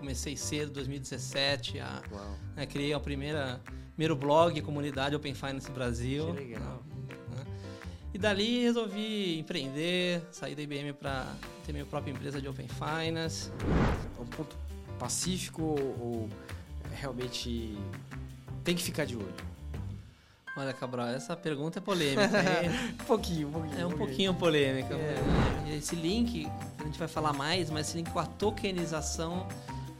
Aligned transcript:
comecei 0.00 0.34
cedo, 0.34 0.72
2017, 0.72 1.78
a, 1.78 2.02
né, 2.56 2.64
criei 2.64 2.94
a 2.94 2.98
primeira 2.98 3.60
primeiro 3.90 4.16
blog 4.16 4.58
comunidade 4.62 5.14
Open 5.14 5.34
Finance 5.34 5.70
Brasil. 5.70 6.32
Que 6.32 6.40
legal. 6.40 6.82
Né, 7.28 7.44
e 8.14 8.18
dali 8.18 8.62
resolvi 8.62 9.38
empreender, 9.38 10.22
sair 10.32 10.54
da 10.54 10.62
IBM 10.62 10.94
para 10.94 11.26
ter 11.66 11.72
minha 11.72 11.84
própria 11.84 12.10
empresa 12.10 12.40
de 12.40 12.48
Open 12.48 12.66
Finance. 12.66 13.52
É 14.18 14.22
um 14.22 14.26
ponto 14.26 14.56
pacífico 14.98 15.62
ou 15.62 16.30
realmente 16.94 17.76
tem 18.64 18.74
que 18.74 18.82
ficar 18.82 19.04
de 19.04 19.16
olho? 19.16 19.50
Olha, 20.56 20.72
Cabral, 20.72 21.08
essa 21.08 21.36
pergunta 21.36 21.78
é 21.78 21.82
polêmica. 21.82 22.22
um 23.00 23.04
pouquinho, 23.04 23.48
um 23.48 23.52
pouquinho. 23.52 23.80
É 23.80 23.86
um 23.86 23.92
pouquinho 23.92 24.34
polêmica. 24.34 24.94
É. 24.94 25.76
Esse 25.76 25.94
link, 25.94 26.48
a 26.78 26.84
gente 26.84 26.98
vai 26.98 27.06
falar 27.06 27.32
mais, 27.32 27.70
mas 27.70 27.88
esse 27.88 27.98
link 27.98 28.10
com 28.10 28.18
a 28.18 28.26
tokenização 28.26 29.46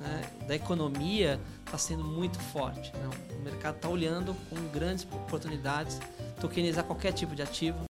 né, 0.00 0.22
da 0.48 0.54
economia 0.56 1.38
está 1.64 1.78
sendo 1.78 2.02
muito 2.02 2.38
forte. 2.38 2.92
Né? 2.94 3.10
O 3.38 3.42
mercado 3.42 3.76
está 3.76 3.88
olhando 3.88 4.34
com 4.48 4.56
grandes 4.72 5.04
oportunidades 5.04 6.00
tokenizar 6.40 6.84
qualquer 6.84 7.12
tipo 7.12 7.34
de 7.34 7.42
ativo. 7.42 7.89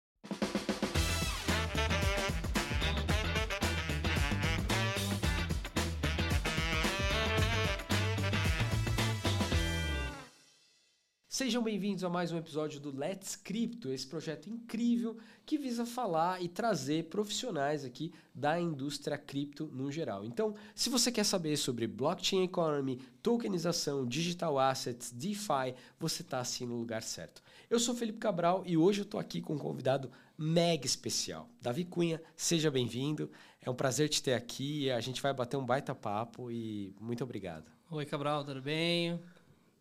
Sejam 11.54 11.64
bem-vindos 11.64 12.04
a 12.04 12.10
mais 12.10 12.32
um 12.32 12.38
episódio 12.40 12.80
do 12.80 12.90
Let's 12.90 13.36
Crypto, 13.36 13.92
esse 13.92 14.08
projeto 14.08 14.50
incrível 14.50 15.16
que 15.46 15.56
visa 15.56 15.86
falar 15.86 16.42
e 16.42 16.48
trazer 16.48 17.10
profissionais 17.10 17.86
aqui 17.86 18.12
da 18.34 18.60
indústria 18.60 19.20
cripto 19.20 19.70
no 19.72 19.92
geral. 19.92 20.26
Então, 20.26 20.56
se 20.74 20.90
você 20.90 21.12
quer 21.12 21.24
saber 21.24 21.56
sobre 21.58 21.86
blockchain 21.86 22.44
economy, 22.44 23.00
tokenização, 23.22 24.04
digital 24.04 24.58
assets, 24.58 25.12
DeFi, 25.12 25.76
você 26.00 26.24
está 26.24 26.40
assim 26.40 26.66
no 26.66 26.76
lugar 26.76 27.04
certo. 27.04 27.44
Eu 27.70 27.80
sou 27.80 27.94
Felipe 27.94 28.18
Cabral 28.18 28.64
e 28.66 28.76
hoje 28.76 29.02
eu 29.02 29.06
estou 29.06 29.20
aqui 29.20 29.40
com 29.40 29.54
um 29.54 29.60
convidado 29.60 30.10
mega 30.36 30.88
especial. 30.88 31.48
Davi 31.62 31.86
Cunha, 31.86 32.20
seja 32.36 32.72
bem-vindo. 32.72 33.30
É 33.62 33.70
um 33.70 33.76
prazer 33.76 34.10
te 34.10 34.24
ter 34.24 34.34
aqui. 34.34 34.90
A 34.90 35.00
gente 35.00 35.22
vai 35.22 35.32
bater 35.32 35.56
um 35.56 35.64
baita 35.64 35.94
papo 35.94 36.50
e 36.50 36.96
muito 37.00 37.24
obrigado. 37.24 37.72
Oi, 37.92 38.08
Cabral, 38.08 38.44
tudo 38.44 38.60
bem? 38.60 39.22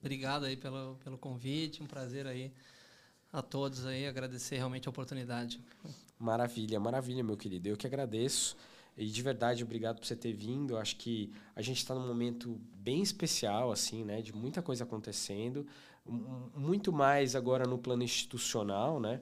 Obrigado 0.02 0.44
aí 0.46 0.56
pelo, 0.56 0.96
pelo 1.04 1.16
convite, 1.16 1.80
um 1.80 1.86
prazer 1.86 2.26
aí 2.26 2.52
a 3.32 3.40
todos 3.40 3.86
aí, 3.86 4.04
agradecer 4.04 4.56
realmente 4.56 4.88
a 4.88 4.90
oportunidade. 4.90 5.60
Maravilha, 6.18 6.80
maravilha, 6.80 7.22
meu 7.22 7.36
querido. 7.36 7.68
Eu 7.68 7.76
que 7.76 7.86
agradeço. 7.86 8.56
E 8.98 9.06
de 9.06 9.22
verdade, 9.22 9.62
obrigado 9.62 10.00
por 10.00 10.06
você 10.06 10.16
ter 10.16 10.32
vindo. 10.32 10.76
Acho 10.76 10.96
que 10.96 11.32
a 11.54 11.62
gente 11.62 11.78
está 11.78 11.94
num 11.94 12.06
momento 12.06 12.60
bem 12.74 13.00
especial, 13.00 13.70
assim, 13.70 14.04
né? 14.04 14.20
De 14.20 14.34
muita 14.34 14.60
coisa 14.60 14.82
acontecendo. 14.82 15.66
Muito 16.04 16.92
mais 16.92 17.36
agora 17.36 17.64
no 17.64 17.78
plano 17.78 18.02
institucional, 18.02 18.98
né? 18.98 19.20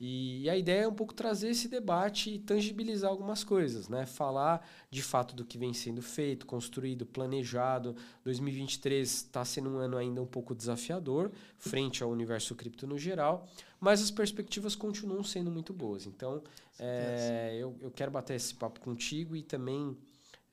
E 0.00 0.50
a 0.50 0.56
ideia 0.56 0.82
é 0.82 0.88
um 0.88 0.92
pouco 0.92 1.14
trazer 1.14 1.50
esse 1.50 1.68
debate 1.68 2.34
e 2.34 2.38
tangibilizar 2.38 3.10
algumas 3.10 3.44
coisas, 3.44 3.88
né? 3.88 4.04
Falar 4.04 4.66
de 4.90 5.02
fato 5.02 5.36
do 5.36 5.44
que 5.44 5.56
vem 5.56 5.72
sendo 5.72 6.02
feito, 6.02 6.46
construído, 6.46 7.06
planejado. 7.06 7.94
2023 8.24 9.08
está 9.08 9.44
sendo 9.44 9.70
um 9.70 9.76
ano 9.76 9.96
ainda 9.96 10.20
um 10.20 10.26
pouco 10.26 10.54
desafiador 10.54 11.30
frente 11.56 12.02
ao 12.02 12.10
universo 12.10 12.54
cripto 12.54 12.86
no 12.86 12.98
geral, 12.98 13.46
mas 13.78 14.02
as 14.02 14.10
perspectivas 14.10 14.74
continuam 14.74 15.22
sendo 15.22 15.50
muito 15.50 15.72
boas. 15.72 16.06
Então, 16.06 16.42
é, 16.78 17.56
eu, 17.56 17.76
eu 17.80 17.90
quero 17.90 18.10
bater 18.10 18.34
esse 18.34 18.54
papo 18.54 18.80
contigo 18.80 19.36
e 19.36 19.42
também 19.42 19.96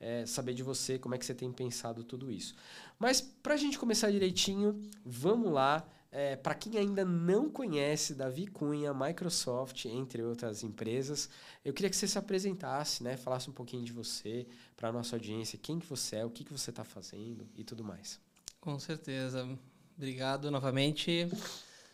é, 0.02 0.26
saber 0.26 0.54
de 0.54 0.62
você 0.62 0.98
como 0.98 1.14
é 1.14 1.18
que 1.18 1.24
você 1.24 1.34
tem 1.34 1.50
pensado 1.52 2.02
tudo 2.02 2.30
isso. 2.30 2.54
Mas 2.98 3.20
para 3.20 3.54
a 3.54 3.56
gente 3.56 3.78
começar 3.78 4.10
direitinho, 4.10 4.80
vamos 5.04 5.52
lá. 5.52 5.86
É, 6.14 6.36
Para 6.36 6.54
quem 6.54 6.76
ainda 6.76 7.06
não 7.06 7.50
conhece 7.50 8.14
Davi 8.14 8.46
Cunha, 8.46 8.92
Microsoft, 8.92 9.86
entre 9.86 10.22
outras 10.22 10.62
empresas, 10.62 11.30
eu 11.64 11.72
queria 11.72 11.88
que 11.88 11.96
você 11.96 12.06
se 12.06 12.18
apresentasse, 12.18 13.02
né? 13.02 13.16
falasse 13.16 13.48
um 13.48 13.52
pouquinho 13.52 13.82
de 13.82 13.92
você 13.92 14.46
para 14.76 14.90
a 14.90 14.92
nossa 14.92 15.16
audiência, 15.16 15.58
quem 15.60 15.78
que 15.78 15.86
você 15.86 16.16
é, 16.16 16.24
o 16.26 16.30
que, 16.30 16.44
que 16.44 16.52
você 16.52 16.68
está 16.68 16.84
fazendo 16.84 17.48
e 17.56 17.64
tudo 17.64 17.82
mais. 17.82 18.20
Com 18.60 18.78
certeza. 18.78 19.48
Obrigado 19.96 20.50
novamente. 20.50 21.26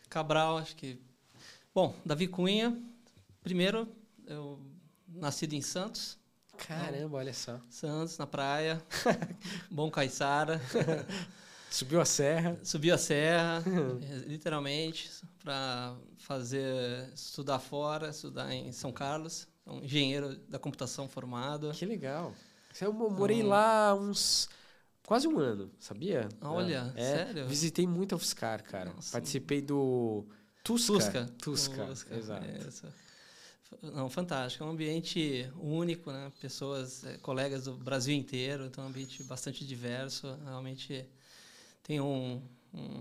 Cabral, 0.09 0.57
acho 0.57 0.75
que... 0.75 0.99
Bom, 1.73 1.95
Davi 2.05 2.27
Cunha, 2.27 2.77
primeiro, 3.41 3.87
eu 4.27 4.59
nascido 5.07 5.53
em 5.53 5.61
Santos. 5.61 6.17
Caramba, 6.57 7.17
olha 7.17 7.33
só. 7.33 7.57
Santos, 7.69 8.17
na 8.17 8.27
praia. 8.27 8.83
Bom 9.71 9.89
Caiçara. 9.89 10.59
Subiu 11.69 12.01
a 12.01 12.05
serra? 12.05 12.59
Subiu 12.63 12.95
a 12.95 12.97
serra, 12.97 13.63
literalmente, 14.25 15.09
para 15.43 15.95
fazer 16.17 17.11
estudar 17.13 17.59
fora, 17.59 18.09
estudar 18.09 18.53
em 18.53 18.71
São 18.71 18.91
Carlos. 18.91 19.47
Um 19.65 19.83
engenheiro 19.83 20.35
da 20.47 20.57
computação 20.57 21.07
formado. 21.07 21.71
Que 21.71 21.85
legal. 21.85 22.33
Eu 22.81 22.91
morei 22.91 23.37
então, 23.37 23.49
lá 23.49 23.93
uns 23.93 24.49
quase 25.05 25.27
um 25.27 25.37
ano, 25.39 25.71
sabia? 25.79 26.27
Olha, 26.41 26.91
é, 26.95 27.17
sério? 27.17 27.47
Visitei 27.47 27.85
muito 27.85 28.13
a 28.13 28.15
UFSCar, 28.15 28.63
cara. 28.63 28.91
Nossa. 28.93 29.11
Participei 29.11 29.61
do 29.61 30.25
Tusca. 30.63 30.93
Tusca. 30.93 31.25
Tusca, 31.37 31.85
Tusca. 31.85 32.15
exato. 32.15 32.45
Não, 33.81 34.09
fantástico. 34.09 34.63
É 34.63 34.67
um 34.67 34.71
ambiente 34.71 35.49
único, 35.59 36.11
né? 36.11 36.31
Pessoas, 36.41 37.03
é, 37.03 37.17
colegas 37.17 37.65
do 37.65 37.73
Brasil 37.73 38.15
inteiro. 38.15 38.65
Então, 38.65 38.83
é 38.83 38.87
um 38.87 38.89
ambiente 38.89 39.21
bastante 39.23 39.65
diverso. 39.65 40.35
Realmente 40.43 41.07
tenho 41.89 42.05
um, 42.05 42.39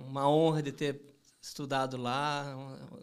uma 0.09 0.27
honra 0.27 0.63
de 0.63 0.73
ter 0.73 0.99
estudado 1.43 1.99
lá, 1.99 2.57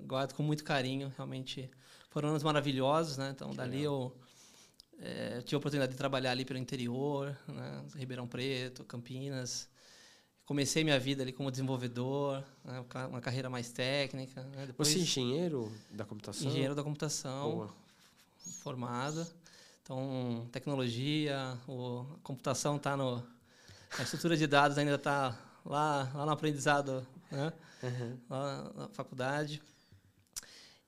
guardo 0.07 0.33
com 0.33 0.41
muito 0.41 0.63
carinho, 0.63 1.13
realmente 1.15 1.69
foram 2.09 2.29
anos 2.29 2.41
maravilhosos, 2.41 3.17
né? 3.17 3.29
Então, 3.35 3.51
que 3.51 3.57
dali 3.57 3.77
legal. 3.77 3.93
eu 3.93 4.17
é, 4.99 5.41
tive 5.41 5.57
a 5.57 5.57
oportunidade 5.59 5.91
de 5.91 5.97
trabalhar 5.97 6.31
ali 6.31 6.43
pelo 6.43 6.57
interior, 6.57 7.37
né? 7.47 7.85
Ribeirão 7.95 8.27
Preto, 8.27 8.83
Campinas. 8.83 9.69
Comecei 10.43 10.83
minha 10.83 10.99
vida 10.99 11.21
ali 11.21 11.31
como 11.31 11.51
desenvolvedor, 11.51 12.43
né? 12.63 12.83
uma 13.07 13.21
carreira 13.21 13.47
mais 13.47 13.71
técnica. 13.71 14.41
Né? 14.43 14.65
Depois, 14.65 14.87
Você 14.87 14.97
é 14.97 15.01
engenheiro 15.01 15.71
da 15.91 16.03
computação? 16.03 16.47
Engenheiro 16.47 16.73
da 16.73 16.83
computação, 16.83 17.51
Boa. 17.51 17.73
formado. 18.63 19.27
Então, 19.83 20.49
tecnologia, 20.51 21.59
o, 21.67 22.07
a 22.15 22.19
computação 22.23 22.77
está 22.77 22.97
no... 22.97 23.23
A 23.99 24.01
estrutura 24.01 24.35
de 24.35 24.47
dados 24.47 24.79
ainda 24.79 24.95
está 24.95 25.39
lá, 25.65 26.11
lá 26.13 26.25
no 26.25 26.31
aprendizado, 26.31 27.05
né? 27.31 27.51
Uhum. 27.83 28.19
Lá 28.29 28.71
na 28.75 28.87
faculdade. 28.89 29.61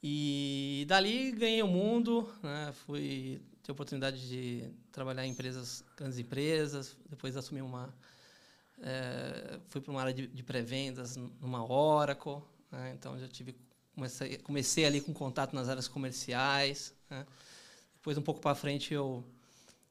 E 0.02 0.86
dali 0.88 1.32
ganhei 1.32 1.62
o 1.64 1.68
mundo, 1.68 2.32
né? 2.44 2.72
Fui 2.86 3.42
ter 3.64 3.72
oportunidade 3.72 4.30
de 4.30 4.70
trabalhar 4.92 5.26
em 5.26 5.32
empresas, 5.32 5.84
grandes 5.98 6.20
empresas, 6.20 6.96
depois 7.10 7.36
assumi 7.36 7.62
uma 7.62 7.94
é, 8.82 9.60
fui 9.70 9.82
para 9.82 9.92
uma 9.92 10.02
área 10.02 10.14
de, 10.14 10.28
de 10.28 10.44
pré-vendas 10.44 11.16
numa 11.16 11.66
Oracle, 11.66 12.42
né? 12.72 12.94
então 12.94 13.18
já 13.20 13.28
tive 13.28 13.56
comecei, 13.96 14.38
comecei 14.38 14.86
ali 14.86 15.02
com 15.02 15.14
contato 15.14 15.54
nas 15.54 15.68
áreas 15.68 15.88
comerciais, 15.88 16.94
né? 17.10 17.26
depois 17.96 18.18
um 18.18 18.22
pouco 18.22 18.40
para 18.40 18.54
frente 18.54 18.94
eu 18.94 19.24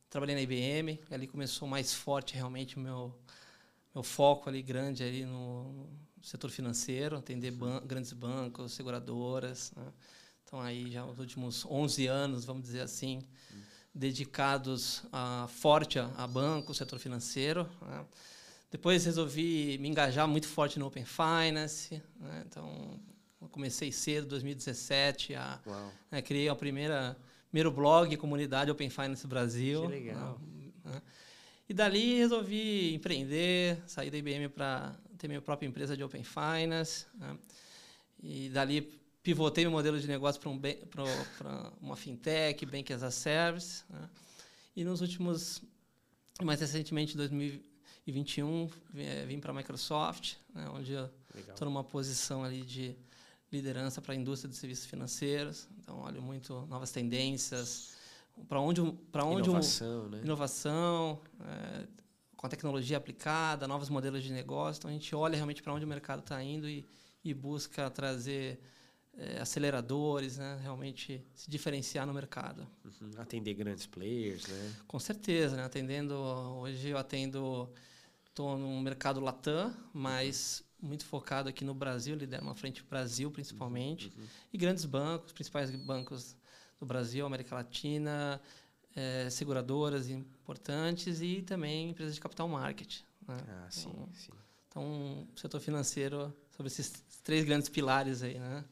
trabalhei 0.08 0.36
na 0.36 0.42
IBM, 0.42 1.00
ali 1.10 1.26
começou 1.26 1.66
mais 1.66 1.92
forte 1.92 2.34
realmente 2.34 2.76
o 2.76 2.80
meu 2.80 3.12
meu 3.96 4.02
foco 4.02 4.46
ali 4.50 4.60
grande 4.60 5.02
ali 5.02 5.24
no 5.24 5.88
setor 6.20 6.50
financeiro, 6.50 7.16
atender 7.16 7.50
ban 7.50 7.80
grandes 7.80 8.12
bancos, 8.12 8.72
seguradoras. 8.74 9.72
Né? 9.74 9.86
Então, 10.44 10.60
aí 10.60 10.90
já 10.90 11.02
os 11.06 11.18
últimos 11.18 11.64
11 11.64 12.06
anos, 12.06 12.44
vamos 12.44 12.62
dizer 12.62 12.82
assim, 12.82 13.22
hum. 13.50 13.60
dedicados 13.94 15.02
a, 15.10 15.48
forte 15.48 15.98
a, 15.98 16.12
a 16.14 16.26
banco, 16.26 16.74
setor 16.74 16.98
financeiro. 16.98 17.66
Né? 17.80 18.04
Depois 18.70 19.02
resolvi 19.06 19.78
me 19.78 19.88
engajar 19.88 20.28
muito 20.28 20.46
forte 20.46 20.78
no 20.78 20.86
Open 20.86 21.06
Finance. 21.06 22.02
Né? 22.20 22.44
Então, 22.46 23.00
comecei 23.50 23.90
cedo, 23.90 24.26
2017, 24.26 25.34
a, 25.36 25.58
né, 26.10 26.20
criei 26.20 26.50
a 26.50 26.54
primeira 26.54 27.16
primeiro 27.48 27.70
blog 27.70 28.14
comunidade 28.18 28.70
Open 28.70 28.90
Finance 28.90 29.26
Brasil. 29.26 29.80
Que 29.82 29.88
legal. 29.88 30.38
Né? 30.84 31.00
E 31.68 31.74
dali 31.74 32.14
resolvi 32.14 32.94
empreender, 32.94 33.82
sair 33.88 34.08
da 34.08 34.16
IBM 34.16 34.48
para 34.48 34.96
ter 35.18 35.26
minha 35.26 35.40
própria 35.40 35.66
empresa 35.66 35.96
de 35.96 36.04
Open 36.04 36.22
Finance. 36.22 37.06
Né? 37.14 37.36
E 38.22 38.48
dali 38.50 38.82
pivotei 39.20 39.64
meu 39.64 39.72
modelo 39.72 39.98
de 39.98 40.06
negócio 40.06 40.40
para 40.40 40.50
um, 40.50 40.60
uma 41.80 41.96
fintech, 41.96 42.64
Bank 42.64 42.92
as 42.92 43.02
a 43.02 43.10
Service. 43.10 43.82
Né? 43.90 44.08
E 44.76 44.84
nos 44.84 45.00
últimos, 45.00 45.60
mais 46.40 46.60
recentemente, 46.60 47.14
em 47.14 47.16
2021, 47.16 48.70
vim 49.26 49.40
para 49.40 49.50
a 49.50 49.54
Microsoft, 49.54 50.34
né? 50.54 50.68
onde 50.72 50.92
estou 50.92 51.64
numa 51.64 51.82
posição 51.82 52.44
ali 52.44 52.62
de 52.62 52.94
liderança 53.50 54.00
para 54.00 54.12
a 54.12 54.16
indústria 54.16 54.48
de 54.48 54.56
serviços 54.56 54.86
financeiros. 54.86 55.66
Então, 55.80 56.02
olho 56.02 56.22
muito 56.22 56.64
novas 56.66 56.92
tendências, 56.92 57.95
para 58.48 58.60
onde 58.60 58.82
para 59.10 59.24
onde 59.24 59.48
inovação, 59.48 60.04
um, 60.04 60.08
né? 60.08 60.20
inovação 60.22 61.20
é, 61.40 61.86
com 62.36 62.46
a 62.46 62.50
tecnologia 62.50 62.96
aplicada, 62.96 63.66
novos 63.66 63.88
modelos 63.88 64.22
de 64.22 64.32
negócio. 64.32 64.78
Então, 64.78 64.90
a 64.90 64.92
gente 64.92 65.14
olha 65.14 65.34
realmente 65.34 65.62
para 65.62 65.72
onde 65.72 65.84
o 65.84 65.88
mercado 65.88 66.20
está 66.20 66.42
indo 66.42 66.68
e, 66.68 66.86
e 67.24 67.32
busca 67.32 67.90
trazer 67.90 68.60
é, 69.16 69.40
aceleradores, 69.40 70.36
né? 70.36 70.58
realmente 70.62 71.24
se 71.34 71.50
diferenciar 71.50 72.06
no 72.06 72.12
mercado. 72.12 72.66
Uhum. 72.84 73.10
Atender 73.18 73.54
grandes 73.54 73.86
players, 73.86 74.46
né? 74.46 74.74
Com 74.86 74.98
certeza, 74.98 75.56
né? 75.56 75.64
atendendo 75.64 76.14
hoje 76.14 76.88
eu 76.90 76.98
atendo 76.98 77.68
estou 78.28 78.58
no 78.58 78.80
mercado 78.82 79.18
Latam, 79.18 79.74
mas 79.94 80.62
uhum. 80.82 80.90
muito 80.90 81.06
focado 81.06 81.48
aqui 81.48 81.64
no 81.64 81.74
Brasil, 81.74 82.14
lidero 82.14 82.42
uma 82.42 82.54
frente 82.54 82.82
Brasil 82.82 83.30
principalmente 83.30 84.12
uhum. 84.14 84.24
e 84.52 84.58
grandes 84.58 84.84
bancos, 84.84 85.32
principais 85.32 85.70
bancos 85.70 86.36
do 86.78 86.86
Brasil, 86.86 87.24
América 87.24 87.54
Latina, 87.54 88.40
é, 88.94 89.28
seguradoras 89.30 90.08
importantes 90.08 91.20
e 91.20 91.42
também 91.42 91.90
empresas 91.90 92.14
de 92.14 92.20
capital 92.20 92.48
market. 92.48 93.00
Né? 93.26 93.36
Ah, 93.48 93.66
sim, 93.70 93.90
então, 93.90 94.08
sim. 94.14 94.32
Então, 94.68 95.28
setor 95.36 95.60
financeiro 95.60 96.34
sobre 96.50 96.68
esses 96.68 96.92
três 97.22 97.44
grandes 97.44 97.68
pilares 97.68 98.22
aí, 98.22 98.38
né? 98.38 98.64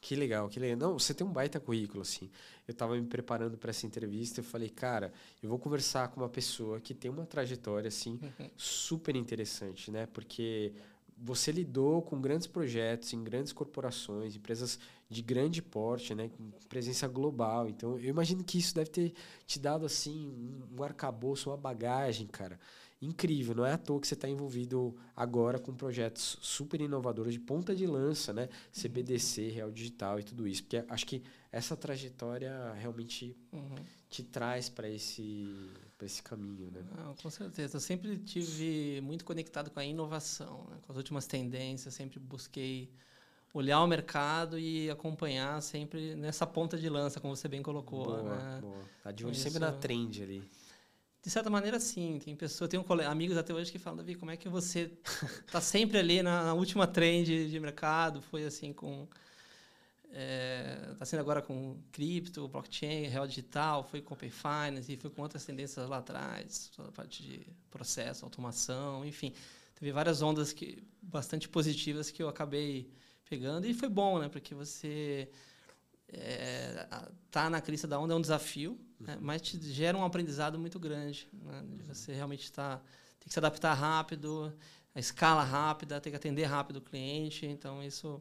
Que 0.00 0.16
legal, 0.16 0.48
que 0.48 0.58
legal. 0.58 0.78
Não, 0.78 0.98
você 0.98 1.12
tem 1.12 1.26
um 1.26 1.32
baita 1.32 1.60
currículo, 1.60 2.00
assim. 2.00 2.30
Eu 2.66 2.72
estava 2.72 2.96
me 2.96 3.06
preparando 3.06 3.58
para 3.58 3.68
essa 3.68 3.86
entrevista 3.86 4.40
e 4.40 4.42
falei, 4.42 4.70
cara, 4.70 5.12
eu 5.42 5.48
vou 5.48 5.58
conversar 5.58 6.08
com 6.08 6.20
uma 6.20 6.28
pessoa 6.28 6.80
que 6.80 6.94
tem 6.94 7.10
uma 7.10 7.26
trajetória, 7.26 7.88
assim, 7.88 8.18
uhum. 8.22 8.50
super 8.56 9.14
interessante, 9.14 9.90
né? 9.90 10.06
Porque 10.06 10.72
você 11.22 11.52
lidou 11.52 12.00
com 12.00 12.20
grandes 12.20 12.46
projetos 12.46 13.12
em 13.12 13.22
grandes 13.22 13.52
corporações, 13.52 14.34
empresas 14.34 14.78
de 15.08 15.20
grande 15.20 15.60
porte, 15.60 16.14
né, 16.14 16.30
com 16.30 16.50
presença 16.68 17.06
global. 17.06 17.68
Então, 17.68 17.98
eu 17.98 18.08
imagino 18.08 18.42
que 18.42 18.58
isso 18.58 18.74
deve 18.74 18.90
ter 18.90 19.12
te 19.46 19.58
dado 19.58 19.84
assim 19.84 20.32
um 20.76 20.82
arcabouço, 20.82 21.50
uma 21.50 21.56
bagagem, 21.56 22.26
cara, 22.26 22.58
incrível. 23.02 23.54
Não 23.54 23.66
é 23.66 23.72
à 23.72 23.78
toa 23.78 24.00
que 24.00 24.06
você 24.06 24.14
está 24.14 24.28
envolvido 24.28 24.96
agora 25.14 25.58
com 25.58 25.74
projetos 25.74 26.38
super 26.40 26.80
inovadores 26.80 27.34
de 27.34 27.40
ponta 27.40 27.74
de 27.74 27.86
lança, 27.86 28.32
né? 28.32 28.48
CBDC, 28.72 29.48
Real 29.48 29.70
Digital 29.70 30.20
e 30.20 30.22
tudo 30.22 30.46
isso. 30.46 30.62
Porque 30.62 30.84
acho 30.88 31.06
que 31.06 31.22
essa 31.50 31.76
trajetória 31.76 32.72
realmente 32.74 33.36
uhum. 33.52 33.74
te 34.08 34.22
traz 34.22 34.68
para 34.68 34.88
esse, 34.88 35.70
esse 36.06 36.22
caminho, 36.22 36.70
né? 36.70 36.82
Não, 36.96 37.14
com 37.14 37.30
certeza. 37.30 37.76
Eu 37.76 37.80
sempre 37.80 38.18
tive 38.18 39.00
muito 39.02 39.24
conectado 39.24 39.70
com 39.70 39.80
a 39.80 39.84
inovação, 39.84 40.66
né? 40.70 40.78
com 40.82 40.92
as 40.92 40.96
últimas 40.96 41.26
tendências. 41.26 41.94
Sempre 41.94 42.18
busquei 42.18 42.90
olhar 43.52 43.82
o 43.82 43.86
mercado 43.86 44.58
e 44.58 44.90
acompanhar 44.90 45.60
sempre 45.60 46.14
nessa 46.14 46.46
ponta 46.46 46.78
de 46.78 46.88
lança, 46.88 47.20
como 47.20 47.34
você 47.34 47.48
bem 47.48 47.62
colocou. 47.62 48.04
Boa, 48.04 48.22
né? 48.22 48.60
boa. 48.60 48.84
Tá 49.02 49.10
de 49.10 49.24
olho 49.24 49.34
sempre 49.34 49.58
na 49.58 49.72
trend 49.72 50.22
ali. 50.22 50.42
De 51.22 51.28
certa 51.28 51.50
maneira, 51.50 51.78
sim. 51.78 52.18
Tem 52.24 52.34
pessoas, 52.34 52.70
tenho 52.70 52.84
amigos 53.06 53.36
até 53.36 53.52
hoje 53.52 53.70
que 53.70 53.78
falam, 53.78 53.98
Davi, 53.98 54.14
como 54.14 54.30
é 54.30 54.36
que 54.36 54.48
você 54.48 54.90
tá 55.50 55.60
sempre 55.60 55.98
ali 55.98 56.22
na, 56.22 56.44
na 56.44 56.54
última 56.54 56.86
trend 56.86 57.50
de 57.50 57.60
mercado? 57.60 58.22
Foi 58.22 58.44
assim 58.44 58.72
com 58.72 59.06
é, 60.12 60.94
tá 60.98 61.04
sendo 61.04 61.20
agora 61.20 61.40
com 61.40 61.80
cripto, 61.92 62.48
blockchain, 62.48 63.06
real 63.06 63.26
digital, 63.26 63.84
foi 63.84 64.02
com 64.02 64.14
Open 64.14 64.30
Finance 64.30 64.92
e 64.92 64.96
foi 64.96 65.10
com 65.10 65.22
outras 65.22 65.44
tendências 65.44 65.88
lá 65.88 65.98
atrás, 65.98 66.70
toda 66.74 66.88
a 66.88 66.92
parte 66.92 67.22
de 67.22 67.46
processo, 67.70 68.24
automação, 68.24 69.04
enfim. 69.04 69.32
Teve 69.74 69.92
várias 69.92 70.20
ondas 70.20 70.52
que 70.52 70.82
bastante 71.00 71.48
positivas 71.48 72.10
que 72.10 72.22
eu 72.22 72.28
acabei 72.28 72.92
pegando 73.28 73.66
e 73.66 73.72
foi 73.72 73.88
bom, 73.88 74.18
né? 74.18 74.28
Porque 74.28 74.54
você 74.54 75.30
é, 76.08 76.88
tá 77.30 77.48
na 77.48 77.60
crista 77.60 77.86
da 77.86 77.98
onda 77.98 78.12
é 78.12 78.16
um 78.16 78.20
desafio, 78.20 78.78
né? 78.98 79.14
Uhum. 79.14 79.20
mas 79.22 79.40
te 79.40 79.58
gera 79.72 79.96
um 79.96 80.04
aprendizado 80.04 80.58
muito 80.58 80.78
grande. 80.78 81.28
Né? 81.32 81.64
De 81.76 81.82
você 81.84 82.12
realmente 82.12 82.44
está 82.44 82.78
tem 83.20 83.28
que 83.28 83.32
se 83.32 83.38
adaptar 83.38 83.74
rápido, 83.74 84.52
a 84.94 84.98
escala 84.98 85.44
rápida, 85.44 86.00
tem 86.00 86.10
que 86.10 86.16
atender 86.16 86.44
rápido 86.44 86.76
o 86.76 86.80
cliente. 86.80 87.46
Então 87.46 87.82
isso 87.82 88.20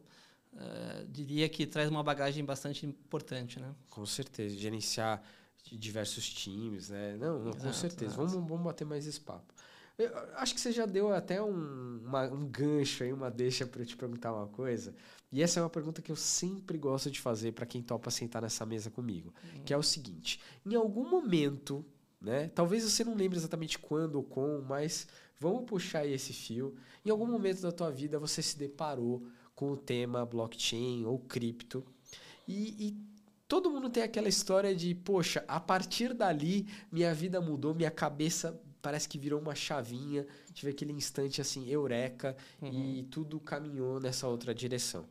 uh, 0.53 1.05
diria 1.07 1.47
que 1.49 1.65
traz 1.65 1.89
uma 1.89 2.03
bagagem 2.03 2.43
bastante 2.43 2.85
importante, 2.85 3.59
né? 3.59 3.73
Com 3.89 4.05
certeza, 4.05 4.55
gerenciar 4.55 5.23
diversos 5.71 6.27
times, 6.29 6.89
né? 6.89 7.17
Não, 7.17 7.39
não 7.39 7.49
exato, 7.49 7.65
com 7.65 7.73
certeza. 7.73 8.15
Vamos, 8.15 8.33
vamos 8.33 8.61
bater 8.61 8.85
mais 8.85 9.05
esse 9.05 9.19
papo. 9.19 9.53
Eu 9.97 10.09
acho 10.35 10.53
que 10.53 10.61
você 10.61 10.71
já 10.71 10.85
deu 10.85 11.13
até 11.13 11.41
um, 11.41 11.99
uma, 12.05 12.23
um 12.29 12.47
gancho 12.47 13.03
aí, 13.03 13.11
uma 13.11 13.29
deixa 13.29 13.67
para 13.67 13.81
eu 13.81 13.85
te 13.85 13.97
perguntar 13.97 14.33
uma 14.33 14.47
coisa. 14.47 14.95
E 15.29 15.43
essa 15.43 15.59
é 15.59 15.63
uma 15.63 15.69
pergunta 15.69 16.01
que 16.01 16.09
eu 16.09 16.15
sempre 16.15 16.77
gosto 16.77 17.11
de 17.11 17.19
fazer 17.19 17.51
para 17.51 17.65
quem 17.65 17.81
topa 17.81 18.09
sentar 18.09 18.41
nessa 18.41 18.65
mesa 18.65 18.89
comigo, 18.89 19.33
uhum. 19.43 19.63
que 19.65 19.73
é 19.73 19.77
o 19.77 19.83
seguinte: 19.83 20.39
em 20.65 20.73
algum 20.73 21.09
momento, 21.09 21.85
né? 22.21 22.47
Talvez 22.55 22.83
você 22.83 23.03
não 23.03 23.13
lembre 23.13 23.37
exatamente 23.37 23.77
quando 23.77 24.15
ou 24.15 24.23
como, 24.23 24.61
mas 24.61 25.05
vamos 25.37 25.65
puxar 25.65 25.99
aí 25.99 26.13
esse 26.13 26.31
fio. 26.31 26.75
Em 27.05 27.09
algum 27.09 27.27
momento 27.27 27.61
da 27.61 27.71
tua 27.71 27.91
vida 27.91 28.17
você 28.17 28.41
se 28.41 28.57
deparou 28.57 29.27
com 29.59 29.73
o 29.73 29.75
tema 29.75 30.25
blockchain 30.25 31.03
ou 31.03 31.19
cripto. 31.19 31.83
E, 32.47 32.87
e, 32.87 32.97
todo 33.45 33.69
mundo 33.69 33.89
tem 33.89 34.01
aquela 34.01 34.29
história 34.29 34.73
de, 34.73 34.95
poxa, 34.95 35.43
a 35.49 35.59
partir 35.59 36.13
dali 36.13 36.65
minha 36.89 37.13
vida 37.13 37.41
mudou, 37.41 37.75
minha 37.75 37.91
cabeça 37.91 38.57
parece 38.81 39.09
que 39.09 39.19
virou 39.19 39.41
uma 39.41 39.53
chavinha, 39.53 40.25
tive 40.53 40.71
aquele 40.71 40.93
instante 40.93 41.41
assim, 41.41 41.69
eureka, 41.69 42.37
uhum. 42.61 42.69
e 42.71 43.03
tudo 43.03 43.37
caminhou 43.37 43.99
nessa 43.99 44.29
outra 44.29 44.55
direção. 44.55 45.05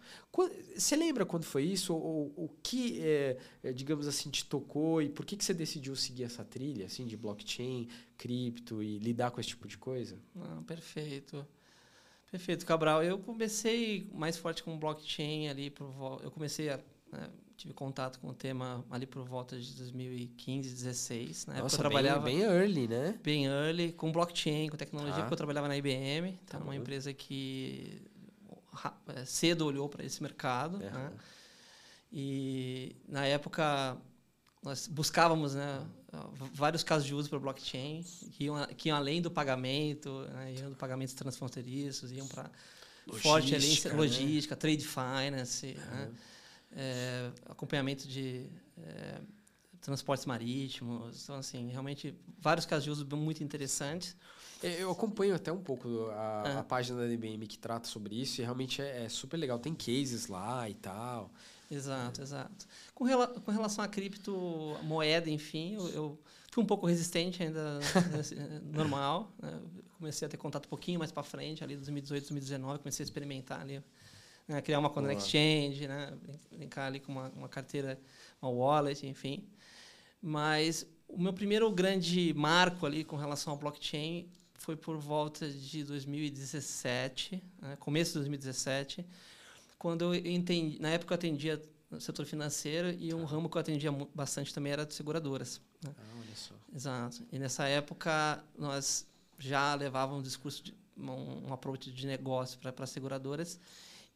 Você 0.75 0.97
lembra 0.97 1.27
quando 1.27 1.45
foi 1.45 1.65
isso? 1.65 1.95
Ou, 1.95 2.33
o 2.35 2.49
que, 2.63 3.03
é, 3.03 3.37
digamos 3.75 4.09
assim, 4.09 4.31
te 4.31 4.47
tocou 4.47 5.03
e 5.03 5.11
por 5.11 5.27
que, 5.27 5.37
que 5.37 5.45
você 5.45 5.53
decidiu 5.53 5.95
seguir 5.95 6.25
essa 6.25 6.43
trilha 6.43 6.87
assim, 6.87 7.05
de 7.05 7.19
blockchain, 7.19 7.87
cripto 8.17 8.83
e 8.83 8.99
lidar 8.99 9.31
com 9.31 9.43
esse 9.43 9.51
tipo 9.51 9.69
de 9.69 9.77
coisa? 9.77 10.19
Ah, 10.35 10.63
perfeito. 10.67 11.47
Perfeito, 12.31 12.67
Cabral. 12.67 13.03
Eu 13.03 13.19
comecei 13.19 14.11
mais 14.13 14.37
forte 14.37 14.63
com 14.63 14.79
blockchain 14.79 15.49
ali, 15.49 15.71
por, 15.71 16.21
eu 16.23 16.31
comecei 16.31 16.71
a. 16.71 16.79
Né, 17.11 17.31
tive 17.57 17.75
contato 17.75 18.21
com 18.21 18.29
o 18.29 18.35
tema 18.35 18.85
ali 18.89 19.05
por 19.05 19.25
volta 19.25 19.59
de 19.59 19.75
2015, 19.75 20.69
2016. 20.69 21.47
Na 21.47 21.55
Nossa, 21.55 21.75
eu 21.75 21.79
trabalhava. 21.79 22.21
Bem, 22.21 22.39
bem 22.39 22.47
early, 22.47 22.87
né? 22.87 23.19
Bem 23.23 23.47
early, 23.47 23.93
com 23.93 24.13
blockchain, 24.13 24.69
com 24.69 24.77
tecnologia, 24.77 25.17
ah. 25.17 25.21
porque 25.23 25.33
eu 25.33 25.39
trabalhava 25.39 25.67
na 25.67 25.77
IBM, 25.77 26.33
tá 26.33 26.39
então, 26.45 26.61
uma 26.61 26.77
empresa 26.77 27.13
que 27.13 28.01
é, 29.09 29.25
cedo 29.25 29.67
olhou 29.67 29.89
para 29.89 30.05
esse 30.05 30.23
mercado. 30.23 30.75
Uhum. 30.75 30.91
Né? 30.91 31.13
E 32.13 32.97
na 33.09 33.27
época 33.27 33.97
nós 34.63 34.87
buscávamos 34.87 35.55
né, 35.55 35.85
vários 36.55 36.83
casos 36.83 37.07
de 37.07 37.15
uso 37.15 37.29
para 37.29 37.39
blockchain 37.39 38.03
que 38.33 38.45
iam, 38.45 38.67
que 38.77 38.89
iam 38.89 38.97
além 38.97 39.21
do 39.21 39.31
pagamento, 39.31 40.23
né, 40.33 40.55
iam 40.55 40.71
do 40.71 40.77
pagamentos 40.77 41.15
transfronteiriços, 41.15 42.11
iam 42.13 42.27
para 42.27 42.51
forte 43.21 43.55
ali 43.55 43.81
logística, 43.95 44.55
né? 44.55 44.59
trade 44.59 44.87
finance, 44.87 45.67
uhum. 45.67 45.97
né, 45.97 46.11
é, 46.73 47.31
acompanhamento 47.47 48.07
de 48.09 48.47
é, 48.79 49.21
transportes 49.81 50.27
marítimos. 50.27 51.23
Então, 51.25 51.37
assim, 51.37 51.69
realmente 51.69 52.15
vários 52.39 52.67
casos 52.67 52.85
de 52.85 52.91
uso 52.91 53.07
muito 53.17 53.43
interessantes. 53.43 54.17
É, 54.63 54.83
eu 54.83 54.91
acompanho 54.91 55.35
até 55.35 55.53
um 55.53 55.61
pouco 55.61 56.09
a, 56.11 56.43
é. 56.47 56.59
a 56.59 56.65
página 56.65 56.99
da 56.99 57.07
IBM 57.07 57.47
que 57.47 57.59
trata 57.59 57.87
sobre 57.87 58.21
isso 58.21 58.41
e 58.41 58.45
realmente 58.45 58.83
é, 58.83 59.05
é 59.05 59.09
super 59.09 59.37
legal. 59.37 59.59
Tem 59.59 59.75
cases 59.75 60.27
lá 60.27 60.69
e 60.69 60.75
tal. 60.75 61.31
Exato, 61.71 62.23
exato. 62.23 62.67
Com, 62.95 63.05
rela 63.05 63.27
com 63.27 63.51
relação 63.51 63.85
à 63.85 63.89
criptomoeda, 63.89 65.29
enfim, 65.29 65.75
eu, 65.75 65.89
eu, 65.91 66.19
fui 66.51 66.65
um 66.65 66.67
pouco 66.67 66.87
resistente 66.87 67.43
ainda, 67.43 67.79
normal. 68.73 69.33
Né? 69.41 69.61
Comecei 69.99 70.27
a 70.27 70.29
ter 70.29 70.39
contato 70.39 70.67
um 70.67 70.69
pouquinho 70.69 70.99
mais 70.99 71.13
para 71.13 71.23
frente, 71.23 71.63
ali 71.63 71.75
2018, 71.77 72.23
2019, 72.23 72.79
comecei 72.79 73.05
a 73.05 73.07
experimentar 73.07 73.61
ali, 73.61 73.83
né? 74.47 74.63
criar 74.63 74.79
uma 74.79 74.89
conta 74.89 75.13
exchange, 75.13 75.87
né? 75.87 76.17
brincar 76.51 76.87
ali 76.87 77.01
com 77.01 77.13
uma, 77.13 77.29
uma 77.37 77.49
carteira, 77.49 78.01
uma 78.41 78.51
wallet, 78.51 79.07
enfim. 79.07 79.47
Mas 80.23 80.87
o 81.07 81.21
meu 81.21 81.35
primeiro 81.35 81.71
grande 81.71 82.33
marco 82.35 82.87
ali 82.87 83.05
com 83.05 83.17
relação 83.17 83.53
ao 83.53 83.59
blockchain 83.59 84.27
foi 84.55 84.75
por 84.75 84.97
volta 84.97 85.49
de 85.49 85.85
2017, 85.85 87.43
né? 87.61 87.77
começo 87.77 88.13
de 88.13 88.19
2017, 88.19 89.07
quando 89.79 90.15
eu 90.15 90.15
entendi, 90.15 90.81
na 90.81 90.91
época 90.91 91.15
eu 91.15 91.17
atendia 91.17 91.63
no 91.91 92.01
setor 92.01 92.27
financeiro 92.27 92.91
e 92.91 93.15
um 93.15 93.23
ah. 93.23 93.27
ramo 93.27 93.49
que 93.49 93.57
eu 93.57 93.61
atendia 93.61 93.91
bastante 94.15 94.53
também 94.53 94.73
era 94.73 94.85
de 94.85 94.95
seguradoras. 94.95 95.61
Né? 95.83 95.95
Ah, 95.97 96.03
olha 96.19 96.37
só. 96.37 96.55
Exato. 96.75 97.27
E 97.33 97.39
nessa 97.39 97.67
época 97.67 98.45
nós 98.59 99.07
já 99.39 99.75
levávamos 99.75 100.21
um 100.21 100.23
discurso 100.23 100.63
de 100.63 100.75
um, 100.97 101.49
um 101.49 101.53
approach 101.53 101.91
de 101.91 102.07
negócio 102.07 102.59
para 102.59 102.87
seguradoras 102.87 103.59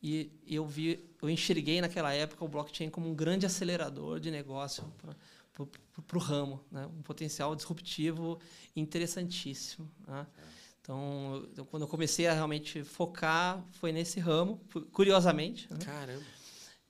e 0.02 0.32
eu 0.46 0.66
vi, 0.66 1.08
eu 1.22 1.30
enxerguei 1.30 1.80
naquela 1.80 2.12
época 2.12 2.44
o 2.44 2.48
blockchain 2.48 2.90
como 2.90 3.08
um 3.08 3.14
grande 3.14 3.46
acelerador 3.46 4.18
de 4.18 4.32
negócio 4.32 4.84
para 4.96 6.16
o 6.16 6.20
ramo, 6.20 6.60
né? 6.72 6.86
um 6.86 7.02
potencial 7.02 7.54
disruptivo 7.54 8.40
interessantíssimo. 8.74 9.88
Né? 10.06 10.26
É. 10.36 10.61
Então, 10.82 11.48
quando 11.70 11.82
eu 11.84 11.88
comecei 11.88 12.26
a 12.26 12.34
realmente 12.34 12.82
focar, 12.82 13.64
foi 13.70 13.92
nesse 13.92 14.18
ramo, 14.18 14.60
curiosamente. 14.92 15.72
Né? 15.72 15.78
Caramba! 15.84 16.24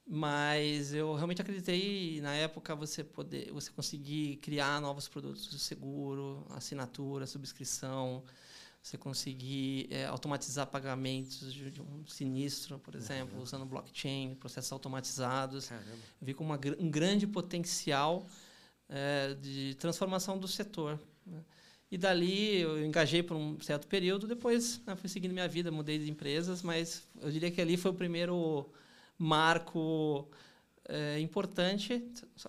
Mas 0.04 0.92
eu 0.92 1.14
realmente 1.14 1.40
acreditei 1.40 2.20
na 2.20 2.34
época 2.34 2.74
você 2.74 3.04
poder, 3.04 3.52
você 3.52 3.70
conseguir 3.70 4.36
criar 4.38 4.80
novos 4.80 5.08
produtos 5.08 5.48
de 5.48 5.58
seguro, 5.58 6.44
assinatura, 6.50 7.26
subscrição, 7.26 8.24
você 8.82 8.98
conseguir 8.98 9.86
é, 9.90 10.06
automatizar 10.06 10.66
pagamentos 10.66 11.52
de, 11.52 11.70
de, 11.70 11.80
um 11.80 12.04
sinistro, 12.06 12.80
por 12.80 12.96
exemplo, 12.96 13.36
uhum. 13.36 13.42
usando 13.42 13.64
blockchain, 13.64 14.34
processos 14.34 14.72
automatizados. 14.72 15.68
Caramba. 15.68 15.90
Eu 16.20 16.26
vi 16.26 16.34
como 16.34 16.50
uma, 16.50 16.60
um 16.80 16.90
grande 16.90 17.26
potencial 17.26 18.26
é, 18.88 19.34
de 19.34 19.76
transformação 19.78 20.36
do 20.36 20.48
setor. 20.48 20.98
Né? 21.24 21.44
E 21.92 21.98
dali 21.98 22.62
eu 22.62 22.82
engajei 22.82 23.22
por 23.22 23.36
um 23.36 23.60
certo 23.60 23.86
período, 23.86 24.26
depois 24.26 24.80
né, 24.86 24.96
fui 24.96 25.10
seguindo 25.10 25.32
minha 25.32 25.46
vida, 25.46 25.70
mudei 25.70 25.98
de 25.98 26.10
empresas, 26.10 26.62
mas 26.62 27.06
eu 27.20 27.30
diria 27.30 27.50
que 27.50 27.60
ali 27.60 27.76
foi 27.76 27.90
o 27.90 27.94
primeiro 27.94 28.66
marco 29.18 30.26
é, 30.88 31.20
importante. 31.20 32.02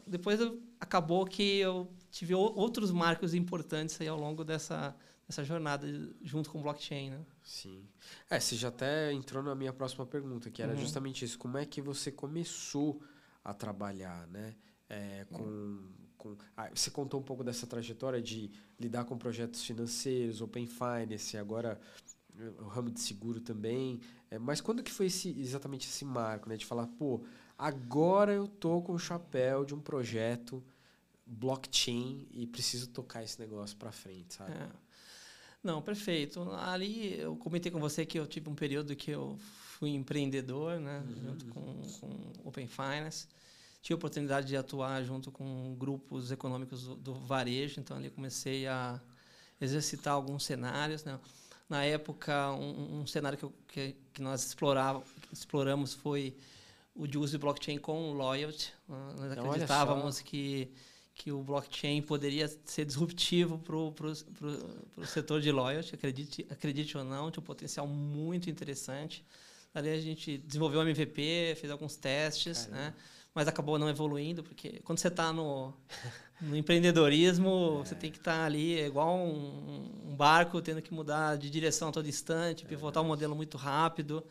Depois 0.08 0.40
eu, 0.40 0.62
acabou 0.80 1.26
que 1.26 1.58
eu 1.58 1.92
tive 2.10 2.34
outros 2.34 2.90
marcos 2.90 3.34
importantes 3.34 4.00
aí 4.00 4.08
ao 4.08 4.18
longo 4.18 4.46
dessa, 4.46 4.96
dessa 5.28 5.44
jornada 5.44 5.86
junto 6.22 6.50
com 6.50 6.60
o 6.60 6.62
blockchain, 6.62 7.10
né? 7.10 7.20
Sim. 7.44 7.86
É, 8.30 8.40
você 8.40 8.56
já 8.56 8.70
até 8.70 9.12
entrou 9.12 9.44
na 9.44 9.54
minha 9.54 9.74
próxima 9.74 10.06
pergunta, 10.06 10.50
que 10.50 10.62
era 10.62 10.72
uhum. 10.72 10.80
justamente 10.80 11.26
isso. 11.26 11.38
Como 11.38 11.58
é 11.58 11.66
que 11.66 11.82
você 11.82 12.14
começou 12.14 13.04
a 13.44 13.54
trabalhar, 13.54 14.26
né? 14.28 14.56
É, 14.90 15.26
com 15.30 15.82
com. 16.24 16.38
Ah, 16.56 16.70
você 16.74 16.90
contou 16.90 17.20
um 17.20 17.24
pouco 17.24 17.44
dessa 17.44 17.68
trajetória 17.68 18.22
de 18.22 18.50
lidar 18.80 19.04
com 19.04 19.18
projetos 19.18 19.64
financeiros, 19.64 20.42
Open 20.42 20.66
Finance, 20.66 21.38
agora 21.38 21.80
eh, 22.40 22.52
o 22.60 22.68
ramo 22.68 22.90
de 22.90 23.02
seguro 23.02 23.42
também. 23.42 24.00
É, 24.32 24.40
mas 24.40 24.62
quando 24.62 24.82
que 24.82 24.92
foi 24.92 25.08
esse, 25.08 25.30
exatamente 25.38 25.88
esse 25.88 26.06
marco, 26.06 26.48
né? 26.48 26.56
De 26.56 26.66
falar, 26.66 26.88
pô, 26.88 27.22
agora 27.58 28.32
eu 28.32 28.48
tô 28.48 28.82
com 28.82 28.94
o 28.94 29.00
chapéu 29.00 29.66
de 29.66 29.76
um 29.76 29.80
projeto 29.80 30.64
blockchain 31.26 32.28
e 32.32 32.48
preciso 32.48 32.88
tocar 32.88 33.24
esse 33.24 33.40
negócio 33.40 33.76
para 33.76 33.92
frente, 33.92 34.36
sabe? 34.36 34.54
É. 34.54 34.70
Não, 35.62 35.82
perfeito. 35.82 36.42
Ali 36.52 37.20
eu 37.20 37.36
comentei 37.38 37.72
com 37.72 37.80
você 37.80 38.06
que 38.06 38.20
eu 38.20 38.28
tive 38.28 38.50
um 38.50 38.56
período 38.56 38.96
que 38.96 39.12
eu 39.12 39.38
fui 39.40 39.92
empreendedor, 39.92 40.80
né, 40.80 41.04
uhum. 41.08 41.16
junto 41.16 41.46
com, 41.48 41.82
com 42.00 42.48
Open 42.48 42.68
Finance 42.68 43.28
tive 43.84 43.96
a 43.96 43.98
oportunidade 43.98 44.48
de 44.48 44.56
atuar 44.56 45.04
junto 45.04 45.30
com 45.30 45.76
grupos 45.78 46.32
econômicos 46.32 46.86
do, 46.86 46.96
do 46.96 47.14
varejo, 47.14 47.82
então 47.82 47.98
ali 47.98 48.10
comecei 48.10 48.66
a 48.66 49.00
exercitar 49.60 50.14
alguns 50.14 50.46
cenários. 50.46 51.04
Né? 51.04 51.20
Na 51.68 51.84
época, 51.84 52.54
um, 52.54 53.02
um 53.02 53.06
cenário 53.06 53.38
que, 53.38 53.44
eu, 53.44 53.54
que, 53.68 53.96
que, 54.14 54.22
nós 54.22 54.46
explorava, 54.46 55.04
exploramos 55.34 55.94
foi 55.94 56.34
o 56.96 57.06
de 57.06 57.18
uso 57.18 57.34
de 57.34 57.38
blockchain 57.40 57.78
com 57.78 58.14
loyalty. 58.14 58.74
Né? 58.88 59.16
Nós 59.20 59.32
acreditávamos 59.34 60.22
que, 60.22 60.72
que 61.14 61.34
o 61.34 61.44
blockchain 61.44 62.02
poderia 62.02 62.48
ser 62.64 62.86
disruptivo 62.86 63.60
para 63.60 63.76
o 63.76 65.06
setor 65.06 65.42
de 65.42 65.52
loyalty, 65.52 65.94
acredite, 65.94 66.48
acredite 66.50 66.98
ou 66.98 67.04
não, 67.04 67.30
tinha 67.30 67.42
um 67.42 67.46
potencial 67.46 67.86
muito 67.86 68.50
interessante. 68.50 69.26
Ali 69.74 69.90
a 69.90 70.00
gente 70.00 70.38
desenvolveu 70.38 70.80
um 70.80 70.84
MVP, 70.84 71.58
fez 71.60 71.70
alguns 71.70 71.98
testes, 71.98 72.68
né? 72.68 72.94
Mas 73.34 73.48
acabou 73.48 73.80
não 73.80 73.90
evoluindo, 73.90 74.44
porque 74.44 74.80
quando 74.84 75.00
você 75.00 75.08
está 75.08 75.34
no, 75.34 75.74
no 76.40 76.56
empreendedorismo, 76.56 77.80
é. 77.82 77.86
você 77.86 77.96
tem 77.96 78.12
que 78.12 78.18
estar 78.18 78.40
tá 78.40 78.46
ali 78.46 78.80
é 78.80 78.86
igual 78.86 79.16
um, 79.18 80.10
um, 80.10 80.16
barco 80.16 80.62
tendo 80.62 80.82
que 80.82 80.94
mudar 80.94 81.38
de 81.38 81.50
direção 81.50 81.90
a 81.90 81.92
todo 81.92 82.08
instante, 82.08 82.66
pivotar 82.66 83.02
o 83.02 83.04
é 83.04 83.06
um 83.06 83.10
modelo 83.10 83.36
muito 83.36 83.58
rápido. 83.58 84.24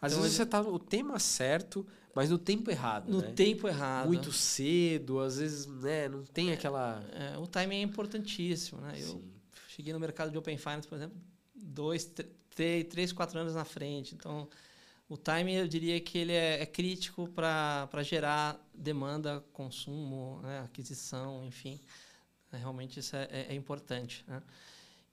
Às 0.00 0.12
então, 0.12 0.22
vezes 0.22 0.36
você 0.36 0.42
está 0.44 0.62
no 0.62 0.78
tema 0.78 1.18
certo, 1.18 1.86
mas 2.14 2.30
no 2.30 2.38
tempo 2.38 2.70
errado. 2.70 3.10
No 3.10 3.20
né? 3.20 3.32
tempo 3.32 3.68
errado. 3.68 4.06
Muito 4.06 4.32
cedo, 4.32 5.20
às 5.20 5.38
vezes 5.38 5.66
né, 5.66 6.08
não 6.08 6.24
tem 6.24 6.52
aquela. 6.52 7.04
É, 7.12 7.38
o 7.38 7.46
timing 7.46 7.76
é 7.76 7.82
importantíssimo. 7.82 8.80
Né? 8.80 8.94
Eu 8.98 9.22
cheguei 9.68 9.92
no 9.92 10.00
mercado 10.00 10.30
de 10.30 10.38
Open 10.38 10.56
Finance, 10.56 10.88
por 10.88 10.96
exemplo, 10.96 11.16
dois, 11.54 12.10
três, 12.54 12.84
três, 12.84 13.12
quatro 13.12 13.38
anos 13.38 13.54
na 13.54 13.64
frente. 13.64 14.14
Então, 14.14 14.48
o 15.08 15.16
timing 15.16 15.54
eu 15.54 15.68
diria 15.68 16.00
que 16.00 16.18
ele 16.18 16.32
é, 16.32 16.62
é 16.62 16.66
crítico 16.66 17.28
para 17.28 18.02
gerar 18.02 18.60
demanda, 18.74 19.44
consumo, 19.52 20.40
né, 20.42 20.60
aquisição, 20.64 21.44
enfim. 21.44 21.80
É, 22.52 22.56
realmente 22.56 22.98
isso 22.98 23.14
é, 23.14 23.28
é, 23.30 23.46
é 23.50 23.54
importante. 23.54 24.24
Né? 24.26 24.42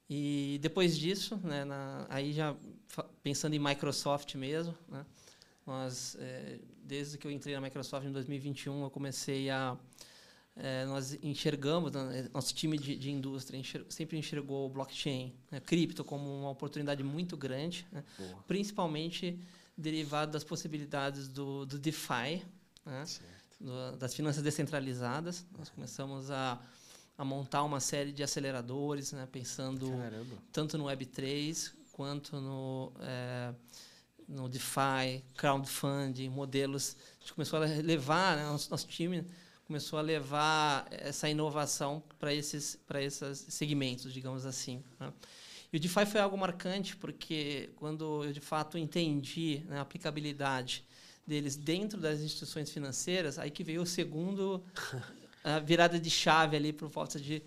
E 0.10 0.60
depois 0.62 0.98
disso, 0.98 1.40
né, 1.44 1.64
na, 1.64 2.08
aí 2.10 2.34
já 2.34 2.56
pensando 3.22 3.54
em 3.54 3.60
Microsoft 3.60 4.34
mesmo, 4.36 4.76
né, 4.90 5.06
nós, 5.66 6.18
é, 6.20 6.60
desde 6.84 7.18
que 7.18 7.28
eu 7.28 7.32
entrei 7.32 7.54
na 7.54 7.62
Microsoft 7.62 8.06
em 8.06 8.12
2021, 8.12 8.84
eu 8.84 8.90
comecei 8.90 9.50
a 9.50 9.78
é, 10.56 10.86
nós 10.86 11.18
enxergamos, 11.24 11.92
né, 11.92 12.30
nosso 12.32 12.54
time 12.54 12.78
de, 12.78 12.96
de 12.96 13.10
indústria 13.10 13.60
sempre 13.90 14.20
enxergou 14.20 14.68
o 14.68 14.70
blockchain, 14.70 15.34
né, 15.50 15.60
cripto, 15.60 16.04
como 16.04 16.42
uma 16.42 16.50
oportunidade 16.52 17.04
muito 17.04 17.36
grande, 17.36 17.88
né, 17.92 18.04
principalmente 18.48 19.40
derivado 19.77 20.32
das 20.32 20.44
possibilidades 20.44 21.27
do, 21.27 21.65
do 21.65 21.80
DeFi, 21.80 22.44
né? 22.86 23.06
do, 23.60 23.98
das 23.98 24.13
finanças 24.13 24.44
descentralizadas. 24.44 25.46
Nós 25.58 25.70
começamos 25.70 26.30
a, 26.30 26.60
a 27.18 27.25
montar 27.25 27.63
uma 27.63 27.80
série 27.80 28.12
de 28.12 28.24
aceleradores, 28.24 29.12
né? 29.12 29.27
pensando 29.32 29.89
Caramba. 29.92 30.36
tanto 30.51 30.77
no 30.77 30.86
Web3 30.86 31.72
quanto 31.92 32.39
no, 32.39 32.92
é, 33.00 33.53
no 34.27 34.50
DeFi, 34.50 35.24
crowdfunding, 35.36 36.30
modelos. 36.30 36.96
A 37.18 37.20
gente 37.22 37.34
começou 37.34 37.62
a 37.62 37.65
levar, 37.65 38.38
né? 38.38 38.44
nosso, 38.44 38.70
nosso 38.70 38.88
time 38.88 39.25
começou 39.65 39.98
a 39.98 40.01
levar 40.01 40.86
essa 40.92 41.30
inovação 41.30 42.03
para 42.20 42.34
esses, 42.34 42.77
esses 42.96 43.53
segmentos, 43.53 44.13
digamos 44.13 44.46
assim. 44.46 44.84
Né? 45.00 45.12
E 45.74 45.77
o 45.77 45.80
DeFi 45.80 46.06
foi 46.06 46.22
algo 46.22 46.38
marcante, 46.38 46.96
porque 46.96 47.72
quando 47.77 48.24
eu 48.24 48.32
de 48.32 48.39
fato 48.39 48.77
entendi 48.77 49.63
né, 49.68 49.80
a 49.80 49.82
aplicabilidade 49.82 50.86
deles 51.25 51.56
dentro 51.56 52.00
das 52.00 52.20
instituições 52.20 52.70
financeiras, 52.70 53.39
aí 53.39 53.50
que 53.50 53.63
veio 53.63 53.82
o 53.82 53.86
segundo 53.86 54.63
a 55.44 55.58
virada 55.58 56.00
de 56.00 56.12
chave 56.12 56.56
ali 56.56 56.72
por 56.72 56.89
volta 56.89 57.20
de 57.20 57.42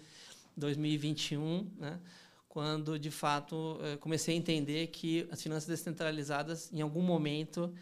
2021, 0.56 1.70
né, 1.78 2.00
quando 2.48 2.98
de 2.98 3.12
fato 3.12 3.78
comecei 4.00 4.34
a 4.34 4.38
entender 4.38 4.88
que 4.88 5.28
as 5.30 5.40
finanças 5.40 5.68
descentralizadas 5.68 6.72
em 6.72 6.80
algum 6.80 7.02
momento 7.02 7.72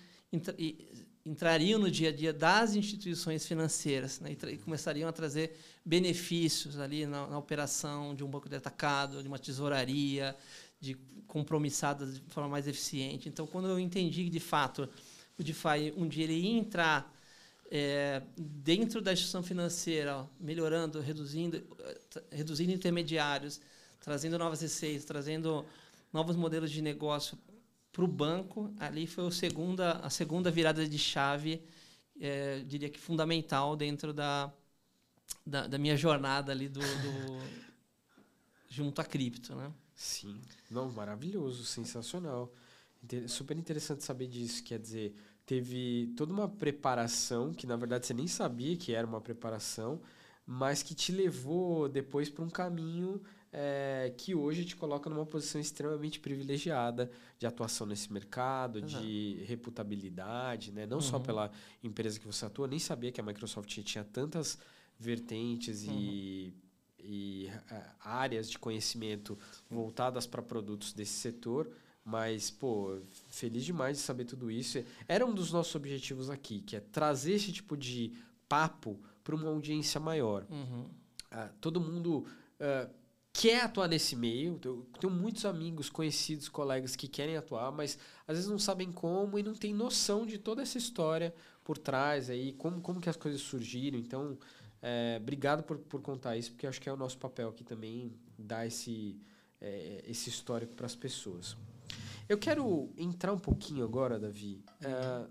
entrariam 1.25 1.79
no 1.79 1.91
dia 1.91 2.11
a 2.11 2.13
dia 2.13 2.33
das 2.33 2.75
instituições 2.75 3.47
financeiras 3.47 4.21
né, 4.21 4.37
e, 4.51 4.59
começariam 4.59 5.09
a 5.09 5.13
trazer 5.13 5.57
benefícios 5.85 6.79
ali 6.79 7.07
na, 7.07 7.27
na, 7.27 7.39
operação 7.39 8.15
de 8.15 8.23
um 8.23 8.29
banco 8.29 8.49
de 8.49 8.57
atacado, 8.57 9.23
de 9.23 9.29
uma 9.29 9.39
tesouraria, 9.39 10.37
de 10.79 10.95
compromissadas 11.27 12.15
de 12.15 12.21
forma 12.29 12.51
mais 12.51 12.69
eficiente. 12.69 13.29
Então, 13.29 13.47
quando 13.47 13.69
eu 13.69 13.79
entendi 13.79 14.25
que, 14.25 14.31
de 14.31 14.41
fato, 14.41 14.89
o 15.39 15.43
DeFi 15.43 15.95
um 15.97 16.07
dia 16.07 16.25
ele 16.25 16.35
ia 16.35 16.59
entrar 16.59 17.13
é, 17.71 18.23
dentro 18.37 19.01
da 19.01 19.13
instituição 19.13 19.43
financeira, 19.43 20.19
ó, 20.19 20.27
melhorando, 20.39 21.01
reduzindo, 21.01 21.57
eh, 21.81 22.23
reduzindo 22.31 22.71
intermediários, 22.71 23.61
trazendo 23.99 24.39
novas 24.39 24.61
receitas, 24.61 25.05
trazendo 25.05 25.65
novos 26.13 26.37
modelos 26.37 26.71
de 26.71 26.83
negócio 26.83 27.37
para 27.95 28.05
o 28.05 28.09
banco, 28.09 28.75
ali 28.81 29.07
foi 29.07 29.25
a 29.25 29.31
segunda, 29.31 29.93
a 29.99 30.11
segunda 30.11 30.51
virada 30.51 30.87
de 30.87 30.99
chave, 30.99 31.63
é, 32.21 32.59
diria 32.67 32.91
que 32.91 32.99
fundamental 32.99 33.77
dentro 33.77 34.13
da, 34.13 34.53
da, 35.47 35.69
da 35.69 35.79
minha 35.79 35.97
jornada 35.97 36.51
ali 36.51 36.69
do, 36.69 36.81
do 36.81 37.41
junto 38.69 39.01
à 39.01 39.05
cripto, 39.05 39.55
né? 39.55 39.73
Sim, 39.95 40.41
não, 40.69 40.91
maravilhoso, 40.91 41.65
sensacional, 41.65 42.53
super 43.29 43.57
interessante 43.57 44.03
saber 44.03 44.27
disso. 44.27 44.65
Quer 44.65 44.81
dizer, 44.81 45.15
teve 45.47 46.13
toda 46.17 46.33
uma 46.33 46.49
preparação 46.49 47.53
que 47.55 47.65
na 47.65 47.77
verdade 47.77 48.07
você 48.07 48.13
nem 48.13 48.27
sabia 48.27 48.77
que 48.77 48.93
era 48.93 49.07
uma 49.07 49.21
preparação, 49.21 50.01
mas 50.45 50.83
que 50.83 50.97
te 50.97 51.13
levou 51.13 51.89
depois 51.89 52.29
para 52.29 52.45
um 52.45 52.51
caminho 52.51 53.23
é, 53.57 54.13
que 54.19 54.35
hoje 54.35 54.65
te 54.65 54.75
coloca 54.75 55.09
numa 55.09 55.25
posição 55.25 55.61
extremamente 55.61 56.19
privilegiada 56.19 57.09
de 57.39 57.47
atuação 57.47 57.87
nesse 57.87 58.13
mercado, 58.13 58.81
uhum. 58.81 58.87
de 58.87 59.45
reputabilidade, 59.47 60.73
né? 60.73 60.87
não 60.87 60.97
uhum. 60.97 61.01
só 61.03 61.21
pela 61.21 61.53
empresa 61.81 62.19
que 62.19 62.27
você 62.27 62.45
atua, 62.47 62.67
nem 62.67 62.81
sabia 62.81 63.13
que 63.13 63.21
a 63.21 63.25
Microsoft 63.25 63.69
tinha 63.85 64.03
tantas 64.03 64.59
vertentes 64.99 65.87
uhum. 65.87 65.95
e, 65.97 66.55
e 66.99 67.49
uh, 67.71 67.83
áreas 68.01 68.51
de 68.51 68.59
conhecimento 68.59 69.39
voltadas 69.71 70.27
para 70.27 70.43
produtos 70.43 70.93
desse 70.93 71.13
setor. 71.13 71.71
Mas, 72.05 72.51
pô, 72.51 72.99
feliz 73.29 73.65
demais 73.65 73.99
de 73.99 74.03
saber 74.03 74.25
tudo 74.25 74.51
isso. 74.51 74.85
Era 75.07 75.25
um 75.25 75.33
dos 75.33 75.53
nossos 75.53 75.75
objetivos 75.77 76.29
aqui, 76.29 76.61
que 76.61 76.77
é 76.77 76.81
trazer 76.81 77.35
esse 77.35 77.53
tipo 77.53 77.77
de 77.77 78.13
papo 78.49 79.01
para 79.23 79.35
uma 79.35 79.49
audiência 79.49 80.01
maior. 80.01 80.45
Uh, 80.51 81.49
todo 81.61 81.81
mundo 81.81 82.27
uh, 82.61 83.04
quer 83.35 83.63
atuar 83.65 83.89
nesse 83.89 84.17
meio. 84.17 84.59
Eu 84.65 84.87
tenho 84.99 85.13
muitos 85.13 85.45
amigos, 85.45 85.91
conhecidos, 85.91 86.49
colegas 86.49 86.97
que 86.97 87.09
querem 87.09 87.37
atuar, 87.37 87.71
mas 87.73 87.99
às 88.27 88.37
vezes 88.37 88.51
não 88.51 88.59
sabem 88.59 88.91
como 88.91 89.39
e 89.39 89.43
não 89.43 89.53
tem 89.53 89.75
noção 89.75 90.25
de 90.25 90.39
toda 90.39 90.63
essa 90.63 90.79
história 90.79 91.35
por 91.63 91.77
trás 91.77 92.31
aí, 92.31 92.53
como, 92.53 92.81
como 92.81 93.01
que 93.01 93.11
as 93.11 93.17
coisas 93.17 93.43
surgiram. 93.43 93.99
Então, 93.99 94.39
é, 94.81 95.19
obrigado 95.21 95.65
por, 95.65 95.79
por 95.79 96.01
contar 96.01 96.37
isso, 96.37 96.53
porque 96.53 96.67
acho 96.67 96.81
que 96.81 96.89
é 96.89 96.93
o 96.93 96.97
nosso 96.97 97.19
papel 97.19 97.49
aqui 97.49 97.65
também 97.65 98.15
dar 98.39 98.67
esse, 98.67 99.21
é, 99.61 100.05
esse 100.07 100.31
histórico 100.31 100.75
para 100.75 100.87
as 100.87 100.95
pessoas. 100.95 101.57
Eu 102.29 102.39
quero 102.39 102.91
entrar 102.97 103.33
um 103.33 103.39
pouquinho 103.39 103.85
agora, 103.85 104.19
Davi, 104.19 104.65
é, 104.81 105.27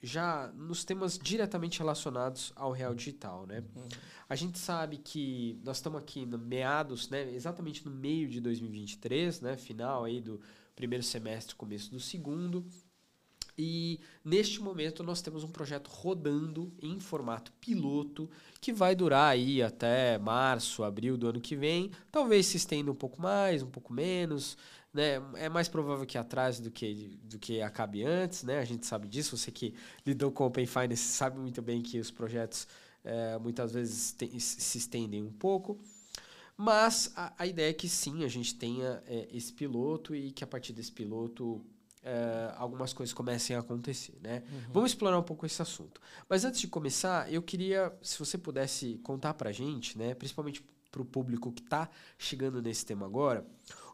já 0.00 0.52
nos 0.54 0.84
temas 0.84 1.18
diretamente 1.18 1.78
relacionados 1.78 2.52
ao 2.54 2.70
real 2.70 2.94
digital, 2.94 3.46
né? 3.46 3.64
Uhum. 3.74 3.88
A 4.28 4.36
gente 4.36 4.58
sabe 4.58 4.98
que 4.98 5.58
nós 5.64 5.78
estamos 5.78 5.98
aqui 6.00 6.24
no 6.26 6.38
meados, 6.38 7.08
né, 7.08 7.32
exatamente 7.32 7.84
no 7.84 7.90
meio 7.90 8.28
de 8.28 8.40
2023, 8.40 9.40
né, 9.40 9.56
final 9.56 10.04
aí 10.04 10.20
do 10.20 10.40
primeiro 10.76 11.02
semestre, 11.02 11.56
começo 11.56 11.90
do 11.90 11.98
segundo. 11.98 12.64
E 13.60 13.98
neste 14.24 14.62
momento 14.62 15.02
nós 15.02 15.20
temos 15.20 15.42
um 15.42 15.48
projeto 15.48 15.88
rodando 15.88 16.72
em 16.80 17.00
formato 17.00 17.50
piloto 17.60 18.30
que 18.60 18.72
vai 18.72 18.94
durar 18.94 19.32
aí 19.32 19.60
até 19.60 20.16
março, 20.16 20.84
abril 20.84 21.16
do 21.16 21.26
ano 21.26 21.40
que 21.40 21.56
vem. 21.56 21.90
Talvez 22.12 22.46
se 22.46 22.56
estenda 22.56 22.92
um 22.92 22.94
pouco 22.94 23.20
mais, 23.20 23.60
um 23.60 23.70
pouco 23.70 23.92
menos. 23.92 24.56
Né? 24.92 25.20
É 25.34 25.48
mais 25.48 25.68
provável 25.68 26.06
que 26.06 26.16
atrase 26.16 26.62
do 26.62 26.70
que, 26.70 27.18
do 27.24 27.38
que 27.38 27.60
acabe 27.60 28.04
antes. 28.04 28.42
Né? 28.42 28.58
A 28.58 28.64
gente 28.64 28.86
sabe 28.86 29.08
disso. 29.08 29.36
Você 29.36 29.50
que 29.50 29.74
lidou 30.04 30.32
com 30.32 30.44
o 30.44 30.46
Open 30.46 30.66
Finance 30.66 31.02
sabe 31.02 31.38
muito 31.38 31.60
bem 31.62 31.82
que 31.82 31.98
os 31.98 32.10
projetos 32.10 32.66
é, 33.04 33.38
muitas 33.38 33.72
vezes 33.72 34.12
tem, 34.12 34.38
se 34.38 34.78
estendem 34.78 35.22
um 35.22 35.32
pouco. 35.32 35.78
Mas 36.56 37.12
a, 37.14 37.32
a, 37.38 37.46
ideia 37.46 37.70
é 37.70 37.72
que 37.72 37.88
sim, 37.88 38.24
a 38.24 38.28
gente 38.28 38.54
tenha 38.54 39.02
é, 39.06 39.28
esse 39.32 39.52
piloto 39.52 40.14
e 40.14 40.32
que 40.32 40.42
a 40.42 40.46
partir 40.46 40.72
desse 40.72 40.90
piloto 40.90 41.64
uh, 42.02 42.54
algumas 42.56 42.92
coisas 42.92 43.12
comecem 43.12 43.54
a 43.54 43.60
acontecer, 43.60 44.18
né? 44.20 44.42
Uhum. 44.50 44.72
Vamos 44.72 44.90
explorar 44.90 45.18
um 45.18 45.22
pouco 45.22 45.46
esse 45.46 45.60
assunto. 45.62 46.00
Mas 46.28 46.44
antes 46.44 46.60
de 46.60 46.66
começar, 46.66 47.32
eu 47.32 47.42
queria, 47.42 47.96
se 48.02 48.18
você 48.18 48.36
pudesse 48.36 48.98
contar 49.04 49.34
para 49.34 49.50
a 49.50 49.52
gente, 49.52 49.96
né, 49.96 50.14
principalmente 50.14 50.64
para 50.90 51.02
o 51.02 51.04
público 51.04 51.52
que 51.52 51.62
está 51.62 51.88
chegando 52.18 52.62
nesse 52.62 52.84
tema 52.84 53.06
agora, 53.06 53.46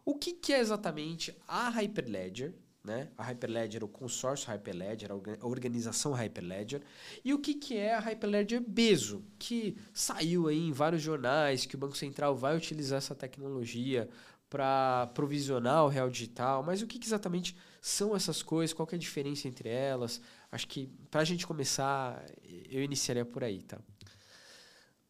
o 0.04 0.14
que, 0.14 0.32
que 0.32 0.52
é 0.52 0.60
exatamente 0.60 1.36
a 1.48 1.68
Hyperledger, 1.70 2.54
né? 2.84 3.08
A 3.16 3.24
Hyperledger, 3.24 3.82
o 3.82 3.88
consórcio 3.88 4.50
Hyperledger, 4.50 5.10
a 5.10 5.46
organização 5.46 6.12
Hyperledger, 6.12 6.82
e 7.24 7.32
o 7.32 7.38
que, 7.38 7.54
que 7.54 7.76
é 7.76 7.94
a 7.94 8.00
Hyperledger 8.00 8.60
Beso, 8.60 9.24
que 9.38 9.76
saiu 9.92 10.48
aí 10.48 10.58
em 10.58 10.72
vários 10.72 11.00
jornais 11.00 11.64
que 11.64 11.76
o 11.76 11.78
Banco 11.78 11.96
Central 11.96 12.36
vai 12.36 12.54
utilizar 12.54 12.98
essa 12.98 13.14
tecnologia 13.14 14.08
para 14.50 15.08
provisionar 15.14 15.84
o 15.84 15.88
real 15.88 16.08
digital, 16.10 16.62
mas 16.62 16.82
o 16.82 16.86
que, 16.86 16.98
que 16.98 17.06
exatamente 17.06 17.56
são 17.80 18.14
essas 18.14 18.42
coisas, 18.42 18.72
qual 18.72 18.88
é 18.92 18.94
a 18.94 18.98
diferença 18.98 19.48
entre 19.48 19.68
elas? 19.68 20.20
Acho 20.52 20.68
que 20.68 20.86
para 21.10 21.22
a 21.22 21.24
gente 21.24 21.46
começar, 21.46 22.24
eu 22.70 22.82
iniciaria 22.82 23.24
por 23.24 23.42
aí, 23.42 23.62
tá? 23.62 23.78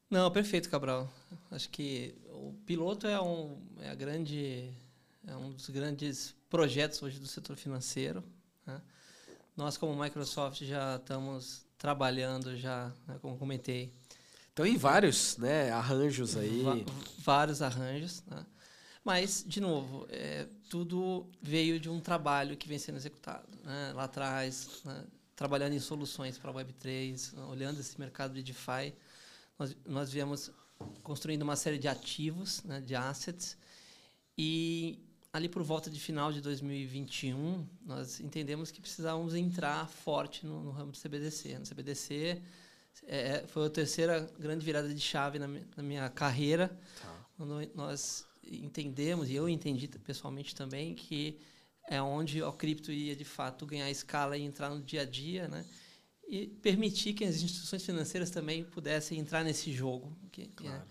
Não, 0.09 0.31
perfeito, 0.31 0.71
Cabral. 0.71 1.13
Acho 1.51 1.69
que 1.69 2.15
o 2.31 2.55
piloto 2.65 3.07
é 3.07 3.21
um, 3.21 3.61
é 3.81 3.91
a 3.91 3.95
grande, 3.95 4.73
é 5.27 5.37
um 5.37 5.51
dos 5.51 5.69
grandes 5.71 6.35
projetos 6.51 7.03
hoje 7.03 7.19
do 7.19 7.27
setor 7.27 7.57
financeiro. 7.57 8.23
Né? 8.67 8.81
Nós, 9.57 9.77
como 9.77 10.01
Microsoft, 10.01 10.63
já 10.63 10.97
estamos 10.97 11.65
trabalhando, 11.79 12.57
já, 12.57 12.93
né, 13.07 13.19
como 13.21 13.37
comentei. 13.37 13.93
Então, 14.53 14.67
em 14.67 14.77
vários 14.77 15.37
né, 15.37 15.71
arranjos 15.71 16.37
aí. 16.37 16.63
Vários 17.19 17.61
arranjos. 17.61 18.23
Né? 18.27 18.47
Mas, 19.05 19.45
de 19.47 19.61
novo, 19.61 20.07
é, 20.11 20.47
tudo 20.69 21.27
veio 21.43 21.79
de 21.79 21.89
um 21.89 22.01
trabalho 22.01 22.57
que 22.57 22.69
vem 22.69 22.79
sendo 22.79 22.97
executado. 22.97 23.49
Né? 23.65 23.93
Lá 23.95 24.05
atrás, 24.05 24.81
né? 24.85 25.05
trabalhando 25.35 25.75
em 25.75 25.81
soluções 25.81 26.39
para 26.39 26.51
a 26.51 26.55
Web3, 26.55 27.37
olhando 27.49 27.81
esse 27.81 27.99
mercado 27.99 28.35
de 28.35 28.43
DeFi, 28.43 28.95
nós, 29.59 29.77
nós 29.85 30.13
viemos 30.13 30.51
construindo 31.03 31.43
uma 31.43 31.57
série 31.57 31.79
de 31.79 31.89
ativos, 31.89 32.63
né? 32.63 32.81
de 32.81 32.95
assets, 32.95 33.57
e 34.39 34.99
ali 35.35 35.49
por 35.49 35.65
volta 35.65 35.91
de 35.91 35.99
final 35.99 36.33
de 36.33 36.41
2021, 36.41 37.67
nós 37.85 38.21
entendemos 38.21 38.71
que 38.71 38.81
precisávamos 38.81 39.35
entrar 39.35 39.89
forte 39.89 40.47
no, 40.47 40.63
no 40.63 40.71
ramo 40.71 40.93
do 40.93 40.99
CBDC. 40.99 41.59
No 41.59 41.67
CBDC 41.67 42.41
é, 43.03 43.45
foi 43.49 43.67
a 43.67 43.71
terceira 43.71 44.31
grande 44.39 44.65
virada 44.65 44.95
de 44.95 45.01
chave 45.01 45.41
na, 45.41 45.49
minha, 45.49 45.67
na 45.77 45.83
minha 45.83 46.09
carreira, 46.09 46.69
tá. 47.03 47.27
quando 47.37 47.69
nós 47.75 48.25
entendemos, 48.45 49.29
e 49.29 49.35
eu 49.35 49.49
entendi 49.49 49.89
pessoalmente 49.89 50.55
também, 50.55 50.95
que 50.95 51.37
é 51.91 52.01
onde 52.01 52.41
o 52.41 52.53
cripto 52.53 52.93
ia 52.93 53.17
de 53.17 53.25
fato 53.25 53.67
ganhar 53.67 53.91
escala 53.91 54.37
e 54.37 54.43
entrar 54.43 54.71
no 54.71 54.81
dia 54.81 55.03
a 55.03 55.05
dia, 55.05 55.49
né? 55.49 55.67
E 56.29 56.47
permitir 56.47 57.13
que 57.13 57.25
as 57.25 57.43
instituições 57.43 57.85
financeiras 57.85 58.31
também 58.31 58.63
pudessem 58.63 59.19
entrar 59.19 59.43
nesse 59.43 59.73
jogo. 59.73 60.17
Que, 60.31 60.43
é 60.43 60.49
claro. 60.55 60.77
é, 60.77 60.83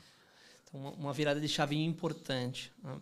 então, 0.68 0.94
uma 0.96 1.14
virada 1.14 1.40
de 1.40 1.48
chave 1.48 1.82
importante. 1.82 2.74
Né? 2.84 3.00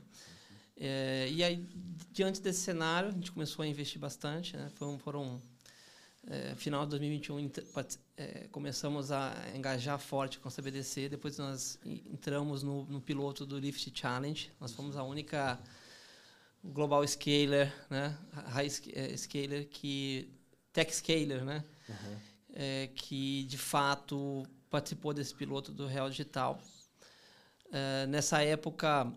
É, 0.84 1.30
e 1.30 1.44
aí, 1.44 1.64
diante 2.12 2.42
desse 2.42 2.62
cenário, 2.62 3.10
a 3.10 3.12
gente 3.12 3.32
começou 3.32 3.62
a 3.62 3.68
investir 3.68 4.02
bastante. 4.02 4.58
Né? 4.58 4.68
Foram, 4.74 4.98
foram 4.98 5.42
é, 6.26 6.56
final 6.56 6.86
de 6.86 6.90
2021 6.90 7.52
é, 8.18 8.48
começamos 8.52 9.12
a 9.12 9.32
engajar 9.56 10.00
forte 10.00 10.40
com 10.40 10.48
a 10.48 10.52
CBDC. 10.52 11.08
Depois 11.08 11.38
nós 11.38 11.78
entramos 11.86 12.64
no, 12.64 12.86
no 12.86 13.00
piloto 13.00 13.46
do 13.46 13.60
Lift 13.60 13.92
Challenge. 13.94 14.52
Nós 14.60 14.74
fomos 14.74 14.98
a 14.98 15.04
única 15.04 15.60
global 16.64 17.08
scaler, 17.08 17.72
né, 17.88 18.18
high 18.48 18.68
é, 18.94 19.16
scaler 19.18 19.68
que 19.68 20.32
tech 20.74 20.96
scaler, 20.96 21.44
né, 21.44 21.64
uhum. 21.90 22.18
é, 22.54 22.88
que 22.96 23.44
de 23.44 23.58
fato 23.58 24.44
participou 24.70 25.14
desse 25.14 25.34
piloto 25.36 25.72
do 25.72 25.86
Real 25.86 26.10
Digital. 26.10 26.60
É, 27.72 28.08
nessa 28.08 28.44
época 28.44 29.12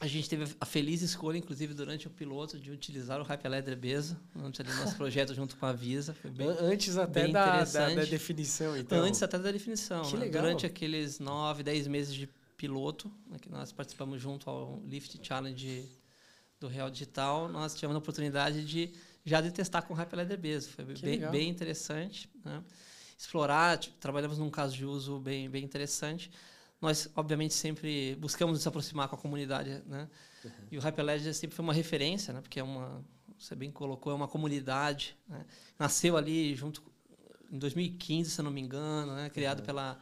a 0.00 0.06
gente 0.06 0.28
teve 0.28 0.44
a 0.60 0.66
feliz 0.66 1.02
escolha, 1.02 1.38
inclusive, 1.38 1.72
durante 1.72 2.06
o 2.06 2.10
piloto, 2.10 2.58
de 2.58 2.70
utilizar 2.70 3.20
o 3.20 3.24
Hyperledger 3.24 3.76
Beza, 3.76 4.20
antes 4.36 4.60
ali 4.60 4.72
nosso 4.74 4.96
projeto 4.98 5.34
junto 5.34 5.56
com 5.56 5.66
a 5.66 5.72
Visa. 5.72 6.16
Bem, 6.24 6.48
antes 6.60 6.98
até 6.98 7.28
da, 7.28 7.64
da, 7.64 7.94
da, 7.94 8.04
definição, 8.04 8.76
então. 8.76 9.02
Antes 9.02 9.22
até 9.22 9.38
da 9.38 9.50
definição. 9.50 10.02
Que 10.02 10.14
né? 10.14 10.24
legal. 10.24 10.42
Durante 10.42 10.66
aqueles 10.66 11.20
nove, 11.20 11.62
dez 11.62 11.86
meses 11.86 12.12
de 12.12 12.28
piloto, 12.56 13.10
né, 13.26 13.38
que 13.40 13.48
nós 13.48 13.72
participamos 13.72 14.20
junto 14.20 14.50
ao 14.50 14.82
Lift 14.84 15.18
Challenge 15.22 15.88
do 16.58 16.66
Real 16.66 16.90
Digital, 16.90 17.48
nós 17.48 17.74
tivemos 17.74 17.94
a 17.94 17.98
oportunidade 17.98 18.64
de 18.64 18.92
já 19.24 19.40
de 19.40 19.50
testar 19.50 19.82
com 19.82 19.94
o 19.94 19.96
Hyperledger 19.96 20.38
Beza. 20.38 20.68
Foi 20.68 20.84
bem, 20.84 21.20
bem, 21.30 21.48
interessante. 21.48 22.28
Né? 22.44 22.62
Explorar, 23.16 23.78
tipo, 23.78 23.96
trabalhamos 23.98 24.38
num 24.38 24.50
caso 24.50 24.76
de 24.76 24.84
uso 24.84 25.18
bem, 25.18 25.48
bem 25.48 25.64
interessante. 25.64 26.30
Nós, 26.84 27.10
obviamente, 27.16 27.54
sempre 27.54 28.14
buscamos 28.16 28.58
nos 28.58 28.66
aproximar 28.66 29.08
com 29.08 29.16
a 29.16 29.18
comunidade, 29.18 29.82
né? 29.86 30.06
Uhum. 30.44 30.50
E 30.72 30.78
o 30.78 30.80
Hyperledger 30.80 31.32
sempre 31.34 31.56
foi 31.56 31.62
uma 31.62 31.72
referência, 31.72 32.34
né? 32.34 32.42
Porque 32.42 32.60
é 32.60 32.62
uma, 32.62 33.02
você 33.38 33.54
bem 33.54 33.70
colocou, 33.70 34.12
é 34.12 34.14
uma 34.14 34.28
comunidade, 34.28 35.16
né? 35.26 35.46
Nasceu 35.78 36.14
ali 36.14 36.54
junto 36.54 36.82
em 37.50 37.58
2015, 37.58 38.30
se 38.30 38.38
eu 38.38 38.44
não 38.44 38.50
me 38.50 38.60
engano, 38.60 39.14
né? 39.14 39.30
Criado 39.30 39.60
uhum. 39.60 39.64
pela 39.64 39.98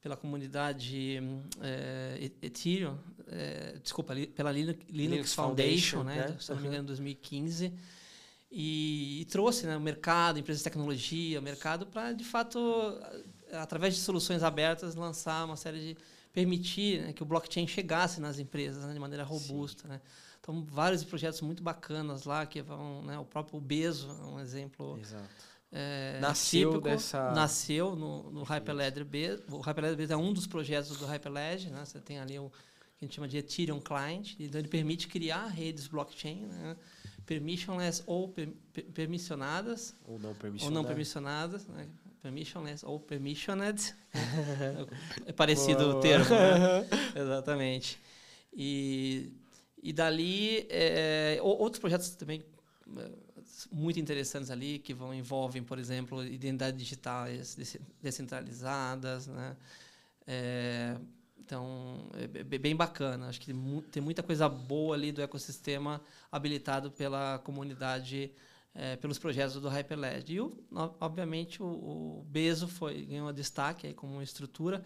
pela 0.00 0.16
comunidade 0.16 1.20
é, 1.60 2.30
Ethereum, 2.40 2.96
é, 3.26 3.78
desculpa, 3.82 4.14
pela 4.34 4.50
Linux, 4.50 4.80
Linux 4.88 5.34
Foundation, 5.34 5.98
Foundation, 5.98 6.30
né? 6.30 6.36
Se 6.38 6.50
eu 6.50 6.54
não 6.54 6.62
me 6.62 6.68
engano, 6.68 6.84
em 6.84 6.86
2015. 6.86 7.74
E, 8.50 9.20
e, 9.20 9.24
trouxe 9.26 9.66
né, 9.66 9.76
o 9.76 9.80
mercado, 9.80 10.38
empresas 10.38 10.60
de 10.60 10.64
tecnologia, 10.64 11.38
o 11.38 11.42
mercado 11.42 11.84
para, 11.84 12.12
de 12.12 12.24
fato, 12.24 12.58
através 13.52 13.94
de 13.94 14.00
soluções 14.00 14.42
abertas, 14.42 14.94
lançar 14.94 15.44
uma 15.44 15.56
série 15.56 15.80
de 15.80 15.96
permitir 16.32 17.02
né, 17.02 17.12
que 17.12 17.22
o 17.22 17.26
blockchain 17.26 17.66
chegasse 17.66 18.20
nas 18.20 18.38
empresas 18.38 18.84
né, 18.84 18.92
de 18.92 18.98
maneira 18.98 19.24
robusta. 19.24 19.88
Né? 19.88 20.00
Então, 20.40 20.64
vários 20.64 21.04
projetos 21.04 21.40
muito 21.40 21.62
bacanas 21.62 22.24
lá 22.24 22.46
que 22.46 22.62
vão, 22.62 23.02
né, 23.02 23.18
o 23.18 23.24
próprio 23.24 23.60
Bezo 23.60 24.08
é 24.08 24.24
um 24.26 24.40
exemplo. 24.40 24.98
É, 25.70 26.18
nasceu 26.18 26.70
típico, 26.70 26.88
dessa 26.88 27.30
nasceu 27.32 27.94
no, 27.94 28.30
no 28.30 28.42
Hyperledger 28.42 29.04
B. 29.04 29.38
O 29.50 29.60
Hyperledger 29.60 30.08
B 30.08 30.12
é 30.14 30.16
um 30.16 30.32
dos 30.32 30.46
projetos 30.46 30.96
do 30.96 31.04
Hyperledger, 31.04 31.70
né? 31.70 31.84
Você 31.84 32.00
tem 32.00 32.18
ali 32.18 32.38
o 32.38 32.48
que 32.96 33.04
a 33.04 33.06
gente 33.06 33.14
chama 33.14 33.28
de 33.28 33.36
Ethereum 33.36 33.78
Client, 33.78 34.34
então 34.40 34.58
ele 34.58 34.68
permite 34.68 35.06
criar 35.08 35.46
redes 35.48 35.86
blockchain, 35.86 36.46
né? 36.46 36.74
permissionless 37.26 38.02
ou 38.06 38.28
per, 38.28 38.48
permissionadas 38.94 39.94
ou 40.06 40.18
não 40.18 40.34
permissionadas, 40.34 40.64
ou 40.64 40.70
não 40.70 40.84
permissionadas 40.84 41.66
né? 41.66 41.86
Permissionless 42.28 42.84
ou 42.84 43.00
permissioned. 43.00 43.94
é 45.26 45.32
parecido 45.32 45.96
o 45.96 46.00
termo, 46.00 46.30
né? 46.30 46.86
Exatamente. 47.16 47.98
E, 48.52 49.32
e 49.82 49.92
dali, 49.92 50.66
é, 50.68 51.38
outros 51.42 51.80
projetos 51.80 52.10
também 52.10 52.44
é, 52.96 53.10
muito 53.72 53.98
interessantes 53.98 54.50
ali, 54.50 54.78
que 54.78 54.92
vão 54.92 55.12
envolvem, 55.12 55.62
por 55.62 55.78
exemplo, 55.78 56.22
identidades 56.24 56.78
digitais 56.78 57.56
descentralizadas, 58.02 59.26
né? 59.26 59.56
É, 60.26 60.96
Então, 61.38 62.10
é 62.12 62.58
bem 62.58 62.76
bacana. 62.76 63.28
Acho 63.28 63.40
que 63.40 63.54
tem 63.90 64.02
muita 64.02 64.22
coisa 64.22 64.48
boa 64.48 64.94
ali 64.94 65.10
do 65.10 65.22
ecossistema 65.22 66.00
habilitado 66.30 66.90
pela 66.90 67.38
comunidade, 67.38 68.30
é, 68.74 68.96
pelos 68.96 69.18
projetos 69.18 69.60
do 69.60 69.68
Hyperled. 69.68 70.32
E, 70.32 70.40
o, 70.40 70.52
obviamente, 71.00 71.62
o, 71.62 71.66
o 71.66 72.24
Beso 72.28 72.68
foi, 72.68 73.02
ganhou 73.02 73.32
destaque 73.32 73.86
aí 73.86 73.94
como 73.94 74.22
estrutura 74.22 74.82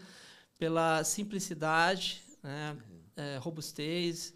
pela 0.57 1.03
simplicidade, 1.03 2.21
né, 2.41 2.77
é, 3.15 3.37
robustez, 3.37 4.33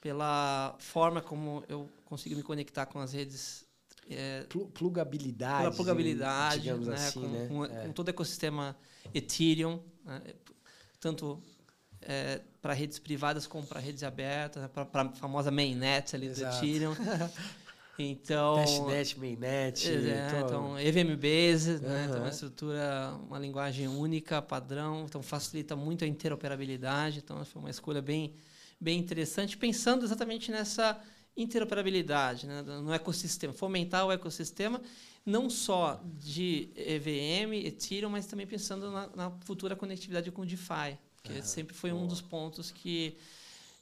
pela 0.00 0.76
forma 0.78 1.20
como 1.20 1.64
eu 1.68 1.88
consigo 2.04 2.36
me 2.36 2.42
conectar 2.42 2.86
com 2.86 2.98
as 2.98 3.12
redes 3.12 3.66
é, 4.08 4.46
plugabilidade. 4.74 5.62
Pela 5.62 5.74
plugabilidade, 5.74 6.62
digamos 6.62 6.86
né, 6.86 6.94
assim, 6.94 7.20
com, 7.20 7.28
né? 7.28 7.48
Com, 7.48 7.64
é. 7.64 7.86
com, 7.86 7.92
todo 7.92 8.08
o 8.08 8.10
ecossistema 8.10 8.76
Ethereum, 9.14 9.80
né, 10.04 10.22
tanto 10.98 11.42
é, 12.02 12.40
para 12.60 12.72
redes 12.72 12.98
privadas 12.98 13.46
como 13.46 13.66
para 13.66 13.78
redes 13.80 14.02
abertas, 14.02 14.68
para 14.70 15.02
a 15.02 15.08
famosa 15.12 15.50
mainnet 15.50 16.14
ali 16.14 16.26
Exato. 16.26 16.58
do 16.58 16.66
Ethereum. 16.66 16.94
Então, 18.02 18.56
Testnet, 18.56 19.18
mainnet. 19.18 19.88
É, 19.88 20.42
então, 20.44 20.78
EVM 20.78 21.16
Base, 21.16 21.78
né, 21.80 22.06
então, 22.08 22.20
uma 22.20 22.28
estrutura, 22.28 23.18
uma 23.26 23.38
linguagem 23.38 23.88
única, 23.88 24.40
padrão, 24.40 25.04
então 25.04 25.22
facilita 25.22 25.76
muito 25.76 26.04
a 26.04 26.06
interoperabilidade. 26.06 27.18
Então, 27.18 27.44
foi 27.44 27.60
uma 27.60 27.70
escolha 27.70 28.00
bem, 28.00 28.34
bem 28.80 28.98
interessante, 28.98 29.56
pensando 29.56 30.04
exatamente 30.04 30.50
nessa 30.50 31.00
interoperabilidade 31.36 32.46
né, 32.46 32.62
no 32.62 32.92
ecossistema, 32.92 33.52
fomentar 33.52 34.04
o 34.06 34.12
ecossistema 34.12 34.80
não 35.24 35.50
só 35.50 36.02
de 36.18 36.70
EVM, 36.74 37.54
Ethereum, 37.66 38.10
mas 38.10 38.26
também 38.26 38.46
pensando 38.46 38.90
na, 38.90 39.08
na 39.14 39.30
futura 39.40 39.76
conectividade 39.76 40.30
com 40.30 40.42
o 40.42 40.46
DeFi, 40.46 40.98
que 41.22 41.38
ah, 41.38 41.42
sempre 41.42 41.74
foi 41.74 41.90
boa. 41.90 42.02
um 42.02 42.06
dos 42.06 42.20
pontos 42.20 42.70
que 42.70 43.16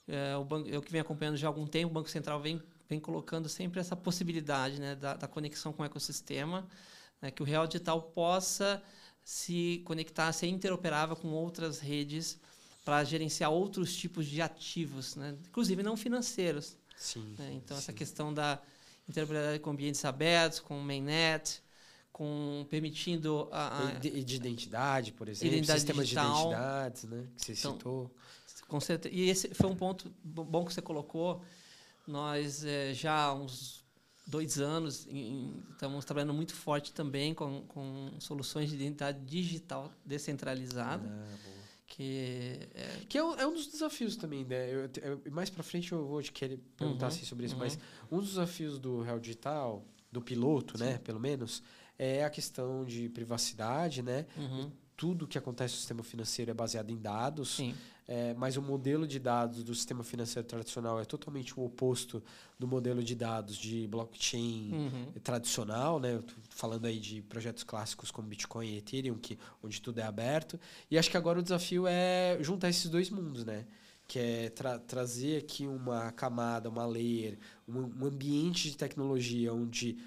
é, 0.07 0.37
o 0.37 0.45
banco, 0.45 0.69
eu 0.69 0.83
que 0.83 0.91
venho 0.91 1.03
acompanhando 1.03 1.37
já 1.37 1.47
há 1.47 1.51
algum 1.51 1.67
tempo, 1.67 1.91
o 1.91 1.95
Banco 1.95 2.11
Central 2.11 2.41
vem, 2.41 2.61
vem 2.89 2.99
colocando 2.99 3.49
sempre 3.49 3.81
essa 3.81 3.95
possibilidade 3.95 4.81
né, 4.81 4.95
da, 4.95 5.15
da 5.15 5.29
conexão 5.29 5.73
com 5.73 5.83
o 5.83 5.87
ecossistema, 5.87 6.67
né, 7.21 7.31
que 7.31 7.43
o 7.43 7.45
Real 7.45 7.67
Digital 7.67 8.01
possa 8.01 8.83
se 9.23 9.83
conectar, 9.85 10.33
ser 10.33 10.47
interoperável 10.47 11.15
com 11.15 11.29
outras 11.29 11.81
redes 11.81 12.39
para 12.85 13.05
gerenciar 13.05 13.51
outros 13.51 13.95
tipos 13.95 14.27
de 14.27 14.41
ativos, 14.41 15.17
né, 15.17 15.37
inclusive 15.49 15.83
não 15.83 15.97
financeiros. 15.97 16.77
Sim, 16.97 17.35
né? 17.39 17.53
Então, 17.53 17.77
sim. 17.77 17.83
essa 17.83 17.93
questão 17.93 18.33
da 18.33 18.61
interoperabilidade 19.09 19.63
com 19.63 19.71
ambientes 19.71 20.05
abertos, 20.05 20.59
com 20.59 20.81
mainnet, 20.81 21.63
com 22.11 22.67
permitindo 22.69 23.49
a, 23.53 23.89
a 23.89 23.91
de, 23.93 24.25
de, 24.25 24.37
identidade, 24.37 25.13
por 25.13 25.29
exemplo, 25.29 25.55
identidade 25.55 25.81
sistemas 25.81 26.07
digital. 26.07 26.33
de 26.33 26.41
identidades, 26.41 27.05
né, 27.05 27.29
que 27.37 27.45
você 27.45 27.53
então, 27.53 27.73
citou. 27.75 28.15
Com 28.67 28.81
certeza. 28.81 29.15
E 29.15 29.31
esse 29.31 29.55
foi 29.55 29.69
um 29.69 29.77
ponto 29.77 30.13
bom 30.23 30.65
que 30.65 30.75
você 30.75 30.83
colocou. 30.83 31.43
Nós 32.09 32.65
é, 32.65 32.95
já 32.95 33.15
há 33.15 33.35
uns 33.35 33.85
dois 34.27 34.59
anos 34.59 35.07
em, 35.11 35.63
estamos 35.73 36.05
trabalhando 36.07 36.33
muito 36.33 36.55
forte 36.55 36.93
também 36.93 37.35
com, 37.35 37.63
com 37.69 38.11
soluções 38.19 38.71
de 38.71 38.77
identidade 38.77 39.21
digital 39.25 39.93
descentralizada. 40.05 41.07
Ah, 41.07 41.59
que 41.87 42.69
é, 42.75 43.01
que 43.09 43.19
é, 43.19 43.25
um, 43.25 43.35
é 43.35 43.47
um 43.47 43.53
dos 43.53 43.67
desafios 43.67 44.17
também, 44.17 44.45
né? 44.45 44.71
Eu, 44.71 44.91
eu, 45.03 45.33
mais 45.33 45.51
para 45.51 45.63
frente 45.63 45.93
eu 45.93 46.07
vou 46.07 46.23
te 46.23 46.33
querer 46.33 46.59
perguntar 46.77 47.07
uhum, 47.07 47.13
assim, 47.13 47.25
sobre 47.25 47.47
isso, 47.47 47.55
uhum. 47.55 47.61
mas 47.61 47.79
um 48.11 48.19
dos 48.19 48.31
desafios 48.31 48.79
do 48.79 49.03
Real 49.03 49.19
Digital, 49.19 49.85
do 50.11 50.21
piloto, 50.21 50.79
né, 50.79 50.87
Sim. 50.87 50.93
né, 50.93 50.99
pelo 50.99 51.19
menos, 51.21 51.63
é 51.99 52.25
a 52.25 52.31
questão 52.31 52.85
de 52.85 53.09
privacidade, 53.09 54.03
né? 54.03 54.27
Uhum. 54.37 54.71
Tudo 54.97 55.27
que 55.27 55.39
acontece 55.39 55.75
no 55.75 55.79
sistema 55.79 56.03
financeiro 56.03 56.51
é 56.51 56.55
baseado 56.55 56.91
em 56.91 56.97
dados. 56.97 57.57
Sim. 57.57 57.75
É, 58.11 58.33
mas 58.33 58.57
o 58.57 58.63
modelo 58.63 59.07
de 59.07 59.19
dados 59.19 59.63
do 59.63 59.75
sistema 59.75 60.03
financeiro 60.03 60.49
tradicional 60.49 60.99
é 60.99 61.05
totalmente 61.05 61.61
o 61.61 61.63
oposto 61.63 62.23
do 62.59 62.67
modelo 62.67 63.03
de 63.03 63.15
dados 63.15 63.55
de 63.55 63.87
blockchain 63.87 64.71
uhum. 64.73 65.13
tradicional, 65.23 66.01
né? 66.01 66.19
falando 66.49 66.87
aí 66.87 66.99
de 66.99 67.21
projetos 67.21 67.63
clássicos 67.65 68.11
como 68.11 68.27
Bitcoin 68.27 68.67
e 68.67 68.79
Ethereum, 68.79 69.19
que, 69.19 69.39
onde 69.63 69.83
tudo 69.83 69.99
é 69.99 70.05
aberto. 70.05 70.59
E 70.91 70.97
acho 70.97 71.11
que 71.11 71.19
agora 71.19 71.39
o 71.39 71.43
desafio 71.43 71.87
é 71.87 72.39
juntar 72.41 72.71
esses 72.71 72.89
dois 72.89 73.11
mundos, 73.11 73.45
né? 73.45 73.67
que 74.07 74.19
é 74.19 74.49
tra 74.49 74.79
trazer 74.79 75.37
aqui 75.37 75.67
uma 75.67 76.11
camada, 76.13 76.71
uma 76.71 76.87
layer, 76.87 77.39
um, 77.69 77.91
um 78.01 78.07
ambiente 78.07 78.71
de 78.71 78.77
tecnologia 78.79 79.53
onde 79.53 79.99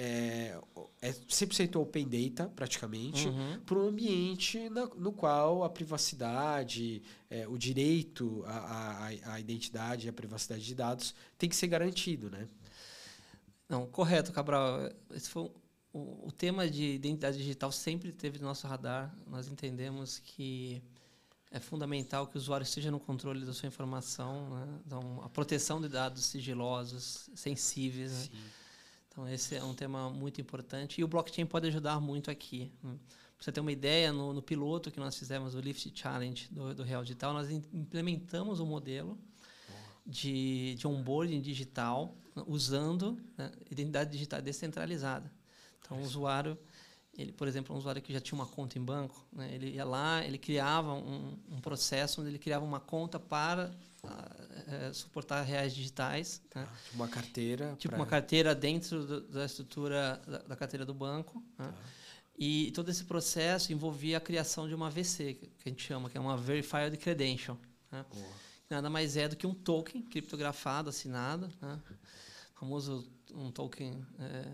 é, 0.00 0.56
é 1.02 1.10
100% 1.10 1.74
open 1.74 2.06
data, 2.06 2.48
praticamente, 2.54 3.26
uhum. 3.26 3.58
para 3.66 3.78
um 3.78 3.88
ambiente 3.88 4.70
na, 4.70 4.86
no 4.86 5.12
qual 5.12 5.64
a 5.64 5.68
privacidade, 5.68 7.02
é, 7.28 7.48
o 7.48 7.58
direito 7.58 8.44
à, 8.46 9.08
à, 9.08 9.32
à 9.32 9.40
identidade 9.40 10.06
e 10.06 10.08
à 10.08 10.12
privacidade 10.12 10.64
de 10.64 10.72
dados 10.72 11.16
tem 11.36 11.48
que 11.48 11.56
ser 11.56 11.66
garantido, 11.66 12.30
né? 12.30 12.46
Não, 13.68 13.88
correto, 13.88 14.30
Cabral. 14.30 14.88
Esse 15.10 15.28
foi 15.28 15.50
o, 15.92 16.28
o 16.28 16.30
tema 16.30 16.70
de 16.70 16.94
identidade 16.94 17.36
digital 17.36 17.72
sempre 17.72 18.12
teve 18.12 18.38
no 18.38 18.46
nosso 18.46 18.68
radar. 18.68 19.12
Nós 19.26 19.48
entendemos 19.48 20.20
que 20.20 20.80
é 21.50 21.58
fundamental 21.58 22.28
que 22.28 22.36
o 22.36 22.38
usuário 22.38 22.62
esteja 22.62 22.92
no 22.92 23.00
controle 23.00 23.44
da 23.44 23.52
sua 23.52 23.66
informação, 23.66 24.48
né? 24.50 24.78
então 24.86 25.20
a 25.24 25.28
proteção 25.28 25.80
de 25.80 25.88
dados 25.88 26.24
sigilosos, 26.26 27.28
sensíveis. 27.34 28.28
Né? 28.28 28.38
Então, 29.18 29.28
esse 29.28 29.56
é 29.56 29.64
um 29.64 29.74
tema 29.74 30.08
muito 30.08 30.40
importante. 30.40 31.00
E 31.00 31.02
o 31.02 31.08
blockchain 31.08 31.44
pode 31.44 31.66
ajudar 31.66 31.98
muito 31.98 32.30
aqui. 32.30 32.70
Para 32.80 32.92
você 33.40 33.50
ter 33.50 33.58
uma 33.58 33.72
ideia, 33.72 34.12
no, 34.12 34.32
no, 34.32 34.40
piloto 34.40 34.92
que 34.92 35.00
nós 35.00 35.18
fizemos, 35.18 35.56
o 35.56 35.60
Lift 35.60 35.90
Challenge 35.92 36.46
do, 36.52 36.72
do 36.72 36.84
Real 36.84 37.02
Digital, 37.02 37.32
nós 37.32 37.50
implementamos 37.50 38.60
um 38.60 38.66
modelo 38.66 39.18
de, 40.06 40.76
de 40.76 40.86
onboarding 40.86 41.40
digital 41.40 42.16
usando 42.46 43.20
né, 43.36 43.50
identidade 43.68 44.12
digital 44.12 44.40
descentralizada. 44.40 45.28
Então, 45.80 45.98
o 45.98 46.02
usuário, 46.04 46.56
ele, 47.12 47.32
por 47.32 47.48
exemplo, 47.48 47.74
um 47.74 47.78
usuário 47.78 48.00
que 48.00 48.12
já 48.12 48.20
tinha 48.20 48.38
uma 48.38 48.46
conta 48.46 48.78
em 48.78 48.82
banco, 48.84 49.26
né, 49.32 49.52
ele 49.52 49.70
ia 49.70 49.84
lá, 49.84 50.24
ele 50.24 50.38
criava 50.38 50.94
um, 50.94 51.36
um 51.50 51.60
processo 51.60 52.20
onde 52.20 52.30
ele 52.30 52.38
criava 52.38 52.64
uma 52.64 52.78
conta 52.78 53.18
para 53.18 53.74
é, 54.66 54.92
suportar 54.92 55.42
reais 55.42 55.74
digitais. 55.74 56.42
Né? 56.54 56.64
Tá, 56.64 56.72
tipo 56.84 56.96
uma 56.96 57.08
carteira. 57.08 57.76
Tipo 57.78 57.94
pra... 57.94 57.98
uma 58.00 58.06
carteira 58.06 58.54
dentro 58.54 59.04
do, 59.04 59.20
da 59.22 59.44
estrutura 59.44 60.20
da, 60.26 60.38
da, 60.38 60.56
carteira 60.56 60.84
do 60.84 60.94
banco. 60.94 61.42
Né? 61.58 61.66
Tá. 61.66 61.74
E 62.38 62.70
todo 62.72 62.90
esse 62.90 63.04
processo 63.04 63.72
envolvia 63.72 64.18
a 64.18 64.20
criação 64.20 64.68
de 64.68 64.74
uma 64.74 64.88
VC, 64.90 65.34
que 65.34 65.50
a 65.66 65.68
gente 65.68 65.82
chama, 65.82 66.08
que 66.08 66.16
é 66.16 66.20
uma 66.20 66.36
Verified 66.36 66.96
Credential. 66.96 67.58
Né? 67.90 68.04
Nada 68.70 68.88
mais 68.88 69.16
é 69.16 69.26
do 69.26 69.34
que 69.34 69.46
um 69.46 69.54
token 69.54 70.02
criptografado, 70.02 70.90
assinado, 70.90 71.50
né? 71.60 71.80
famoso 72.54 73.10
um 73.32 73.50
token 73.50 74.04
é, 74.18 74.46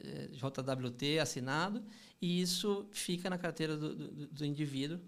é, 0.00 0.28
JWT 0.28 1.18
assinado, 1.18 1.82
e 2.20 2.40
isso 2.40 2.86
fica 2.92 3.28
na 3.28 3.38
carteira 3.38 3.76
do, 3.76 3.94
do, 3.94 4.26
do 4.28 4.44
indivíduo 4.44 5.00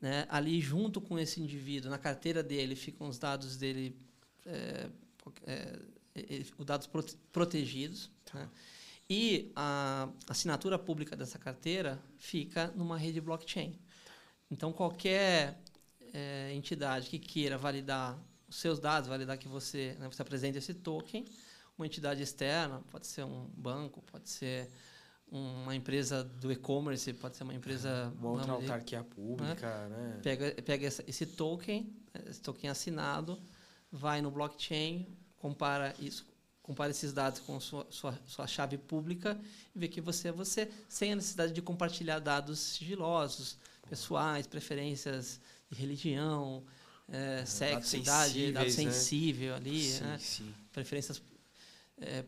né? 0.00 0.26
Ali, 0.28 0.60
junto 0.60 1.00
com 1.00 1.18
esse 1.18 1.40
indivíduo, 1.40 1.90
na 1.90 1.98
carteira 1.98 2.42
dele, 2.42 2.76
ficam 2.76 3.08
os 3.08 3.18
dados 3.18 3.56
dele, 3.56 3.96
é, 4.44 4.88
é, 5.46 5.78
os 6.58 6.66
dados 6.66 6.88
protegidos. 7.32 8.10
Tá. 8.24 8.38
Né? 8.38 8.50
E 9.08 9.52
a 9.54 10.08
assinatura 10.28 10.78
pública 10.78 11.14
dessa 11.14 11.38
carteira 11.38 12.02
fica 12.18 12.72
numa 12.74 12.98
rede 12.98 13.20
blockchain. 13.20 13.78
Então, 14.50 14.72
qualquer 14.72 15.60
é, 16.12 16.52
entidade 16.52 17.08
que 17.08 17.18
queira 17.18 17.56
validar 17.56 18.18
os 18.48 18.56
seus 18.56 18.78
dados, 18.80 19.08
validar 19.08 19.38
que 19.38 19.48
você, 19.48 19.96
né, 19.98 20.08
você 20.08 20.22
apresente 20.22 20.58
esse 20.58 20.74
token, 20.74 21.24
uma 21.78 21.86
entidade 21.86 22.22
externa, 22.22 22.82
pode 22.90 23.06
ser 23.06 23.24
um 23.24 23.48
banco, 23.56 24.02
pode 24.02 24.28
ser 24.28 24.68
uma 25.30 25.74
empresa 25.74 26.22
do 26.22 26.52
e-commerce, 26.52 27.12
pode 27.14 27.36
ser 27.36 27.42
uma 27.42 27.54
empresa... 27.54 28.12
Uma 28.18 28.30
outra 28.30 28.52
autarquia 28.52 29.02
pública, 29.02 29.88
né? 29.88 29.96
né? 29.96 30.20
Pega, 30.22 30.62
pega 30.62 30.86
esse 30.86 31.26
token, 31.26 31.92
esse 32.28 32.40
token 32.40 32.70
assinado, 32.70 33.38
vai 33.90 34.20
no 34.20 34.30
blockchain, 34.30 35.06
compara 35.36 35.94
isso, 35.98 36.26
compara 36.62 36.90
esses 36.90 37.12
dados 37.12 37.40
com 37.40 37.58
sua, 37.60 37.86
sua, 37.90 38.18
sua 38.26 38.46
chave 38.46 38.78
pública 38.78 39.38
e 39.74 39.78
vê 39.78 39.88
que 39.88 40.00
você 40.00 40.28
é 40.28 40.32
você, 40.32 40.70
sem 40.88 41.12
a 41.12 41.16
necessidade 41.16 41.52
de 41.52 41.62
compartilhar 41.62 42.18
dados 42.18 42.58
sigilosos, 42.58 43.58
pessoais, 43.88 44.46
preferências 44.46 45.40
de 45.70 45.78
religião, 45.78 46.64
é, 47.08 47.44
sexo, 47.44 47.96
idade, 47.96 48.52
dado 48.52 48.64
né? 48.64 48.70
sensível 48.70 49.54
ali, 49.54 49.82
sim, 49.82 50.04
né? 50.04 50.18
sim. 50.18 50.54
preferências 50.72 51.22
é, 52.00 52.24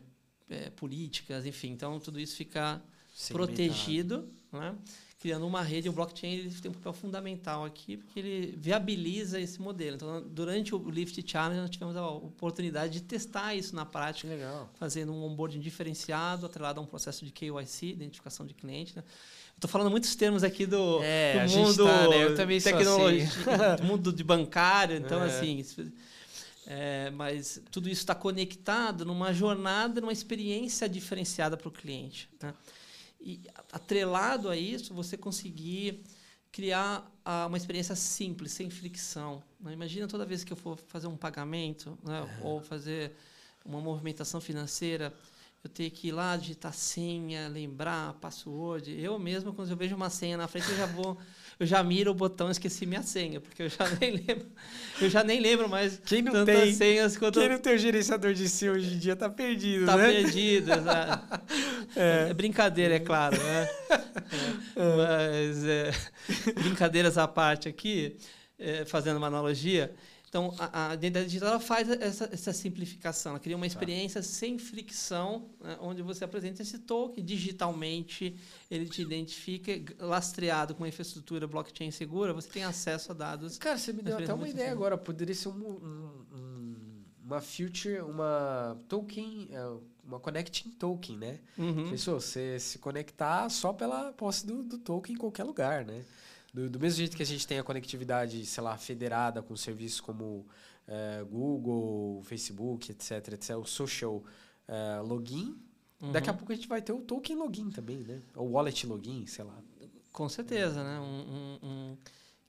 é, 0.49 0.69
políticas, 0.71 1.45
enfim. 1.45 1.69
Então, 1.71 1.99
tudo 1.99 2.19
isso 2.19 2.35
fica 2.35 2.81
protegido. 3.31 4.27
Né? 4.51 4.75
criando 5.19 5.45
uma 5.45 5.61
rede. 5.61 5.89
O 5.89 5.91
blockchain 5.91 6.33
ele 6.33 6.49
tem 6.49 6.71
um 6.71 6.73
papel 6.73 6.93
fundamental 6.93 7.65
aqui, 7.65 7.97
porque 7.97 8.19
ele 8.19 8.55
viabiliza 8.57 9.39
esse 9.39 9.61
modelo. 9.61 9.97
Então, 9.97 10.21
durante 10.21 10.73
o 10.73 10.89
Lift 10.89 11.21
Challenge, 11.29 11.59
nós 11.59 11.69
tivemos 11.69 11.95
a 11.97 12.07
oportunidade 12.09 12.93
de 12.93 13.01
testar 13.01 13.53
isso 13.53 13.75
na 13.75 13.85
prática, 13.85 14.29
Legal. 14.29 14.69
fazendo 14.79 15.11
um 15.11 15.23
onboarding 15.23 15.59
diferenciado, 15.59 16.45
atrelado 16.45 16.79
a 16.79 16.83
um 16.83 16.85
processo 16.85 17.25
de 17.25 17.31
KYC, 17.31 17.87
identificação 17.87 18.45
de 18.45 18.53
cliente. 18.53 18.95
Né? 18.95 19.03
Estou 19.55 19.69
falando 19.69 19.91
muitos 19.91 20.15
termos 20.15 20.41
aqui 20.41 20.65
do, 20.65 21.03
É, 21.03 21.45
do 21.45 21.51
mundo 21.51 21.83
tá, 21.85 22.07
né? 22.07 22.23
Eu 22.23 22.35
também 22.35 22.61
tecnologia, 22.61 23.25
assim. 23.25 23.75
do 23.83 23.83
mundo 23.83 24.13
de 24.13 24.23
bancário. 24.23 24.95
Então, 24.95 25.21
É. 25.21 25.25
assim, 25.25 25.65
é, 26.71 27.09
mas 27.09 27.59
tudo 27.71 27.89
isso 27.89 28.01
está 28.01 28.13
conectado 28.13 29.03
numa 29.03 29.33
jornada, 29.33 29.99
numa 29.99 30.13
experiência 30.13 30.87
diferenciada 30.87 31.57
para 31.57 31.67
o 31.67 31.71
cliente. 31.71 32.29
Né? 32.39 32.53
E 33.19 33.41
atrelado 33.71 34.47
a 34.47 34.55
isso, 34.55 34.93
você 34.93 35.17
conseguir 35.17 36.03
criar 36.51 37.11
ah, 37.25 37.47
uma 37.47 37.57
experiência 37.57 37.95
simples, 37.95 38.51
sem 38.51 38.69
fricção. 38.69 39.41
né? 39.59 39.73
Imagina 39.73 40.07
toda 40.07 40.27
vez 40.27 40.43
que 40.43 40.53
eu 40.53 40.57
for 40.57 40.77
fazer 40.77 41.07
um 41.07 41.17
pagamento 41.17 41.97
né? 42.03 42.39
ou 42.43 42.61
fazer 42.61 43.13
uma 43.65 43.81
movimentação 43.81 44.39
financeira, 44.39 45.11
eu 45.63 45.69
ter 45.71 45.89
que 45.89 46.09
ir 46.09 46.11
lá, 46.11 46.37
digitar 46.37 46.73
senha, 46.73 47.47
lembrar, 47.47 48.13
password. 48.21 48.91
Eu 49.01 49.17
mesmo, 49.17 49.53
quando 49.53 49.71
eu 49.71 49.75
vejo 49.75 49.95
uma 49.95 50.11
senha 50.11 50.37
na 50.37 50.47
frente, 50.47 50.69
eu 50.69 50.77
já 50.77 50.85
vou, 50.85 51.17
eu 51.59 51.67
já 51.67 51.83
miro 51.83 52.11
o 52.11 52.13
botão 52.13 52.49
esqueci 52.49 52.85
minha 52.85 53.03
senha, 53.03 53.41
porque 53.41 53.63
eu 53.63 53.69
já 53.69 53.85
nem 53.99 54.11
lembro, 54.11 54.47
eu 55.01 55.09
já 55.09 55.23
nem 55.23 55.39
lembro 55.41 55.67
mais 55.67 55.99
Quem 56.05 56.21
não 56.21 56.31
tantas 56.31 56.55
tem? 56.61 56.73
senhas 56.73 57.17
quanto 57.17 57.39
Quem 57.39 57.49
não 57.49 57.59
tem 57.59 57.75
o 57.75 57.77
gerenciador 57.77 58.33
de 58.33 58.47
si 58.47 58.69
hoje 58.69 58.95
em 58.95 58.97
dia 58.97 59.15
tá 59.15 59.29
perdido, 59.29 59.85
tá 59.85 59.97
né? 59.97 60.07
perdido. 60.11 60.71
exato. 60.71 61.39
É. 61.95 62.33
brincadeira, 62.35 62.95
é 62.95 62.99
claro, 62.99 63.35
né? 63.37 63.67
É, 64.75 64.95
Mas 64.95 65.65
é, 65.65 65.91
brincadeiras 66.53 67.17
à 67.17 67.27
parte 67.27 67.67
aqui, 67.67 68.15
é, 68.57 68.85
fazendo 68.85 69.17
uma 69.17 69.27
analogia. 69.27 69.91
Então, 70.29 70.53
a, 70.59 70.91
a 70.91 70.93
identidade 70.93 71.25
digital 71.25 71.59
faz 71.59 71.89
essa, 71.89 72.29
essa 72.31 72.53
simplificação. 72.53 73.31
Ela 73.31 73.39
cria 73.39 73.55
uma 73.55 73.65
experiência 73.65 74.21
sem 74.21 74.59
fricção, 74.59 75.49
né, 75.59 75.75
onde 75.81 76.03
você 76.03 76.23
apresenta 76.23 76.61
esse 76.61 76.77
token 76.79 77.23
digitalmente, 77.25 78.35
ele 78.69 78.87
te 78.87 79.01
identifica, 79.01 79.71
lastreado 79.99 80.75
com 80.75 80.83
uma 80.83 80.87
infraestrutura 80.87 81.47
blockchain 81.47 81.89
segura, 81.91 82.31
você 82.31 82.47
tem 82.47 82.63
acesso 82.63 83.11
a 83.11 83.15
dados. 83.15 83.57
Cara, 83.57 83.77
você 83.77 83.91
me 83.91 84.03
deu 84.03 84.17
até 84.17 84.31
uma 84.33 84.47
ideia 84.47 84.67
assim. 84.67 84.75
agora. 84.75 84.97
Poderia 84.97 85.33
ser 85.33 85.49
um, 85.49 85.53
um- 85.53 86.25
um- 86.35 86.75
uma 87.25 87.41
future, 87.41 87.99
uma 88.01 88.77
token, 88.87 89.49
é, 89.51 89.59
uma 90.03 90.19
connecting 90.19 90.69
token, 90.71 91.17
né? 91.17 91.39
Uhum. 91.57 91.89
Pensou, 91.91 92.19
você 92.19 92.59
se 92.59 92.79
conectar 92.79 93.49
só 93.49 93.71
pela 93.73 94.11
posse 94.13 94.45
do, 94.47 94.63
do 94.63 94.77
token 94.79 95.13
em 95.15 95.17
qualquer 95.17 95.43
lugar, 95.43 95.85
né? 95.85 96.03
Do, 96.53 96.69
do 96.69 96.79
mesmo 96.79 96.97
jeito 96.97 97.15
que 97.15 97.23
a 97.23 97.25
gente 97.25 97.45
tem 97.47 97.59
a 97.59 97.63
conectividade, 97.63 98.45
sei 98.45 98.63
lá, 98.63 98.77
federada 98.77 99.41
com 99.41 99.55
serviços 99.55 100.01
como 100.01 100.47
eh, 100.87 101.23
Google, 101.29 102.21
Facebook, 102.23 102.91
etc, 102.91 103.33
etc, 103.33 103.57
o 103.57 103.65
social 103.65 104.23
eh, 104.67 104.99
login, 105.01 105.55
daqui 106.11 106.29
a 106.29 106.33
Uhum. 106.33 106.37
pouco 106.39 106.51
a 106.51 106.55
gente 106.55 106.67
vai 106.67 106.81
ter 106.81 106.91
o 106.93 107.01
token 107.01 107.35
login 107.35 107.69
também, 107.69 107.97
né? 107.99 108.21
O 108.35 108.45
wallet 108.45 108.87
login, 108.87 109.25
sei 109.27 109.43
lá. 109.45 109.57
Com 110.11 110.27
certeza, 110.27 110.83
né? 110.83 110.99
Um, 110.99 111.03
um- 111.05 111.59
um- 111.69 111.97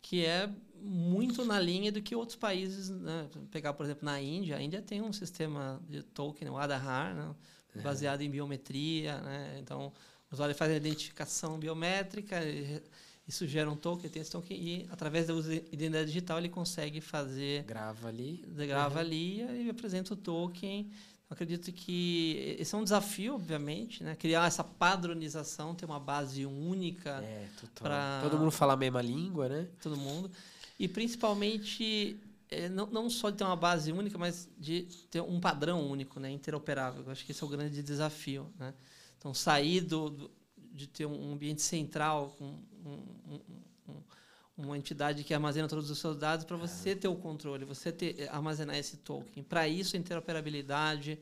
que 0.02 0.24
é 0.24 0.48
muito 0.82 1.44
na 1.44 1.60
linha 1.60 1.92
do 1.92 2.00
que 2.00 2.16
outros 2.16 2.36
países, 2.36 2.88
né? 2.88 3.28
pegar 3.50 3.74
por 3.74 3.84
exemplo 3.84 4.04
na 4.06 4.18
Índia, 4.20 4.56
a 4.56 4.62
Índia 4.62 4.80
tem 4.80 5.02
um 5.02 5.12
sistema 5.12 5.78
de 5.88 6.02
token, 6.02 6.48
o 6.48 6.56
Aadhaar, 6.56 7.14
né? 7.14 7.34
baseado 7.84 8.22
em 8.22 8.30
biometria, 8.30 9.20
né? 9.20 9.58
Então 9.60 9.92
o 10.30 10.34
usuário 10.34 10.54
faz 10.54 10.72
a 10.72 10.76
identificação 10.76 11.58
biométrica, 11.58 12.40
isso 13.30 13.46
gera 13.46 13.70
um 13.70 13.76
token, 13.76 14.10
tem 14.10 14.20
esse 14.22 14.30
token 14.30 14.56
e 14.60 14.86
através 14.90 15.26
da 15.28 15.34
identidade 15.72 16.06
digital 16.06 16.38
ele 16.38 16.48
consegue 16.48 17.00
fazer 17.00 17.62
Grava 17.64 18.08
ali. 18.08 18.44
grava 18.66 18.98
ali 19.00 19.40
e 19.64 19.70
apresenta 19.70 20.12
o 20.14 20.16
token. 20.16 20.90
Eu 21.28 21.34
acredito 21.34 21.70
que 21.72 22.56
esse 22.58 22.74
é 22.74 22.78
um 22.78 22.82
desafio, 22.82 23.36
obviamente, 23.36 24.02
né? 24.02 24.16
Criar 24.16 24.46
essa 24.48 24.64
padronização, 24.64 25.76
ter 25.76 25.84
uma 25.86 26.00
base 26.00 26.44
única 26.44 27.22
É, 27.22 27.46
pra- 27.76 28.18
Todo 28.22 28.36
mundo 28.36 28.50
fala 28.50 28.72
a 28.72 28.76
mesma 28.76 29.00
língua, 29.00 29.48
né? 29.48 29.68
todo 29.80 29.96
mundo. 29.96 30.28
E 30.76 30.88
principalmente, 30.88 32.16
é, 32.48 32.68
não, 32.68 32.86
não 32.86 33.08
só 33.08 33.30
de 33.30 33.36
ter 33.36 33.44
uma 33.44 33.54
base 33.54 33.92
única, 33.92 34.18
mas 34.18 34.48
de 34.58 34.82
ter 35.10 35.20
um 35.20 35.38
padrão 35.38 35.88
único, 35.88 36.18
né, 36.18 36.30
interoperável. 36.32 37.04
Eu 37.04 37.12
acho 37.12 37.24
que 37.24 37.30
esse 37.32 37.42
é 37.42 37.46
o 37.46 37.48
grande 37.48 37.80
desafio. 37.82 38.50
Né? 38.58 38.74
Então, 39.18 39.32
sair 39.32 39.80
do, 39.82 40.10
do- 40.10 40.30
de 40.72 40.86
ter 40.86 41.06
um 41.06 41.32
ambiente 41.32 41.62
central 41.62 42.34
com 42.38 42.58
um- 42.84 43.34
um- 43.34 43.92
um- 43.92 44.02
uma 44.56 44.76
entidade 44.76 45.24
que 45.24 45.32
armazena 45.32 45.66
todos 45.68 45.90
os 45.90 45.98
seus 45.98 46.16
dados 46.16 46.44
para 46.44 46.56
você 46.56 46.94
ter 46.94 47.08
o 47.08 47.16
controle, 47.16 47.64
você 47.64 47.90
ter, 47.90 48.28
armazenar 48.30 48.76
esse 48.76 48.98
token. 48.98 49.42
Para 49.42 49.66
isso, 49.66 49.96
a 49.96 49.98
interoperabilidade, 49.98 51.18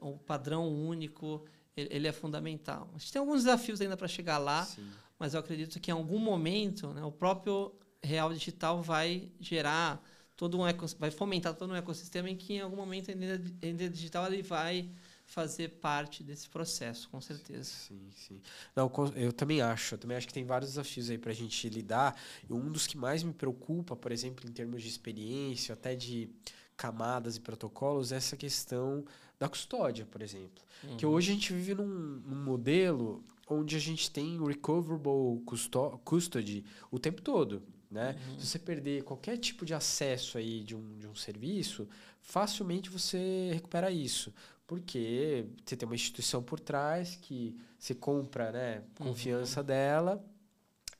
o 0.00 0.18
padrão 0.18 0.68
único, 0.68 1.44
ele, 1.76 1.88
ele 1.92 2.08
é 2.08 2.12
fundamental. 2.12 2.88
A 2.94 2.98
gente 2.98 3.12
tem 3.12 3.20
alguns 3.20 3.44
desafios 3.44 3.80
ainda 3.80 3.96
para 3.96 4.08
chegar 4.08 4.38
lá, 4.38 4.64
Sim. 4.64 4.88
mas 5.18 5.34
eu 5.34 5.40
acredito 5.40 5.78
que 5.80 5.90
em 5.90 5.94
algum 5.94 6.18
momento 6.18 6.88
né, 6.88 7.04
o 7.04 7.12
próprio 7.12 7.72
real 8.02 8.32
digital 8.32 8.82
vai 8.82 9.30
gerar 9.40 10.02
todo 10.36 10.60
um 10.60 10.64
vai 10.98 11.10
fomentar 11.12 11.54
todo 11.54 11.70
um 11.70 11.76
ecossistema 11.76 12.28
em 12.28 12.36
que 12.36 12.54
em 12.54 12.60
algum 12.60 12.76
momento 12.76 13.08
a 13.08 13.12
identidade 13.14 13.88
digital 13.90 14.26
ele 14.26 14.42
vai 14.42 14.90
fazer 15.24 15.68
parte 15.80 16.22
desse 16.22 16.48
processo, 16.48 17.08
com 17.08 17.20
certeza. 17.20 17.64
Sim, 17.64 18.10
sim. 18.14 18.40
Não, 18.76 18.90
eu 19.16 19.32
também 19.32 19.60
acho. 19.60 19.94
Eu 19.94 19.98
também 19.98 20.16
acho 20.16 20.26
que 20.26 20.34
tem 20.34 20.44
vários 20.44 20.70
desafios 20.70 21.10
aí 21.10 21.18
para 21.18 21.32
a 21.32 21.34
gente 21.34 21.68
lidar. 21.68 22.18
E 22.48 22.52
um 22.52 22.70
dos 22.70 22.86
que 22.86 22.96
mais 22.96 23.22
me 23.22 23.32
preocupa, 23.32 23.96
por 23.96 24.12
exemplo, 24.12 24.48
em 24.48 24.52
termos 24.52 24.82
de 24.82 24.88
experiência, 24.88 25.72
até 25.72 25.94
de 25.94 26.28
camadas 26.76 27.36
e 27.36 27.40
protocolos, 27.40 28.12
é 28.12 28.16
essa 28.16 28.36
questão 28.36 29.04
da 29.38 29.48
custódia, 29.48 30.06
por 30.06 30.22
exemplo. 30.22 30.62
Que 30.98 31.06
hoje 31.06 31.30
a 31.30 31.34
gente 31.34 31.52
vive 31.52 31.74
num, 31.74 31.84
num 31.86 32.44
modelo 32.44 33.24
onde 33.48 33.76
a 33.76 33.78
gente 33.78 34.10
tem 34.10 34.38
recoverable 34.44 35.40
custo- 35.44 36.00
custody 36.04 36.64
o 36.90 36.98
tempo 36.98 37.22
todo. 37.22 37.62
Né? 37.94 38.18
Se 38.40 38.46
você 38.48 38.58
perder 38.58 39.04
qualquer 39.04 39.38
tipo 39.38 39.64
de 39.64 39.72
acesso 39.72 40.36
aí 40.36 40.64
de 40.64 40.74
um, 40.74 40.98
de 40.98 41.06
um 41.06 41.14
serviço, 41.14 41.88
facilmente 42.20 42.90
você 42.90 43.52
recupera 43.52 43.88
isso. 43.88 44.34
Porque 44.66 45.46
você 45.64 45.76
tem 45.76 45.86
uma 45.86 45.94
instituição 45.94 46.42
por 46.42 46.58
trás 46.58 47.14
que 47.14 47.56
você 47.78 47.94
compra 47.94 48.50
né, 48.50 48.82
confiança 48.98 49.62
dela 49.62 50.24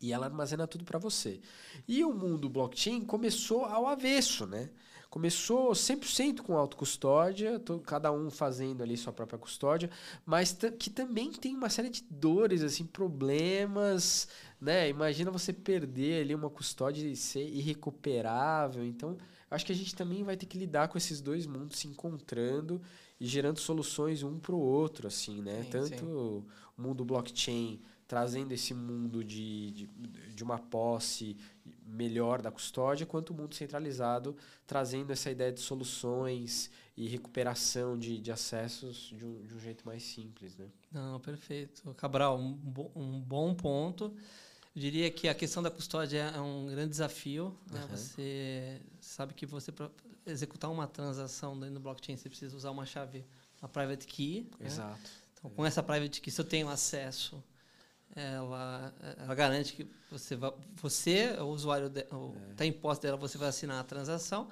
e 0.01 0.13
ela 0.13 0.27
armazena 0.27 0.69
tudo 0.69 0.85
para 0.85 1.01
você. 1.01 1.41
E 1.89 2.05
o 2.05 2.15
mundo 2.15 2.49
blockchain 2.49 3.01
começou 3.01 3.65
ao 3.65 3.89
avesso, 3.89 4.47
né? 4.47 4.71
Começou 5.15 5.73
100% 5.77 6.43
com 6.43 6.57
autocustódia, 6.59 7.61
to- 7.61 7.79
cada 7.79 8.11
um 8.11 8.29
fazendo 8.33 8.83
ali 8.83 8.97
sua 8.97 9.13
própria 9.13 9.39
custódia, 9.39 9.89
mas 10.27 10.59
que 10.77 10.91
também 10.91 11.31
tem 11.31 11.55
uma 11.55 11.71
série 11.71 11.89
de 11.89 12.03
dores, 12.11 12.65
assim, 12.65 12.85
problemas, 12.85 14.27
né? 14.61 14.89
Imagina 14.89 15.31
você 15.31 15.53
perder 15.53 16.23
ali 16.23 16.35
uma 16.35 16.51
custódia 16.51 17.07
e 17.07 17.15
ser 17.15 17.47
irrecuperável. 17.49 18.85
Então, 18.85 19.17
acho 19.49 19.65
que 19.65 19.71
a 19.71 19.77
gente 19.77 19.95
também 19.95 20.25
vai 20.25 20.37
ter 20.37 20.47
que 20.47 20.59
lidar 20.59 20.89
com 20.89 20.99
esses 20.99 21.21
dois 21.21 21.47
mundos 21.47 21.79
se 21.79 21.87
encontrando 21.87 22.83
e 23.21 23.25
gerando 23.25 23.61
soluções 23.61 24.25
um 24.25 24.41
para 24.41 24.53
o 24.57 24.59
outro, 24.59 25.07
assim, 25.07 25.41
né? 25.41 25.63
Sim, 25.63 25.71
Tanto 25.71 25.97
sim. 25.97 26.05
o 26.07 26.45
mundo 26.77 27.05
blockchain 27.05 27.81
trazendo 28.15 28.53
esse 28.53 28.73
mundo 28.73 29.25
de, 29.25 29.73
de, 29.73 29.87
de 30.37 30.45
uma 30.45 30.57
posse 30.59 31.37
melhor 31.85 32.41
da 32.41 32.49
custódia, 32.51 33.05
quanto 33.05 33.31
o 33.31 33.35
mundo 33.35 33.55
centralizado 33.57 34.37
trazendo 34.67 35.13
essa 35.13 35.31
ideia 35.33 35.53
de 35.53 35.61
soluções 35.61 36.71
e 36.97 37.09
recuperação 37.09 37.99
de, 37.99 38.21
de 38.21 38.31
acessos 38.31 39.13
de 39.17 39.25
um, 39.27 39.43
de 39.43 39.53
um 39.55 39.59
jeito 39.59 39.85
mais 39.85 40.03
simples, 40.05 40.57
né? 40.57 40.67
Não, 40.93 41.19
perfeito. 41.19 41.93
Cabral, 41.95 42.39
um, 42.39 42.53
bo- 42.53 42.93
um 42.95 43.21
bom 43.21 43.53
ponto. 43.53 44.15
Eu 44.77 44.81
diria 44.81 45.11
que 45.11 45.27
a 45.29 45.35
questão 45.35 45.61
da 45.61 45.71
custódia 45.73 46.23
é 46.35 46.41
um 46.41 46.67
grande 46.67 46.91
desafio. 46.91 47.57
né? 47.71 47.81
Aham. 47.81 47.97
Você 47.97 48.81
sabe 49.01 49.35
que 49.35 49.45
você 49.45 49.73
para 49.73 49.91
executar 50.25 50.71
uma 50.71 50.87
transação 50.87 51.59
dentro 51.59 51.75
do 51.75 51.81
blockchain 51.81 52.17
você 52.17 52.29
precisa 52.29 52.57
usar 52.57 52.71
uma 52.71 52.87
chave, 52.87 53.25
uma 53.61 53.69
private 53.69 54.07
key. 54.07 54.49
né? 54.61 54.67
Exato. 54.69 55.11
Então, 55.37 55.51
com 55.51 55.67
essa 55.67 55.83
private 55.83 56.21
key, 56.21 56.31
se 56.31 56.41
eu 56.41 56.45
tenho 56.45 56.69
acesso, 56.69 57.43
ela, 58.17 58.95
ela 59.19 59.35
garante 59.35 59.75
que 59.75 59.87
você, 60.11 60.37
vai, 60.37 60.53
você 60.77 61.37
o 61.39 61.47
usuário, 61.47 61.91
está 62.51 62.65
em 62.65 62.73
posse 62.73 63.03
dela, 63.03 63.17
você 63.17 63.37
vai 63.37 63.49
assinar 63.49 63.81
a 63.81 63.85
transação, 63.85 64.49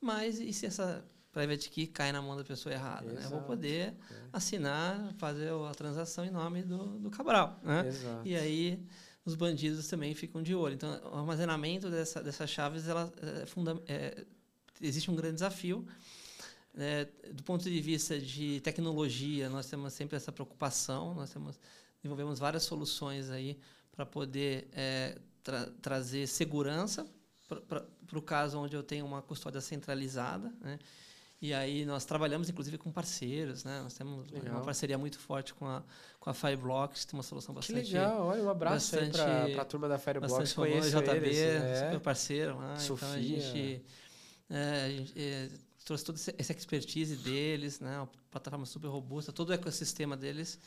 mas 0.00 0.38
e 0.38 0.52
se 0.52 0.66
essa 0.66 1.04
private 1.32 1.70
key 1.70 1.86
cai 1.86 2.12
na 2.12 2.20
mão 2.20 2.36
da 2.36 2.44
pessoa 2.44 2.74
errada? 2.74 3.12
né? 3.12 3.22
Eu 3.24 3.30
vou 3.30 3.42
poder 3.42 3.94
assinar, 4.32 5.12
fazer 5.18 5.50
a 5.50 5.74
transação 5.74 6.24
em 6.24 6.30
nome 6.30 6.62
do, 6.62 6.98
do 6.98 7.10
Cabral. 7.10 7.58
Né? 7.62 7.84
E 8.24 8.36
aí 8.36 8.82
os 9.24 9.34
bandidos 9.34 9.86
também 9.88 10.14
ficam 10.14 10.42
de 10.42 10.54
olho. 10.54 10.74
Então, 10.74 11.00
o 11.12 11.16
armazenamento 11.16 11.88
dessa, 11.90 12.22
dessas 12.22 12.50
chaves, 12.50 12.88
ela 12.88 13.12
é 13.42 13.46
funda 13.46 13.80
é, 13.86 14.24
existe 14.80 15.10
um 15.10 15.16
grande 15.16 15.34
desafio. 15.34 15.86
É, 16.74 17.06
do 17.32 17.42
ponto 17.42 17.64
de 17.64 17.80
vista 17.80 18.18
de 18.18 18.60
tecnologia, 18.60 19.48
nós 19.48 19.66
temos 19.66 19.92
sempre 19.92 20.16
essa 20.16 20.32
preocupação. 20.32 21.14
Nós 21.14 21.30
temos 21.30 21.58
desenvolvemos 22.02 22.38
várias 22.38 22.64
soluções 22.64 23.30
aí 23.30 23.58
para 23.94 24.04
poder 24.04 24.68
é, 24.72 25.16
tra 25.42 25.70
trazer 25.80 26.26
segurança 26.26 27.06
para 27.66 28.18
o 28.18 28.22
caso 28.22 28.58
onde 28.58 28.74
eu 28.74 28.82
tenho 28.82 29.04
uma 29.04 29.22
custódia 29.22 29.60
centralizada, 29.60 30.52
né? 30.60 30.78
E 31.40 31.52
aí 31.52 31.84
nós 31.84 32.04
trabalhamos, 32.04 32.48
inclusive, 32.48 32.78
com 32.78 32.92
parceiros, 32.92 33.64
né? 33.64 33.80
Nós 33.82 33.94
temos 33.94 34.30
legal. 34.30 34.54
uma 34.54 34.64
parceria 34.64 34.96
muito 34.96 35.18
forte 35.18 35.52
com 35.52 35.66
a, 35.66 35.82
com 36.20 36.30
a 36.30 36.34
Fireblocks, 36.34 37.04
tem 37.04 37.16
uma 37.18 37.22
solução 37.24 37.52
bastante... 37.52 37.88
Que 37.88 37.94
legal, 37.94 38.26
olha, 38.26 38.44
um 38.44 38.48
abraço 38.48 38.94
bastante, 38.94 39.20
aí 39.20 39.52
para 39.52 39.62
a 39.62 39.64
turma 39.64 39.88
da 39.88 39.98
Fireblocks, 39.98 40.52
conheço 40.52 40.90
JB, 40.90 41.16
eles, 41.16 41.38
é. 41.38 41.86
super 41.86 42.00
parceiro 42.00 42.56
lá, 42.56 42.76
Sofia. 42.76 43.08
então 43.08 43.18
a 43.18 43.20
gente, 43.20 43.82
é, 44.48 44.84
a 44.84 44.88
gente 44.88 45.12
é, 45.16 45.50
trouxe 45.84 46.04
toda 46.04 46.18
essa 46.38 46.52
expertise 46.52 47.16
deles, 47.16 47.80
né? 47.80 47.98
Uma 47.98 48.08
plataforma 48.30 48.64
super 48.64 48.86
robusta, 48.86 49.32
todo 49.32 49.50
o 49.50 49.52
ecossistema 49.52 50.16
deles 50.16 50.60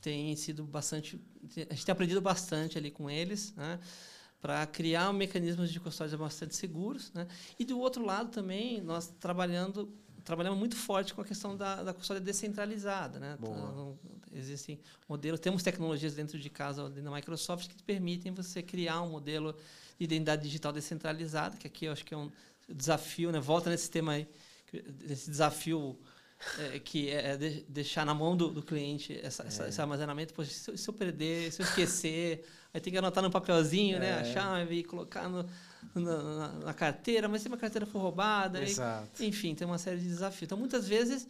tem 0.00 0.34
sido 0.36 0.64
bastante... 0.64 1.20
A 1.70 1.74
gente 1.74 1.84
tem 1.84 1.92
aprendido 1.92 2.20
bastante 2.20 2.78
ali 2.78 2.90
com 2.90 3.10
eles, 3.10 3.54
né? 3.54 3.78
para 4.40 4.66
criar 4.66 5.12
mecanismos 5.12 5.72
de 5.72 5.80
custódia 5.80 6.16
bastante 6.16 6.54
seguros. 6.54 7.12
Né? 7.12 7.26
E, 7.58 7.64
do 7.64 7.78
outro 7.78 8.04
lado, 8.04 8.30
também, 8.30 8.80
nós 8.80 9.12
trabalhando 9.18 9.92
trabalhamos 10.26 10.58
muito 10.58 10.74
forte 10.74 11.14
com 11.14 11.20
a 11.20 11.24
questão 11.24 11.56
da, 11.56 11.84
da 11.84 11.94
custódia 11.94 12.20
descentralizada. 12.20 13.20
Né? 13.20 13.36
Então, 13.38 13.96
existem 14.32 14.80
modelos, 15.08 15.38
temos 15.38 15.62
tecnologias 15.62 16.14
dentro 16.14 16.36
de 16.36 16.50
casa, 16.50 16.88
dentro 16.88 17.04
da 17.04 17.10
Microsoft, 17.12 17.68
que 17.68 17.82
permitem 17.84 18.34
você 18.34 18.60
criar 18.60 19.02
um 19.02 19.08
modelo 19.08 19.54
de 19.96 20.04
identidade 20.04 20.42
digital 20.42 20.72
descentralizada, 20.72 21.56
que 21.56 21.68
aqui 21.68 21.84
eu 21.84 21.92
acho 21.92 22.04
que 22.04 22.12
é 22.12 22.16
um 22.16 22.30
desafio, 22.68 23.30
né? 23.30 23.38
volta 23.38 23.70
nesse 23.70 23.88
tema 23.88 24.12
aí, 24.12 24.28
esse 25.08 25.30
desafio 25.30 25.96
é, 26.58 26.78
que 26.78 27.10
é, 27.10 27.32
é 27.32 27.36
de, 27.36 27.64
deixar 27.68 28.04
na 28.04 28.14
mão 28.14 28.36
do, 28.36 28.50
do 28.50 28.62
cliente 28.62 29.18
essa, 29.22 29.42
é. 29.42 29.46
essa, 29.46 29.68
esse 29.68 29.80
armazenamento. 29.80 30.34
Poxa, 30.34 30.50
se, 30.50 30.70
eu, 30.70 30.76
se 30.76 30.88
eu 30.88 30.94
perder, 30.94 31.52
se 31.52 31.62
eu 31.62 31.66
esquecer, 31.66 32.44
aí 32.72 32.80
tem 32.80 32.92
que 32.92 32.98
anotar 32.98 33.22
no 33.22 33.30
papelzinho, 33.30 33.98
né? 33.98 34.14
A 34.14 34.20
é. 34.20 34.32
chave, 34.32 34.84
colocar 34.84 35.28
no, 35.28 35.46
na, 35.94 36.48
na, 36.52 36.74
carteira, 36.74 37.28
mas 37.28 37.42
se 37.42 37.48
uma 37.48 37.56
carteira 37.56 37.86
for 37.86 38.00
roubada, 38.00 38.58
aí, 38.58 38.74
enfim, 39.20 39.54
tem 39.54 39.66
uma 39.66 39.78
série 39.78 39.98
de 39.98 40.08
desafios. 40.08 40.42
Então, 40.42 40.58
muitas 40.58 40.86
vezes 40.86 41.26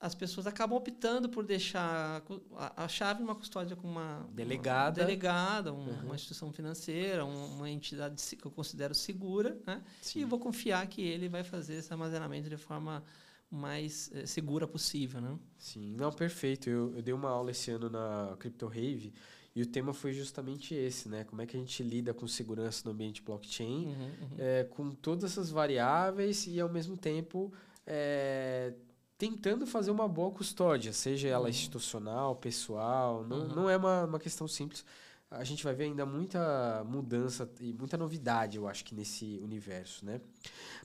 as 0.00 0.14
pessoas 0.14 0.46
acabam 0.46 0.78
optando 0.78 1.28
por 1.28 1.44
deixar 1.44 2.22
a, 2.56 2.84
a 2.84 2.88
chave 2.88 3.20
numa 3.20 3.34
custódia 3.34 3.76
com 3.76 3.86
uma 3.86 4.26
delegada, 4.32 5.02
uma 5.02 5.06
delegada 5.06 5.72
uma, 5.74 5.92
uhum. 5.92 6.04
uma, 6.06 6.14
instituição 6.14 6.50
financeira, 6.50 7.22
uma 7.24 7.68
entidade 7.68 8.16
que 8.34 8.46
eu 8.46 8.50
considero 8.50 8.94
segura, 8.94 9.58
né? 9.66 9.82
e 10.16 10.24
vou 10.24 10.38
confiar 10.38 10.86
que 10.86 11.02
ele 11.02 11.28
vai 11.28 11.44
fazer 11.44 11.74
esse 11.74 11.92
armazenamento 11.92 12.48
de 12.48 12.56
forma 12.56 13.04
mais 13.50 14.10
é, 14.14 14.24
segura 14.26 14.66
possível, 14.66 15.20
né? 15.20 15.36
Sim, 15.58 15.94
não, 15.96 16.12
perfeito. 16.12 16.70
Eu, 16.70 16.94
eu 16.96 17.02
dei 17.02 17.12
uma 17.12 17.28
aula 17.28 17.50
esse 17.50 17.70
ano 17.70 17.90
na 17.90 18.36
Crypto 18.38 18.66
Rave 18.66 19.12
e 19.54 19.62
o 19.62 19.66
tema 19.66 19.92
foi 19.92 20.12
justamente 20.12 20.74
esse, 20.74 21.08
né? 21.08 21.24
Como 21.24 21.42
é 21.42 21.46
que 21.46 21.56
a 21.56 21.60
gente 21.60 21.82
lida 21.82 22.14
com 22.14 22.26
segurança 22.28 22.82
no 22.84 22.92
ambiente 22.92 23.20
blockchain, 23.20 23.86
uhum, 23.86 23.92
uhum. 23.92 24.36
É, 24.38 24.64
com 24.64 24.90
todas 24.92 25.24
essas 25.24 25.50
variáveis 25.50 26.46
e, 26.46 26.60
ao 26.60 26.68
mesmo 26.68 26.96
tempo, 26.96 27.52
é, 27.84 28.72
tentando 29.18 29.66
fazer 29.66 29.90
uma 29.90 30.06
boa 30.06 30.30
custódia, 30.30 30.92
seja 30.92 31.28
ela 31.28 31.44
uhum. 31.44 31.50
institucional, 31.50 32.36
pessoal. 32.36 33.24
Não, 33.24 33.38
uhum. 33.40 33.54
não 33.54 33.70
é 33.70 33.76
uma, 33.76 34.04
uma 34.04 34.18
questão 34.20 34.46
simples. 34.46 34.84
A 35.30 35.44
gente 35.44 35.62
vai 35.62 35.72
ver 35.74 35.84
ainda 35.84 36.04
muita 36.04 36.84
mudança 36.84 37.48
e 37.60 37.72
muita 37.72 37.96
novidade, 37.96 38.56
eu 38.56 38.66
acho 38.66 38.84
que 38.84 38.94
nesse 38.94 39.38
universo, 39.40 40.04
né? 40.04 40.20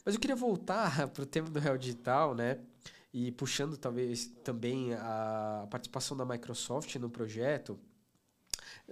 Mas 0.06 0.14
eu 0.14 0.22
queria 0.22 0.36
voltar 0.36 1.08
para 1.10 1.24
o 1.24 1.26
tema 1.26 1.50
do 1.50 1.60
Real 1.60 1.78
Digital, 1.78 2.36
né? 2.36 2.60
E 3.12 3.32
puxando 3.32 3.76
talvez 3.76 4.28
também 4.44 4.94
a 4.94 5.68
participação 5.72 6.16
da 6.16 6.26
Microsoft 6.26 6.96
no 6.98 7.10
projeto. 7.10 7.80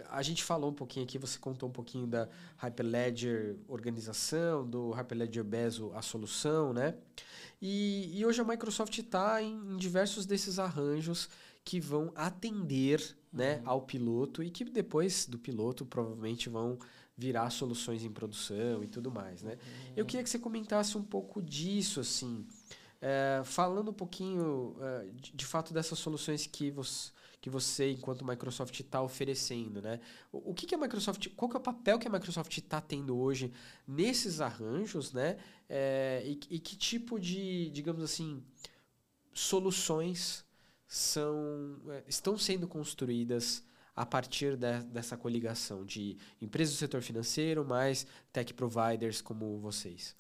A 0.10 0.24
gente 0.24 0.44
falou 0.44 0.72
um 0.72 0.74
pouquinho 0.74 1.06
aqui, 1.06 1.20
você 1.20 1.38
contou 1.38 1.70
um 1.70 1.72
pouquinho 1.72 2.08
da 2.08 2.28
Hyperledger 2.58 3.58
organização, 3.68 4.68
do 4.68 4.92
Hyperledger 4.92 5.44
Bezo 5.44 5.92
a 5.94 6.02
solução, 6.02 6.74
né? 6.74 6.96
E, 7.62 8.18
e 8.18 8.26
hoje 8.26 8.42
a 8.42 8.44
Microsoft 8.44 8.98
está 8.98 9.42
em, 9.42 9.54
em, 9.54 9.78
diversos 9.78 10.26
desses 10.26 10.58
arranjos 10.58 11.30
que 11.64 11.80
vão 11.80 12.12
atender 12.16 13.16
né, 13.34 13.58
uhum. 13.58 13.70
ao 13.70 13.82
piloto 13.82 14.44
e 14.44 14.52
que 14.52 14.64
depois 14.64 15.26
do 15.26 15.40
piloto 15.40 15.86
provavelmente 15.86 16.50
vão 16.50 16.78
virar 17.18 17.50
soluções 17.50 18.04
em 18.04 18.12
produção 18.12 18.84
e 18.84 18.88
tudo 18.88 19.12
mais, 19.12 19.42
né? 19.44 19.54
Uhum. 19.54 19.94
Eu 19.96 20.06
queria 20.06 20.24
que 20.24 20.30
você 20.30 20.40
comentasse 20.40 20.98
um 20.98 21.04
pouco 21.04 21.42
disso, 21.42 22.00
assim, 22.00 22.46
é, 23.02 23.42
falando 23.44 23.92
um 23.92 23.94
pouquinho 23.94 24.76
é, 24.80 25.08
de, 25.14 25.32
de, 25.34 25.46
fato 25.46 25.74
dessas 25.74 26.00
soluções 26.00 26.48
que 26.48 26.72
você, 26.72 27.12
que 27.40 27.50
você 27.50 27.92
enquanto 27.92 28.26
Microsoft 28.26 28.80
está 28.80 29.02
oferecendo, 29.02 29.82
né? 29.82 30.00
O, 30.32 30.52
o, 30.52 30.54
que, 30.54 30.66
que 30.66 30.74
a 30.74 30.78
Microsoft, 30.78 31.28
qual 31.36 31.50
que 31.50 31.56
é 31.56 31.60
o 31.60 31.64
papel 31.64 32.00
que 32.00 32.08
a 32.08 32.12
Microsoft 32.12 32.58
está 32.58 32.82
tendo 32.82 33.16
hoje 33.16 33.52
nesses 33.88 34.42
arranjos, 34.42 35.12
né? 35.14 35.38
É, 35.70 36.24
e, 36.26 36.40
e 36.50 36.60
que 36.60 36.76
tipo 36.76 37.20
de, 37.20 37.70
digamos 37.70 38.04
assim, 38.04 38.44
soluções 39.34 40.46
são 40.94 41.80
estão 42.08 42.38
sendo 42.38 42.68
construídas 42.68 43.64
a 43.96 44.06
partir 44.06 44.56
de, 44.56 44.80
dessa 44.92 45.18
coligação 45.18 45.84
de 45.84 46.18
empresas 46.40 46.76
do 46.76 46.78
setor 46.78 47.02
financeiro 47.02 47.66
mais 47.66 48.06
tech 48.32 48.54
providers 48.54 49.20
como 49.20 49.58
vocês? 49.58 50.16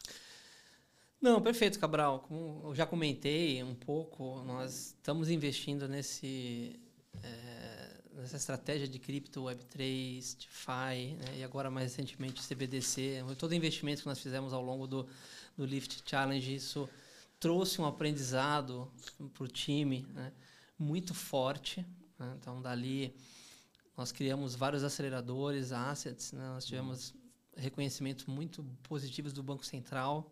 Não, 1.21 1.39
perfeito, 1.39 1.79
Cabral. 1.79 2.21
Como 2.21 2.69
eu 2.69 2.75
já 2.75 2.87
comentei 2.87 3.63
um 3.63 3.75
pouco, 3.75 4.43
nós 4.45 4.95
estamos 4.97 5.29
investindo 5.29 5.87
nesse, 5.87 6.79
é, 7.21 8.01
nessa 8.15 8.37
estratégia 8.37 8.87
de 8.87 8.97
cripto, 8.97 9.43
Web3, 9.43 10.37
DeFi, 10.37 11.13
né, 11.15 11.37
e 11.37 11.43
agora 11.43 11.69
mais 11.69 11.91
recentemente 11.91 12.41
CBDC. 12.41 13.23
Todo 13.37 13.53
investimento 13.53 14.01
que 14.01 14.07
nós 14.07 14.19
fizemos 14.19 14.53
ao 14.53 14.61
longo 14.61 14.87
do, 14.87 15.07
do 15.55 15.65
Lift 15.65 16.01
Challenge, 16.03 16.55
isso 16.55 16.89
trouxe 17.39 17.79
um 17.79 17.85
aprendizado 17.85 18.91
para 19.33 19.43
o 19.43 19.47
time 19.47 20.05
né, 20.13 20.31
muito 20.83 21.13
forte. 21.13 21.85
Né, 22.19 22.35
então, 22.39 22.61
dali 22.61 23.15
nós 23.95 24.11
criamos 24.11 24.55
vários 24.55 24.83
aceleradores, 24.83 25.71
assets, 25.71 26.31
né? 26.31 26.43
nós 26.47 26.65
tivemos 26.65 27.13
reconhecimentos 27.55 28.25
muito 28.25 28.63
positivos 28.83 29.31
do 29.31 29.43
Banco 29.43 29.65
Central. 29.65 30.31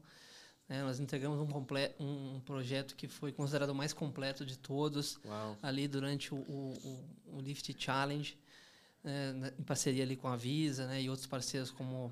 Né? 0.67 0.81
Nós 0.81 0.99
entregamos 0.99 1.39
um, 1.39 2.35
um, 2.35 2.39
projeto 2.39 2.95
que 2.95 3.07
foi 3.07 3.31
considerado 3.31 3.69
o 3.69 3.75
mais 3.75 3.93
completo 3.93 4.45
de 4.45 4.57
todos 4.57 5.19
Uau. 5.25 5.57
ali 5.61 5.87
durante 5.87 6.33
o, 6.33 6.37
o, 6.37 7.05
o, 7.27 7.41
Lift 7.41 7.75
Challenge, 7.77 8.35
né? 9.03 9.53
em 9.59 9.63
parceria 9.63 10.03
ali 10.03 10.15
com 10.15 10.27
a 10.27 10.35
Visa 10.35 10.87
né? 10.87 11.01
e 11.01 11.09
outros 11.09 11.27
parceiros 11.27 11.69
como, 11.69 12.11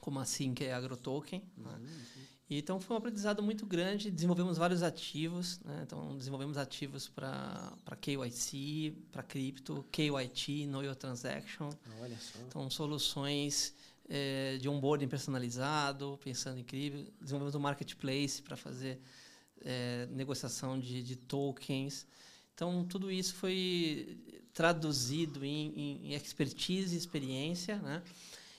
como 0.00 0.20
a 0.20 0.24
e 0.24 0.70
a 0.70 0.76
AgroToken. 0.76 1.42
Né? 1.56 1.70
Uhum. 1.70 1.78
Né? 1.78 2.26
Então 2.58 2.80
foi 2.80 2.94
um 2.94 2.98
aprendizado 2.98 3.42
muito 3.42 3.64
grande, 3.64 4.10
desenvolvemos 4.10 4.58
vários 4.58 4.82
ativos, 4.82 5.60
né? 5.64 5.82
então 5.86 6.16
desenvolvemos 6.16 6.56
ativos 6.56 7.08
para 7.08 7.72
KYC, 8.00 8.94
para 9.10 9.22
cripto, 9.22 9.84
KYT, 9.90 10.66
Know 10.66 10.82
Your 10.82 10.96
Transaction. 10.96 11.70
Olha 12.00 12.16
só. 12.18 12.38
Então 12.46 12.70
soluções 12.70 13.74
é, 14.08 14.58
de 14.58 14.68
onboarding 14.68 15.08
personalizado, 15.08 16.18
pensando 16.22 16.58
incrível. 16.58 17.06
Desenvolvemos 17.20 17.54
um 17.54 17.60
marketplace 17.60 18.42
para 18.42 18.56
fazer 18.56 19.00
é, 19.64 20.06
negociação 20.10 20.78
de, 20.78 21.02
de, 21.02 21.16
tokens. 21.16 22.06
Então 22.54 22.84
tudo 22.84 23.10
isso 23.10 23.34
foi 23.34 24.18
traduzido 24.52 25.44
em, 25.44 26.08
em 26.08 26.14
expertise 26.14 26.94
e 26.94 26.98
experiência, 26.98 27.76
né? 27.76 28.02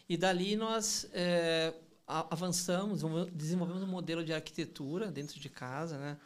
E 0.08 0.18
dali 0.18 0.56
nós 0.56 1.08
é, 1.14 1.74
avançamos, 2.08 3.02
desenvolvemos 3.32 3.84
um 3.84 3.88
modelo 3.88 4.24
de 4.24 4.34
arquitetura 4.34 5.12
dentro 5.12 5.40
de 5.40 5.50
casa, 5.50 5.98
né? 5.98 6.18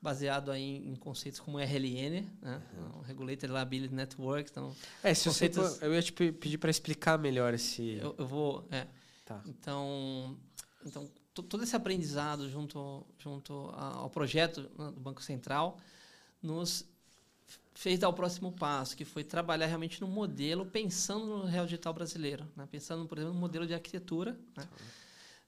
baseado 0.00 0.50
aí 0.52 0.86
em 0.86 0.94
conceitos 0.94 1.40
como 1.40 1.58
RLN, 1.58 2.28
né? 2.40 2.62
Uhum. 2.76 3.00
Regulated 3.00 3.50
Liability 3.50 3.94
Network. 3.94 4.50
Então, 4.50 4.74
é, 5.02 5.12
se 5.14 5.24
conceitos... 5.24 5.56
você, 5.56 5.84
eu 5.84 5.94
ia 5.94 6.02
te 6.02 6.12
pedir 6.12 6.58
para 6.58 6.70
explicar 6.70 7.18
melhor 7.18 7.54
esse. 7.54 7.94
Eu, 7.94 8.14
eu 8.18 8.26
vou. 8.26 8.68
É. 8.70 8.86
Tá. 9.24 9.42
Então, 9.46 10.36
então 10.84 11.10
todo 11.34 11.64
esse 11.64 11.74
aprendizado 11.74 12.48
junto, 12.48 13.04
junto 13.18 13.52
ao 13.74 14.08
projeto 14.08 14.70
né, 14.78 14.92
do 14.92 15.00
Banco 15.00 15.22
Central 15.22 15.78
nos 16.40 16.86
fez 17.74 17.98
dar 17.98 18.08
o 18.08 18.12
próximo 18.12 18.52
passo, 18.52 18.96
que 18.96 19.04
foi 19.04 19.22
trabalhar 19.22 19.66
realmente 19.66 20.00
no 20.00 20.06
modelo, 20.06 20.64
pensando 20.64 21.26
no 21.26 21.44
real 21.44 21.66
digital 21.66 21.92
brasileiro, 21.92 22.46
né? 22.56 22.66
pensando, 22.70 23.06
por 23.06 23.18
exemplo, 23.18 23.34
no 23.34 23.40
modelo 23.40 23.66
de 23.66 23.74
arquitetura. 23.74 24.32
Né? 24.32 24.38
Tá. 24.54 24.68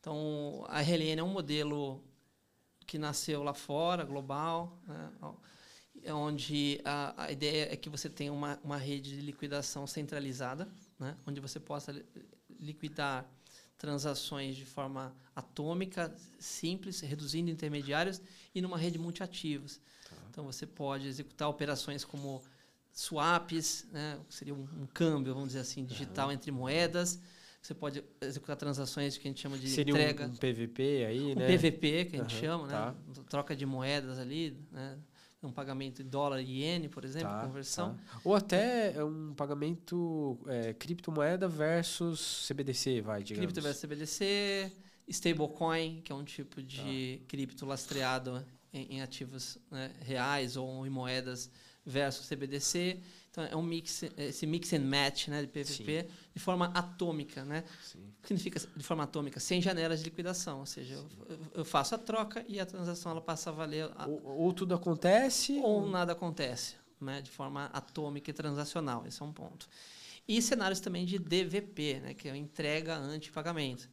Então, 0.08 0.64
a 0.68 0.80
RLN 0.80 1.20
é 1.20 1.22
um 1.22 1.28
modelo 1.28 2.02
que 2.86 2.96
nasceu 2.96 3.42
lá 3.42 3.52
fora, 3.52 4.04
global, 4.04 4.80
né? 4.88 5.12
onde 6.14 6.80
a, 6.82 7.24
a, 7.24 7.30
ideia 7.30 7.70
é 7.70 7.76
que 7.76 7.90
você 7.90 8.08
tenha 8.08 8.32
uma, 8.32 8.58
uma 8.64 8.78
rede 8.78 9.14
de 9.14 9.20
liquidação 9.20 9.86
centralizada, 9.86 10.66
né? 10.98 11.14
onde 11.26 11.42
você 11.42 11.61
possa 11.61 11.94
liquidar 12.59 13.30
transações 13.76 14.56
de 14.56 14.64
forma 14.64 15.14
atômica, 15.36 16.16
simples, 16.38 17.00
reduzindo 17.00 17.50
intermediários 17.50 18.18
e 18.54 18.62
numa 18.62 18.78
rede 18.78 18.98
multiativos. 18.98 19.78
Tá. 20.09 20.16
Então, 20.30 20.44
você 20.46 20.64
pode 20.64 21.06
executar 21.06 21.50
operações 21.50 22.02
como 22.02 22.42
swaps, 22.94 23.86
né? 23.92 24.18
seria 24.30 24.54
um, 24.54 24.66
um, 24.80 24.86
câmbio, 24.86 25.34
vamos 25.34 25.48
dizer 25.48 25.61
assim, 25.61 25.84
digital 25.84 26.28
uhum. 26.28 26.32
entre 26.32 26.50
moedas. 26.50 27.20
Você 27.61 27.74
pode 27.74 28.02
executar 28.20 28.56
transações 28.56 29.18
que 29.18 29.26
a 29.26 29.30
gente 29.30 29.40
chama 29.40 29.59
de 29.59 29.68
seria 29.68 29.92
entrega. 29.92 30.26
Um, 30.26 30.30
um 30.30 30.36
PVP 30.36 31.04
aí, 31.04 31.32
um 31.32 31.34
né? 31.34 31.46
PVP, 31.46 32.04
que 32.06 32.16
a 32.16 32.20
gente 32.20 32.34
uhum, 32.34 32.40
chama, 32.40 32.66
né? 32.66 32.72
Tá. 32.72 32.94
Troca 33.28 33.54
de 33.54 33.66
moedas 33.66 34.18
ali, 34.18 34.56
né? 34.70 34.98
um 35.42 35.52
pagamento 35.52 36.02
em 36.02 36.04
dólar 36.04 36.40
e 36.40 36.62
iene, 36.62 36.88
por 36.88 37.04
exemplo, 37.04 37.28
tá, 37.28 37.46
conversão. 37.46 37.94
Tá. 37.94 38.20
Ou 38.24 38.34
até 38.34 39.04
um 39.04 39.32
pagamento 39.34 40.38
é, 40.46 40.72
criptomoeda 40.72 41.46
versus 41.46 42.46
CBDC, 42.48 43.00
vai, 43.00 43.22
digamos. 43.22 43.46
Cripto 43.46 43.62
versus 43.62 43.80
CBDC, 43.80 44.72
stablecoin, 45.09 46.00
que 46.02 46.11
é 46.11 46.14
um 46.14 46.24
tipo 46.24 46.62
de 46.62 47.18
tá. 47.18 47.24
cripto 47.28 47.66
lastreado 47.66 48.44
em, 48.72 48.96
em 48.96 49.02
ativos 49.02 49.59
né, 49.70 49.92
reais 50.00 50.56
ou 50.56 50.84
em 50.84 50.90
moedas 50.90 51.50
versus 51.89 52.28
CBDC. 52.28 53.01
Então 53.30 53.45
é 53.45 53.57
um 53.57 53.62
mix, 53.62 54.03
esse 54.16 54.47
mix 54.47 54.72
and 54.72 54.80
match, 54.80 55.28
né, 55.28 55.43
de 55.43 55.49
PVP, 55.49 56.03
Sim. 56.03 56.09
de 56.34 56.41
forma 56.41 56.66
atômica, 56.74 57.45
né? 57.45 57.64
Sim. 57.82 57.99
O 57.99 58.22
que 58.22 58.28
significa 58.28 58.61
de 58.76 58.84
forma 58.84 59.05
atômica? 59.05 59.41
Sem 59.41 59.61
janelas 59.61 60.01
de 60.01 60.07
liquidação, 60.07 60.61
ou 60.61 60.66
seja, 60.66 60.95
eu, 60.95 61.39
eu, 61.55 61.64
faço 61.64 61.95
a 61.95 61.99
troca 61.99 62.45
e 62.49 62.61
a 62.61 62.66
transação 62.66 63.12
ela 63.12 63.20
passa 63.20 63.51
a 63.51 63.53
valer. 63.53 63.91
A, 63.97 64.07
ou, 64.07 64.22
ou, 64.24 64.53
tudo 64.53 64.74
acontece 64.74 65.59
ou, 65.59 65.82
ou 65.82 65.89
nada 65.89 66.12
acontece, 66.12 66.76
né, 67.01 67.22
de 67.22 67.30
forma 67.30 67.66
atômica 67.66 68.30
e 68.30 68.34
transacional. 68.34 69.07
Esse 69.07 69.22
é 69.22 69.24
um 69.24 69.32
ponto. 69.32 69.68
E 70.26 70.43
cenários 70.43 70.80
também 70.80 71.07
de 71.07 71.18
DVP, 71.18 72.01
né, 72.01 72.14
que 72.14 72.28
é 72.28 72.36
entrega 72.36 72.97
anti-pagamento. 72.97 73.89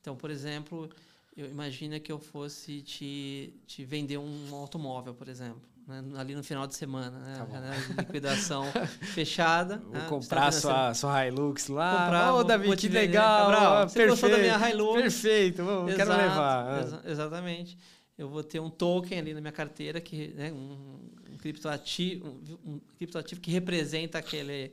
Então, 0.00 0.16
por 0.16 0.30
exemplo, 0.30 0.88
eu 1.36 1.48
imagina 1.48 2.00
que 2.00 2.10
eu 2.10 2.18
fosse 2.18 2.80
te, 2.82 3.52
te 3.66 3.84
vender 3.84 4.18
um 4.18 4.54
automóvel, 4.54 5.14
por 5.14 5.28
exemplo 5.28 5.75
né, 5.86 6.02
ali 6.16 6.34
no 6.34 6.42
final 6.42 6.66
de 6.66 6.74
semana, 6.74 7.16
né? 7.18 7.36
Tá 7.38 7.46
janela 7.46 7.76
de 7.76 7.92
liquidação 7.92 8.64
fechada. 9.14 9.78
Vou 9.78 9.92
né, 9.92 10.06
comprar 10.08 10.52
sua, 10.52 10.92
sua 10.94 11.26
Hilux 11.26 11.68
lá. 11.68 12.04
Comprar, 12.04 12.34
Ô, 12.34 12.38
oh, 12.38 12.44
Davi, 12.44 12.76
que 12.76 12.88
legal. 12.88 13.50
Cabral, 13.50 13.88
você 13.88 14.06
perfeito, 14.06 14.36
da 14.36 14.38
minha 14.38 14.70
Hilux? 14.70 15.00
Perfeito, 15.00 15.64
vamos, 15.64 15.92
Exato, 15.92 16.10
quero 16.10 16.22
levar. 16.22 16.82
Exa 16.82 17.02
exatamente. 17.06 17.78
Eu 18.18 18.28
vou 18.28 18.42
ter 18.42 18.58
um 18.58 18.70
token 18.70 19.18
ali 19.18 19.34
na 19.34 19.40
minha 19.40 19.52
carteira, 19.52 20.00
que, 20.00 20.28
né, 20.28 20.50
um, 20.50 20.98
um 21.30 21.36
criptoativo, 21.36 22.26
um, 22.64 22.72
um 22.72 22.80
criptoativo 22.96 23.40
que 23.40 23.50
representa 23.50 24.18
aquele, 24.18 24.72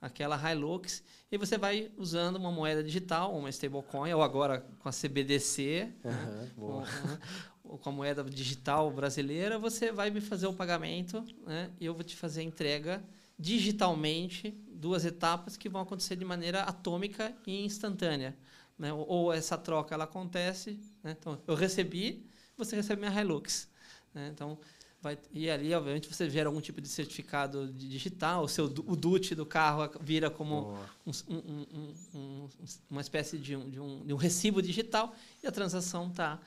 aquela 0.00 0.40
Hilux. 0.50 1.02
E 1.30 1.36
você 1.36 1.58
vai 1.58 1.90
usando 1.98 2.36
uma 2.36 2.52
moeda 2.52 2.82
digital, 2.82 3.36
uma 3.36 3.50
stablecoin, 3.50 4.12
ou 4.14 4.22
agora 4.22 4.64
com 4.78 4.88
a 4.88 4.92
CBDC, 4.92 5.92
uhum, 6.04 6.80
né, 6.80 7.18
com, 7.66 7.88
a 7.88 7.92
moeda 7.92 8.22
digital 8.24 8.90
brasileira, 8.90 9.58
você 9.58 9.90
vai 9.92 10.10
me 10.10 10.20
fazer 10.20 10.46
o 10.46 10.52
pagamento 10.52 11.24
né, 11.46 11.70
e 11.80 11.86
eu 11.86 11.94
vou 11.94 12.04
te 12.04 12.16
fazer 12.16 12.40
a 12.40 12.44
entrega 12.44 13.02
digitalmente, 13.38 14.50
duas 14.68 15.04
etapas 15.04 15.56
que 15.56 15.68
vão 15.68 15.82
acontecer 15.82 16.16
de 16.16 16.24
maneira 16.24 16.62
atômica 16.62 17.34
e 17.46 17.64
instantânea. 17.64 18.36
Né? 18.78 18.92
Ou 18.92 19.32
essa 19.32 19.56
troca 19.58 19.94
ela 19.94 20.04
acontece, 20.04 20.78
né? 21.02 21.16
então 21.18 21.40
eu 21.46 21.54
recebi, 21.54 22.26
você 22.56 22.76
recebe 22.76 23.00
minha 23.00 23.20
Hilux. 23.20 23.68
Né? 24.14 24.30
Então, 24.32 24.58
vai, 25.00 25.18
e 25.32 25.50
ali, 25.50 25.74
obviamente, 25.74 26.08
você 26.08 26.28
gera 26.30 26.48
algum 26.48 26.60
tipo 26.60 26.80
de 26.80 26.88
certificado 26.88 27.72
digital, 27.72 28.44
o, 28.44 28.48
seu, 28.48 28.64
o 28.64 28.96
DUT 28.96 29.34
do 29.34 29.44
carro 29.44 29.90
vira 30.00 30.30
como 30.30 30.78
um, 31.06 31.12
um, 31.28 31.94
um, 32.14 32.48
uma 32.90 33.00
espécie 33.00 33.38
de 33.38 33.54
um, 33.56 33.68
de, 33.68 33.78
de 34.06 34.12
um 34.12 34.16
recibo 34.16 34.62
digital 34.62 35.14
e 35.42 35.46
a 35.46 35.52
transação 35.52 36.08
está 36.08 36.40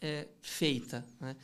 é, 0.00 0.26
feita. 0.40 1.04
Né? 1.20 1.36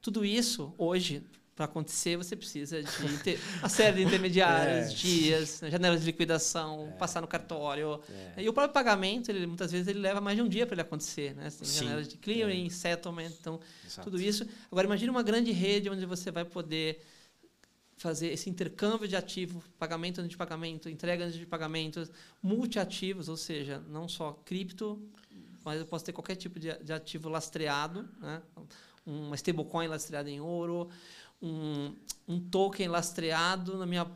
Tudo 0.00 0.24
isso, 0.24 0.74
hoje, 0.76 1.22
para 1.54 1.66
acontecer, 1.66 2.16
você 2.16 2.34
precisa 2.34 2.82
de 2.82 3.18
ter 3.22 3.38
uma 3.58 3.68
série 3.68 3.98
de 3.98 4.02
intermediários, 4.02 4.90
é. 4.92 4.94
dias, 4.94 5.60
né, 5.60 5.70
janelas 5.70 6.00
de 6.00 6.06
liquidação, 6.06 6.88
é. 6.88 6.96
passar 6.96 7.20
no 7.20 7.28
cartório. 7.28 8.00
É. 8.36 8.42
E 8.42 8.48
o 8.48 8.52
próprio 8.52 8.72
pagamento, 8.72 9.30
ele, 9.30 9.46
muitas 9.46 9.70
vezes, 9.70 9.86
ele 9.86 10.00
leva 10.00 10.20
mais 10.20 10.36
de 10.36 10.42
um 10.42 10.48
dia 10.48 10.66
para 10.66 10.74
ele 10.74 10.82
acontecer. 10.82 11.34
Né? 11.34 11.50
Tem 11.50 11.68
janelas 11.68 12.08
de 12.08 12.16
clearing, 12.16 12.66
é. 12.66 12.70
settlement, 12.70 13.32
então, 13.38 13.60
Exato. 13.84 14.10
tudo 14.10 14.20
isso. 14.20 14.46
Agora, 14.70 14.86
imagine 14.86 15.10
uma 15.10 15.22
grande 15.22 15.52
rede 15.52 15.90
onde 15.90 16.06
você 16.06 16.30
vai 16.30 16.44
poder 16.44 17.00
fazer 17.96 18.32
esse 18.32 18.50
intercâmbio 18.50 19.06
de 19.06 19.14
ativos, 19.14 19.62
pagamento 19.78 20.18
antes 20.18 20.30
de 20.30 20.36
pagamento, 20.36 20.88
entrega 20.88 21.24
antes 21.24 21.38
de 21.38 21.46
pagamento, 21.46 22.02
multiativos, 22.42 23.28
ou 23.28 23.36
seja, 23.36 23.80
não 23.88 24.08
só 24.08 24.32
cripto, 24.44 25.00
mas 25.64 25.80
eu 25.80 25.86
posso 25.86 26.04
ter 26.04 26.12
qualquer 26.12 26.36
tipo 26.36 26.58
de, 26.58 26.72
de 26.82 26.92
ativo 26.92 27.28
lastreado, 27.28 28.08
né? 28.20 28.42
uma 29.04 29.34
stablecoin 29.34 29.88
lastreada 29.88 30.30
em 30.30 30.40
ouro, 30.40 30.88
um, 31.40 31.94
um 32.28 32.40
token 32.40 32.88
lastreado 32.88 33.76
na 33.76 33.86
minha 33.86 34.06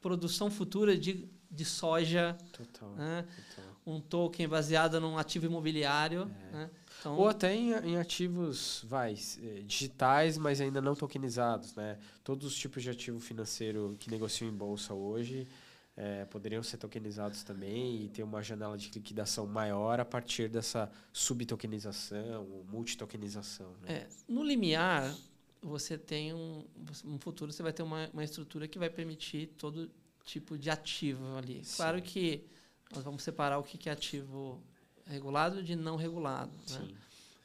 produção 0.00 0.50
futura 0.50 0.96
de, 0.96 1.28
de 1.50 1.64
soja, 1.64 2.36
total, 2.52 2.90
né? 2.94 3.26
total. 3.56 3.76
um 3.86 4.00
token 4.00 4.48
baseado 4.48 5.00
num 5.00 5.18
ativo 5.18 5.46
imobiliário. 5.46 6.30
É. 6.52 6.56
Né? 6.56 6.70
Então, 6.98 7.16
Ou 7.16 7.28
até 7.28 7.54
em, 7.54 7.72
em, 7.72 7.96
ativos 7.96 8.84
vai, 8.86 9.14
eh, 9.42 9.62
digitais, 9.64 10.36
mas 10.36 10.60
ainda 10.60 10.82
não 10.82 10.94
tokenizados. 10.94 11.74
Né? 11.74 11.98
Todos 12.22 12.46
os 12.46 12.54
tipos 12.54 12.82
de 12.82 12.90
ativo 12.90 13.18
financeiro 13.18 13.96
que 13.98 14.10
negociam 14.10 14.50
em 14.50 14.54
bolsa 14.54 14.92
hoje 14.92 15.48
é, 15.96 16.24
poderiam 16.24 16.62
ser 16.62 16.76
tokenizados 16.78 17.42
também 17.42 18.04
e 18.04 18.08
ter 18.08 18.22
uma 18.22 18.42
janela 18.42 18.76
de 18.76 18.90
liquidação 18.90 19.46
maior 19.46 20.00
a 20.00 20.04
partir 20.04 20.48
dessa 20.48 20.90
subtokenização 21.12 22.48
ou 22.50 22.64
multitokenização. 22.64 23.72
Né? 23.82 23.92
É, 23.92 24.08
no 24.28 24.42
limiar, 24.42 25.14
você 25.60 25.98
tem 25.98 26.32
um, 26.32 26.64
no 27.04 27.18
futuro 27.18 27.52
você 27.52 27.62
vai 27.62 27.72
ter 27.72 27.82
uma, 27.82 28.08
uma 28.12 28.24
estrutura 28.24 28.66
que 28.66 28.78
vai 28.78 28.88
permitir 28.88 29.48
todo 29.58 29.90
tipo 30.24 30.56
de 30.56 30.70
ativo 30.70 31.36
ali. 31.36 31.64
Sim. 31.64 31.76
Claro 31.76 32.00
que 32.00 32.46
nós 32.94 33.04
vamos 33.04 33.22
separar 33.22 33.58
o 33.58 33.62
que 33.62 33.88
é 33.88 33.92
ativo 33.92 34.62
regulado 35.06 35.62
de 35.62 35.76
não 35.76 35.96
regulado. 35.96 36.52
Né? 36.70 36.88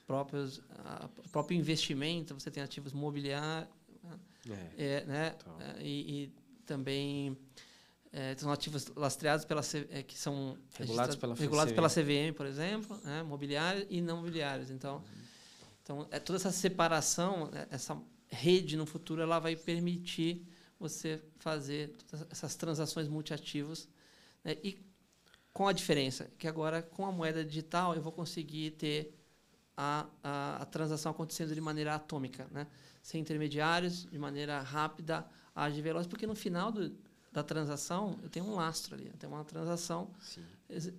Próprios, 0.07 0.61
a, 0.85 1.09
próprio 1.31 1.57
investimento, 1.57 2.33
você 2.33 2.51
tem 2.51 2.61
ativos 2.61 2.93
mobiliários, 2.93 3.69
né? 4.03 4.71
É, 4.77 4.85
é, 4.85 5.05
né? 5.05 5.35
É, 5.59 5.81
e, 5.81 6.23
e 6.23 6.33
também 6.65 7.37
é, 8.16 8.34
são 8.38 8.49
ativos 8.49 8.88
lastreados 8.95 9.43
pela 9.43 9.61
é, 9.89 10.01
que 10.01 10.18
são 10.18 10.57
regulados 10.80 11.18
pela, 11.18 11.36
regulados 11.36 11.74
pela 11.74 11.89
CVM, 11.89 12.34
por 12.34 12.45
exemplo, 12.45 12.97
né, 13.03 13.22
mobiliários 13.24 13.86
e 13.89 13.99
não 13.99 14.18
mobiliários. 14.18 14.72
Então, 14.72 14.95
uhum. 14.95 15.03
então 15.84 16.07
é, 16.09 16.18
toda 16.18 16.38
essa 16.38 16.49
separação, 16.49 17.51
né, 17.51 17.68
essa 17.70 18.01
rede 18.30 18.78
no 18.78 18.86
futuro, 18.86 19.22
ela 19.22 19.38
vai 19.38 19.57
permitir 19.57 20.47
você 20.80 21.22
fazer 21.39 21.93
essas 22.30 22.55
transações 22.55 23.09
multiativos 23.09 23.89
né, 24.45 24.55
e 24.63 24.80
com 25.51 25.68
a 25.68 25.74
diferença 25.74 26.32
que 26.38 26.47
agora 26.47 26.82
com 26.82 27.05
a 27.05 27.11
moeda 27.11 27.43
digital 27.43 27.95
eu 27.95 28.01
vou 28.01 28.13
conseguir 28.13 28.72
ter 28.72 29.13
a, 29.76 30.05
a, 30.24 30.61
a 30.61 30.66
transação 30.66 31.11
acontecendo 31.11 31.53
de 31.53 31.59
maneira 31.59 31.95
atômica, 31.95 32.47
né, 32.49 32.66
sem 33.03 33.20
intermediários, 33.20 34.05
de 34.05 34.18
maneira 34.18 34.61
rápida, 34.61 35.26
ágil 35.53 35.80
e 35.80 35.82
veloz, 35.82 36.07
porque 36.07 36.26
no 36.26 36.36
final 36.36 36.72
do, 36.72 36.95
da 37.36 37.43
transação, 37.43 38.17
eu 38.23 38.29
tenho 38.29 38.45
um 38.45 38.55
lastro 38.55 38.95
ali. 38.95 39.07
Eu 39.07 39.17
tenho 39.17 39.33
uma 39.33 39.43
transação 39.43 40.09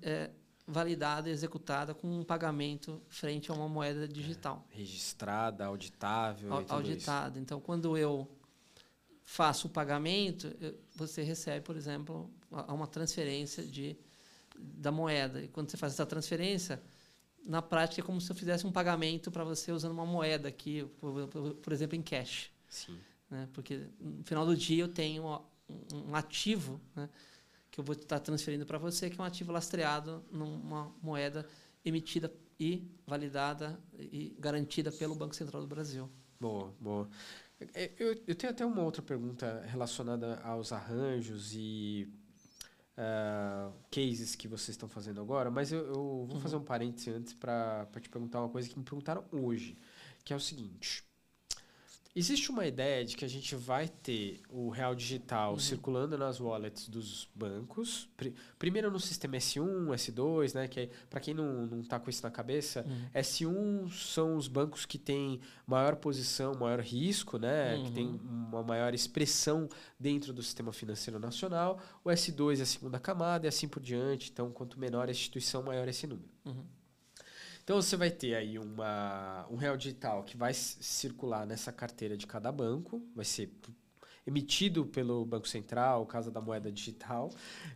é, 0.03 0.31
validada, 0.67 1.31
executada 1.31 1.95
com 1.95 2.21
um 2.21 2.23
pagamento 2.23 3.01
frente 3.09 3.51
a 3.51 3.55
uma 3.55 3.69
moeda 3.69 4.07
digital. 4.07 4.67
É, 4.71 4.77
registrada, 4.77 5.65
auditável. 5.65 6.53
A, 6.53 6.75
auditada. 6.75 7.41
Então, 7.41 7.59
quando 7.59 7.97
eu 7.97 8.29
faço 9.25 9.67
o 9.67 9.71
pagamento, 9.71 10.55
eu, 10.61 10.79
você 10.95 11.23
recebe, 11.23 11.65
por 11.65 11.75
exemplo, 11.75 12.31
uma 12.69 12.87
transferência 12.87 13.65
de, 13.65 13.97
da 14.55 14.93
moeda. 14.93 15.43
E 15.43 15.49
quando 15.49 15.71
você 15.71 15.79
faz 15.79 15.95
essa 15.95 16.05
transferência, 16.05 16.83
na 17.47 17.63
prática 17.63 18.03
é 18.03 18.05
como 18.05 18.21
se 18.21 18.31
eu 18.31 18.37
fizesse 18.37 18.67
um 18.67 18.73
pagamento 18.73 19.31
para 19.31 19.43
você 19.43 19.73
usando 19.73 19.93
uma 19.93 20.05
moeda 20.05 20.49
aqui, 20.49 20.85
por, 21.01 21.29
por, 21.29 21.55
por 21.55 21.73
exemplo, 21.73 21.97
em 21.97 22.03
cash. 22.03 22.51
Sim. 22.69 22.99
Né? 23.31 23.49
Porque 23.55 23.87
no 23.99 24.23
final 24.23 24.45
do 24.45 24.55
dia 24.55 24.85
eu 24.85 24.89
tenho 24.89 25.43
um 25.93 26.15
ativo 26.15 26.81
né, 26.95 27.09
que 27.71 27.81
eu 27.81 27.85
vou 27.85 27.95
estar 27.95 28.21
transferindo 28.21 28.65
para 28.65 28.79
você, 28.79 29.11
que 29.11 29.21
é 29.21 29.23
um 29.23 29.27
ativo 29.27 29.53
lastreado 29.53 30.25
numa 30.31 30.93
moeda 31.03 31.47
emitida 31.85 32.33
e 32.59 32.91
validada 33.07 33.79
e 33.99 34.35
garantida 34.39 34.91
pelo 34.91 35.15
Banco 35.15 35.35
Central 35.35 35.63
do 35.63 35.69
Brasil. 35.69 36.09
Boa, 36.41 36.75
boa. 36.81 37.09
É, 37.75 37.91
eu, 37.99 38.23
eu 38.27 38.35
tenho 38.35 38.53
até 38.53 38.65
uma 38.65 38.83
outra 38.83 39.03
pergunta 39.03 39.63
relacionada 39.67 40.41
aos 40.41 40.73
arranjos 40.73 41.55
e 41.55 42.09
uh, 42.97 43.73
cases 43.91 44.35
que 44.35 44.47
vocês 44.47 44.71
estão 44.71 44.89
fazendo 44.89 45.21
agora, 45.21 45.51
mas 45.51 45.73
eu, 45.73 45.87
eu 45.87 45.95
vou 45.95 46.35
uhum. 46.35 46.41
fazer 46.41 46.57
um 46.57 46.65
parêntese 46.65 47.11
antes 47.11 47.33
para 47.33 47.87
te 48.01 48.09
perguntar 48.09 48.41
uma 48.41 48.49
coisa 48.49 48.69
que 48.69 48.79
me 48.79 48.85
perguntaram 48.85 49.25
hoje, 49.33 49.79
que 50.25 50.33
é 50.33 50.37
o 50.37 50.41
seguinte. 50.41 51.06
Existe 52.19 52.51
uma 52.51 52.67
ideia 52.67 53.05
de 53.05 53.15
que 53.15 53.27
a 53.27 53.29
gente 53.29 53.55
vai 53.55 53.89
ter 53.89 54.41
o 54.49 54.71
real 54.71 54.95
digital 54.95 55.53
uhum. 55.53 55.59
circulando 55.59 56.17
nas 56.17 56.41
wallets 56.41 56.89
dos 56.89 57.29
bancos. 57.35 58.09
primeiro 58.59 58.91
no 58.91 58.99
sistema 58.99 59.37
S1, 59.37 59.89
S2, 59.89 60.55
né? 60.55 60.67
Que 60.67 60.89
para 61.11 61.21
quem 61.21 61.35
não, 61.35 61.67
não 61.67 61.83
tá 61.83 62.01
com 62.01 62.09
isso 62.09 62.23
na 62.23 62.31
cabeça, 62.31 62.87
uhum. 62.89 63.21
S1 63.21 63.93
são 63.93 64.35
os 64.35 64.49
bancos 64.49 64.87
que 64.87 64.97
têm 64.97 65.43
maior 65.67 65.97
posição, 65.97 66.55
maior 66.55 66.81
risco, 66.81 67.37
né? 67.37 67.77
Uhum. 67.77 67.85
Que 67.85 67.93
tem 67.93 68.21
uma 68.25 68.63
maior 68.63 68.95
expressão 68.95 69.69
dentro 70.01 70.33
do 70.33 70.43
sistema 70.43 70.73
financeiro 70.73 71.21
nacional. 71.21 71.79
O 72.03 72.09
S2 72.09 72.61
é 72.61 72.63
a 72.63 72.67
segunda 72.67 72.99
camada 72.99 73.47
e 73.47 73.49
assim 73.49 73.69
por 73.69 73.83
diante. 73.83 74.31
Então, 74.31 74.51
quanto 74.51 74.81
menor 74.81 75.09
a 75.09 75.11
instituição, 75.11 75.63
maior 75.63 75.87
esse 75.87 76.07
número. 76.07 76.31
Uhum. 76.47 76.65
Então 77.67 77.83
você 77.83 77.97
vai 77.97 78.13
ter 78.13 78.37
aí 78.37 78.61
uma, 78.61 79.45
um 79.51 79.57
real 79.57 79.77
digital 79.77 80.23
que 80.23 80.37
vai 80.37 80.55
circular 80.55 81.45
nessa 81.45 81.73
carteira 81.73 82.17
de 82.17 82.25
cada 82.25 82.53
banco, 82.53 83.03
vai 83.13 83.25
ser 83.25 83.51
emitido 84.25 84.87
pelo 84.87 85.25
Banco 85.25 85.49
Central, 85.49 86.07
Casa 86.07 86.31
da 86.31 86.41
Moeda 86.41 86.71
Digital, 86.71 87.29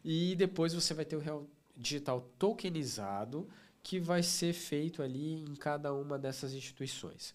e 0.04 0.36
depois 0.36 0.72
você 0.72 0.94
vai 0.94 1.04
ter 1.04 1.16
o 1.16 1.18
real 1.18 1.44
digital 1.76 2.20
tokenizado 2.38 3.48
que 3.82 3.98
vai 3.98 4.22
ser 4.22 4.52
feito 4.52 5.02
ali 5.02 5.42
em 5.42 5.56
cada 5.56 5.92
uma 5.92 6.16
dessas 6.16 6.54
instituições. 6.54 7.34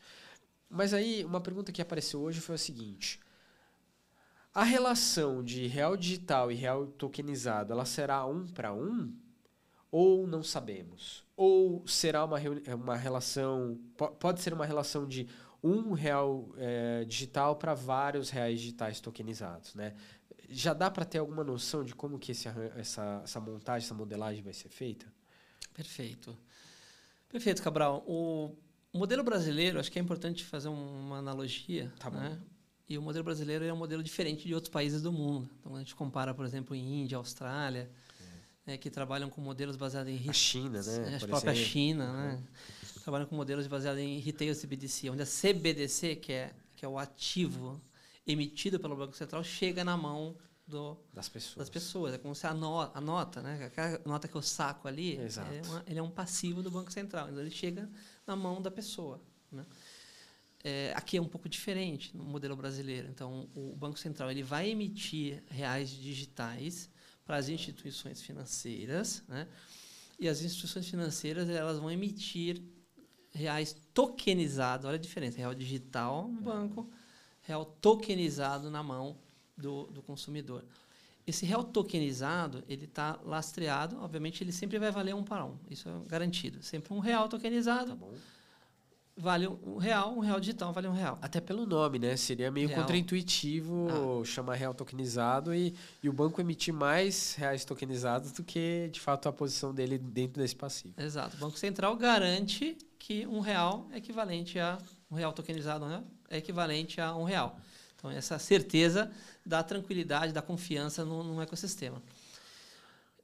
Mas 0.70 0.94
aí 0.94 1.26
uma 1.26 1.42
pergunta 1.42 1.74
que 1.74 1.82
apareceu 1.82 2.22
hoje 2.22 2.40
foi 2.40 2.56
a 2.56 2.58
seguinte: 2.58 3.20
a 4.54 4.64
relação 4.64 5.44
de 5.44 5.68
real 5.68 5.98
digital 5.98 6.50
e 6.50 6.56
real 6.56 6.88
tokenizado, 6.88 7.74
ela 7.74 7.84
será 7.84 8.26
um 8.26 8.48
para 8.48 8.74
um? 8.74 9.14
Ou 9.98 10.28
não 10.28 10.44
sabemos? 10.44 11.24
Ou 11.38 11.88
será 11.88 12.26
uma, 12.26 12.38
uma 12.76 12.98
relação. 12.98 13.80
Pode 14.20 14.42
ser 14.42 14.54
uma 14.54 14.66
relação 14.66 15.08
de 15.08 15.26
um 15.64 15.94
real 15.94 16.50
é, 16.58 17.06
digital 17.06 17.56
para 17.56 17.74
vários 17.74 18.30
reais 18.30 18.60
digitais 18.60 19.00
tokenizados, 19.00 19.74
né? 19.74 19.96
Já 20.50 20.74
dá 20.74 20.92
para 20.92 21.06
ter 21.06 21.20
alguma 21.20 21.46
noção 21.46 21.82
de 21.82 21.96
como 21.96 22.20
que 22.20 22.34
esse, 22.34 22.50
essa, 22.76 23.22
essa 23.24 23.40
montagem, 23.40 23.86
essa 23.86 23.94
modelagem 23.94 24.44
vai 24.44 24.52
ser 24.52 24.68
feita? 24.68 25.06
Perfeito. 25.74 26.38
Perfeito, 27.30 27.64
Cabral. 27.64 28.04
O 28.06 28.54
modelo 28.94 29.24
brasileiro, 29.24 29.80
acho 29.80 29.90
que 29.90 29.98
é 29.98 30.02
importante 30.02 30.44
fazer 30.44 30.68
uma 30.68 31.20
analogia. 31.20 31.90
Tá 31.98 32.10
bom. 32.10 32.18
Né? 32.18 32.38
E 32.90 32.98
o 32.98 33.02
modelo 33.02 33.24
brasileiro 33.24 33.64
é 33.64 33.72
um 33.72 33.78
modelo 33.78 34.04
diferente 34.04 34.46
de 34.46 34.54
outros 34.54 34.70
países 34.70 35.02
do 35.02 35.14
mundo. 35.14 35.50
Então, 35.62 35.74
a 35.74 35.80
gente 35.80 35.96
compara, 35.96 36.34
por 36.34 36.46
exemplo, 36.46 36.76
em 36.76 37.04
Índia, 37.04 37.18
Austrália, 37.18 37.90
né, 38.66 38.78
que 38.78 38.90
trabalham 38.90 39.30
com 39.30 39.42
modelos 39.42 39.76
baseados 39.76 40.12
em... 40.12 40.30
A 40.30 40.34
China, 40.34 40.82
né? 40.82 41.20
A 41.22 41.28
própria. 41.28 41.54
China, 41.54 42.06
uhum. 42.06 42.14
né? 42.14 42.44
Trabalham 43.04 43.28
com 43.28 43.36
modelos 43.36 43.68
baseados 43.68 44.02
em 44.02 44.20
retail 44.20 44.56
CBDC, 44.56 45.10
onde 45.10 45.22
a 45.22 45.26
CBDC, 45.26 46.16
que 46.16 46.34
é, 46.34 46.56
que 46.76 46.84
é 46.84 46.88
o 46.88 46.98
ativo 46.98 47.80
emitido 48.26 48.80
pelo 48.80 48.96
Banco 48.96 49.16
Central, 49.16 49.44
chega 49.44 49.84
na 49.84 49.96
mão 49.96 50.36
do, 50.68 50.98
das 51.14 51.30
pessoas. 51.30 51.58
Das 51.58 51.70
pessoas. 51.70 52.14
É 52.16 52.18
como 52.18 52.34
se 52.34 52.48
a, 52.48 52.54
no, 52.54 52.82
a 52.82 53.00
nota, 53.00 53.42
né? 53.42 53.66
Aquela 53.66 54.02
nota 54.06 54.28
que 54.28 54.36
eu 54.36 54.42
saco 54.42 54.88
ali, 54.88 55.18
é 55.18 55.62
uma, 55.68 55.84
ele 55.86 56.00
é 56.00 56.04
um 56.04 56.10
passivo 56.10 56.64
do 56.64 56.72
Banco 56.72 56.92
Central. 56.92 57.30
Então, 57.30 57.42
ele 57.42 57.52
chega 57.52 57.88
na 58.26 58.36
mão 58.36 58.60
da 58.60 58.72
pessoa. 58.72 59.22
Né? 59.52 59.64
É, 60.64 60.92
aqui 60.96 61.18
é 61.18 61.22
um 61.22 61.28
pouco 61.28 61.48
diferente 61.48 62.18
no 62.18 62.24
modelo 62.24 62.56
brasileiro. 62.56 63.08
Então, 63.08 63.48
o 63.54 63.76
Banco 63.76 64.00
Central 64.00 64.32
ele 64.32 64.42
vai 64.42 64.70
emitir 64.70 65.44
reais 65.48 65.92
digitais 65.92 66.90
para 67.26 67.38
as 67.38 67.50
instituições 67.50 68.22
financeiras, 68.22 69.24
né? 69.28 69.48
E 70.20 70.30
as 70.30 70.42
instituições 70.42 70.88
financeiras 70.88 71.50
elas 71.50 71.80
vão 71.80 71.92
emitir 71.92 72.62
reais 73.34 73.76
tokenizados. 73.94 74.86
Olha 74.86 74.96
a 74.96 75.00
diferença: 75.00 75.38
real 75.38 75.54
digital 75.54 76.28
no 76.30 76.42
banco, 76.42 76.90
real 77.42 77.66
tokenizado 77.66 78.72
na 78.72 78.82
mão 78.82 79.18
do, 79.58 79.88
do 79.88 80.02
consumidor. 80.02 80.64
Esse 81.28 81.46
real 81.46 81.64
tokenizado 81.64 82.64
ele 82.68 82.86
está 82.86 83.20
lastreado. 83.24 83.98
Obviamente, 84.00 84.44
ele 84.44 84.52
sempre 84.52 84.78
vai 84.78 84.92
valer 84.92 85.16
um 85.16 85.24
para 85.24 85.44
um. 85.44 85.58
Isso 85.70 85.90
é 85.90 86.08
garantido. 86.08 86.62
Sempre 86.62 86.94
um 86.94 87.00
real 87.00 87.28
tokenizado. 87.28 87.96
Tá 87.96 88.08
vale 89.18 89.48
um 89.48 89.78
real, 89.78 90.14
um 90.16 90.20
real 90.20 90.40
digital 90.40 90.74
vale 90.74 90.88
um 90.88 90.94
real. 90.94 91.18
Até 91.22 91.40
pelo 91.40 91.66
nome, 91.66 92.00
né? 92.00 92.18
Seria 92.18 92.52
meio 92.52 92.70
contraintuitivo 92.74 94.22
ah. 94.22 94.26
chamar 94.26 94.56
real 94.56 94.74
tokenizado 94.74 95.54
e, 95.54 95.74
e 96.04 96.10
o 96.10 96.14
banco 96.14 96.42
emitir 96.42 96.74
mais 96.74 97.36
reais 97.36 97.64
tokenizados 97.64 98.32
do 98.32 98.44
que, 98.44 98.90
de 98.92 99.00
fato, 99.00 99.30
a 99.30 99.34
posição 99.34 99.74
dele 99.74 99.98
dentro 99.98 100.42
desse 100.42 100.56
passivo. 100.56 100.94
Exato. 100.98 101.38
O 101.38 101.40
Banco 101.40 101.58
Central 101.58 101.96
garante 101.96 102.78
que 103.00 103.26
um 103.28 103.40
real 103.40 103.88
é 103.92 103.98
equivalente 103.98 104.60
a... 104.60 104.78
Um 105.10 105.16
real 105.16 105.32
tokenizado 105.32 105.86
né? 105.86 106.04
é 106.30 106.38
equivalente 106.38 107.00
a 107.00 107.16
um 107.16 107.24
real. 107.24 107.58
Então, 107.96 108.10
essa 108.10 108.38
certeza 108.38 109.12
dá 109.46 109.64
tranquilidade, 109.64 110.34
dá 110.34 110.42
confiança 110.42 111.06
no, 111.06 111.24
no 111.24 111.42
ecossistema. 111.42 112.02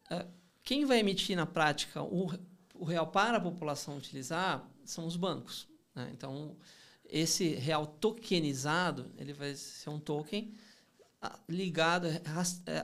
É, 0.10 0.26
quem 0.64 0.86
vai 0.86 1.00
emitir 1.00 1.36
na 1.36 1.46
prática 1.46 2.02
o, 2.02 2.32
o 2.76 2.86
real 2.86 3.08
para 3.08 3.38
a 3.38 3.42
população 3.42 3.98
utilizar 3.98 4.64
são 4.86 5.06
os 5.06 5.16
bancos. 5.16 5.68
Né? 5.96 6.10
Então, 6.14 6.56
esse 7.06 7.56
real 7.56 7.86
tokenizado, 7.86 9.12
ele 9.18 9.34
vai 9.34 9.56
ser 9.56 9.90
um 9.90 10.00
token 10.00 10.54
ligado, 11.48 12.08
é, 12.08 12.22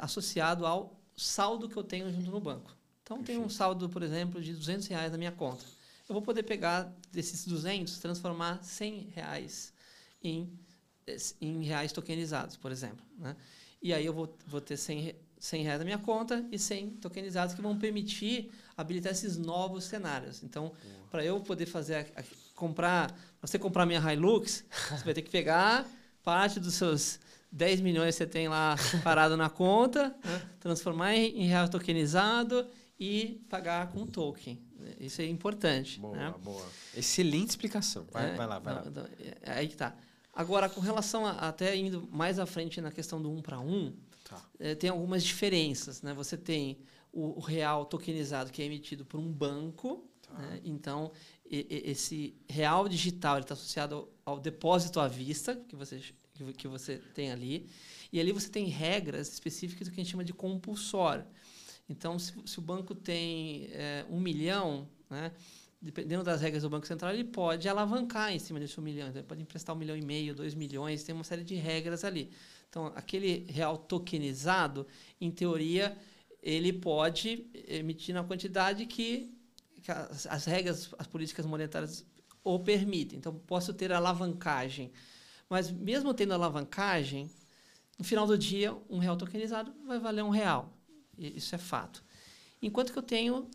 associado 0.01 0.65
ao 0.65 0.99
saldo 1.15 1.67
que 1.67 1.77
eu 1.77 1.83
tenho 1.83 2.11
junto 2.11 2.29
no 2.29 2.39
banco. 2.39 2.75
Então, 3.01 3.23
tem 3.23 3.37
um 3.37 3.49
saldo, 3.49 3.89
por 3.89 4.03
exemplo, 4.03 4.41
de 4.41 4.53
200 4.53 4.85
reais 4.87 5.11
na 5.11 5.17
minha 5.17 5.31
conta. 5.31 5.63
Eu 6.07 6.13
vou 6.13 6.21
poder 6.21 6.43
pegar 6.43 6.93
desses 7.11 7.45
200, 7.45 7.99
transformar 7.99 8.63
100 8.63 9.09
reais 9.13 9.73
em, 10.23 10.49
em 11.41 11.63
reais 11.63 11.91
tokenizados, 11.91 12.55
por 12.55 12.71
exemplo. 12.71 13.05
Né? 13.17 13.35
E 13.81 13.93
aí 13.93 14.05
eu 14.05 14.13
vou, 14.13 14.35
vou 14.45 14.61
ter 14.61 14.77
100, 14.77 15.15
100 15.39 15.63
reais 15.63 15.79
na 15.79 15.85
minha 15.85 15.97
conta 15.97 16.45
e 16.51 16.57
100 16.57 16.91
tokenizados 17.01 17.53
que 17.53 17.61
vão 17.61 17.77
permitir 17.77 18.51
habilitar 18.75 19.11
esses 19.11 19.37
novos 19.37 19.85
cenários. 19.85 20.43
Então, 20.43 20.71
para 21.09 21.23
eu 21.23 21.39
poder 21.39 21.65
fazer 21.65 21.95
a, 21.95 22.21
a, 22.21 22.23
comprar, 22.55 23.15
você 23.41 23.57
comprar 23.57 23.85
minha 23.85 23.99
Hilux, 24.13 24.65
você 24.89 25.03
vai 25.03 25.13
ter 25.13 25.21
que 25.21 25.29
pegar 25.31 25.85
parte 26.23 26.59
dos 26.59 26.73
seus 26.73 27.19
10 27.51 27.81
milhões 27.81 28.15
que 28.15 28.23
você 28.23 28.27
tem 28.27 28.47
lá 28.47 28.75
parado 29.03 29.37
na 29.37 29.49
conta, 29.49 30.15
né? 30.23 30.41
transformar 30.59 31.15
em, 31.15 31.43
em 31.43 31.47
real 31.47 31.69
tokenizado 31.69 32.67
e 32.99 33.41
pagar 33.49 33.91
com 33.91 34.05
token. 34.05 34.59
Isso 34.99 35.21
é 35.21 35.25
importante. 35.25 35.99
Boa, 35.99 36.15
né? 36.15 36.33
boa. 36.43 36.65
Excelente 36.95 37.49
explicação. 37.49 38.05
Vai, 38.11 38.31
é, 38.31 38.35
vai 38.35 38.47
lá, 38.47 38.59
vai 38.59 38.73
não, 38.73 38.83
lá. 38.83 38.91
Não, 38.91 39.03
é, 39.43 39.51
aí 39.51 39.67
que 39.67 39.75
tá. 39.75 39.95
Agora, 40.33 40.69
com 40.69 40.81
relação 40.81 41.25
a, 41.25 41.31
até 41.31 41.75
indo 41.75 42.07
mais 42.11 42.37
à 42.37 42.45
frente 42.45 42.79
na 42.79 42.91
questão 42.91 43.21
do 43.21 43.31
um 43.31 43.41
para 43.41 43.59
um, 43.59 43.93
tá. 44.27 44.43
é, 44.59 44.75
tem 44.75 44.89
algumas 44.89 45.23
diferenças. 45.23 46.01
Né? 46.01 46.13
Você 46.13 46.37
tem 46.37 46.79
o, 47.11 47.37
o, 47.37 47.39
real 47.39 47.85
tokenizado 47.85 48.51
que 48.51 48.61
é 48.61 48.65
emitido 48.65 49.05
por 49.05 49.19
um 49.19 49.31
banco. 49.31 50.07
Tá. 50.21 50.33
Né? 50.33 50.61
Então, 50.63 51.11
esse 51.49 52.35
real 52.49 52.87
digital 52.89 53.39
está 53.39 53.53
associado 53.53 54.09
ao, 54.25 54.39
depósito 54.39 54.99
à 54.99 55.07
vista 55.07 55.55
que 55.55 55.75
você, 55.75 56.01
que 56.57 56.67
você 56.67 56.97
tem 57.13 57.31
ali. 57.31 57.69
E 58.11 58.19
ali 58.19 58.31
você 58.31 58.49
tem 58.49 58.65
regras 58.65 59.31
específicas 59.31 59.87
do 59.87 59.93
que 59.93 59.99
a 59.99 60.03
gente 60.03 60.11
chama 60.11 60.23
de 60.23 60.33
compulsório. 60.33 61.25
Então, 61.89 62.19
se, 62.19 62.33
se 62.45 62.59
o 62.59 62.61
banco 62.61 62.93
tem 62.93 63.69
é, 63.71 64.05
um 64.09 64.19
milhão, 64.19 64.89
né, 65.09 65.31
dependendo 65.81 66.23
das 66.23 66.41
regras 66.41 66.63
do 66.63 66.69
Banco 66.69 66.85
Central, 66.85 67.13
ele 67.13 67.23
pode 67.23 67.67
alavancar 67.69 68.33
em 68.33 68.39
cima 68.39 68.59
desse 68.59 68.79
um 68.79 68.83
milhão. 68.83 69.07
Então, 69.07 69.21
ele 69.21 69.27
pode 69.27 69.41
emprestar 69.41 69.75
um 69.75 69.79
milhão 69.79 69.95
e 69.95 70.01
meio, 70.01 70.35
dois 70.35 70.53
milhões, 70.53 71.03
tem 71.03 71.15
uma 71.15 71.23
série 71.23 71.43
de 71.43 71.55
regras 71.55 72.03
ali. 72.03 72.31
Então, 72.69 72.87
aquele 72.95 73.45
real 73.49 73.77
tokenizado, 73.77 74.85
em 75.19 75.31
teoria, 75.31 75.97
ele 76.41 76.71
pode 76.71 77.45
emitir 77.67 78.13
na 78.13 78.23
quantidade 78.23 78.85
que 78.85 79.31
as, 79.87 80.27
as 80.27 80.45
regras, 80.45 80.89
as 80.97 81.07
políticas 81.07 81.45
monetárias 81.45 82.05
o 82.43 82.59
permitem. 82.59 83.19
Então, 83.19 83.33
posso 83.33 83.73
ter 83.73 83.91
alavancagem. 83.91 84.91
Mas, 85.49 85.71
mesmo 85.71 86.13
tendo 86.13 86.33
alavancagem, 86.33 87.29
no 87.97 88.05
final 88.05 88.27
do 88.27 88.37
dia, 88.37 88.75
um 88.89 88.99
real 88.99 89.17
tokenizado 89.17 89.73
vai 89.85 89.99
valer 89.99 90.23
um 90.23 90.29
real. 90.29 90.73
Isso 91.17 91.55
é 91.55 91.57
fato. 91.57 92.03
Enquanto 92.61 92.93
que 92.93 92.99
eu 92.99 93.03
tenho 93.03 93.49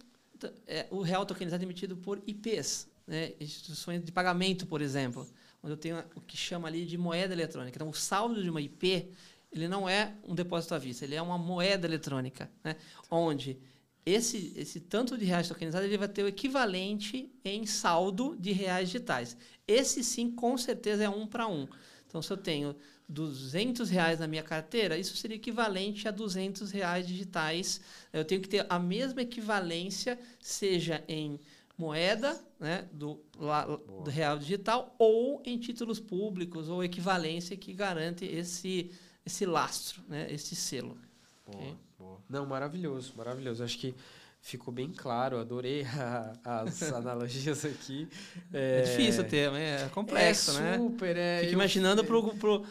é, 0.67 0.87
o 0.91 1.01
real 1.01 1.25
tokenizado 1.25 1.63
emitido 1.63 1.97
por 1.97 2.21
IPs, 2.27 2.89
né? 3.07 3.33
instituições 3.41 4.05
de 4.05 4.11
pagamento, 4.11 4.67
por 4.67 4.83
exemplo, 4.83 5.29
onde 5.63 5.73
eu 5.73 5.77
tenho 5.77 6.05
o 6.15 6.21
que 6.21 6.37
chama 6.37 6.69
ali 6.69 6.85
de 6.85 6.99
moeda 6.99 7.33
eletrônica. 7.33 7.77
Então, 7.77 7.89
o 7.89 7.95
saldo 7.95 8.43
de 8.43 8.51
uma 8.51 8.61
IP 8.61 9.13
ele 9.53 9.69
não 9.69 9.89
é 9.89 10.15
um 10.27 10.35
depósito 10.35 10.75
à 10.75 10.79
vista, 10.79 11.05
ele 11.05 11.15
é 11.15 11.21
uma 11.21 11.37
moeda 11.37 11.87
eletrônica, 11.87 12.51
né? 12.65 12.75
onde 13.11 13.59
esse, 14.05 14.53
esse 14.57 14.81
tanto 14.81 15.17
de 15.17 15.25
reais 15.25 15.47
tokenizados 15.47 15.87
ele 15.87 15.99
vai 15.99 16.09
ter 16.09 16.25
o 16.25 16.29
equivalente 16.29 17.31
em 17.45 17.67
saldo 17.67 18.35
de 18.39 18.51
reais 18.51 18.89
digitais. 18.89 19.37
Esse 19.69 20.03
sim, 20.03 20.31
com 20.31 20.57
certeza, 20.57 21.05
é 21.05 21.09
um 21.09 21.27
para 21.27 21.47
um. 21.47 21.69
Então, 22.09 22.21
se 22.21 22.33
eu 22.33 22.37
tenho 22.37 22.75
200 23.09 23.91
reais 23.91 24.19
na 24.19 24.27
minha 24.27 24.43
carteira, 24.43 24.99
isso 24.99 25.17
seria 25.17 25.37
equivalente 25.37 26.09
a 26.09 26.11
200 26.11 26.71
reais 26.71 27.07
digitais. 27.07 27.81
Eu 28.13 28.25
tenho 28.25 28.41
que 28.41 28.49
ter 28.49 28.67
a 28.69 28.79
mesma 28.79 29.23
equivalência, 29.23 30.19
seja 30.41 31.05
em 31.07 31.39
moeda 31.77 32.41
né, 32.61 32.89
do, 32.93 33.21
lá, 33.39 33.65
do 33.65 34.11
real 34.11 34.39
digital 34.39 34.95
ou 34.99 35.43
em 35.45 35.59
títulos 35.59 35.99
públicos 35.99 36.69
ou 36.69 36.85
equivalência 36.85 37.57
que 37.57 37.73
garante 37.73 38.25
esse, 38.25 38.91
esse 39.25 39.45
lastro, 39.47 40.03
né, 40.09 40.27
esse 40.31 40.55
selo. 40.55 40.97
Boa, 41.47 41.59
okay? 41.59 41.75
boa. 41.99 42.19
Não, 42.29 42.47
maravilhoso, 42.47 43.15
maravilhoso. 43.17 43.65
Acho 43.65 43.79
que 43.79 43.95
ficou 44.41 44.75
bem 44.75 44.91
claro, 44.91 45.39
adorei 45.39 45.85
a, 46.45 46.63
as 46.63 46.83
analogias 46.93 47.65
aqui. 47.65 48.09
É, 48.53 48.81
é, 48.81 48.83
difícil 48.83 49.23
o 49.23 49.27
tema, 49.27 49.59
é 49.59 49.89
complexo, 49.89 50.59
é 50.59 50.61
né? 50.61 50.79
Super, 50.79 51.17
é. 51.17 51.41
Fico 51.41 51.53
imaginando 51.53 52.05
pro, 52.05 52.35
pro, 52.35 52.65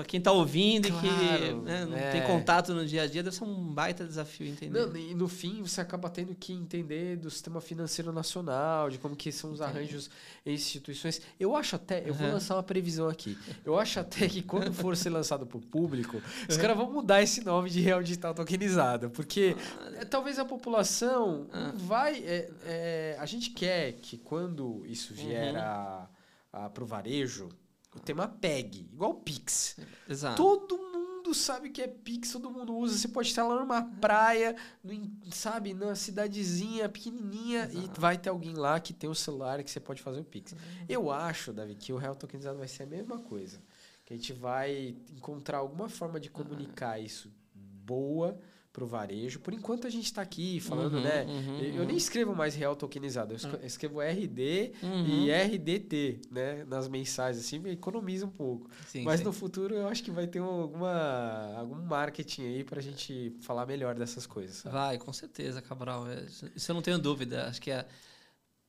para 0.00 0.04
quem 0.06 0.18
está 0.18 0.32
ouvindo 0.32 0.88
claro, 0.88 1.06
e 1.06 1.10
que 1.10 1.52
né, 1.52 1.84
não 1.84 1.96
é. 1.96 2.10
tem 2.10 2.22
contato 2.22 2.72
no 2.72 2.86
dia 2.86 3.02
a 3.02 3.06
dia, 3.06 3.22
deve 3.22 3.36
ser 3.36 3.44
um 3.44 3.74
baita 3.74 4.04
desafio 4.04 4.46
entender. 4.46 4.86
Não, 4.86 4.96
e 4.96 5.14
no 5.14 5.28
fim 5.28 5.62
você 5.62 5.80
acaba 5.80 6.08
tendo 6.08 6.34
que 6.34 6.54
entender 6.54 7.16
do 7.16 7.30
sistema 7.30 7.60
financeiro 7.60 8.10
nacional, 8.10 8.88
de 8.88 8.96
como 8.96 9.14
que 9.14 9.30
são 9.30 9.52
os 9.52 9.60
arranjos 9.60 10.10
em 10.46 10.54
instituições. 10.54 11.20
Eu 11.38 11.54
acho 11.54 11.76
até, 11.76 12.08
eu 12.08 12.14
vou 12.14 12.26
uhum. 12.26 12.32
lançar 12.34 12.56
uma 12.56 12.62
previsão 12.62 13.08
aqui. 13.08 13.36
Eu 13.64 13.78
acho 13.78 14.00
até 14.00 14.26
que 14.26 14.42
quando 14.42 14.72
for 14.72 14.96
ser 14.96 15.10
lançado 15.10 15.46
para 15.46 15.58
o 15.58 15.60
público, 15.60 16.20
os 16.48 16.56
caras 16.56 16.76
vão 16.76 16.90
mudar 16.90 17.22
esse 17.22 17.44
nome 17.44 17.68
de 17.68 17.80
real 17.80 18.02
digital 18.02 18.34
tokenizado, 18.34 19.10
porque 19.10 19.54
ah, 20.00 20.06
talvez 20.06 20.38
a 20.38 20.44
população 20.44 21.46
ah. 21.52 21.72
vai, 21.74 22.18
é, 22.24 22.50
é, 22.64 23.16
a 23.18 23.26
gente 23.26 23.50
quer 23.50 23.92
que 23.92 24.16
quando 24.16 24.82
isso 24.86 25.12
vier 25.12 25.54
uhum. 25.54 25.60
a, 25.60 26.08
a 26.52 26.70
para 26.70 26.82
o 26.82 26.86
varejo 26.86 27.50
o 27.94 28.00
tema 28.00 28.28
PEG, 28.28 28.88
igual 28.92 29.14
Pix. 29.14 29.76
Exato. 30.08 30.36
Todo 30.36 30.78
mundo 30.78 31.34
sabe 31.34 31.70
que 31.70 31.82
é 31.82 31.88
Pix, 31.88 32.32
todo 32.32 32.50
mundo 32.50 32.74
usa. 32.76 32.96
Você 32.96 33.08
pode 33.08 33.28
estar 33.28 33.46
lá 33.46 33.60
numa 33.60 33.82
praia, 33.82 34.56
no, 34.82 34.92
sabe, 35.32 35.74
numa 35.74 35.94
cidadezinha 35.94 36.88
pequenininha 36.88 37.64
Exato. 37.64 37.98
e 37.98 38.00
vai 38.00 38.16
ter 38.16 38.28
alguém 38.28 38.54
lá 38.54 38.78
que 38.78 38.92
tem 38.92 39.08
o 39.08 39.12
um 39.12 39.14
celular 39.14 39.62
que 39.62 39.70
você 39.70 39.80
pode 39.80 40.02
fazer 40.02 40.20
o 40.20 40.24
Pix. 40.24 40.52
Uhum. 40.52 40.58
Eu 40.88 41.10
acho, 41.10 41.52
Davi, 41.52 41.74
que 41.74 41.92
o 41.92 41.96
real 41.96 42.14
tokenizado 42.14 42.58
vai 42.58 42.68
ser 42.68 42.84
a 42.84 42.86
mesma 42.86 43.18
coisa. 43.18 43.60
Que 44.04 44.14
a 44.14 44.16
gente 44.16 44.32
vai 44.32 44.96
encontrar 45.16 45.58
alguma 45.58 45.88
forma 45.88 46.18
de 46.18 46.30
comunicar 46.30 46.98
uhum. 46.98 47.04
isso 47.04 47.30
boa 47.54 48.38
para 48.72 48.84
o 48.84 48.86
varejo. 48.86 49.40
Por 49.40 49.52
enquanto 49.52 49.86
a 49.86 49.90
gente 49.90 50.04
está 50.04 50.22
aqui 50.22 50.60
falando, 50.60 50.94
uhum, 50.94 51.02
né? 51.02 51.24
Uhum, 51.24 51.58
eu, 51.58 51.80
nem 51.80 51.90
uhum. 51.90 51.96
escrevo 51.96 52.34
mais 52.34 52.54
real 52.54 52.76
tokenizado, 52.76 53.34
eu 53.34 53.66
escrevo 53.66 54.00
RD 54.00 54.72
uhum. 54.82 55.06
e 55.06 55.30
RDT, 55.32 56.20
né? 56.30 56.64
Nas 56.64 56.88
mensagens, 56.88 57.44
assim, 57.44 57.58
me 57.58 57.70
economiza 57.70 58.26
um 58.26 58.30
pouco. 58.30 58.70
Sim, 58.86 59.02
Mas 59.02 59.20
sim. 59.20 59.24
no 59.24 59.32
futuro 59.32 59.74
eu 59.74 59.88
acho 59.88 60.02
que 60.04 60.10
vai 60.10 60.26
ter 60.26 60.38
alguma, 60.38 61.54
algum 61.56 61.82
marketing 61.82 62.42
aí 62.42 62.64
para 62.64 62.78
a 62.78 62.82
gente 62.82 63.34
falar 63.40 63.66
melhor 63.66 63.96
dessas 63.96 64.26
coisas. 64.26 64.56
Sabe? 64.56 64.74
Vai, 64.74 64.98
com 64.98 65.12
certeza, 65.12 65.60
Cabral. 65.60 66.08
É, 66.08 66.24
isso 66.54 66.70
eu 66.70 66.74
não 66.74 66.82
tenho 66.82 66.98
dúvida. 66.98 67.48
Acho 67.48 67.60
que 67.60 67.70
é 67.70 67.86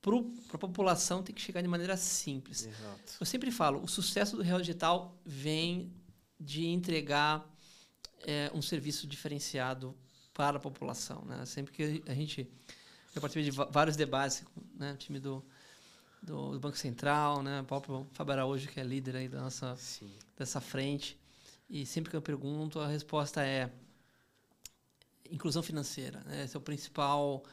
para 0.01 0.17
a 0.55 0.57
população 0.57 1.21
tem 1.21 1.33
que 1.33 1.41
chegar 1.41 1.61
de 1.61 1.67
maneira 1.67 1.95
simples. 1.95 2.65
Exato. 2.65 3.17
Eu 3.19 3.25
sempre 3.25 3.51
falo, 3.51 3.83
o 3.83 3.87
sucesso 3.87 4.35
do 4.35 4.41
Real 4.41 4.57
Digital 4.59 5.15
vem 5.23 5.93
de 6.39 6.65
entregar 6.65 7.47
é, 8.25 8.51
um 8.53 8.61
serviço 8.61 9.07
diferenciado 9.07 9.95
para 10.33 10.57
a 10.57 10.59
população. 10.59 11.23
Né? 11.25 11.45
Sempre 11.45 11.73
que 11.73 12.03
a 12.09 12.13
gente. 12.13 12.47
Eu 13.13 13.21
participei 13.21 13.43
de 13.43 13.51
vários 13.51 13.95
debates 13.95 14.43
né? 14.75 14.93
o 14.93 14.97
time 14.97 15.19
do, 15.19 15.43
do, 16.21 16.51
do, 16.51 16.59
Banco 16.59 16.77
Central, 16.77 17.43
né? 17.43 17.61
o 17.61 17.65
próprio 17.65 18.07
Fábio 18.13 18.33
Araújo, 18.33 18.69
que 18.69 18.79
é 18.79 18.83
líder 18.83 19.17
aí 19.17 19.27
da 19.27 19.41
nossa, 19.41 19.77
dessa 20.37 20.61
frente. 20.61 21.19
E 21.69 21.85
sempre 21.85 22.09
que 22.09 22.15
eu 22.15 22.21
pergunto, 22.21 22.79
a 22.79 22.87
resposta 22.87 23.45
é 23.45 23.69
inclusão 25.29 25.61
financeira. 25.61 26.21
Né? 26.25 26.43
Esse 26.43 26.55
é 26.55 26.59
o 26.59 26.61
principal 26.61 27.43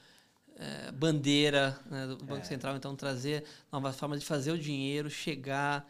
é, 0.56 0.90
bandeira 0.92 1.78
né, 1.86 2.06
do 2.06 2.16
Banco 2.18 2.42
é. 2.42 2.44
Central. 2.44 2.76
Então, 2.76 2.94
trazer 2.94 3.44
novas 3.70 3.98
formas 3.98 4.20
de 4.20 4.26
fazer 4.26 4.52
o 4.52 4.58
dinheiro 4.58 5.08
chegar 5.08 5.88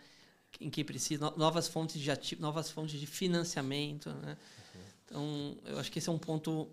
em 0.60 0.70
quem 0.70 0.84
precisa, 0.84 1.32
novas 1.36 1.68
fontes 1.68 2.00
de 2.00 2.10
ativo, 2.10 2.40
novas 2.40 2.70
fontes 2.70 2.98
de 2.98 3.06
financiamento. 3.06 4.10
Né? 4.10 4.36
Então, 5.08 5.56
eu 5.64 5.78
acho 5.78 5.90
que 5.90 5.98
esse 5.98 6.08
é 6.08 6.12
um 6.12 6.18
ponto 6.18 6.68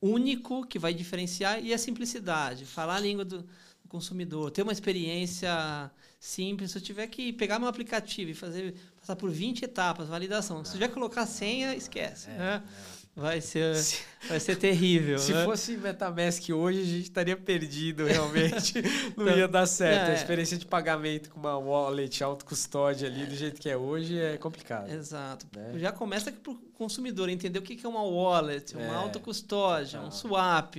único 0.00 0.66
que 0.66 0.78
vai 0.78 0.94
diferenciar 0.94 1.62
e 1.62 1.74
a 1.74 1.78
simplicidade, 1.78 2.64
falar 2.64 2.96
a 2.96 3.00
língua 3.00 3.24
do, 3.24 3.44
consumidor, 3.90 4.50
ter 4.52 4.62
uma 4.62 4.72
experiência 4.72 5.90
simples. 6.18 6.70
Se 6.70 6.78
eu 6.78 6.82
tiver 6.82 7.06
que 7.08 7.32
pegar 7.32 7.58
meu 7.58 7.68
aplicativo 7.68 8.30
e 8.30 8.34
fazer 8.34 8.74
passar 8.96 9.16
por 9.16 9.30
20 9.30 9.64
etapas, 9.64 10.08
validação, 10.08 10.64
se 10.64 10.72
tiver 10.72 10.88
que 10.88 10.94
colocar 10.94 11.26
senha, 11.26 11.74
esquece. 11.74 12.30
É, 12.30 12.38
né? 12.38 12.62
É. 12.64 12.99
Vai 13.20 13.42
ser, 13.42 13.76
vai 14.26 14.40
ser 14.40 14.56
terrível. 14.56 15.18
Se 15.18 15.34
né? 15.34 15.44
fosse 15.44 15.76
MetaMask 15.76 16.48
hoje, 16.48 16.80
a 16.80 16.84
gente 16.84 17.02
estaria 17.02 17.36
perdido 17.36 18.06
realmente. 18.06 18.80
Não 19.14 19.26
então, 19.26 19.38
ia 19.38 19.46
dar 19.46 19.66
certo. 19.66 20.08
É, 20.08 20.12
a 20.12 20.14
experiência 20.14 20.56
de 20.56 20.64
pagamento 20.64 21.28
com 21.28 21.38
uma 21.38 21.58
wallet 21.58 22.24
auto-custódia 22.24 23.06
ali, 23.06 23.22
é, 23.22 23.26
do 23.26 23.34
jeito 23.34 23.60
que 23.60 23.68
é 23.68 23.76
hoje, 23.76 24.18
é 24.18 24.38
complicado. 24.38 24.90
Exato. 24.90 25.46
Né? 25.54 25.78
Já 25.78 25.92
começa 25.92 26.32
para 26.32 26.50
o 26.50 26.56
consumidor 26.72 27.28
entender 27.28 27.58
o 27.58 27.62
que 27.62 27.84
é 27.84 27.88
uma 27.88 28.02
wallet, 28.02 28.74
uma 28.74 28.84
é, 28.84 28.96
auto-custódia, 28.96 30.00
um 30.00 30.10
swap. 30.10 30.76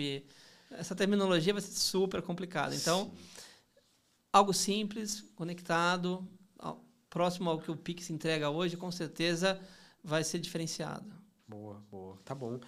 Essa 0.71 0.95
terminologia 0.95 1.53
vai 1.53 1.61
ser 1.61 1.77
super 1.77 2.23
complicada. 2.23 2.73
Então, 2.73 3.03
Sim. 3.03 3.11
algo 4.33 4.51
simples, 4.51 5.23
conectado, 5.35 6.27
próximo 7.07 7.51
ao 7.51 7.59
que 7.59 7.69
o 7.69 7.75
Pix 7.75 8.09
entrega 8.09 8.49
hoje, 8.49 8.75
com 8.75 8.89
certeza 8.89 9.59
vai 10.03 10.23
ser 10.23 10.39
diferenciado. 10.39 11.20
Boa, 11.51 11.83
boa. 11.91 12.17
Tá 12.23 12.33
bom. 12.33 12.59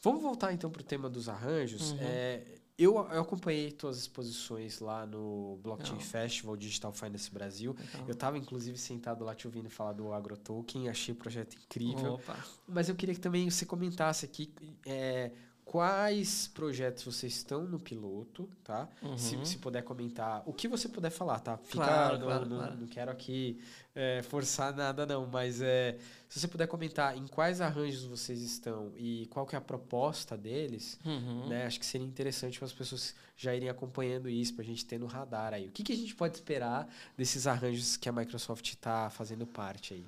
Vamos 0.00 0.22
voltar 0.22 0.50
então 0.54 0.70
para 0.70 0.80
o 0.80 0.84
tema 0.84 1.10
dos 1.10 1.28
arranjos. 1.28 1.92
Uhum. 1.92 1.98
É, 2.00 2.42
eu, 2.78 2.94
eu, 2.96 3.20
acompanhei 3.20 3.70
tuas 3.70 3.98
exposições 3.98 4.80
lá 4.80 5.04
no 5.04 5.58
Blockchain 5.62 5.98
Legal. 5.98 6.10
Festival 6.10 6.56
Digital 6.56 6.92
Finance 6.92 7.30
Brasil. 7.30 7.76
Legal. 7.78 8.08
Eu 8.08 8.12
estava, 8.12 8.38
inclusive, 8.38 8.78
sentado 8.78 9.22
lá 9.22 9.34
te 9.34 9.46
ouvindo 9.46 9.68
falar 9.68 9.92
do 9.92 10.10
AgroToken. 10.14 10.88
Achei 10.88 11.12
o 11.12 11.16
projeto 11.16 11.54
incrível. 11.54 12.14
Opa. 12.14 12.42
Mas 12.66 12.88
eu 12.88 12.94
queria 12.94 13.14
que 13.14 13.20
também 13.20 13.50
você 13.50 13.66
comentasse 13.66 14.24
aqui 14.24 14.50
é, 14.86 15.30
quais 15.70 16.48
projetos 16.48 17.04
vocês 17.04 17.32
estão 17.32 17.62
no 17.62 17.78
piloto, 17.78 18.50
tá? 18.64 18.88
Uhum. 19.00 19.16
Se, 19.16 19.46
se 19.46 19.58
puder 19.58 19.84
comentar, 19.84 20.42
o 20.44 20.52
que 20.52 20.66
você 20.66 20.88
puder 20.88 21.10
falar, 21.10 21.38
tá? 21.38 21.58
Fica, 21.58 21.84
claro, 21.84 22.18
no, 22.18 22.24
claro, 22.24 22.46
no, 22.46 22.56
claro. 22.56 22.76
Não 22.76 22.86
quero 22.88 23.08
aqui 23.08 23.62
é, 23.94 24.20
forçar 24.20 24.74
nada 24.74 25.06
não, 25.06 25.28
mas 25.28 25.62
é, 25.62 25.96
se 26.28 26.40
você 26.40 26.48
puder 26.48 26.66
comentar 26.66 27.16
em 27.16 27.24
quais 27.28 27.60
arranjos 27.60 28.04
vocês 28.04 28.42
estão 28.42 28.90
e 28.96 29.28
qual 29.30 29.46
que 29.46 29.54
é 29.54 29.58
a 29.58 29.60
proposta 29.60 30.36
deles, 30.36 30.98
uhum. 31.04 31.46
né? 31.46 31.66
Acho 31.66 31.78
que 31.78 31.86
seria 31.86 32.04
interessante 32.04 32.58
para 32.58 32.66
as 32.66 32.72
pessoas 32.72 33.14
já 33.36 33.54
irem 33.54 33.68
acompanhando 33.68 34.28
isso, 34.28 34.52
para 34.52 34.64
a 34.64 34.66
gente 34.66 34.84
ter 34.84 34.98
no 34.98 35.06
radar 35.06 35.54
aí. 35.54 35.68
O 35.68 35.70
que, 35.70 35.84
que 35.84 35.92
a 35.92 35.96
gente 35.96 36.16
pode 36.16 36.34
esperar 36.34 36.92
desses 37.16 37.46
arranjos 37.46 37.96
que 37.96 38.08
a 38.08 38.12
Microsoft 38.12 38.66
está 38.66 39.08
fazendo 39.08 39.46
parte 39.46 39.94
aí? 39.94 40.04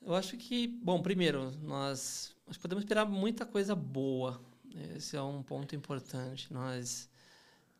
Eu 0.00 0.14
acho 0.14 0.36
que, 0.36 0.68
bom, 0.68 1.02
primeiro, 1.02 1.50
nós, 1.64 2.35
nós 2.46 2.56
podemos 2.56 2.84
esperar 2.84 3.04
muita 3.04 3.44
coisa 3.44 3.74
boa. 3.74 4.40
Esse 4.94 5.16
é 5.16 5.22
um 5.22 5.42
ponto 5.42 5.74
importante. 5.74 6.52
Nós 6.52 7.08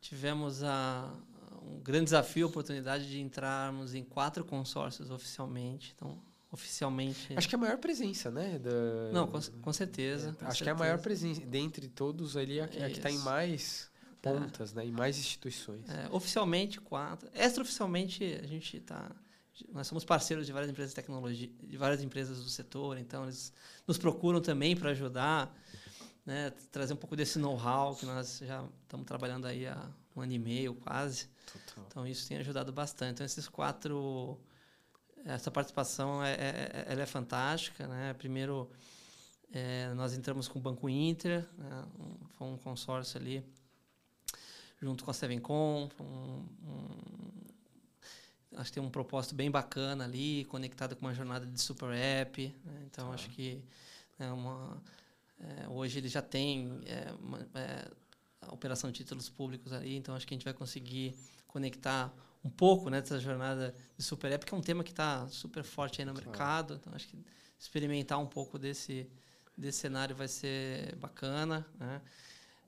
tivemos 0.01 0.63
a, 0.63 1.13
um 1.63 1.79
grande 1.81 2.05
desafio, 2.05 2.47
a 2.47 2.49
oportunidade 2.49 3.09
de 3.09 3.21
entrarmos 3.21 3.95
em 3.95 4.03
quatro 4.03 4.45
consórcios 4.45 5.11
oficialmente. 5.11 5.93
Então, 5.97 6.19
oficialmente. 6.51 7.33
Acho 7.37 7.49
que 7.49 7.55
é 7.55 7.59
a 7.59 7.61
maior 7.61 7.79
presença, 7.79 8.31
né? 8.31 8.59
Da... 8.59 9.13
Não, 9.13 9.27
com, 9.27 9.41
com 9.41 9.73
certeza. 9.73 10.31
É, 10.31 10.33
com 10.33 10.47
acho 10.47 10.59
certeza. 10.59 10.65
que 10.65 10.69
é 10.69 10.73
a 10.73 10.75
maior 10.75 10.99
presença. 10.99 11.41
Dentre 11.43 11.89
todos 11.89 12.37
ali, 12.37 12.59
é 12.61 12.67
que 12.67 12.79
está 12.79 13.11
em 13.11 13.19
mais 13.19 13.91
pontas, 14.23 14.73
é. 14.73 14.77
né? 14.77 14.87
Em 14.87 14.93
mais 14.93 15.19
instituições. 15.19 15.89
É, 15.89 16.09
oficialmente, 16.11 16.81
quatro. 16.81 17.29
Extraoficialmente, 17.35 18.25
a 18.43 18.47
gente 18.47 18.79
está 18.79 19.11
nós 19.73 19.87
somos 19.87 20.05
parceiros 20.05 20.47
de 20.47 20.53
várias 20.53 20.71
empresas 20.71 20.93
de 20.93 20.97
tecnologia, 20.97 21.51
de 21.63 21.77
várias 21.77 22.03
empresas 22.03 22.43
do 22.43 22.49
setor, 22.49 22.99
então 22.99 23.25
eles 23.25 23.53
nos 23.87 23.99
procuram 23.99 24.41
também 24.41 24.77
para 24.77 24.91
ajudar, 24.91 25.55
né, 26.25 26.51
trazer 26.71 26.93
um 26.93 26.97
pouco 26.97 27.17
desse 27.17 27.39
know-how 27.39 27.95
que 27.95 28.05
nós 28.05 28.39
já 28.39 28.65
estamos 28.83 29.07
trabalhando 29.07 29.47
aí 29.47 29.67
há 29.67 29.89
um 30.15 30.21
ano 30.21 30.33
e 30.33 30.39
meio 30.39 30.75
quase. 30.75 31.29
Total. 31.47 31.85
Então 31.87 32.07
isso 32.07 32.27
tem 32.29 32.39
ajudado 32.39 32.73
bastante. 32.73 33.13
Então 33.13 33.27
esses 33.27 33.49
quatro, 33.49 34.39
essa 35.25 35.51
participação 35.51 36.23
é, 36.23 36.33
é, 36.33 36.37
é 36.37 36.87
ela 36.89 37.03
é 37.03 37.07
fantástica, 37.07 37.87
né? 37.87 38.15
Primeiro 38.15 38.71
é, 39.53 39.93
nós 39.95 40.13
entramos 40.15 40.49
com 40.49 40.59
o 40.59 40.63
Banco 40.63 40.89
Inter, 40.89 41.47
né, 41.57 41.85
um, 41.99 42.27
foi 42.37 42.47
um 42.49 42.59
consórcio 42.59 43.21
ali 43.21 43.45
junto 44.81 45.05
com 45.05 45.11
a 45.11 45.15
Sevencom, 45.15 45.89
um, 46.01 46.05
um 46.05 47.46
acho 48.57 48.71
que 48.71 48.81
tem 48.81 48.83
um 48.83 48.91
propósito 48.91 49.35
bem 49.35 49.51
bacana 49.51 50.05
ali, 50.05 50.45
conectado 50.47 50.97
com 50.97 51.07
uma 51.07 51.15
jornada 51.15 51.47
de 51.47 51.61
super 51.61 51.93
app. 51.93 52.55
Né? 52.65 52.83
Então, 52.87 53.13
acho 53.13 53.29
que 53.31 53.63
é 54.19 54.31
uma, 54.33 54.83
é, 55.41 55.69
hoje 55.69 55.99
ele 55.99 56.09
já 56.09 56.23
tem 56.23 56.81
é, 56.87 57.13
uma, 57.21 57.41
é, 57.55 57.89
a 58.41 58.55
operação 58.55 58.91
de 58.91 58.97
títulos 58.97 59.29
públicos 59.29 59.73
ali, 59.73 59.97
então 59.97 60.15
acho 60.15 60.27
que 60.27 60.35
a 60.35 60.37
gente 60.37 60.45
vai 60.45 60.55
conseguir 60.55 61.15
conectar 61.47 62.13
um 62.43 62.51
pouco 62.51 62.89
né, 62.89 63.01
dessa 63.01 63.19
jornada 63.21 63.75
de 63.97 64.03
super 64.03 64.33
app, 64.33 64.47
que 64.47 64.55
é 64.55 64.57
um 64.57 64.63
tema 64.63 64.83
que 64.83 64.91
está 64.91 65.27
super 65.29 65.63
forte 65.63 66.01
aí 66.01 66.07
no 66.07 66.13
claro. 66.13 66.29
mercado. 66.29 66.75
Então, 66.75 66.93
acho 66.95 67.09
que 67.09 67.19
experimentar 67.59 68.19
um 68.19 68.27
pouco 68.27 68.59
desse, 68.59 69.07
desse 69.57 69.79
cenário 69.79 70.15
vai 70.15 70.29
ser 70.29 70.95
bacana. 70.97 71.67
Né? 71.79 72.01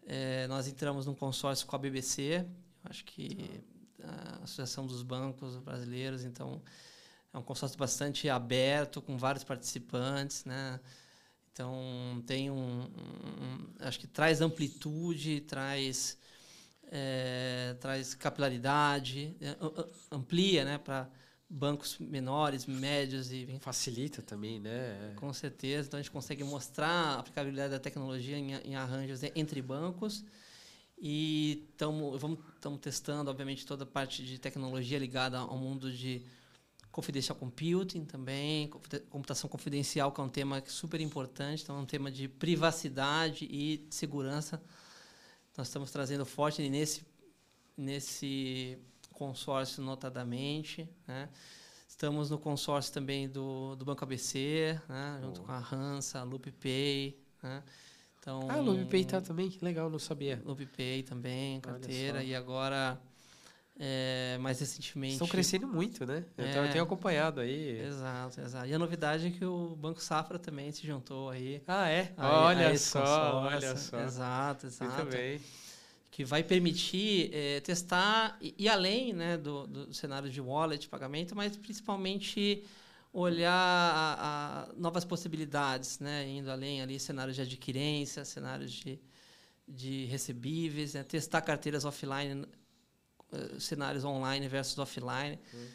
É, 0.07 0.47
nós 0.49 0.67
entramos 0.67 1.07
num 1.07 1.15
consórcio 1.15 1.67
com 1.67 1.77
a 1.77 1.79
BBC, 1.79 2.45
acho 2.85 3.05
que 3.05 3.63
a 4.03 4.45
Associação 4.45 4.87
dos 4.87 5.03
Bancos 5.03 5.57
Brasileiros, 5.57 6.25
então 6.25 6.63
é 7.33 7.39
um 7.39 7.43
consórcio 7.43 7.79
bastante 7.79 8.29
aberto, 8.29 9.03
com 9.03 9.17
vários 9.17 9.45
participantes, 9.45 10.45
né? 10.45 10.81
Então 11.53 12.23
tem 12.27 12.51
um, 12.51 12.83
um 12.83 13.69
acho 13.81 13.99
que 13.99 14.07
traz 14.07 14.41
amplitude, 14.41 15.41
traz 15.41 16.17
é, 16.91 17.77
traz 17.81 18.15
capilaridade, 18.15 19.37
é, 19.41 19.57
amplia, 20.11 20.65
né, 20.65 20.79
para 20.79 21.11
bancos 21.51 21.99
menores, 21.99 22.67
médios 22.67 23.33
e 23.33 23.59
facilita 23.61 24.23
também, 24.23 24.61
né? 24.61 25.15
Com 25.17 25.33
certeza, 25.33 25.89
então 25.89 25.99
a 25.99 26.03
gente 26.03 26.13
consegue 26.13 26.45
mostrar 26.45 26.89
a 26.89 27.19
aplicabilidade 27.21 27.71
da 27.71 27.81
tecnologia 27.81 28.37
em, 28.37 28.53
em 28.55 28.77
arranjos 28.77 29.23
entre 29.35 29.61
bancos 29.63 30.25
e 31.01 31.69
estamos 31.71 32.21
testando, 32.81 33.31
obviamente, 33.31 33.65
toda 33.65 33.85
a 33.85 33.87
parte 33.87 34.25
de 34.25 34.39
tecnologia 34.39 34.99
ligada 34.99 35.39
ao 35.39 35.57
mundo 35.57 35.93
de 35.93 36.23
confidential 36.91 37.37
computing 37.39 38.05
também, 38.05 38.69
computação 39.09 39.49
confidencial, 39.49 40.11
que 40.11 40.21
é 40.21 40.25
um 40.25 40.29
tema 40.29 40.63
super 40.67 41.01
importante, 41.01 41.63
então 41.63 41.77
é 41.77 41.81
um 41.81 41.87
tema 41.87 42.11
de 42.11 42.27
privacidade 42.27 43.47
e 43.49 43.87
segurança. 43.91 44.61
Nós 45.57 45.69
estamos 45.69 45.91
trazendo 45.93 46.27
forte 46.27 46.69
nesse, 46.69 47.07
nesse 47.77 48.79
consórcio, 49.13 49.83
notadamente. 49.83 50.89
Né? 51.07 51.29
Estamos 51.87 52.31
no 52.31 52.39
consórcio 52.39 52.93
também 52.93 53.29
do, 53.29 53.77
do 53.77 53.85
Banco 53.85 54.03
ABC, 54.05 54.81
né? 54.89 55.21
junto 55.23 55.41
oh. 55.41 55.45
com 55.45 55.53
a 55.53 55.59
Hansa, 55.59 56.21
a 56.21 56.25
LoopPay. 56.25 57.17
Né? 57.43 57.63
Então, 58.29 58.47
ah, 58.51 58.57
a 58.57 58.61
LoopPay 58.61 59.01
está 59.01 59.23
também? 59.23 59.49
Que 59.49 59.65
legal, 59.65 59.89
não 59.89 59.99
sabia. 59.99 60.43
LoopPay 60.45 61.03
também, 61.03 61.63
carteira. 61.63 62.23
E 62.23 62.35
agora 62.35 63.01
é, 63.79 64.37
mais 64.39 64.61
recentemente. 64.61 65.15
Estão 65.15 65.27
crescendo 65.27 65.67
muito, 65.67 66.05
né? 66.05 66.27
É, 66.37 66.59
eu 66.59 66.71
tenho 66.71 66.85
acompanhado 66.85 67.41
aí. 67.41 67.81
Exato, 67.81 68.39
exato. 68.43 68.67
E 68.67 68.75
a 68.75 68.79
novidade 68.79 69.29
é 69.29 69.31
que 69.31 69.47
o 69.47 69.75
Banco 69.77 70.03
Safra 70.03 70.39
também 70.39 70.71
se 70.71 70.87
juntou 70.87 71.31
aí. 71.31 71.63
Ah, 71.67 71.89
é? 71.89 72.13
Olha 72.19 72.77
só, 72.77 73.45
olha 73.47 73.75
só. 73.75 73.99
Exato, 73.99 74.67
exato. 74.67 74.93
Muito 74.93 75.11
bem. 75.11 75.41
Que 76.11 76.23
vai 76.23 76.43
permitir 76.43 77.31
é, 77.33 77.61
testar 77.61 78.37
e, 78.43 78.55
e, 78.59 78.69
além 78.69 79.15
né, 79.15 79.39
do, 79.39 79.67
do 79.67 79.95
cenário 79.95 80.29
de 80.29 80.41
wallet, 80.41 80.87
pagamento, 80.87 81.35
mas 81.35 81.57
principalmente 81.57 82.63
olhar 83.13 83.53
a, 83.53 84.69
a 84.71 84.73
novas 84.77 85.05
possibilidades, 85.05 85.99
né? 85.99 86.29
Indo 86.29 86.51
além 86.51 86.83
ali, 86.83 86.99
cenários 86.99 87.37
de 87.37 87.43
adquirência, 87.43 88.25
cenários 88.25 88.73
de, 88.73 89.01
de 89.67 90.05
recebíveis, 90.07 90.95
né? 90.95 91.03
testar 91.03 91.41
carteiras 91.41 91.85
offline 91.85 92.47
uh, 93.33 93.61
cenários 93.61 94.05
online 94.05 94.47
versus 94.49 94.79
offline. 94.79 95.39
Hum. 95.55 95.67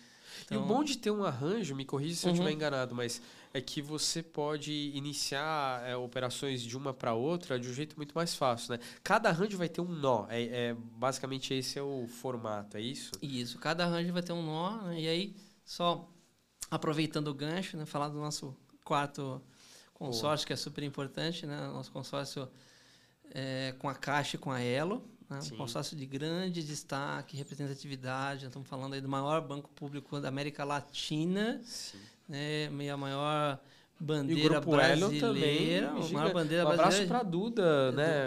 Então, 0.46 0.62
e 0.62 0.64
o 0.64 0.66
bom 0.66 0.84
de 0.84 0.98
ter 0.98 1.12
um 1.12 1.24
arranjo, 1.24 1.76
me 1.76 1.86
corrija 1.86 2.16
se 2.16 2.26
uhum. 2.26 2.32
eu 2.32 2.34
estiver 2.34 2.52
enganado, 2.52 2.96
mas 2.96 3.22
é 3.54 3.62
que 3.62 3.82
você 3.82 4.24
pode 4.24 4.72
iniciar 4.96 5.88
é, 5.88 5.96
operações 5.96 6.62
de 6.62 6.76
uma 6.76 6.94
para 6.94 7.14
outra 7.14 7.60
de 7.60 7.70
um 7.70 7.74
jeito 7.74 7.96
muito 7.96 8.14
mais 8.14 8.34
fácil, 8.36 8.74
né? 8.74 8.80
Cada 9.04 9.30
arranjo 9.30 9.58
vai 9.58 9.70
ter 9.70 9.80
um 9.80 9.88
nó. 9.88 10.26
É, 10.30 10.44
é, 10.44 10.76
basicamente 10.98 11.54
esse 11.54 11.78
é 11.78 11.84
o 11.84 12.08
formato, 12.08 12.78
é 12.78 12.82
isso? 12.82 13.12
Isso. 13.22 13.60
Cada 13.60 13.86
arranjo 13.86 14.12
vai 14.12 14.24
ter 14.24 14.34
um 14.34 14.44
nó, 14.44 14.82
né? 14.82 15.02
e 15.02 15.08
aí 15.08 15.36
só 15.64 16.10
aproveitando 16.74 17.28
o 17.28 17.34
gancho, 17.34 17.78
né? 17.78 17.86
Falar 17.86 18.10
do 18.10 18.18
nosso 18.18 18.56
quarto 18.84 19.42
consórcio 19.94 20.46
Boa. 20.46 20.48
que 20.48 20.54
é 20.54 20.56
super 20.56 20.84
importante, 20.84 21.46
né? 21.46 21.68
Nosso 21.68 21.92
consórcio 21.92 22.48
é, 23.32 23.76
com 23.78 23.88
a 23.88 23.94
Caixa 23.94 24.36
e 24.36 24.40
com 24.40 24.52
a 24.52 24.60
Elo. 24.60 25.04
Né? 25.30 25.40
Um 25.52 25.58
consórcio 25.58 25.96
de 25.96 26.06
grande 26.06 26.64
destaque, 26.64 27.38
representatividade. 27.38 28.46
estamos 28.46 28.68
falando 28.68 28.94
aí 28.94 29.02
do 29.02 29.10
maior 29.10 29.42
banco 29.42 29.70
público 29.70 30.20
da 30.20 30.30
América 30.30 30.64
Latina, 30.64 31.62
Sim. 31.64 32.00
né? 32.28 32.68
a 32.92 32.98
maior 32.98 33.60
bandeira 34.00 34.60
brasileira. 34.60 35.88
Também, 35.88 36.12
maior 36.12 36.34
bandeira 36.34 36.66
um 36.66 36.70
abraço 36.70 37.08
para 37.08 37.20
a 37.20 37.24
Duda, 37.24 37.92
né? 37.92 38.26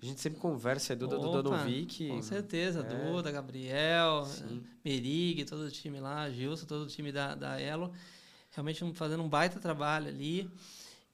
A 0.00 0.06
gente 0.06 0.20
sempre 0.20 0.38
conversa, 0.38 0.92
é 0.92 0.96
Duda 0.96 1.18
Opa, 1.18 1.42
Dudanovic. 1.42 2.08
Com 2.08 2.22
certeza, 2.22 2.80
é. 2.80 2.82
Duda, 2.82 3.32
Gabriel, 3.32 4.26
Sim. 4.26 4.62
Merig, 4.84 5.44
todo 5.44 5.62
o 5.62 5.70
time 5.70 5.98
lá, 5.98 6.30
Gilson, 6.30 6.66
todo 6.66 6.82
o 6.82 6.86
time 6.86 7.10
da, 7.10 7.34
da 7.34 7.60
Elo. 7.60 7.92
Realmente 8.52 8.84
fazendo 8.94 9.22
um 9.22 9.28
baita 9.28 9.58
trabalho 9.58 10.08
ali. 10.08 10.48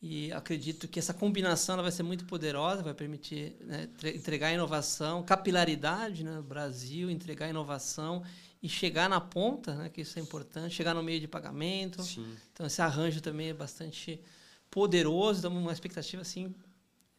E 0.02 0.30
acredito 0.32 0.86
que 0.86 0.98
essa 0.98 1.14
combinação 1.14 1.80
vai 1.80 1.90
ser 1.90 2.02
muito 2.02 2.26
poderosa, 2.26 2.82
vai 2.82 2.92
permitir 2.92 3.56
né, 3.62 3.88
entregar 4.14 4.52
inovação, 4.52 5.22
capilaridade 5.22 6.22
né, 6.22 6.32
no 6.32 6.42
Brasil, 6.42 7.10
entregar 7.10 7.48
inovação 7.48 8.22
e 8.62 8.68
chegar 8.68 9.08
na 9.08 9.18
ponta, 9.18 9.74
né, 9.74 9.88
que 9.88 10.02
isso 10.02 10.18
é 10.18 10.22
importante, 10.22 10.74
chegar 10.74 10.92
no 10.92 11.02
meio 11.02 11.20
de 11.20 11.26
pagamento. 11.26 12.02
Sim. 12.02 12.36
Então, 12.52 12.66
esse 12.66 12.82
arranjo 12.82 13.22
também 13.22 13.48
é 13.48 13.54
bastante 13.54 14.20
poderoso, 14.70 15.40
damos 15.40 15.62
uma 15.62 15.72
expectativa 15.72 16.20
assim 16.20 16.54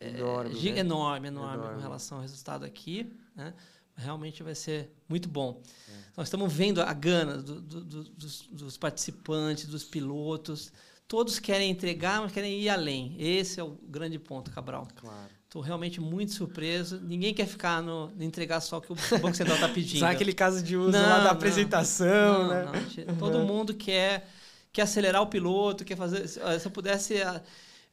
enorme, 0.10 0.70
é, 0.70 0.74
né? 0.74 0.80
enorme, 0.80 1.28
enorme, 1.28 1.64
enorme, 1.64 1.80
em 1.80 1.82
relação 1.82 2.18
ao 2.18 2.22
resultado 2.22 2.66
aqui. 2.66 3.12
Né? 3.36 3.54
Realmente 3.96 4.44
vai 4.44 4.56
ser 4.56 4.92
muito 5.08 5.30
bom. 5.30 5.62
É. 5.90 5.92
Nós 6.18 6.28
estamos 6.28 6.52
vendo 6.52 6.82
a 6.82 6.94
gana 6.94 7.38
do, 7.38 7.62
do, 7.62 7.84
do, 7.84 8.04
dos, 8.04 8.48
dos 8.48 8.78
participantes, 8.78 9.68
dos 9.68 9.84
pilotos 9.84 10.72
todos 11.08 11.40
querem 11.40 11.70
entregar, 11.70 12.22
mas 12.22 12.32
querem 12.32 12.60
ir 12.60 12.70
além. 12.70 13.16
Esse 13.20 13.60
é 13.60 13.64
o 13.64 13.78
grande 13.88 14.20
ponto, 14.20 14.52
Cabral. 14.52 14.88
Claro. 14.96 15.30
Estou 15.44 15.62
realmente 15.62 16.02
muito 16.02 16.34
surpreso. 16.34 17.00
Ninguém 17.02 17.34
quer 17.34 17.48
ficar 17.48 17.82
no 17.82 18.12
entregar 18.20 18.60
só 18.60 18.78
o 18.78 18.82
que 18.82 18.92
o 18.92 18.96
Banco 19.22 19.36
Central 19.36 19.56
está 19.56 19.70
pedindo. 19.70 20.00
Só 20.00 20.08
aquele 20.08 20.34
caso 20.34 20.62
de 20.62 20.76
uso 20.76 20.92
não, 20.92 21.02
lá 21.02 21.18
da 21.20 21.24
não, 21.26 21.32
apresentação, 21.32 22.44
não, 22.44 22.72
né? 22.72 22.72
Todo 23.18 23.40
mundo 23.40 23.74
quer, 23.74 24.28
quer 24.74 24.82
acelerar 24.82 25.22
o 25.22 25.28
piloto, 25.28 25.86
quer 25.86 25.96
fazer. 25.96 26.28
Se 26.28 26.40
eu 26.40 26.72
pudesse, 26.72 27.16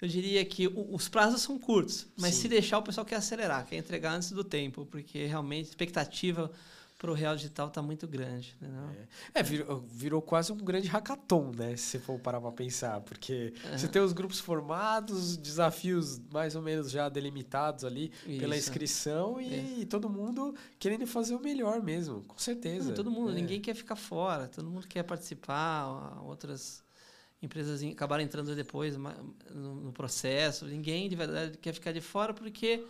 eu 0.02 0.08
diria 0.08 0.44
que 0.44 0.66
os 0.66 1.08
prazos 1.08 1.42
são 1.42 1.56
curtos, 1.56 2.08
mas 2.18 2.34
Sim. 2.34 2.42
se 2.42 2.48
deixar, 2.48 2.78
o 2.78 2.82
pessoal 2.82 3.06
quer 3.06 3.14
acelerar, 3.14 3.64
quer 3.64 3.76
entregar 3.76 4.14
antes 4.14 4.32
do 4.32 4.42
tempo, 4.42 4.84
porque 4.84 5.26
realmente 5.26 5.68
expectativa 5.68 6.50
para 6.98 7.10
o 7.10 7.14
real 7.14 7.36
digital 7.36 7.68
está 7.68 7.80
muito 7.80 8.06
grande. 8.08 8.56
É, 9.34 9.40
é 9.40 9.42
virou, 9.44 9.80
virou, 9.80 10.20
quase 10.20 10.52
um 10.52 10.56
grande 10.56 10.88
hackathon, 10.88 11.52
né? 11.56 11.76
Se 11.76 12.00
for 12.00 12.18
parar 12.18 12.40
para 12.40 12.50
pensar, 12.50 13.00
porque 13.00 13.52
é. 13.64 13.78
você 13.78 13.86
tem 13.86 14.02
os 14.02 14.12
grupos 14.12 14.40
formados, 14.40 15.36
desafios 15.36 16.20
mais 16.32 16.56
ou 16.56 16.62
menos 16.62 16.90
já 16.90 17.08
delimitados 17.08 17.84
ali 17.84 18.12
Isso. 18.26 18.40
pela 18.40 18.56
inscrição 18.56 19.40
e, 19.40 19.82
é. 19.82 19.84
todo 19.86 20.08
mundo 20.08 20.52
querendo 20.80 21.06
fazer 21.06 21.36
o 21.36 21.40
melhor 21.40 21.80
mesmo, 21.80 22.22
com 22.22 22.38
certeza. 22.38 22.88
Não, 22.88 22.94
todo 22.94 23.10
mundo, 23.10 23.30
é. 23.30 23.34
ninguém 23.34 23.60
quer 23.60 23.74
ficar 23.74 23.96
fora, 23.96 24.48
todo 24.48 24.68
mundo 24.68 24.86
quer 24.88 25.04
participar, 25.04 26.20
outras 26.24 26.81
empresas 27.42 27.82
acabaram 27.82 28.22
entrando 28.22 28.54
depois 28.54 28.96
no 28.96 29.92
processo, 29.92 30.64
ninguém 30.66 31.08
de 31.08 31.16
verdade 31.16 31.58
quer 31.58 31.72
ficar 31.72 31.92
de 31.92 32.00
fora 32.00 32.32
porque 32.32 32.84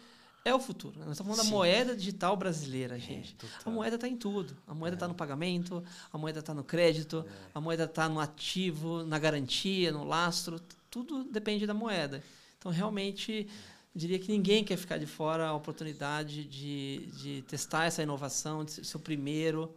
é 0.44 0.54
o 0.54 0.58
futuro. 0.58 0.98
Nós 0.98 1.12
estamos 1.12 1.36
falando 1.36 1.44
Sim. 1.44 1.50
da 1.50 1.56
moeda 1.56 1.96
digital 1.96 2.36
brasileira, 2.36 2.96
é, 2.96 3.00
gente. 3.00 3.36
É, 3.42 3.68
a 3.68 3.70
moeda 3.70 3.94
está 3.94 4.08
em 4.08 4.16
tudo. 4.16 4.56
A 4.66 4.74
moeda 4.74 4.96
está 4.96 5.06
é. 5.06 5.08
no 5.08 5.14
pagamento, 5.14 5.82
a 6.12 6.18
moeda 6.18 6.40
está 6.40 6.52
no 6.52 6.64
crédito, 6.64 7.24
é. 7.26 7.32
a 7.54 7.60
moeda 7.60 7.84
está 7.84 8.08
no 8.08 8.18
ativo, 8.18 9.04
na 9.04 9.18
garantia, 9.18 9.92
no 9.92 10.04
lastro. 10.04 10.60
Tudo 10.90 11.24
depende 11.24 11.66
da 11.66 11.72
moeda. 11.72 12.22
Então, 12.58 12.72
realmente, 12.72 13.48
diria 13.94 14.18
que 14.18 14.30
ninguém 14.30 14.64
quer 14.64 14.76
ficar 14.76 14.98
de 14.98 15.06
fora 15.06 15.46
a 15.46 15.54
oportunidade 15.54 16.44
de, 16.44 17.06
de 17.18 17.42
testar 17.42 17.84
essa 17.84 18.02
inovação, 18.02 18.64
de 18.64 18.84
ser 18.84 18.96
o 18.96 19.00
primeiro, 19.00 19.72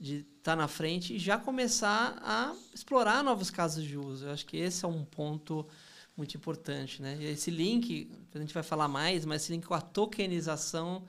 de 0.00 0.20
estar 0.38 0.52
tá 0.52 0.56
na 0.56 0.66
frente 0.66 1.14
e 1.14 1.18
já 1.18 1.36
começar 1.36 2.18
a 2.22 2.54
explorar 2.74 3.22
novos 3.22 3.50
casos 3.50 3.84
de 3.84 3.98
uso. 3.98 4.26
Eu 4.26 4.32
acho 4.32 4.46
que 4.46 4.56
esse 4.56 4.84
é 4.84 4.88
um 4.88 5.04
ponto 5.04 5.66
muito 6.16 6.36
importante. 6.36 7.02
Né? 7.02 7.18
E 7.20 7.26
esse 7.26 7.50
link, 7.50 8.10
a 8.34 8.38
gente 8.38 8.54
vai 8.54 8.62
falar 8.62 8.88
mais, 8.88 9.26
mas 9.26 9.42
esse 9.42 9.52
link 9.52 9.66
com 9.66 9.74
a 9.74 9.80
tokenização 9.80 11.04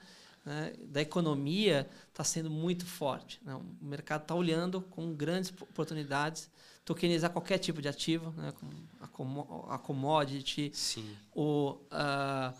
né, 0.46 0.74
da 0.84 1.02
economia 1.02 1.90
está 2.10 2.24
sendo 2.24 2.50
muito 2.50 2.86
forte. 2.86 3.40
Né? 3.46 3.56
O 3.56 3.86
mercado 3.86 4.24
está 4.24 4.36
olhando 4.36 4.82
com 4.82 5.14
grandes 5.14 5.52
oportunidades 5.62 6.50
tokenizar 6.84 7.30
qualquer 7.30 7.60
tipo 7.60 7.82
de 7.82 7.88
ativo, 7.88 8.34
né? 8.36 8.52
a, 9.70 9.78
commodity, 9.78 10.72
Sim. 10.74 11.16
O, 11.34 11.78
uh, 11.92 12.54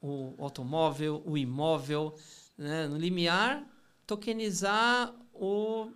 o 0.00 0.34
automóvel, 0.44 1.22
o 1.24 1.38
imóvel. 1.38 2.14
Né? 2.58 2.86
No 2.88 2.98
limiar, 2.98 3.64
tokenizar 4.06 5.14
o, 5.32 5.84
uh, 5.84 5.90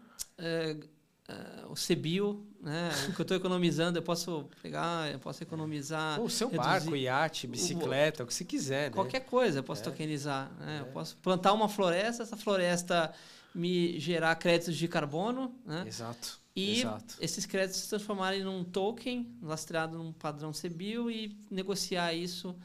uh, 1.29 1.73
o 1.73 1.75
CBIO, 1.75 2.47
né? 2.61 2.91
O 3.09 3.15
que 3.15 3.21
eu 3.21 3.23
estou 3.23 3.37
economizando, 3.37 3.99
eu 3.99 4.03
posso 4.03 4.49
pegar, 4.63 5.11
eu 5.13 5.19
posso 5.19 5.43
economizar. 5.43 6.21
O 6.21 6.29
seu 6.29 6.49
reduzir, 6.49 6.69
barco, 6.69 6.97
iate, 6.97 7.47
bicicleta, 7.47 8.23
o, 8.23 8.25
o 8.25 8.27
que 8.27 8.35
você 8.35 8.45
quiser. 8.45 8.91
Né? 8.91 8.95
Qualquer 8.95 9.21
coisa 9.21 9.61
eu 9.61 9.63
posso 9.63 9.83
é. 9.83 9.85
tokenizar. 9.85 10.51
Né? 10.59 10.79
É. 10.79 10.81
Eu 10.81 10.87
posso 10.87 11.17
plantar 11.19 11.53
uma 11.53 11.69
floresta, 11.69 12.23
essa 12.23 12.37
floresta 12.37 13.13
me 13.55 13.99
gerar 13.99 14.35
créditos 14.37 14.77
de 14.77 14.89
carbono. 14.89 15.55
Né? 15.65 15.85
Exato. 15.87 16.41
E 16.55 16.81
Exato. 16.81 17.17
esses 17.21 17.45
créditos 17.45 17.83
se 17.83 17.89
transformarem 17.89 18.43
num 18.43 18.65
token 18.65 19.31
lastreado 19.43 19.99
num 19.99 20.13
padrão 20.13 20.53
CBIL 20.53 21.11
e 21.11 21.37
negociar 21.51 22.15
isso 22.15 22.57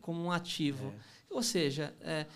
como 0.00 0.20
um 0.22 0.32
ativo. 0.32 0.88
É. 0.88 1.34
Ou 1.34 1.42
seja, 1.42 1.94
é, 2.00 2.26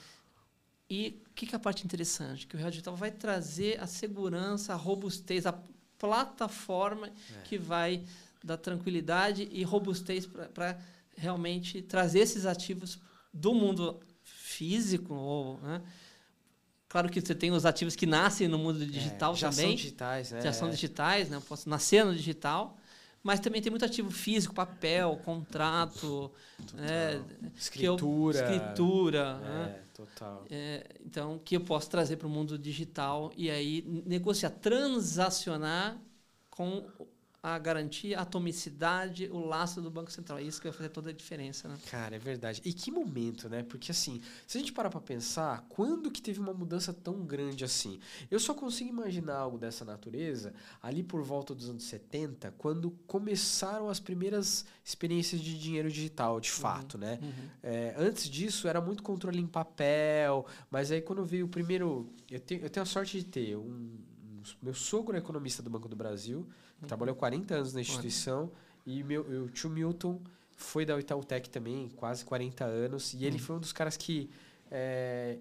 E 0.89 1.23
que, 1.41 1.47
que 1.47 1.55
é 1.55 1.57
a 1.57 1.61
parte 1.61 1.87
interessante? 1.87 2.47
Que 2.47 2.55
o 2.55 2.59
Real 2.59 2.71
Digital 2.71 2.95
vai 2.95 3.11
trazer 3.11 3.81
a 3.81 3.87
segurança, 3.87 4.75
a 4.75 4.77
robustez, 4.77 5.47
a 5.47 5.55
plataforma 5.99 7.07
é. 7.07 7.43
que 7.45 7.57
vai 7.57 8.05
dar 8.45 8.59
tranquilidade 8.59 9.49
e 9.51 9.63
robustez 9.63 10.27
para 10.27 10.79
realmente 11.17 11.81
trazer 11.81 12.21
esses 12.21 12.45
ativos 12.45 12.99
do 13.33 13.55
mundo 13.55 14.01
físico 14.23 15.15
ou 15.15 15.59
né? 15.61 15.81
Claro 16.91 17.09
que 17.09 17.21
você 17.21 17.35
tem 17.35 17.53
os 17.53 17.65
ativos 17.65 17.95
que 17.95 18.05
nascem 18.05 18.49
no 18.49 18.59
mundo 18.59 18.85
digital 18.85 19.33
é, 19.33 19.37
já 19.37 19.51
também. 19.51 19.67
São 19.67 19.75
digitais, 19.77 20.31
né? 20.33 20.41
Já 20.43 20.53
são 20.53 20.71
digitais, 20.71 21.31
né? 21.31 21.37
Eu 21.37 21.41
posso 21.43 21.69
nascer 21.69 22.05
no 22.05 22.15
digital, 22.15 22.77
mas 23.23 23.39
também 23.39 23.63
tem 23.63 23.71
muito 23.71 23.85
ativo 23.85 24.11
físico, 24.11 24.53
papel, 24.53 25.19
contrato, 25.25 26.33
né? 26.75 27.23
escritura, 27.57 28.39
eu, 28.41 28.45
escritura, 28.45 29.41
é, 29.43 29.49
né? 29.49 29.81
Total. 30.07 30.47
É, 30.51 30.85
então 31.05 31.39
que 31.39 31.57
eu 31.57 31.61
posso 31.61 31.91
trazer 31.91 32.17
para 32.17 32.27
o 32.27 32.31
mundo 32.31 32.59
digital 32.59 33.33
e 33.37 33.51
aí 33.51 33.83
negociar, 34.07 34.51
transacionar 34.51 36.01
com 36.49 36.85
a 37.43 37.59
garantia, 37.59 38.19
a 38.19 38.23
atomicidade, 38.23 39.29
o 39.33 39.39
laço 39.39 39.81
do 39.81 39.91
Banco 39.91 40.13
Central. 40.13 40.39
É 40.39 40.43
isso 40.43 40.61
que 40.61 40.69
vai 40.69 40.77
fazer 40.77 40.91
toda 40.91 41.09
a 41.09 41.13
diferença, 41.13 41.69
né? 41.69 41.79
Cara, 41.91 42.17
é 42.17 42.19
verdade. 42.19 42.61
E 42.65 42.73
que 42.73 42.91
momento, 42.91 43.49
né? 43.49 43.63
Porque 43.63 43.91
assim, 43.91 44.21
se 44.47 44.59
a 44.59 44.61
gente 44.61 44.73
parar 44.73 44.91
para 44.91 45.01
pensar, 45.01 45.65
quando 45.71 46.11
que 46.11 46.21
teve 46.21 46.39
uma 46.39 46.53
mudança 46.53 46.93
tão 46.93 47.25
grande 47.25 47.65
assim? 47.65 47.99
Eu 48.31 48.39
só 48.39 48.53
consigo 48.53 48.91
imaginar 48.91 49.37
algo 49.37 49.57
dessa 49.57 49.87
natureza 49.87 50.53
ali 50.83 51.03
por 51.03 51.23
volta 51.23 51.55
dos 51.55 51.71
anos 51.71 51.85
70, 51.85 52.55
quando 52.59 52.91
começaram 53.07 53.89
as 53.89 53.99
primeiras 53.99 54.67
experiências 54.85 55.41
de 55.41 55.59
dinheiro 55.59 55.91
digital, 55.91 56.41
de 56.41 56.51
uhum, 56.51 56.57
fato, 56.57 56.99
né? 56.99 57.19
Uhum. 57.23 57.49
É, 57.63 57.95
antes 57.97 58.29
disso 58.29 58.69
era 58.69 58.83
muito 58.83 59.03
controle 59.03 59.41
em 59.41 59.47
papel, 59.47 60.45
mas 60.71 60.91
aí 60.91 61.01
quando 61.01 61.25
veio 61.25 61.47
o 61.47 61.49
primeiro, 61.49 62.13
eu 62.31 62.41
tenho, 62.41 62.61
eu 62.63 62.69
tenho 62.69 62.83
a 62.83 62.87
sorte 62.87 63.19
de 63.19 63.25
ter 63.25 63.57
um, 63.57 63.63
um 63.63 64.43
meu 64.63 64.75
sogro 64.75 65.17
é 65.17 65.19
economista 65.19 65.63
do 65.63 65.71
Banco 65.71 65.89
do 65.89 65.97
Brasil, 65.97 66.47
Trabalhou 66.87 67.15
40 67.15 67.55
anos 67.55 67.73
na 67.73 67.81
instituição. 67.81 68.51
E 68.87 69.03
meu, 69.03 69.23
o 69.23 69.49
tio 69.49 69.71
Milton 69.71 70.21
foi 70.57 70.85
da 70.85 70.99
Itautec 70.99 71.49
também, 71.49 71.89
quase 71.97 72.25
40 72.25 72.65
anos. 72.65 73.15
E 73.15 73.25
ele 73.25 73.37
hum. 73.37 73.41
foi 73.41 73.57
um 73.57 73.61
dos 73.61 73.73
caras 73.73 73.97
que 73.97 74.31
é, 74.71 75.39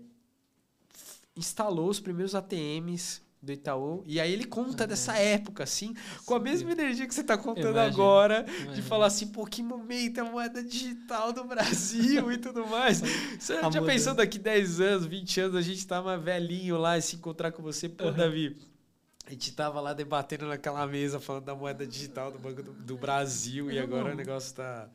instalou 1.36 1.90
os 1.90 2.00
primeiros 2.00 2.36
ATMs 2.36 3.22
do 3.42 3.54
Itaú. 3.54 4.04
E 4.06 4.20
aí 4.20 4.32
ele 4.32 4.44
conta 4.44 4.86
dessa 4.86 5.18
época, 5.18 5.64
assim, 5.64 5.94
com 6.26 6.36
a 6.36 6.40
mesma 6.40 6.72
energia 6.72 7.08
que 7.08 7.14
você 7.14 7.22
está 7.22 7.38
contando 7.38 7.78
agora, 7.78 8.46
de 8.74 8.82
falar 8.82 9.08
assim, 9.08 9.28
pô, 9.28 9.46
que 9.46 9.64
momento 9.64 10.18
é 10.18 10.22
a 10.22 10.26
moeda 10.26 10.62
digital 10.62 11.32
do 11.32 11.46
Brasil 11.46 12.32
e 12.32 12.38
tudo 12.38 12.68
mais. 12.68 13.02
Você 13.40 13.56
já 13.72 13.82
pensou 13.82 14.14
daqui 14.14 14.38
10 14.38 14.82
anos, 14.82 15.06
20 15.06 15.42
anos, 15.42 15.56
a 15.56 15.62
gente 15.62 15.88
tava 15.88 16.18
velhinho 16.18 16.78
lá 16.78 16.98
e 16.98 17.02
se 17.02 17.16
encontrar 17.16 17.52
com 17.52 17.64
você, 17.64 17.88
pô, 17.88 18.06
uhum. 18.06 18.14
Davi, 18.14 18.58
a 19.30 19.32
gente 19.32 19.52
tava 19.54 19.80
lá 19.80 19.94
debatendo 19.94 20.48
naquela 20.48 20.86
mesa, 20.88 21.20
falando 21.20 21.46
da 21.46 21.54
moeda 21.54 21.86
digital 21.86 22.32
do 22.32 22.40
Banco 22.40 22.64
do, 22.64 22.74
do 22.74 22.98
Brasil, 22.98 23.70
e 23.70 23.78
agora 23.78 24.12
o 24.12 24.16
negócio 24.16 24.56
tá. 24.56 24.90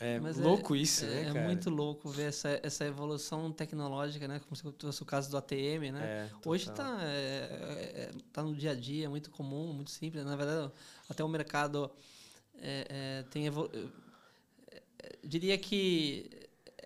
É 0.00 0.18
Mas 0.20 0.38
é 0.38 0.42
louco 0.42 0.74
é, 0.74 0.78
isso, 0.78 1.04
né, 1.04 1.22
é, 1.22 1.24
cara? 1.26 1.38
É 1.40 1.44
muito 1.44 1.68
louco 1.68 2.08
ver 2.08 2.28
essa, 2.28 2.60
essa 2.62 2.86
evolução 2.86 3.52
tecnológica, 3.52 4.26
né? 4.26 4.40
Como 4.40 4.56
se 4.56 4.62
fosse 4.62 5.02
o 5.02 5.04
caso 5.04 5.30
do 5.30 5.36
ATM, 5.36 5.92
né? 5.92 6.00
É, 6.02 6.30
Hoje 6.46 6.70
está 6.70 6.98
é, 7.02 7.08
é, 7.08 8.10
tá 8.32 8.42
no 8.42 8.54
dia 8.54 8.70
a 8.70 8.74
dia, 8.74 9.06
é 9.06 9.08
muito 9.08 9.28
comum, 9.30 9.72
muito 9.72 9.90
simples. 9.90 10.24
Na 10.24 10.36
verdade, 10.36 10.72
até 11.08 11.22
o 11.22 11.28
mercado 11.28 11.90
é, 12.60 13.24
tem... 13.30 13.46
Evolu 13.46 13.70
diria 15.24 15.56
que 15.58 16.30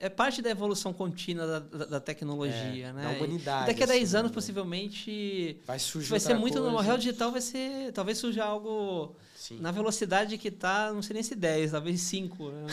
é 0.02 0.08
parte 0.08 0.42
da 0.42 0.50
evolução 0.50 0.92
contínua 0.92 1.46
da, 1.46 1.58
da, 1.60 1.84
da 1.84 2.00
tecnologia, 2.00 2.88
é, 2.88 2.92
né? 2.92 3.04
Da 3.04 3.10
humanidade. 3.10 3.62
E 3.62 3.66
daqui 3.68 3.84
a 3.84 3.86
10 3.86 4.02
assim, 4.02 4.16
anos, 4.16 4.30
né? 4.32 4.34
possivelmente. 4.34 5.60
Vai 5.64 5.78
surgir. 5.78 6.10
Vai 6.10 6.18
ser 6.18 6.34
muito. 6.34 6.58
No 6.58 6.76
real 6.78 6.98
digital 6.98 7.30
vai 7.30 7.40
ser. 7.40 7.92
Talvez 7.92 8.18
surja 8.18 8.44
algo. 8.44 9.14
Sim. 9.36 9.60
Na 9.60 9.70
velocidade 9.70 10.36
que 10.38 10.48
está, 10.48 10.92
não 10.92 11.02
sei 11.02 11.14
nem 11.14 11.22
se 11.22 11.36
10, 11.36 11.70
talvez 11.70 12.00
5. 12.00 12.50
Né? 12.50 12.66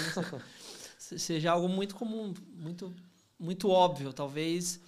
seja 0.98 1.52
algo 1.52 1.70
muito 1.70 1.94
comum, 1.94 2.34
muito, 2.52 2.92
muito 3.40 3.70
óbvio. 3.70 4.12
Talvez 4.12 4.80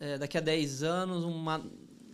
é, 0.00 0.16
daqui 0.16 0.38
a 0.38 0.40
10 0.40 0.82
anos 0.82 1.22
uma 1.22 1.62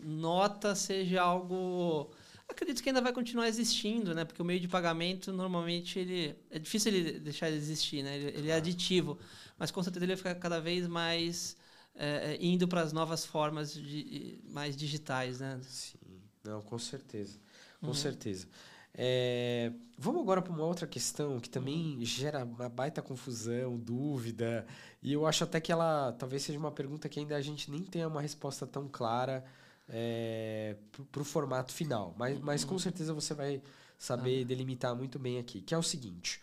nota 0.03 0.75
seja 0.75 1.23
algo 1.23 2.11
acredito 2.49 2.83
que 2.83 2.89
ainda 2.89 3.01
vai 3.01 3.13
continuar 3.13 3.47
existindo, 3.47 4.15
né? 4.15 4.25
Porque 4.25 4.43
o 4.43 4.45
meio 4.45 4.59
de 4.59 4.67
pagamento 4.67 5.33
normalmente 5.33 5.99
ele 5.99 6.35
é 6.51 6.59
difícil 6.59 6.93
ele 6.93 7.21
deixar 7.21 7.49
de 7.51 7.57
existir, 7.57 8.03
né? 8.03 8.17
Ele, 8.17 8.39
ele 8.39 8.51
é 8.51 8.55
aditivo 8.55 9.19
mas 9.61 9.71
com 9.71 9.83
certeza 9.83 10.07
ele 10.07 10.15
vai 10.15 10.17
ficar 10.17 10.35
cada 10.37 10.59
vez 10.59 10.89
mais 10.89 11.55
é, 11.95 12.33
é 12.33 12.39
indo 12.41 12.67
para 12.67 12.81
as 12.81 12.95
novas 12.95 13.27
formas 13.27 13.75
de, 13.75 14.41
mais 14.49 14.75
digitais, 14.75 15.41
né? 15.41 15.61
Sim, 15.63 15.99
não, 16.43 16.63
com 16.63 16.79
certeza, 16.79 17.39
com 17.79 17.89
uhum. 17.89 17.95
certeza. 17.95 18.49
É, 18.95 19.71
vamos 19.99 20.23
agora 20.23 20.43
para 20.43 20.53
uma 20.53 20.65
outra 20.65 20.87
questão 20.87 21.39
que 21.39 21.49
também 21.49 21.99
uhum. 21.99 22.05
gera 22.05 22.45
uma 22.45 22.71
baita 22.71 23.03
confusão, 23.03 23.79
dúvida, 23.79 24.67
e 25.03 25.13
eu 25.13 25.27
acho 25.27 25.45
até 25.45 25.61
que 25.61 25.71
ela 25.71 26.13
talvez 26.19 26.43
seja 26.43 26.59
uma 26.59 26.73
pergunta 26.73 27.09
que 27.09 27.21
ainda 27.21 27.37
a 27.37 27.41
gente 27.43 27.71
nem 27.71 27.85
tenha 27.85 28.09
uma 28.09 28.23
resposta 28.23 28.67
tão 28.67 28.89
clara 28.89 29.45
é, 29.89 30.77
para 31.13 31.21
o 31.21 31.25
formato 31.25 31.73
final, 31.73 32.15
mas, 32.19 32.41
mas 32.41 32.65
com 32.65 32.73
uhum. 32.73 32.79
certeza 32.79 33.13
você 33.13 33.35
vai 33.35 33.63
saber 33.99 34.47
delimitar 34.47 34.97
muito 34.97 35.19
bem 35.19 35.39
aqui, 35.39 35.61
que 35.61 35.75
é 35.75 35.79
o 35.79 35.83
seguinte. 35.83 36.41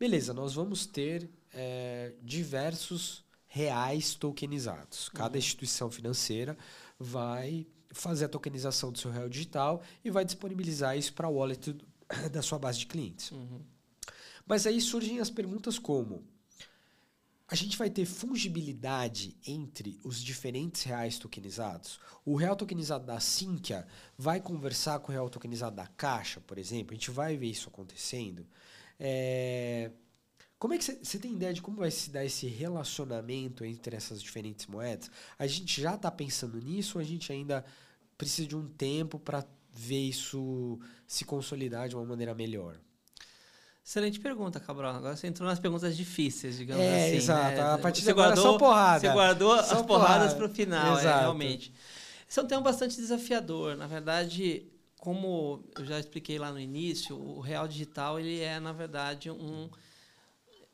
Beleza, 0.00 0.32
nós 0.32 0.54
vamos 0.54 0.86
ter 0.86 1.28
é, 1.60 2.12
diversos 2.22 3.24
reais 3.48 4.14
tokenizados. 4.14 5.08
Cada 5.08 5.32
uhum. 5.32 5.38
instituição 5.38 5.90
financeira 5.90 6.56
vai 6.96 7.66
fazer 7.90 8.26
a 8.26 8.28
tokenização 8.28 8.92
do 8.92 8.98
seu 8.98 9.10
real 9.10 9.28
digital 9.28 9.82
e 10.04 10.10
vai 10.10 10.24
disponibilizar 10.24 10.96
isso 10.96 11.12
para 11.14 11.26
a 11.26 11.30
wallet 11.30 11.76
da 12.30 12.42
sua 12.42 12.60
base 12.60 12.78
de 12.78 12.86
clientes. 12.86 13.32
Uhum. 13.32 13.60
Mas 14.46 14.66
aí 14.66 14.80
surgem 14.80 15.18
as 15.18 15.30
perguntas 15.30 15.80
como 15.80 16.24
a 17.48 17.54
gente 17.56 17.76
vai 17.76 17.90
ter 17.90 18.04
fungibilidade 18.04 19.34
entre 19.44 19.98
os 20.04 20.22
diferentes 20.22 20.84
reais 20.84 21.18
tokenizados? 21.18 21.98
O 22.24 22.36
real 22.36 22.54
tokenizado 22.54 23.04
da 23.04 23.18
Sinqia 23.18 23.86
vai 24.16 24.38
conversar 24.40 25.00
com 25.00 25.10
o 25.10 25.12
real 25.12 25.28
tokenizado 25.28 25.74
da 25.74 25.86
Caixa, 25.88 26.40
por 26.40 26.56
exemplo? 26.56 26.92
A 26.92 26.94
gente 26.94 27.10
vai 27.10 27.36
ver 27.36 27.48
isso 27.48 27.68
acontecendo? 27.68 28.46
É, 29.00 29.90
como 30.58 30.74
é 30.74 30.78
que 30.78 30.84
você 30.84 31.18
tem 31.18 31.32
ideia 31.32 31.54
de 31.54 31.62
como 31.62 31.76
vai 31.76 31.90
se 31.90 32.10
dar 32.10 32.24
esse 32.24 32.46
relacionamento 32.46 33.64
entre 33.64 33.94
essas 33.94 34.20
diferentes 34.20 34.66
moedas? 34.66 35.10
A 35.38 35.46
gente 35.46 35.80
já 35.80 35.94
está 35.94 36.10
pensando 36.10 36.60
nisso 36.60 36.98
ou 36.98 37.02
a 37.02 37.04
gente 37.04 37.32
ainda 37.32 37.64
precisa 38.16 38.48
de 38.48 38.56
um 38.56 38.66
tempo 38.66 39.20
para 39.20 39.44
ver 39.72 40.08
isso 40.08 40.80
se 41.06 41.24
consolidar 41.24 41.88
de 41.88 41.94
uma 41.94 42.04
maneira 42.04 42.34
melhor? 42.34 42.76
Excelente 43.84 44.18
pergunta, 44.18 44.58
Cabral. 44.58 44.96
Agora 44.96 45.16
você 45.16 45.28
entrou 45.28 45.48
nas 45.48 45.60
perguntas 45.60 45.96
difíceis, 45.96 46.58
digamos 46.58 46.82
é, 46.82 47.06
assim. 47.06 47.16
Exato. 47.16 47.56
Né? 47.56 47.62
A 47.62 47.78
partir 47.78 48.00
você 48.00 48.06
de 48.06 48.10
agora 48.10 48.34
guardou, 48.34 48.52
só 48.52 48.58
porrada. 48.58 49.00
Você 49.00 49.12
guardou 49.12 49.62
só 49.62 49.74
as 49.76 49.82
porradas 49.82 50.34
para 50.34 50.44
o 50.44 50.48
final, 50.48 50.98
é, 50.98 51.02
realmente. 51.02 51.72
Esse 52.28 52.38
é 52.38 52.42
um 52.42 52.46
tema 52.46 52.60
bastante 52.60 52.96
desafiador. 52.96 53.76
Na 53.76 53.86
verdade, 53.86 54.66
como 54.98 55.64
eu 55.78 55.86
já 55.86 55.98
expliquei 55.98 56.38
lá 56.38 56.52
no 56.52 56.60
início, 56.60 57.16
o 57.16 57.40
real 57.40 57.66
digital 57.66 58.18
ele 58.20 58.40
é, 58.40 58.60
na 58.60 58.72
verdade, 58.72 59.30
um 59.30 59.70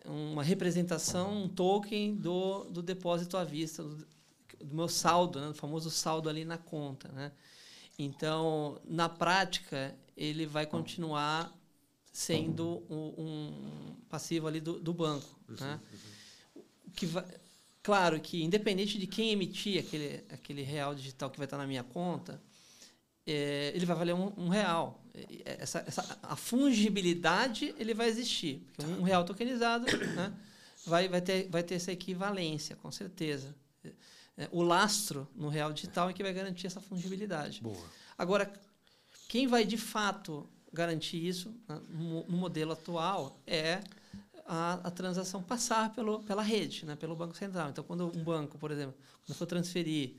uma 0.05 0.43
representação, 0.43 1.45
um 1.45 1.49
token 1.49 2.17
do, 2.17 2.65
do 2.65 2.83
depósito 2.83 3.37
à 3.37 3.45
vista, 3.45 3.83
do, 3.83 4.07
do 4.63 4.75
meu 4.75 4.89
saldo, 4.89 5.41
né, 5.41 5.49
do 5.49 5.55
famoso 5.55 5.91
saldo 5.91 6.29
ali 6.29 6.45
na 6.45 6.59
conta. 6.59 7.09
Né? 7.09 7.33
Então, 7.99 8.81
na 8.85 9.09
prática, 9.09 9.97
ele 10.17 10.47
vai 10.47 10.67
continuar 10.67 11.53
sendo 12.13 12.85
um, 12.89 13.15
um 13.19 13.97
passivo 14.09 14.47
ali 14.47 14.61
do, 14.61 14.79
do 14.79 14.93
banco. 14.93 15.39
Uhum, 15.49 15.57
né? 15.59 15.81
uhum. 16.55 16.63
Que 16.95 17.07
vai, 17.07 17.25
claro 17.83 18.21
que, 18.21 18.43
independente 18.43 18.99
de 18.99 19.07
quem 19.07 19.31
emitir 19.31 19.81
aquele, 19.81 20.25
aquele 20.31 20.63
real 20.63 20.95
digital 20.95 21.31
que 21.31 21.39
vai 21.39 21.47
estar 21.47 21.59
na 21.59 21.67
minha 21.67 21.83
conta, 21.83 22.41
é, 23.27 23.73
ele 23.75 23.87
vai 23.87 23.97
valer 23.97 24.15
um, 24.15 24.33
um 24.37 24.49
real. 24.49 25.04
Essa, 25.45 25.85
essa, 25.87 26.19
a 26.23 26.35
fungibilidade 26.35 27.75
ele 27.79 27.95
vai 27.95 28.09
existir. 28.09 28.67
Um 28.99 29.03
real 29.03 29.25
tokenizado 29.25 29.87
né, 29.87 30.33
vai, 30.85 31.09
vai, 31.09 31.21
ter, 31.21 31.49
vai 31.49 31.62
ter 31.62 31.77
essa 31.77 31.93
equivalência, 31.93 32.75
com 32.77 32.91
certeza. 32.91 33.55
É, 34.37 34.49
o 34.51 34.62
lastro 34.62 35.29
no 35.37 35.49
real 35.49 35.73
digital 35.73 36.11
é 36.11 36.12
que 36.12 36.23
vai 36.23 36.33
garantir 36.33 36.67
essa 36.67 36.81
fungibilidade. 36.81 37.62
Boa. 37.62 37.77
Agora, 38.19 38.53
quem 39.29 39.47
vai 39.47 39.65
de 39.65 39.79
fato 39.79 40.49
garantir 40.73 41.25
isso 41.25 41.55
né, 41.69 41.81
no, 41.91 42.25
modelo 42.29 42.73
atual 42.73 43.41
é 43.47 43.81
a, 44.45 44.75
a, 44.85 44.91
transação 44.91 45.41
passar 45.41 45.95
pelo, 45.95 46.21
pela 46.25 46.43
rede, 46.43 46.85
né, 46.85 46.97
pelo 46.97 47.15
Banco 47.15 47.37
Central. 47.37 47.71
Então, 47.71 47.85
quando 47.85 48.07
um 48.07 48.25
banco, 48.25 48.59
por 48.59 48.73
exemplo, 48.73 48.95
quando 49.25 49.37
for 49.37 49.47
transferir 49.47 50.17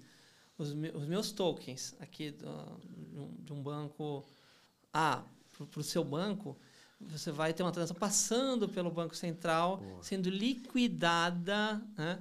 os, 0.57 0.73
me, 0.73 0.89
os 0.91 1.05
meus 1.05 1.31
tokens 1.33 1.93
aqui 1.99 2.31
do, 2.31 3.29
de 3.43 3.51
um 3.51 3.61
banco 3.61 4.25
A 4.95 5.23
para 5.69 5.79
o 5.79 5.83
seu 5.83 6.03
banco, 6.03 6.57
você 6.99 7.31
vai 7.31 7.53
ter 7.53 7.63
uma 7.63 7.71
transação 7.71 7.95
passando 7.95 8.67
pelo 8.67 8.91
Banco 8.91 9.15
Central, 9.15 9.77
Boa. 9.77 10.03
sendo 10.03 10.29
liquidada 10.29 11.81
né, 11.97 12.19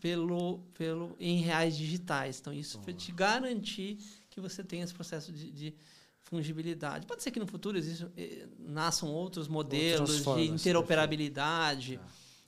pelo, 0.00 0.60
pelo, 0.74 1.16
em 1.18 1.38
reais 1.38 1.76
digitais. 1.76 2.40
Então, 2.40 2.52
isso 2.52 2.80
vai 2.80 2.94
te 2.94 3.12
garantir 3.12 3.98
que 4.30 4.40
você 4.40 4.62
tenha 4.62 4.84
esse 4.84 4.94
processo 4.94 5.32
de, 5.32 5.50
de 5.50 5.74
fungibilidade. 6.22 7.06
Pode 7.06 7.22
ser 7.22 7.30
que 7.30 7.40
no 7.40 7.46
futuro 7.46 7.78
exista, 7.78 8.10
eh, 8.16 8.46
nasçam 8.58 9.10
outros 9.10 9.46
modelos 9.46 10.18
formas, 10.18 10.44
de 10.44 10.50
interoperabilidade. 10.52 12.00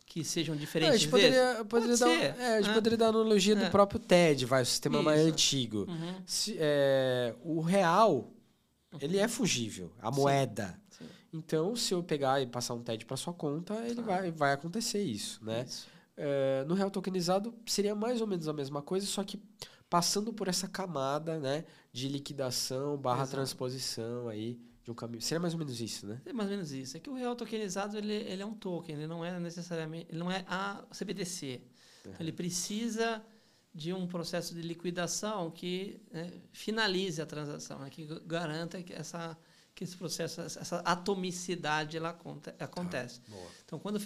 Que 0.09 0.23
sejam 0.23 0.55
diferentes. 0.55 0.93
É, 0.93 0.97
a 0.97 0.99
gente 0.99 1.11
poderia, 1.11 1.65
poderia 1.69 1.97
dar, 1.97 2.09
é, 2.09 2.57
a 2.57 2.63
gente 2.63 2.71
é. 2.71 2.75
poderia 2.75 2.97
dar 2.97 3.09
analogia 3.09 3.55
é. 3.55 3.65
do 3.65 3.71
próprio 3.71 3.99
TED, 3.99 4.47
vai, 4.47 4.63
o 4.63 4.67
sistema 4.67 4.97
Isso. 4.97 5.05
mais 5.05 5.21
antigo. 5.21 5.85
Uhum. 5.89 6.15
Se, 6.25 6.57
é, 6.59 7.35
o 7.43 7.61
real, 7.61 8.33
ele 9.01 9.19
é 9.19 9.29
fungível, 9.29 9.93
a 10.01 10.13
Sim. 10.13 10.21
moeda. 10.21 10.81
Sim. 10.91 11.07
Então, 11.33 11.77
se 11.77 11.93
eu 11.93 12.03
pegar 12.03 12.41
e 12.41 12.47
passar 12.47 12.75
um 12.75 12.83
TED 12.83 13.05
para 13.05 13.17
sua 13.17 13.33
conta, 13.33 13.75
ele 13.87 14.03
claro. 14.03 14.23
vai, 14.23 14.31
vai 14.31 14.53
acontecer 14.53 15.03
isso, 15.03 15.45
né? 15.45 15.65
Isso. 15.67 15.89
É, 16.17 16.65
no 16.67 16.75
real 16.75 16.91
tokenizado 16.91 17.55
seria 17.67 17.95
mais 17.95 18.21
ou 18.21 18.27
menos 18.27 18.49
a 18.49 18.53
mesma 18.53 18.81
coisa, 18.81 19.07
só 19.07 19.23
que 19.23 19.39
passando 19.89 20.33
por 20.33 20.49
essa 20.49 20.67
camada, 20.67 21.39
né, 21.39 21.65
de 21.93 22.09
liquidação 22.09 22.97
barra 22.97 23.23
Exato. 23.23 23.37
transposição 23.37 24.29
aí 24.29 24.59
de 24.83 24.91
um 24.91 24.95
caminho. 24.95 25.21
Seria 25.21 25.41
mais 25.41 25.53
ou 25.53 25.59
menos 25.59 25.81
isso, 25.81 26.07
né? 26.07 26.21
É 26.25 26.33
mais 26.33 26.49
ou 26.49 26.55
menos 26.55 26.73
isso. 26.73 26.97
É 26.97 27.01
que 27.01 27.11
o 27.11 27.15
real 27.15 27.37
tokenizado 27.37 27.99
ele, 27.99 28.15
ele 28.15 28.43
é 28.43 28.47
um 28.47 28.55
token, 28.55 28.95
ele 28.95 29.07
não 29.07 29.25
é 29.25 29.39
necessariamente, 29.39 30.07
ele 30.09 30.19
não 30.19 30.31
é 30.31 30.45
a 30.49 30.85
CBDC. 30.93 31.47
Uhum. 31.47 31.61
Então, 32.13 32.15
ele 32.21 32.33
precisa 32.33 33.23
de 33.77 33.93
um 33.93 34.07
processo 34.07 34.55
de 34.55 34.63
liquidação 34.63 35.51
que 35.51 36.01
né, 36.11 36.33
finalize 36.51 37.21
a 37.21 37.27
transação, 37.27 37.79
né, 37.79 37.91
que 37.91 38.07
garanta 38.25 38.83
que 38.83 38.95
essa 38.95 39.37
que 39.75 39.85
esse 39.85 39.95
processo, 39.95 40.41
essa 40.41 40.79
atomicidade 40.79 41.99
ela 41.99 42.09
acontece. 42.59 43.21
Ah, 43.31 43.35
então, 43.63 43.79
quando 43.79 44.01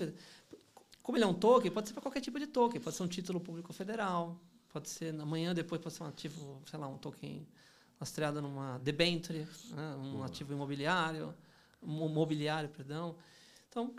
como 1.00 1.16
ele 1.16 1.22
é 1.22 1.26
um 1.28 1.32
token, 1.32 1.70
pode 1.70 1.86
ser 1.86 1.94
para 1.94 2.02
qualquer 2.02 2.20
tipo 2.20 2.40
de 2.40 2.48
token. 2.48 2.80
Pode 2.80 2.96
ser 2.96 3.04
um 3.04 3.06
título 3.06 3.38
público 3.38 3.72
federal, 3.72 4.36
pode 4.72 4.88
ser 4.88 5.14
amanhã, 5.20 5.54
depois 5.54 5.80
pode 5.80 5.94
ser 5.94 6.02
um 6.02 6.06
ativo, 6.06 6.60
sei 6.68 6.76
lá, 6.76 6.88
um 6.88 6.98
token 6.98 7.46
lastreado 8.00 8.42
numa 8.42 8.78
debenture, 8.78 9.46
né? 9.70 9.94
um 9.96 10.16
uhum. 10.16 10.24
ativo 10.24 10.52
imobiliário, 10.52 11.32
um 11.80 12.08
mobiliário, 12.08 12.68
perdão. 12.68 13.14
Então, 13.68 13.94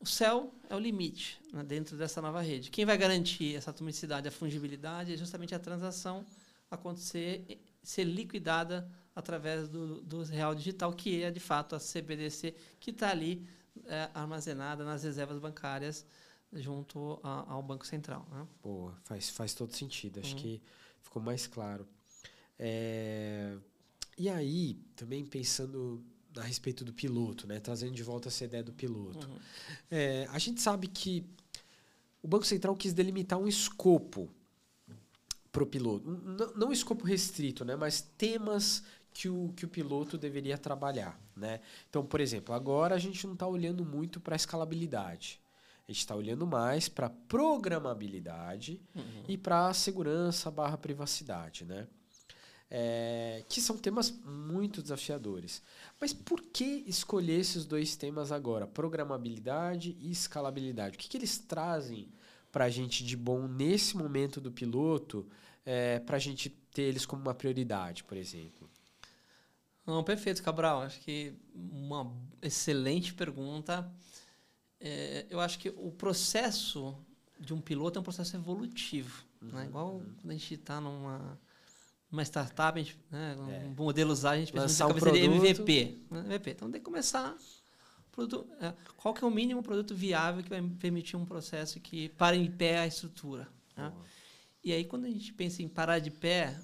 o 0.00 0.06
céu 0.06 0.52
é 0.68 0.74
o 0.74 0.78
limite 0.78 1.38
né, 1.52 1.62
dentro 1.62 1.96
dessa 1.96 2.22
nova 2.22 2.40
rede. 2.40 2.70
Quem 2.70 2.86
vai 2.86 2.96
garantir 2.96 3.54
essa 3.54 3.70
atomicidade, 3.70 4.26
a 4.26 4.30
fungibilidade, 4.30 5.12
é 5.12 5.16
justamente 5.16 5.54
a 5.54 5.58
transação 5.58 6.24
acontecer, 6.70 7.60
ser 7.82 8.04
liquidada 8.04 8.90
através 9.14 9.68
do, 9.68 10.00
do 10.00 10.22
real 10.22 10.54
digital, 10.54 10.92
que 10.92 11.22
é 11.22 11.30
de 11.30 11.40
fato 11.40 11.76
a 11.76 11.78
CBDC, 11.78 12.54
que 12.78 12.90
está 12.90 13.10
ali 13.10 13.46
é, 13.84 14.08
armazenada 14.14 14.84
nas 14.84 15.02
reservas 15.02 15.38
bancárias 15.38 16.06
junto 16.52 17.20
a, 17.22 17.52
ao 17.52 17.62
Banco 17.62 17.86
Central. 17.86 18.26
Né? 18.30 18.46
Boa, 18.62 18.96
faz, 19.04 19.28
faz 19.28 19.52
todo 19.54 19.74
sentido. 19.74 20.20
Acho 20.20 20.34
uhum. 20.34 20.40
que 20.40 20.62
ficou 21.02 21.20
mais 21.20 21.46
claro. 21.46 21.86
É, 22.58 23.56
e 24.16 24.28
aí, 24.28 24.74
também 24.96 25.24
pensando 25.24 26.04
a 26.36 26.42
respeito 26.42 26.84
do 26.84 26.92
piloto, 26.92 27.46
né? 27.46 27.58
trazendo 27.58 27.92
de 27.92 28.02
volta 28.02 28.28
essa 28.28 28.44
ideia 28.44 28.62
do 28.62 28.72
piloto. 28.72 29.26
Uhum. 29.26 29.38
É, 29.90 30.26
a 30.30 30.38
gente 30.38 30.60
sabe 30.60 30.86
que 30.86 31.24
o 32.22 32.28
Banco 32.28 32.44
Central 32.44 32.76
quis 32.76 32.92
delimitar 32.92 33.38
um 33.38 33.48
escopo 33.48 34.28
para 35.50 35.62
o 35.62 35.66
piloto. 35.66 36.08
Não, 36.08 36.54
não 36.54 36.68
um 36.68 36.72
escopo 36.72 37.04
restrito, 37.04 37.64
né? 37.64 37.74
mas 37.74 38.00
temas 38.16 38.84
que 39.12 39.28
o, 39.28 39.52
que 39.56 39.64
o 39.64 39.68
piloto 39.68 40.16
deveria 40.16 40.56
trabalhar. 40.56 41.20
Né? 41.36 41.60
Então, 41.88 42.04
por 42.04 42.20
exemplo, 42.20 42.54
agora 42.54 42.94
a 42.94 42.98
gente 42.98 43.26
não 43.26 43.34
está 43.34 43.46
olhando 43.46 43.84
muito 43.84 44.20
para 44.20 44.34
a 44.34 44.36
escalabilidade. 44.36 45.40
A 45.88 45.92
gente 45.92 46.00
está 46.00 46.14
olhando 46.14 46.46
mais 46.46 46.88
para 46.88 47.10
programabilidade 47.10 48.80
uhum. 48.94 49.24
e 49.26 49.36
para 49.36 49.72
segurança 49.74 50.48
barra 50.48 50.78
privacidade, 50.78 51.64
né? 51.64 51.88
É, 52.72 53.44
que 53.48 53.60
são 53.60 53.76
temas 53.76 54.12
muito 54.24 54.80
desafiadores. 54.80 55.60
Mas 56.00 56.12
por 56.12 56.40
que 56.40 56.84
escolher 56.86 57.40
esses 57.40 57.64
dois 57.64 57.96
temas 57.96 58.30
agora? 58.30 58.66
Programabilidade 58.66 59.96
e 60.00 60.10
escalabilidade. 60.12 60.94
O 60.94 60.98
que, 60.98 61.08
que 61.08 61.16
eles 61.16 61.36
trazem 61.38 62.08
para 62.52 62.66
a 62.66 62.70
gente 62.70 63.04
de 63.04 63.16
bom 63.16 63.48
nesse 63.48 63.96
momento 63.96 64.40
do 64.40 64.52
piloto 64.52 65.26
é, 65.66 65.98
para 65.98 66.16
a 66.16 66.20
gente 66.20 66.48
ter 66.72 66.82
eles 66.82 67.04
como 67.04 67.22
uma 67.22 67.34
prioridade, 67.34 68.04
por 68.04 68.16
exemplo? 68.16 68.70
Não, 69.86 70.04
perfeito, 70.04 70.42
Cabral. 70.42 70.82
Acho 70.82 71.00
que 71.00 71.34
uma 71.54 72.12
excelente 72.40 73.12
pergunta. 73.14 73.90
É, 74.80 75.26
eu 75.28 75.40
acho 75.40 75.58
que 75.58 75.70
o 75.70 75.90
processo 75.90 76.96
de 77.38 77.52
um 77.52 77.60
piloto 77.60 77.98
é 77.98 78.00
um 78.00 78.04
processo 78.04 78.36
evolutivo. 78.36 79.24
Né? 79.40 79.48
Uhum, 79.48 79.58
né? 79.58 79.66
Igual 79.66 79.94
uhum. 79.94 80.14
quando 80.20 80.30
a 80.30 80.32
gente 80.34 80.54
está 80.54 80.80
numa 80.80 81.38
uma 82.10 82.22
startup, 82.22 82.78
gente, 82.78 82.98
né, 83.10 83.36
é. 83.38 83.66
um 83.66 83.74
modelo 83.74 84.12
usar, 84.12 84.32
a 84.32 84.38
gente 84.38 84.52
precisa 84.52 84.86
um 84.86 84.94
produto. 84.94 85.14
de 85.14 85.24
MVP. 85.24 85.98
MVP. 86.10 86.50
Então 86.50 86.70
tem 86.70 86.80
que 86.80 86.84
começar. 86.84 87.36
Produto, 88.10 88.50
é, 88.60 88.74
qual 88.96 89.14
que 89.14 89.22
é 89.22 89.26
o 89.26 89.30
mínimo 89.30 89.62
produto 89.62 89.94
viável 89.94 90.42
que 90.42 90.48
vai 90.48 90.60
permitir 90.80 91.16
um 91.16 91.24
processo 91.24 91.78
que 91.78 92.08
para 92.10 92.34
em 92.34 92.50
pé 92.50 92.80
a 92.80 92.86
estrutura? 92.86 93.48
Né? 93.76 93.92
E 94.62 94.72
aí, 94.72 94.84
quando 94.84 95.06
a 95.06 95.10
gente 95.10 95.32
pensa 95.32 95.62
em 95.62 95.68
parar 95.68 96.00
de 96.00 96.10
pé, 96.10 96.60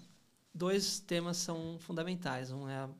dois 0.52 0.98
temas 1.00 1.36
são 1.36 1.78
fundamentais. 1.78 2.50
Um 2.50 2.68
é 2.68 2.76
a 2.76 2.90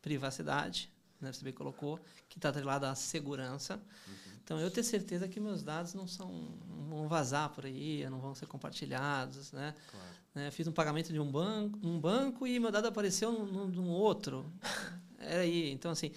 privacidade, 0.00 0.92
né, 1.20 1.32
você 1.32 1.42
bem 1.42 1.52
colocou, 1.52 1.98
que 2.28 2.38
está 2.38 2.50
atrelada 2.50 2.90
à 2.90 2.94
segurança. 2.94 3.76
Uhum. 3.76 4.32
Então, 4.44 4.60
eu 4.60 4.70
tenho 4.70 4.84
certeza 4.84 5.26
que 5.26 5.40
meus 5.40 5.62
dados 5.64 5.94
não, 5.94 6.06
são, 6.06 6.30
não 6.68 6.88
vão 6.88 7.08
vazar 7.08 7.48
por 7.50 7.66
aí, 7.66 8.08
não 8.08 8.20
vão 8.20 8.34
ser 8.34 8.46
compartilhados. 8.46 9.50
Né? 9.50 9.74
Claro. 9.90 10.06
Né, 10.36 10.50
fiz 10.50 10.68
um 10.68 10.72
pagamento 10.72 11.10
de 11.12 11.18
um 11.18 11.30
banco, 11.30 11.78
um 11.82 11.98
banco 11.98 12.46
e 12.46 12.60
meu 12.60 12.70
dado 12.70 12.88
apareceu 12.88 13.32
num, 13.32 13.68
num 13.68 13.88
outro. 13.88 14.44
Era 15.18 15.40
aí. 15.40 15.72
Então, 15.72 15.90
assim, 15.90 16.12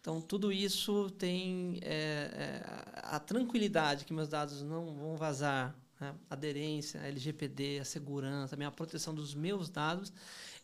então, 0.00 0.20
tudo 0.20 0.52
isso 0.52 1.10
tem 1.18 1.80
é, 1.82 2.30
é, 2.32 2.62
a 3.02 3.18
tranquilidade 3.18 4.04
que 4.04 4.12
meus 4.12 4.28
dados 4.28 4.62
não 4.62 4.94
vão 4.94 5.16
vazar, 5.16 5.74
né? 6.00 6.14
aderência, 6.30 7.00
a 7.00 7.08
LGPD, 7.08 7.80
a 7.80 7.84
segurança, 7.84 8.54
a 8.54 8.56
minha 8.56 8.70
proteção 8.70 9.12
dos 9.12 9.34
meus 9.34 9.68
dados 9.68 10.12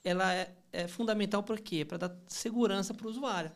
ela 0.05 0.33
é, 0.33 0.55
é 0.73 0.87
fundamental 0.87 1.43
para 1.43 1.59
quê? 1.59 1.85
Para 1.85 1.99
dar 1.99 2.17
segurança 2.29 2.95
para 2.95 3.09
o 3.09 3.11
usuário. 3.11 3.51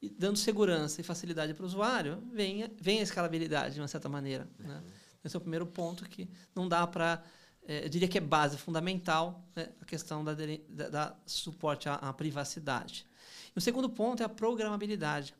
E 0.00 0.08
dando 0.08 0.38
segurança 0.38 1.00
e 1.00 1.04
facilidade 1.04 1.52
para 1.52 1.64
o 1.64 1.66
usuário, 1.66 2.22
vem, 2.32 2.70
vem 2.80 3.00
a 3.00 3.02
escalabilidade, 3.02 3.74
de 3.74 3.80
uma 3.80 3.88
certa 3.88 4.08
maneira. 4.08 4.48
Uhum. 4.60 4.68
Né? 4.68 4.82
Esse 5.24 5.34
é 5.34 5.38
o 5.38 5.40
primeiro 5.40 5.66
ponto 5.66 6.08
que 6.08 6.30
não 6.54 6.68
dá 6.68 6.86
para... 6.86 7.24
É, 7.68 7.84
eu 7.84 7.88
diria 7.90 8.08
que 8.08 8.16
é 8.16 8.20
base 8.20 8.56
fundamental 8.56 9.44
né, 9.54 9.68
a 9.80 9.84
questão 9.84 10.24
da, 10.24 10.34
da, 10.34 10.88
da 10.88 11.16
suporte 11.26 11.86
à, 11.86 11.96
à, 11.96 12.12
privacidade. 12.14 13.06
E 13.54 13.58
o 13.58 13.60
segundo 13.60 13.90
ponto 13.90 14.22
é 14.22 14.26
a 14.26 14.28
programabilidade. 14.28 15.34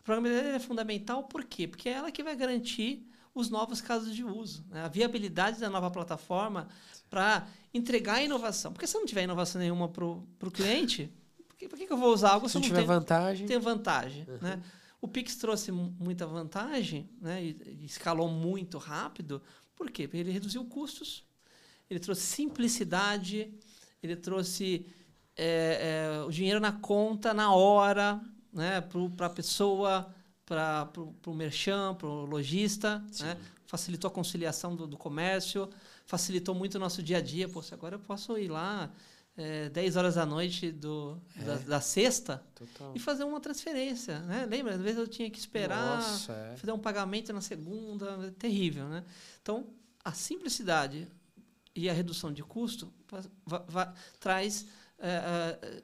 A 0.00 0.02
programabilidade 0.02 0.56
é 0.56 0.58
fundamental 0.58 1.24
por 1.24 1.44
quê? 1.44 1.68
Porque 1.68 1.90
é 1.90 1.92
ela 1.92 2.10
que 2.10 2.22
vai 2.22 2.34
garantir 2.34 3.06
os 3.34 3.50
novos 3.50 3.82
casos 3.82 4.14
de 4.14 4.24
uso. 4.24 4.64
Né? 4.70 4.82
A 4.82 4.88
viabilidade 4.88 5.60
da 5.60 5.68
nova 5.68 5.90
plataforma 5.90 6.68
para 7.10 7.46
entregar 7.72 8.22
inovação. 8.22 8.72
Porque 8.72 8.86
se 8.86 8.94
não 8.94 9.04
tiver 9.04 9.24
inovação 9.24 9.60
nenhuma 9.60 9.88
para 9.88 10.04
o 10.04 10.50
cliente, 10.50 11.12
por 11.48 11.56
que, 11.56 11.68
por 11.68 11.78
que, 11.78 11.92
eu 11.92 11.98
vou 11.98 12.14
usar 12.14 12.30
algo 12.30 12.48
se, 12.48 12.52
se 12.52 12.58
não, 12.58 12.64
tiver 12.64 12.78
tem, 12.78 12.86
vantagem? 12.86 13.46
Tem 13.46 13.58
vantagem. 13.58 14.26
Uhum. 14.26 14.38
Né? 14.40 14.62
O 15.02 15.08
Pix 15.08 15.36
trouxe 15.36 15.70
muita 15.70 16.26
vantagem 16.26 17.10
né? 17.20 17.44
E, 17.44 17.78
e, 17.82 17.84
escalou 17.84 18.26
muito 18.28 18.78
rápido. 18.78 19.42
Por 19.76 19.90
quê? 19.90 20.08
Porque 20.08 20.16
ele 20.16 20.30
reduziu 20.30 20.64
custos, 20.64 21.24
ele 21.94 22.00
trouxe 22.00 22.22
simplicidade, 22.22 23.52
ele 24.02 24.16
trouxe 24.16 24.86
é, 25.36 26.18
é, 26.18 26.24
o 26.24 26.30
dinheiro 26.30 26.60
na 26.60 26.72
conta, 26.72 27.32
na 27.32 27.54
hora, 27.54 28.20
né? 28.52 28.80
para 29.16 29.26
a 29.26 29.30
pessoa, 29.30 30.12
para 30.44 30.90
o 31.26 31.34
merchan, 31.34 31.94
para 31.94 32.08
o 32.08 32.24
lojista. 32.24 33.04
Né? 33.20 33.36
Facilitou 33.66 34.08
a 34.08 34.10
conciliação 34.10 34.76
do, 34.76 34.86
do 34.86 34.96
comércio 34.96 35.68
facilitou 36.06 36.54
muito 36.54 36.76
o 36.76 36.78
nosso 36.78 37.02
dia 37.02 37.18
a 37.18 37.20
dia. 37.20 37.48
Poxa, 37.48 37.74
agora 37.74 37.96
eu 37.96 37.98
posso 37.98 38.36
ir 38.38 38.48
lá 38.48 38.90
é, 39.36 39.68
10 39.70 39.96
horas 39.96 40.14
da 40.14 40.26
noite 40.26 40.70
do, 40.70 41.18
é. 41.36 41.44
da, 41.44 41.56
da, 41.56 41.80
sexta 41.80 42.42
Total. 42.54 42.92
e 42.94 42.98
fazer 42.98 43.24
uma 43.24 43.40
transferência. 43.40 44.20
Né? 44.20 44.46
Lembra? 44.46 44.74
Às 44.74 44.80
vezes 44.80 44.98
eu 44.98 45.08
tinha 45.08 45.30
que 45.30 45.38
esperar, 45.38 45.98
Nossa, 45.98 46.32
é. 46.32 46.56
fazer 46.56 46.72
um 46.72 46.78
pagamento 46.78 47.32
na 47.32 47.40
segunda, 47.40 48.32
terrível. 48.38 48.86
Né? 48.88 49.04
Então, 49.42 49.66
a 50.04 50.12
simplicidade 50.12 51.08
e 51.74 51.90
a 51.90 51.92
redução 51.92 52.32
de 52.32 52.42
custo 52.42 52.92
traz. 54.20 54.66
É, 54.98 55.82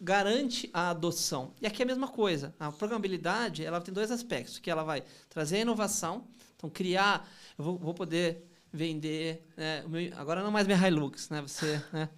garante 0.00 0.70
a 0.72 0.90
adoção. 0.90 1.52
E 1.60 1.66
aqui 1.66 1.82
é 1.82 1.84
a 1.84 1.86
mesma 1.86 2.08
coisa. 2.08 2.54
A 2.58 2.72
programabilidade 2.72 3.64
ela 3.64 3.80
tem 3.80 3.92
dois 3.92 4.10
aspectos, 4.10 4.58
que 4.58 4.70
ela 4.70 4.82
vai 4.82 5.02
trazer 5.28 5.56
a 5.56 5.60
inovação, 5.60 6.26
então 6.56 6.70
criar, 6.70 7.28
eu 7.58 7.64
vou, 7.64 7.78
vou 7.78 7.94
poder 7.94 8.48
vender. 8.72 9.46
Né, 9.56 9.84
meu, 9.86 10.12
agora 10.16 10.42
não 10.42 10.50
mais 10.50 10.66
minha 10.66 10.88
Hilux, 10.88 11.28
né? 11.28 11.42
Você 11.42 11.82
né, 11.92 12.08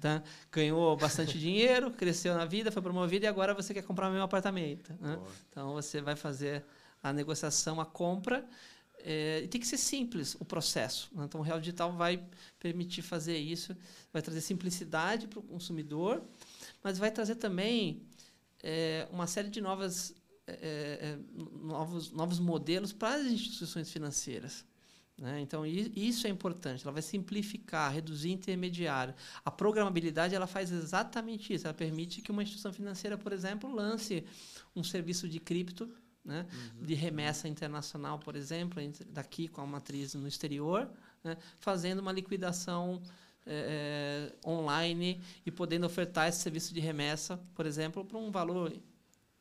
tá, 0.00 0.22
ganhou 0.50 0.96
bastante 0.96 1.38
dinheiro, 1.38 1.90
cresceu 1.90 2.34
na 2.34 2.44
vida, 2.44 2.70
foi 2.70 2.82
promovido 2.82 3.24
e 3.24 3.28
agora 3.28 3.54
você 3.54 3.74
quer 3.74 3.82
comprar 3.82 4.10
meu 4.10 4.22
apartamento. 4.22 4.92
Né? 5.00 5.18
Então 5.50 5.72
você 5.72 6.00
vai 6.00 6.16
fazer 6.16 6.64
a 7.02 7.12
negociação, 7.12 7.80
a 7.80 7.86
compra 7.86 8.46
É, 9.04 9.46
tem 9.48 9.60
que 9.60 9.66
ser 9.66 9.76
simples 9.76 10.36
o 10.38 10.44
processo. 10.44 11.10
Né? 11.12 11.24
Então, 11.24 11.40
o 11.40 11.44
Real 11.44 11.58
Digital 11.58 11.92
vai 11.92 12.22
permitir 12.58 13.02
fazer 13.02 13.36
isso, 13.36 13.76
vai 14.12 14.22
trazer 14.22 14.40
simplicidade 14.40 15.26
para 15.26 15.40
o 15.40 15.42
consumidor, 15.42 16.22
mas 16.82 16.98
vai 16.98 17.10
trazer 17.10 17.34
também 17.34 18.02
é, 18.62 19.08
uma 19.10 19.26
série 19.26 19.48
de 19.48 19.60
novas, 19.60 20.14
é, 20.46 20.52
é, 20.52 20.58
é 21.08 21.18
novos, 21.60 22.12
novos 22.12 22.38
modelos 22.38 22.92
para 22.92 23.16
as 23.16 23.26
instituições 23.26 23.90
financeiras. 23.90 24.64
Né? 25.18 25.40
Então, 25.40 25.64
isso 25.66 26.26
é 26.26 26.30
importante. 26.30 26.82
Ela 26.82 26.92
vai 26.92 27.02
simplificar, 27.02 27.92
reduzir 27.92 28.30
intermediário. 28.30 29.14
A 29.44 29.50
programabilidade 29.50 30.34
ela 30.34 30.46
faz 30.46 30.72
exatamente 30.72 31.52
isso. 31.52 31.66
Ela 31.66 31.74
permite 31.74 32.20
que 32.22 32.30
uma 32.30 32.42
instituição 32.42 32.72
financeira, 32.72 33.18
por 33.18 33.32
exemplo, 33.32 33.72
lance 33.72 34.24
um 34.74 34.82
serviço 34.82 35.28
de 35.28 35.38
cripto 35.38 35.88
né? 36.24 36.46
Uhum. 36.52 36.84
de 36.84 36.94
remessa 36.94 37.48
internacional, 37.48 38.18
por 38.18 38.36
exemplo, 38.36 38.80
daqui 39.08 39.48
com 39.48 39.60
a 39.60 39.66
matriz 39.66 40.14
no 40.14 40.28
exterior, 40.28 40.88
né? 41.22 41.36
fazendo 41.58 41.98
uma 41.98 42.12
liquidação 42.12 43.02
é, 43.46 44.32
online 44.46 45.20
e 45.44 45.50
podendo 45.50 45.84
ofertar 45.84 46.28
esse 46.28 46.38
serviço 46.38 46.72
de 46.72 46.80
remessa, 46.80 47.40
por 47.54 47.66
exemplo, 47.66 48.04
por 48.04 48.18
um 48.18 48.30
valor 48.30 48.72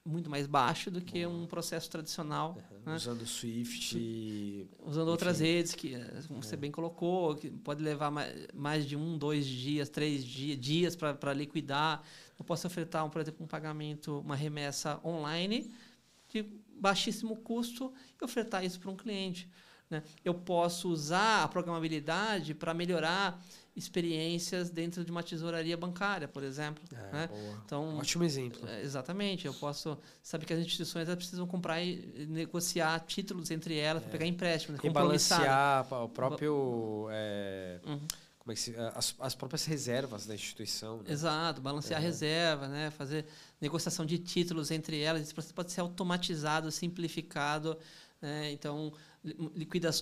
muito 0.03 0.31
mais 0.31 0.47
baixo 0.47 0.89
do 0.89 0.99
que 0.99 1.25
um 1.27 1.45
processo 1.45 1.89
tradicional. 1.89 2.57
Uhum. 2.71 2.79
Né? 2.85 2.95
Usando 2.95 3.21
o 3.21 3.27
Swift. 3.27 3.95
E... 3.97 4.67
Usando 4.83 5.03
enfim. 5.03 5.11
outras 5.11 5.39
redes, 5.39 5.75
que 5.75 5.91
como 6.27 6.39
é. 6.39 6.41
você 6.41 6.57
bem 6.57 6.71
colocou, 6.71 7.35
que 7.35 7.49
pode 7.51 7.83
levar 7.83 8.11
mais 8.53 8.87
de 8.87 8.95
um, 8.95 9.17
dois 9.17 9.45
dias, 9.45 9.89
três 9.89 10.25
dias, 10.25 10.59
dias 10.59 10.95
para 10.95 11.33
liquidar. 11.33 12.01
Eu 12.39 12.43
posso 12.43 12.65
ofertar, 12.65 13.05
um, 13.05 13.09
por 13.09 13.21
exemplo, 13.21 13.45
um 13.45 13.47
pagamento, 13.47 14.19
uma 14.19 14.35
remessa 14.35 14.99
online 15.05 15.71
de 16.27 16.45
baixíssimo 16.81 17.35
custo 17.37 17.93
e 18.19 18.25
ofertar 18.25 18.65
isso 18.65 18.79
para 18.79 18.89
um 18.89 18.95
cliente. 18.95 19.47
Né? 19.89 20.01
Eu 20.25 20.33
posso 20.33 20.89
usar 20.89 21.43
a 21.43 21.47
programabilidade 21.47 22.55
para 22.55 22.73
melhorar 22.73 23.39
experiências 23.75 24.69
dentro 24.69 25.03
de 25.03 25.11
uma 25.11 25.21
tesouraria 25.21 25.77
bancária, 25.77 26.27
por 26.27 26.43
exemplo. 26.43 26.83
É, 26.93 27.11
né? 27.11 27.29
Então, 27.63 27.97
Ótimo 27.97 28.23
exemplo. 28.23 28.67
É, 28.67 28.81
exatamente. 28.81 29.45
Eu 29.45 29.53
posso 29.53 29.97
saber 30.23 30.45
que 30.45 30.53
as 30.53 30.59
instituições 30.59 31.07
precisam 31.15 31.45
comprar 31.45 31.81
e 31.81 32.25
negociar 32.29 32.99
títulos 33.01 33.51
entre 33.51 33.77
elas 33.77 34.01
é. 34.01 34.05
para 34.05 34.11
pegar 34.11 34.25
empréstimo. 34.25 34.77
E 34.81 34.89
balancear 34.89 35.85
o 35.93 36.09
próprio... 36.09 37.07
É, 37.11 37.79
uhum. 37.85 37.99
Como 38.39 38.53
é 38.53 38.55
que 38.55 38.61
se, 38.61 38.75
as, 38.95 39.13
as 39.19 39.35
próprias 39.35 39.65
reservas 39.65 40.25
da 40.25 40.33
instituição. 40.33 40.97
Né? 41.03 41.11
Exato, 41.11 41.61
balancear 41.61 41.99
a 41.99 42.03
é. 42.03 42.07
reserva, 42.07 42.67
né? 42.67 42.89
fazer 42.89 43.27
negociação 43.61 44.05
de 44.05 44.17
títulos 44.17 44.71
entre 44.71 44.99
elas. 44.99 45.21
Isso 45.21 45.53
pode 45.53 45.71
ser 45.71 45.81
automatizado, 45.81 46.71
simplificado. 46.71 47.77
Né? 48.21 48.51
Então, 48.51 48.91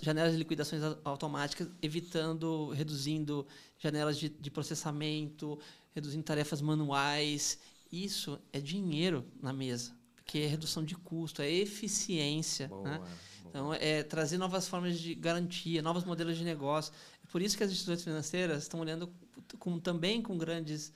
janelas 0.02 0.32
de 0.32 0.38
liquidações 0.38 0.82
automáticas, 1.04 1.68
evitando, 1.82 2.70
reduzindo 2.70 3.46
janelas 3.78 4.18
de, 4.18 4.30
de 4.30 4.50
processamento, 4.50 5.60
reduzindo 5.94 6.24
tarefas 6.24 6.62
manuais. 6.62 7.60
Isso 7.92 8.40
é 8.54 8.60
dinheiro 8.60 9.26
na 9.42 9.52
mesa, 9.52 9.94
que 10.26 10.40
é 10.40 10.48
redução 10.48 10.84
de 10.84 10.96
custo, 10.96 11.42
é 11.42 11.52
eficiência. 11.52 12.68
Boa, 12.68 12.84
né? 12.84 12.98
boa. 12.98 13.10
Então, 13.50 13.74
é 13.74 14.04
trazer 14.04 14.38
novas 14.38 14.68
formas 14.68 15.00
de 15.00 15.16
garantia, 15.16 15.82
novos 15.82 16.04
modelos 16.04 16.38
de 16.38 16.44
negócio. 16.44 16.94
É 17.24 17.28
por 17.32 17.42
isso 17.42 17.58
que 17.58 17.64
as 17.64 17.72
instituições 17.72 18.04
financeiras 18.04 18.64
estão 18.64 18.80
olhando 18.80 19.12
com, 19.58 19.80
também 19.80 20.22
com 20.22 20.38
grandes, 20.38 20.94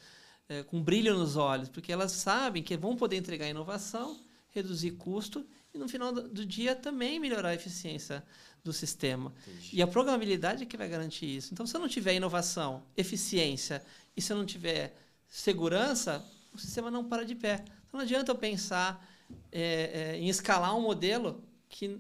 é, 0.54 0.64
com 0.64 0.82
brilho 0.82 1.18
nos 1.18 1.36
olhos, 1.36 1.70
porque 1.70 1.91
elas 1.91 2.12
sabem 2.12 2.62
que 2.62 2.78
vão 2.78 2.95
poder 2.95 3.18
entregar 3.18 3.47
inovação, 3.47 4.20
reduzir 4.51 4.91
custo 4.91 5.45
e 5.74 5.78
no 5.78 5.88
final 5.88 6.12
do 6.12 6.45
dia 6.45 6.76
também 6.76 7.20
melhorar 7.20 7.49
a 7.49 7.56
eficiência 7.56 8.24
do 8.64 8.72
sistema. 8.72 9.34
Entendi. 9.47 9.70
E 9.74 9.82
a 9.82 9.88
programabilidade 9.88 10.64
é 10.64 10.66
que 10.66 10.78
vai 10.78 10.88
garantir 10.88 11.26
isso. 11.26 11.54
Então, 11.54 11.66
se 11.66 11.76
eu 11.76 11.82
não 11.82 11.88
tiver 11.88 12.14
inovação, 12.14 12.84
eficiência 12.95 13.84
e 14.16 14.22
se 14.22 14.32
eu 14.32 14.38
não 14.38 14.45
tiver 14.45 14.95
segurança, 15.28 16.24
o 16.54 16.60
sistema 16.60 16.91
não 16.91 17.04
para 17.04 17.26
de 17.26 17.34
pé. 17.34 17.64
Então, 17.64 17.93
não 17.93 18.01
adianta 18.01 18.32
eu 18.32 18.36
pensar 18.36 19.04
é, 19.51 20.14
é, 20.14 20.18
em 20.18 20.30
escalar 20.30 20.76
um 20.78 20.82
modelo 20.82 21.43
que, 21.68 21.99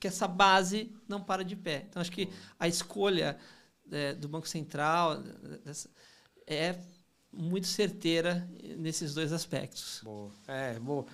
que 0.00 0.08
essa 0.08 0.26
base 0.26 0.92
não 1.06 1.22
para 1.22 1.44
de 1.44 1.54
pé. 1.54 1.86
Então, 1.88 2.02
acho 2.02 2.10
que 2.10 2.28
a 2.58 2.66
escolha 2.66 3.38
é, 3.90 4.14
do 4.14 4.28
Banco 4.28 4.48
Central 4.48 5.22
é 6.46 6.76
muito 7.32 7.66
certeira 7.66 8.48
nesses 8.78 9.14
dois 9.14 9.32
aspectos. 9.32 10.00
Boa. 10.02 10.30
É, 10.46 10.78
bom, 10.78 11.04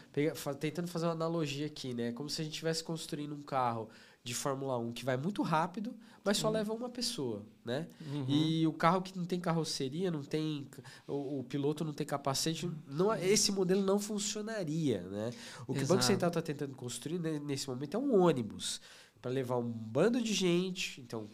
tentando 0.59 0.89
fazer 0.89 1.07
uma 1.07 1.13
analogia 1.13 1.67
aqui, 1.67 1.93
né? 1.93 2.13
Como 2.13 2.31
se 2.31 2.41
a 2.41 2.45
gente 2.45 2.55
estivesse 2.55 2.83
construindo 2.83 3.35
um 3.35 3.43
carro 3.43 3.89
de 4.23 4.35
Fórmula 4.35 4.79
1 4.79 4.93
que 4.93 5.05
vai 5.05 5.19
muito 5.19 5.43
rápido, 5.43 5.95
mas 6.25 6.39
só 6.39 6.47
uhum. 6.47 6.55
leva 6.55 6.73
uma 6.73 6.89
pessoa, 6.89 7.45
né? 7.63 7.87
Uhum. 8.01 8.25
E 8.27 8.67
o 8.67 8.73
carro 8.73 9.03
que 9.03 9.17
não 9.17 9.27
tem 9.27 9.39
carroceria, 9.39 10.11
não 10.11 10.23
tem 10.23 10.67
o, 11.07 11.41
o 11.41 11.45
piloto 11.45 11.85
não 11.85 11.93
tem 11.93 12.07
capacete, 12.07 12.71
não, 12.89 13.15
esse 13.15 13.53
modelo 13.53 13.83
não 13.83 13.99
funcionaria, 13.99 15.03
né? 15.03 15.31
O 15.67 15.75
que 15.75 15.81
Exato. 15.81 15.85
o 15.85 15.97
Banco 15.97 16.03
Central 16.05 16.29
está 16.29 16.41
tentando 16.41 16.75
construir 16.75 17.19
né, 17.19 17.39
nesse 17.39 17.69
momento 17.69 17.97
é 17.97 18.01
um 18.01 18.19
ônibus 18.19 18.81
para 19.21 19.31
levar 19.31 19.59
um 19.59 19.71
bando 19.71 20.23
de 20.23 20.33
gente, 20.33 21.03
então 21.03 21.29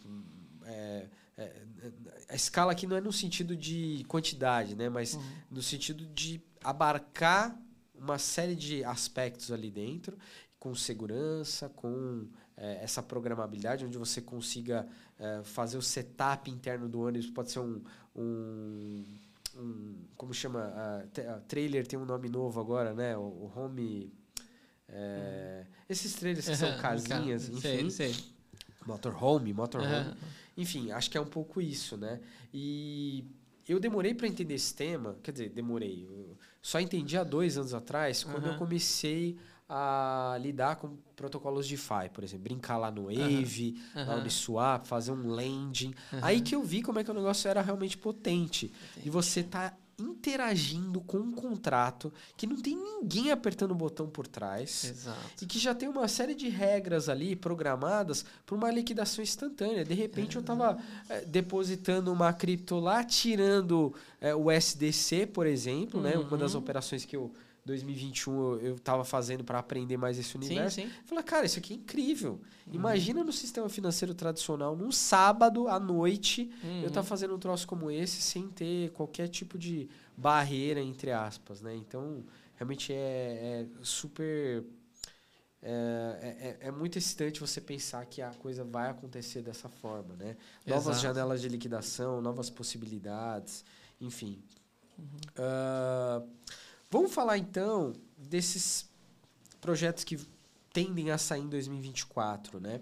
é, 0.65 1.07
é, 1.37 1.61
a 2.31 2.35
escala 2.35 2.71
aqui 2.71 2.87
não 2.87 2.95
é 2.95 3.01
no 3.01 3.11
sentido 3.11 3.57
de 3.57 4.05
quantidade, 4.07 4.73
né? 4.73 4.87
Mas 4.87 5.15
uhum. 5.15 5.23
no 5.51 5.61
sentido 5.61 6.05
de 6.05 6.41
abarcar 6.63 7.59
uma 7.93 8.17
série 8.17 8.55
de 8.55 8.83
aspectos 8.85 9.51
ali 9.51 9.69
dentro, 9.69 10.17
com 10.57 10.73
segurança, 10.73 11.67
com 11.69 12.27
é, 12.55 12.83
essa 12.83 13.03
programabilidade, 13.03 13.85
onde 13.85 13.97
você 13.97 14.21
consiga 14.21 14.87
é, 15.19 15.41
fazer 15.43 15.77
o 15.77 15.81
setup 15.81 16.49
interno 16.49 16.87
do 16.87 17.01
ônibus, 17.01 17.29
pode 17.29 17.51
ser 17.51 17.59
um, 17.59 17.83
um, 18.15 19.03
um 19.57 19.95
como 20.15 20.33
chama, 20.33 20.61
a, 20.61 21.33
a 21.35 21.39
trailer 21.41 21.85
tem 21.85 21.99
um 21.99 22.05
nome 22.05 22.29
novo 22.29 22.61
agora, 22.61 22.93
né? 22.93 23.17
O, 23.17 23.21
o 23.21 23.51
home... 23.53 24.13
É, 24.87 25.65
uhum. 25.65 25.75
Esses 25.89 26.13
trailers 26.13 26.47
que 26.47 26.55
são 26.55 26.75
casinhas, 26.79 27.49
enfim. 27.49 27.89
Sei, 27.89 28.13
sei. 28.13 28.25
Motorhome, 28.85 29.53
motorhome. 29.53 30.15
Enfim, 30.57 30.91
acho 30.91 31.09
que 31.09 31.17
é 31.17 31.21
um 31.21 31.25
pouco 31.25 31.61
isso, 31.61 31.97
né? 31.97 32.19
E 32.53 33.25
eu 33.67 33.79
demorei 33.79 34.13
para 34.13 34.27
entender 34.27 34.55
esse 34.55 34.73
tema, 34.73 35.17
quer 35.23 35.31
dizer, 35.31 35.49
demorei. 35.49 36.07
só 36.61 36.79
entendi 36.79 37.17
há 37.17 37.23
dois 37.23 37.57
anos 37.57 37.73
atrás, 37.73 38.23
quando 38.23 38.45
uhum. 38.45 38.51
eu 38.53 38.57
comecei 38.57 39.37
a 39.73 40.37
lidar 40.41 40.75
com 40.75 40.97
protocolos 41.15 41.65
de 41.65 41.77
DeFi, 41.77 42.09
por 42.13 42.25
exemplo, 42.25 42.43
brincar 42.43 42.77
lá 42.77 42.91
no 42.91 43.05
Wave, 43.05 43.81
uhum. 43.95 44.05
na 44.05 44.15
Uniswap, 44.15 44.85
fazer 44.85 45.13
um 45.13 45.29
landing. 45.29 45.93
Uhum. 46.11 46.19
Aí 46.21 46.41
que 46.41 46.53
eu 46.53 46.61
vi 46.61 46.81
como 46.81 46.99
é 46.99 47.05
que 47.05 47.09
o 47.09 47.13
negócio 47.13 47.47
era 47.47 47.61
realmente 47.61 47.97
potente. 47.97 48.65
Entendi. 48.65 49.07
E 49.07 49.09
você 49.09 49.41
tá 49.41 49.73
interagindo 50.01 50.99
com 51.01 51.17
um 51.17 51.31
contrato 51.31 52.11
que 52.35 52.47
não 52.47 52.57
tem 52.57 52.75
ninguém 52.75 53.31
apertando 53.31 53.71
o 53.71 53.75
botão 53.75 54.09
por 54.09 54.27
trás 54.27 54.83
Exato. 54.83 55.43
e 55.43 55.45
que 55.45 55.59
já 55.59 55.73
tem 55.73 55.87
uma 55.87 56.07
série 56.07 56.35
de 56.35 56.49
regras 56.49 57.07
ali 57.07 57.35
programadas 57.35 58.25
para 58.45 58.55
uma 58.55 58.71
liquidação 58.71 59.23
instantânea. 59.23 59.85
De 59.85 59.93
repente 59.93 60.35
eu 60.35 60.41
estava 60.41 60.77
é, 61.09 61.21
depositando 61.21 62.11
uma 62.11 62.33
cripto 62.33 62.79
lá, 62.79 63.03
tirando 63.03 63.93
é, 64.19 64.33
o 64.33 64.49
SDC, 64.49 65.27
por 65.27 65.45
exemplo, 65.45 65.99
uhum. 65.99 66.05
né? 66.05 66.17
uma 66.17 66.37
das 66.37 66.53
uhum. 66.53 66.59
operações 66.59 67.05
que 67.05 67.15
eu 67.15 67.31
2021 67.65 68.57
eu 68.57 68.75
estava 68.75 69.03
fazendo 69.03 69.43
para 69.43 69.59
aprender 69.59 69.95
mais 69.95 70.17
esse 70.17 70.35
universo. 70.35 70.81
Sim, 70.81 70.87
sim. 70.87 70.93
Falei, 71.05 71.23
cara, 71.23 71.45
isso 71.45 71.59
aqui 71.59 71.73
é 71.73 71.77
incrível. 71.77 72.41
Uhum. 72.65 72.73
Imagina 72.73 73.23
no 73.23 73.31
sistema 73.31 73.69
financeiro 73.69 74.15
tradicional, 74.15 74.75
num 74.75 74.91
sábado 74.91 75.67
à 75.67 75.79
noite, 75.79 76.51
uhum. 76.63 76.81
eu 76.81 76.87
estar 76.87 77.01
tá 77.01 77.03
fazendo 77.03 77.35
um 77.35 77.39
troço 77.39 77.67
como 77.67 77.91
esse 77.91 78.21
sem 78.21 78.49
ter 78.49 78.89
qualquer 78.91 79.27
tipo 79.27 79.57
de 79.59 79.87
barreira, 80.17 80.81
entre 80.81 81.11
aspas. 81.11 81.61
Né? 81.61 81.75
Então, 81.75 82.23
realmente 82.55 82.91
é, 82.91 82.95
é 82.97 83.65
super. 83.83 84.63
É, 85.63 86.57
é, 86.61 86.67
é, 86.67 86.71
muito 86.71 86.97
excitante 86.97 87.39
você 87.39 87.61
pensar 87.61 88.03
que 88.07 88.19
a 88.19 88.31
coisa 88.31 88.63
vai 88.63 88.89
acontecer 88.89 89.43
dessa 89.43 89.69
forma. 89.69 90.15
Né? 90.15 90.35
Novas 90.65 90.97
Exato. 90.97 91.01
janelas 91.03 91.39
de 91.39 91.47
liquidação, 91.47 92.19
novas 92.19 92.49
possibilidades, 92.49 93.63
enfim. 93.99 94.41
Uhum. 94.97 95.05
Uh, 95.37 96.27
Vamos 96.91 97.13
falar 97.13 97.37
então 97.37 97.93
desses 98.17 98.85
projetos 99.61 100.03
que 100.03 100.19
tendem 100.73 101.09
a 101.09 101.17
sair 101.17 101.41
em 101.41 101.47
2024, 101.47 102.59
né? 102.59 102.81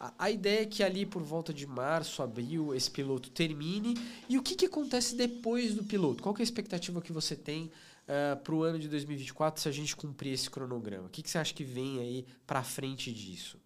A, 0.00 0.14
a 0.18 0.30
ideia 0.30 0.62
é 0.62 0.64
que 0.64 0.82
ali 0.82 1.04
por 1.04 1.22
volta 1.22 1.52
de 1.52 1.66
março, 1.66 2.22
abril, 2.22 2.74
esse 2.74 2.90
piloto 2.90 3.28
termine. 3.28 3.98
E 4.30 4.38
o 4.38 4.42
que, 4.42 4.54
que 4.54 4.64
acontece 4.64 5.14
depois 5.14 5.74
do 5.74 5.84
piloto? 5.84 6.22
Qual 6.22 6.34
é 6.34 6.40
a 6.40 6.42
expectativa 6.42 7.02
que 7.02 7.12
você 7.12 7.36
tem 7.36 7.66
uh, 7.66 7.70
eh, 8.08 8.34
para 8.36 8.54
o 8.54 8.62
ano 8.62 8.78
de 8.78 8.88
2024 8.88 9.60
se 9.60 9.68
a 9.68 9.72
gente 9.72 9.94
cumprir 9.94 10.32
esse 10.32 10.48
cronograma? 10.48 11.06
O 11.06 11.10
que, 11.10 11.22
que 11.22 11.28
você 11.28 11.36
acha 11.36 11.52
que 11.52 11.64
vem 11.64 12.00
aí 12.00 12.26
para 12.46 12.62
frente 12.62 13.12
disso? 13.12 13.58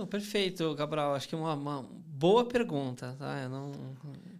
Não, 0.00 0.06
perfeito, 0.06 0.74
Gabriel. 0.74 1.14
Acho 1.14 1.28
que 1.28 1.34
é 1.34 1.38
uma, 1.38 1.52
uma, 1.52 1.82
boa 1.82 2.46
pergunta, 2.46 3.14
tá? 3.18 3.42
Eu 3.42 3.50
não 3.50 3.72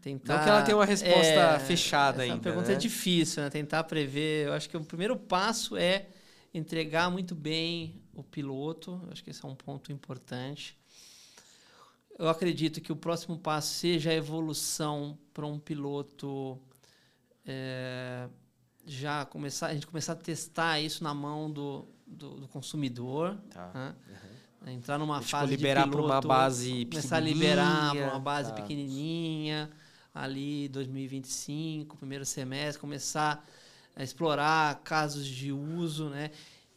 tentar. 0.01 0.37
Não 0.39 0.43
que 0.43 0.49
ela 0.49 0.62
tenha 0.62 0.77
uma 0.78 0.87
resposta 0.87 1.20
é, 1.20 1.59
fechada 1.59 2.24
essa 2.24 2.32
ainda. 2.32 2.43
pergunta 2.43 2.69
né? 2.69 2.74
é 2.74 2.78
difícil, 2.78 3.43
né? 3.43 3.51
Tentar 3.51 3.85
prever. 3.85 4.47
Eu 4.47 4.55
acho 4.55 4.70
que 4.70 4.77
o 4.78 4.82
primeiro 4.82 5.19
passo 5.19 5.77
é 5.77 6.07
entregar 6.55 7.11
muito 7.11 7.35
bem 7.35 8.01
o 8.15 8.23
piloto. 8.23 9.03
Eu 9.05 9.12
acho 9.12 9.23
que 9.23 9.28
esse 9.28 9.45
é 9.45 9.49
um 9.49 9.55
ponto 9.55 9.93
importante. 9.93 10.78
Eu 12.19 12.31
acredito 12.31 12.81
que 12.81 12.91
o 12.91 12.97
próximo 12.97 13.39
passo 13.39 13.74
seja 13.74 14.09
a 14.09 14.15
evolução 14.15 15.19
para 15.35 15.45
um 15.47 15.59
piloto 15.59 16.59
é, 17.45 18.31
já 18.87 19.27
começar 19.27 19.66
a 19.66 19.74
gente 19.74 19.87
começar 19.87 20.15
a 20.15 20.16
testar 20.16 20.81
isso 20.81 21.05
na 21.05 21.12
mão 21.12 21.51
do, 21.51 21.87
do, 22.07 22.41
do 22.41 22.49
consumidor. 22.49 23.37
Tá. 23.51 23.70
Né? 23.74 23.95
Uhum. 24.09 24.30
Entrar 24.66 24.99
numa 24.99 25.19
tipo, 25.19 25.31
fase 25.31 25.57
liberar 25.57 25.85
de 25.85 25.91
piloto, 25.91 26.07
uma 26.07 26.20
base 26.20 26.85
começar 26.85 27.16
a 27.16 27.20
liberar 27.20 27.95
para 27.95 28.11
uma 28.11 28.19
base 28.20 28.51
tá. 28.51 28.57
pequenininha 28.57 29.70
ali 30.15 30.69
2025, 30.69 31.97
primeiro 31.97 32.24
semestre, 32.24 32.81
começar 32.81 33.47
a 33.97 34.03
explorar 34.03 34.81
casos 34.82 35.27
de 35.27 35.53
uso, 35.53 36.09
né? 36.09 36.31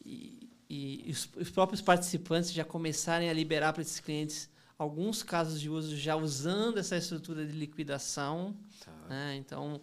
E, 0.04 0.48
e 0.68 1.10
os, 1.10 1.28
os 1.36 1.50
próprios 1.50 1.82
participantes 1.82 2.52
já 2.52 2.64
começarem 2.64 3.28
a 3.28 3.32
liberar 3.32 3.72
para 3.72 3.82
esses 3.82 4.00
clientes 4.00 4.48
alguns 4.78 5.22
casos 5.22 5.60
de 5.60 5.70
uso 5.70 5.96
já 5.96 6.16
usando 6.16 6.78
essa 6.78 6.96
estrutura 6.96 7.44
de 7.46 7.52
liquidação. 7.52 8.56
Tá. 8.84 8.92
Né? 9.08 9.36
Então, 9.36 9.80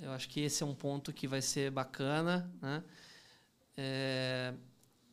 eu 0.00 0.12
acho 0.12 0.28
que 0.28 0.40
esse 0.40 0.62
é 0.62 0.66
um 0.66 0.74
ponto 0.74 1.12
que 1.12 1.26
vai 1.26 1.42
ser 1.42 1.70
bacana. 1.70 2.50
Né? 2.60 2.82
É, 3.76 4.54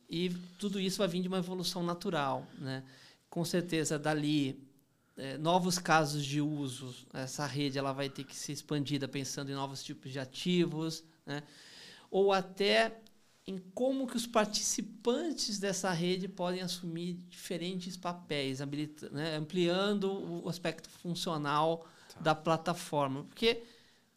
e 0.08 0.30
tudo 0.58 0.80
isso 0.80 0.98
vai 0.98 1.08
vir 1.08 1.22
de 1.22 1.28
uma 1.28 1.38
evolução 1.38 1.82
natural. 1.82 2.46
Né? 2.58 2.82
Com 3.28 3.44
certeza, 3.44 3.98
dali, 3.98 4.62
é, 5.16 5.38
novos 5.38 5.78
casos 5.78 6.24
de 6.24 6.40
uso, 6.40 6.94
essa 7.12 7.46
rede 7.46 7.78
ela 7.78 7.92
vai 7.92 8.08
ter 8.08 8.24
que 8.24 8.34
ser 8.34 8.52
expandida 8.52 9.08
pensando 9.08 9.50
em 9.50 9.54
novos 9.54 9.82
tipos 9.82 10.12
de 10.12 10.18
ativos, 10.18 11.04
né? 11.24 11.42
ou 12.10 12.32
até 12.32 13.00
em 13.46 13.58
como 13.74 14.06
que 14.06 14.16
os 14.16 14.26
participantes 14.26 15.58
dessa 15.58 15.90
rede 15.90 16.28
podem 16.28 16.62
assumir 16.62 17.14
diferentes 17.28 17.96
papéis, 17.96 18.60
né? 19.12 19.36
ampliando 19.36 20.42
o 20.44 20.48
aspecto 20.48 20.88
funcional 20.88 21.86
tá. 22.14 22.20
da 22.20 22.34
plataforma. 22.34 23.24
Porque, 23.24 23.62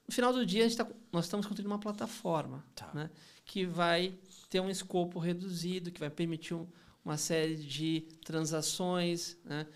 no 0.08 0.14
final 0.14 0.32
do 0.32 0.46
dia, 0.46 0.74
tá, 0.76 0.88
nós 1.12 1.26
estamos 1.26 1.46
construindo 1.46 1.68
uma 1.68 1.80
plataforma 1.80 2.64
tá. 2.74 2.90
né? 2.94 3.10
que 3.44 3.66
vai 3.66 4.14
ter 4.50 4.60
um 4.60 4.70
escopo 4.70 5.20
reduzido, 5.20 5.92
que 5.92 6.00
vai 6.00 6.10
permitir 6.10 6.54
um, 6.54 6.68
uma 7.04 7.18
série 7.18 7.56
de 7.56 8.02
transações. 8.24 9.38
Né? 9.44 9.68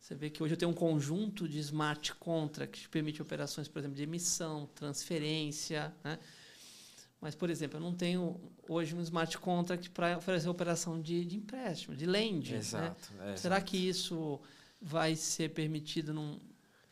Você 0.00 0.14
vê 0.14 0.30
que 0.30 0.42
hoje 0.42 0.54
eu 0.54 0.58
tenho 0.58 0.70
um 0.70 0.74
conjunto 0.74 1.48
de 1.48 1.58
smart 1.58 2.14
contracts 2.14 2.82
que 2.82 2.88
permite 2.88 3.20
operações, 3.20 3.68
por 3.68 3.78
exemplo, 3.78 3.96
de 3.96 4.02
emissão, 4.02 4.68
transferência, 4.74 5.94
né? 6.04 6.18
Mas, 7.20 7.34
por 7.34 7.50
exemplo, 7.50 7.78
eu 7.78 7.80
não 7.80 7.92
tenho 7.92 8.40
hoje 8.68 8.94
um 8.94 9.00
smart 9.00 9.36
contract 9.38 9.90
para 9.90 10.18
oferecer 10.18 10.48
operação 10.48 11.00
de, 11.00 11.24
de 11.24 11.36
empréstimo, 11.36 11.96
de 11.96 12.06
lend. 12.06 12.52
Né? 12.52 12.58
Exato. 12.58 13.12
Né? 13.14 13.32
É, 13.32 13.36
Será 13.36 13.56
exato. 13.56 13.70
que 13.70 13.76
isso 13.76 14.40
vai 14.80 15.16
ser 15.16 15.50
permitido 15.50 16.14
num, 16.14 16.38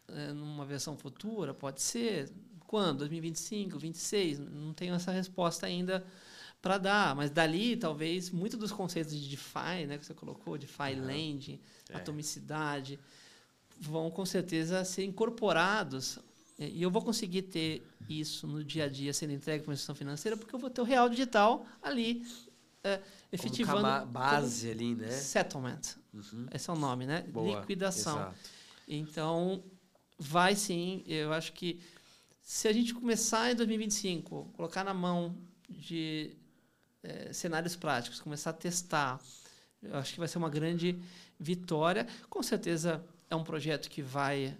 é, 0.09 0.33
numa 0.33 0.65
versão 0.65 0.97
futura? 0.97 1.55
Pode 1.55 1.81
ser. 1.81 2.33
Quando? 2.67 2.99
2025, 2.99 3.71
2026? 3.71 4.39
Não 4.41 4.75
tenho 4.75 4.95
essa 4.95 5.13
resposta 5.13 5.65
ainda 5.65 6.05
para 6.61 6.79
dar. 6.79 7.15
Mas 7.15 7.31
dali, 7.31 7.77
talvez, 7.77 8.31
muito 8.31 8.57
dos 8.57 8.73
conceitos 8.73 9.15
de 9.15 9.29
DeFi, 9.29 9.87
né, 9.87 9.99
que 9.99 10.07
você 10.07 10.15
colocou, 10.15 10.59
DeFi 10.59 10.95
uhum. 10.95 11.07
Lending, 11.07 11.61
é. 11.91 11.97
atomicidade, 11.97 12.99
vão 13.79 14.11
com 14.11 14.25
certeza 14.25 14.85
ser 14.85 15.05
incorporados 15.05 16.19
e 16.59 16.83
eu 16.83 16.91
vou 16.91 17.03
conseguir 17.03 17.43
ter 17.43 17.87
isso 18.09 18.47
no 18.47 18.65
dia 18.65 18.85
a 18.85 18.89
dia 18.89 19.13
sendo 19.13 19.35
entregue 19.35 19.63
para 19.63 19.71
uma 19.71 19.75
instituição 19.75 19.95
financeira 19.95 20.37
porque 20.39 20.55
eu 20.55 20.59
vou 20.59 20.71
ter 20.71 20.81
o 20.81 20.85
real 20.85 21.07
digital 21.09 21.67
ali 21.83 22.27
é, 22.83 23.01
efetivando. 23.31 23.83
Como 23.83 24.07
base 24.07 24.71
ali, 24.71 24.95
né? 24.95 25.11
Settlement. 25.11 25.81
Uhum. 26.15 26.47
Esse 26.53 26.71
é 26.71 26.73
o 26.73 26.77
nome, 26.77 27.07
né? 27.07 27.23
Boa. 27.23 27.61
Liquidação. 27.61 28.17
Exato. 28.17 28.37
Então, 28.89 29.63
vai 30.19 30.55
sim. 30.55 31.03
Eu 31.07 31.33
acho 31.33 31.53
que 31.53 31.81
se 32.41 32.69
a 32.69 32.73
gente 32.73 32.95
começar 32.95 33.53
em 33.53 33.57
2025, 33.57 34.53
colocar 34.55 34.83
na 34.83 34.95
mão 34.95 35.37
de 35.69 36.37
é, 37.07 37.33
cenários 37.33 37.77
práticos, 37.77 38.21
começar 38.21 38.51
a 38.51 38.53
testar, 38.53 39.21
eu 39.83 39.97
acho 39.97 40.13
que 40.13 40.19
vai 40.19 40.29
ser 40.29 40.39
uma 40.39 40.51
grande 40.51 40.99
vitória. 41.39 42.07
Com 42.29 42.43
certeza 42.43 43.05
é 43.31 43.37
um 43.37 43.45
projeto 43.45 43.89
que 43.89 44.03
vai 44.03 44.57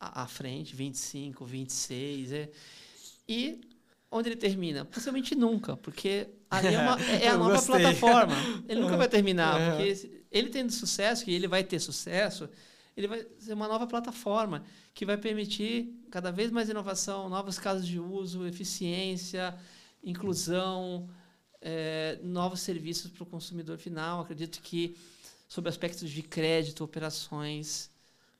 à 0.00 0.26
frente, 0.26 0.74
25, 0.74 1.44
26. 1.44 2.32
É. 2.32 2.50
E 3.28 3.60
onde 4.10 4.28
ele 4.28 4.36
termina? 4.36 4.84
Possivelmente 4.84 5.34
nunca, 5.34 5.76
porque 5.76 6.28
ali 6.50 6.74
é, 6.74 6.78
uma, 6.78 7.00
é 7.22 7.28
a 7.28 7.36
nova 7.36 7.54
gostei. 7.54 7.76
plataforma. 7.76 8.34
Ele 8.68 8.80
nunca 8.80 8.96
vai 8.96 9.08
terminar, 9.10 9.60
uhum. 9.60 9.76
porque 9.76 10.22
ele 10.30 10.48
tendo 10.48 10.72
sucesso, 10.72 11.24
que 11.24 11.32
ele 11.32 11.46
vai 11.46 11.62
ter 11.62 11.78
sucesso, 11.78 12.48
ele 12.96 13.06
vai 13.06 13.26
ser 13.38 13.54
uma 13.54 13.68
nova 13.68 13.86
plataforma 13.86 14.64
que 14.94 15.06
vai 15.06 15.16
permitir 15.16 15.92
cada 16.10 16.30
vez 16.30 16.50
mais 16.50 16.68
inovação, 16.68 17.28
novos 17.28 17.58
casos 17.58 17.86
de 17.86 17.98
uso, 17.98 18.46
eficiência, 18.46 19.54
inclusão, 20.04 21.08
é, 21.62 22.18
novos 22.22 22.60
serviços 22.60 23.10
para 23.10 23.22
o 23.22 23.26
consumidor 23.26 23.78
final. 23.78 24.20
Acredito 24.20 24.60
que, 24.60 24.96
sobre 25.48 25.70
aspectos 25.70 26.10
de 26.10 26.22
crédito, 26.22 26.84
operações, 26.84 27.88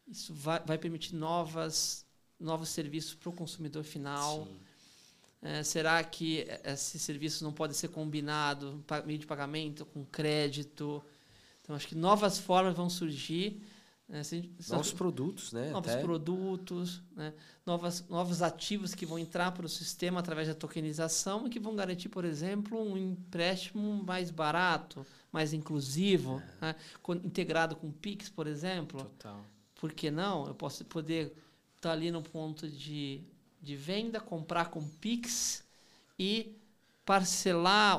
isso 0.06 0.34
vai, 0.34 0.60
vai 0.60 0.76
permitir 0.76 1.14
novas, 1.14 2.04
novos 2.38 2.68
serviços 2.68 3.14
para 3.14 3.30
o 3.30 3.32
consumidor 3.32 3.84
final. 3.84 4.48
É, 5.40 5.62
será 5.62 6.02
que 6.04 6.46
esse 6.64 6.98
serviço 6.98 7.42
não 7.42 7.52
pode 7.52 7.74
ser 7.74 7.88
combinado, 7.88 8.84
meio 9.06 9.18
de 9.18 9.26
pagamento, 9.26 9.86
com 9.86 10.04
crédito? 10.04 11.02
Então, 11.62 11.74
acho 11.74 11.88
que 11.88 11.94
novas 11.94 12.38
formas 12.38 12.74
vão 12.74 12.90
surgir. 12.90 13.62
Né? 14.12 14.22
Se, 14.22 14.50
novos 14.68 14.92
produtos, 14.92 15.54
né? 15.54 15.70
Novos 15.70 15.90
Até. 15.90 16.02
produtos, 16.02 17.02
né? 17.16 17.32
Novas, 17.64 18.06
novos 18.10 18.42
ativos 18.42 18.94
que 18.94 19.06
vão 19.06 19.18
entrar 19.18 19.52
para 19.52 19.64
o 19.64 19.68
sistema 19.70 20.20
através 20.20 20.48
da 20.48 20.54
tokenização 20.54 21.46
e 21.46 21.50
que 21.50 21.58
vão 21.58 21.74
garantir, 21.74 22.10
por 22.10 22.22
exemplo, 22.22 22.78
um 22.78 22.94
empréstimo 22.98 24.04
mais 24.04 24.30
barato, 24.30 25.06
mais 25.32 25.54
inclusivo, 25.54 26.42
é. 26.60 26.66
né? 26.66 26.76
integrado 27.24 27.74
com 27.74 27.90
Pix, 27.90 28.28
por 28.28 28.46
exemplo. 28.46 29.00
Total. 29.02 29.42
Por 29.76 29.94
que 29.94 30.10
não? 30.10 30.46
Eu 30.46 30.54
posso 30.54 30.84
poder 30.84 31.28
estar 31.76 31.88
tá 31.88 31.92
ali 31.92 32.10
no 32.10 32.20
ponto 32.20 32.68
de, 32.68 33.22
de 33.62 33.74
venda, 33.74 34.20
comprar 34.20 34.66
com 34.66 34.86
Pix 34.86 35.64
e 36.18 36.54
parcelar 37.06 37.98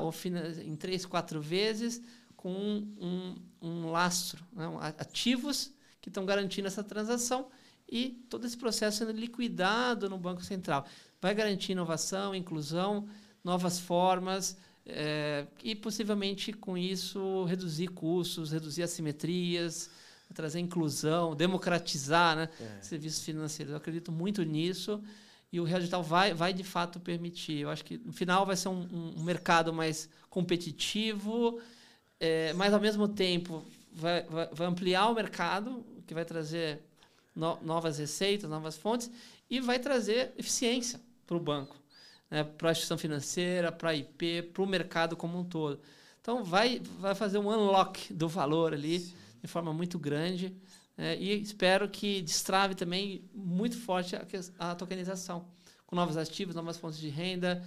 em 0.64 0.76
três, 0.76 1.04
quatro 1.04 1.40
vezes 1.40 2.00
com 2.36 2.52
um, 2.52 2.94
um, 3.00 3.34
um 3.60 3.90
lastro, 3.90 4.44
né? 4.52 4.64
ativos 4.96 5.73
que 6.04 6.10
estão 6.10 6.26
garantindo 6.26 6.68
essa 6.68 6.84
transação 6.84 7.46
e 7.90 8.22
todo 8.28 8.46
esse 8.46 8.58
processo 8.58 8.98
sendo 8.98 9.12
liquidado 9.12 10.06
no 10.10 10.18
Banco 10.18 10.44
Central. 10.44 10.84
Vai 11.18 11.34
garantir 11.34 11.72
inovação, 11.72 12.34
inclusão, 12.34 13.08
novas 13.42 13.78
formas 13.78 14.58
é, 14.84 15.46
e 15.62 15.74
possivelmente 15.74 16.52
com 16.52 16.76
isso 16.76 17.44
reduzir 17.44 17.88
custos, 17.88 18.52
reduzir 18.52 18.82
assimetrias, 18.82 19.88
trazer 20.34 20.60
inclusão, 20.60 21.34
democratizar 21.34 22.36
né, 22.36 22.50
é. 22.60 22.82
serviços 22.82 23.24
financeiros. 23.24 23.70
Eu 23.70 23.78
acredito 23.78 24.12
muito 24.12 24.42
nisso 24.42 25.02
e 25.50 25.58
o 25.58 25.64
Real 25.64 25.78
Digital 25.78 26.02
vai, 26.02 26.34
vai 26.34 26.52
de 26.52 26.64
fato 26.64 27.00
permitir. 27.00 27.60
Eu 27.60 27.70
acho 27.70 27.82
que 27.82 27.96
no 27.96 28.12
final 28.12 28.44
vai 28.44 28.56
ser 28.56 28.68
um, 28.68 29.14
um 29.16 29.22
mercado 29.22 29.72
mais 29.72 30.06
competitivo, 30.28 31.58
é, 32.20 32.52
mas 32.52 32.74
ao 32.74 32.80
mesmo 32.80 33.08
tempo 33.08 33.64
vai, 33.94 34.22
vai, 34.24 34.48
vai, 34.52 34.66
ampliar 34.66 35.08
o 35.08 35.14
mercado, 35.14 35.84
que 36.06 36.14
vai 36.14 36.24
trazer 36.24 36.82
no, 37.34 37.58
novas 37.62 37.98
receitas, 37.98 38.48
novas 38.48 38.76
fontes 38.76 39.10
e 39.48 39.60
vai 39.60 39.78
trazer 39.78 40.32
eficiência 40.36 41.00
para 41.26 41.36
o 41.36 41.40
banco, 41.40 41.76
né, 42.30 42.44
para 42.44 42.68
a 42.68 42.72
instituição 42.72 42.98
financeira, 42.98 43.72
para 43.72 43.90
a 43.90 43.94
IP, 43.94 44.42
para 44.52 44.62
o 44.62 44.66
mercado 44.66 45.16
como 45.16 45.38
um 45.38 45.44
todo. 45.44 45.80
Então 46.20 46.44
vai, 46.44 46.80
vai 46.98 47.14
fazer 47.14 47.38
um 47.38 47.48
unlock 47.48 48.12
do 48.12 48.28
valor 48.28 48.72
ali. 48.72 49.00
Sim 49.00 49.24
de 49.44 49.48
forma 49.48 49.74
muito 49.74 49.98
grande. 49.98 50.56
É, 50.96 51.16
e 51.16 51.42
espero 51.42 51.86
que 51.86 52.22
destrave 52.22 52.74
também 52.74 53.28
muito 53.34 53.76
forte 53.76 54.16
a, 54.16 54.24
a, 54.58 54.74
tokenização, 54.74 55.44
com 55.86 55.94
novos 55.94 56.16
ativos, 56.16 56.54
novas 56.54 56.78
fontes 56.78 56.98
de 56.98 57.10
renda, 57.10 57.62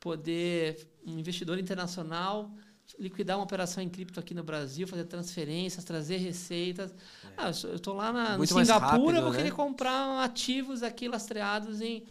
poder 0.00 0.88
um 1.06 1.16
investidor 1.18 1.56
internacional 1.58 2.50
liquidar 2.98 3.36
uma 3.36 3.44
operação 3.44 3.82
em 3.82 3.88
cripto 3.88 4.18
aqui 4.18 4.34
no 4.34 4.42
Brasil, 4.42 4.86
fazer 4.86 5.04
transferências, 5.04 5.84
trazer 5.84 6.18
receitas. 6.18 6.90
É. 6.90 7.28
Ah, 7.36 7.50
eu 7.64 7.76
estou 7.76 7.94
lá 7.94 8.12
na, 8.12 8.38
no 8.38 8.46
Singapura, 8.46 8.78
rápido, 8.78 9.22
vou 9.22 9.30
né? 9.30 9.36
querer 9.36 9.52
comprar 9.52 10.22
ativos 10.24 10.82
aqui 10.82 11.08
lastreados 11.08 11.80
em. 11.80 12.04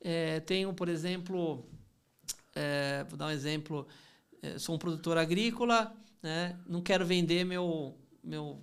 É, 0.00 0.40
tenho, 0.40 0.72
por 0.72 0.88
exemplo, 0.88 1.66
é, 2.54 3.04
vou 3.08 3.18
dar 3.18 3.26
um 3.26 3.30
exemplo, 3.30 3.86
é, 4.42 4.58
sou 4.58 4.74
um 4.74 4.78
produtor 4.78 5.18
agrícola, 5.18 5.92
né, 6.22 6.56
não 6.68 6.80
quero 6.80 7.04
vender 7.04 7.44
meu 7.44 7.96
meu, 8.22 8.60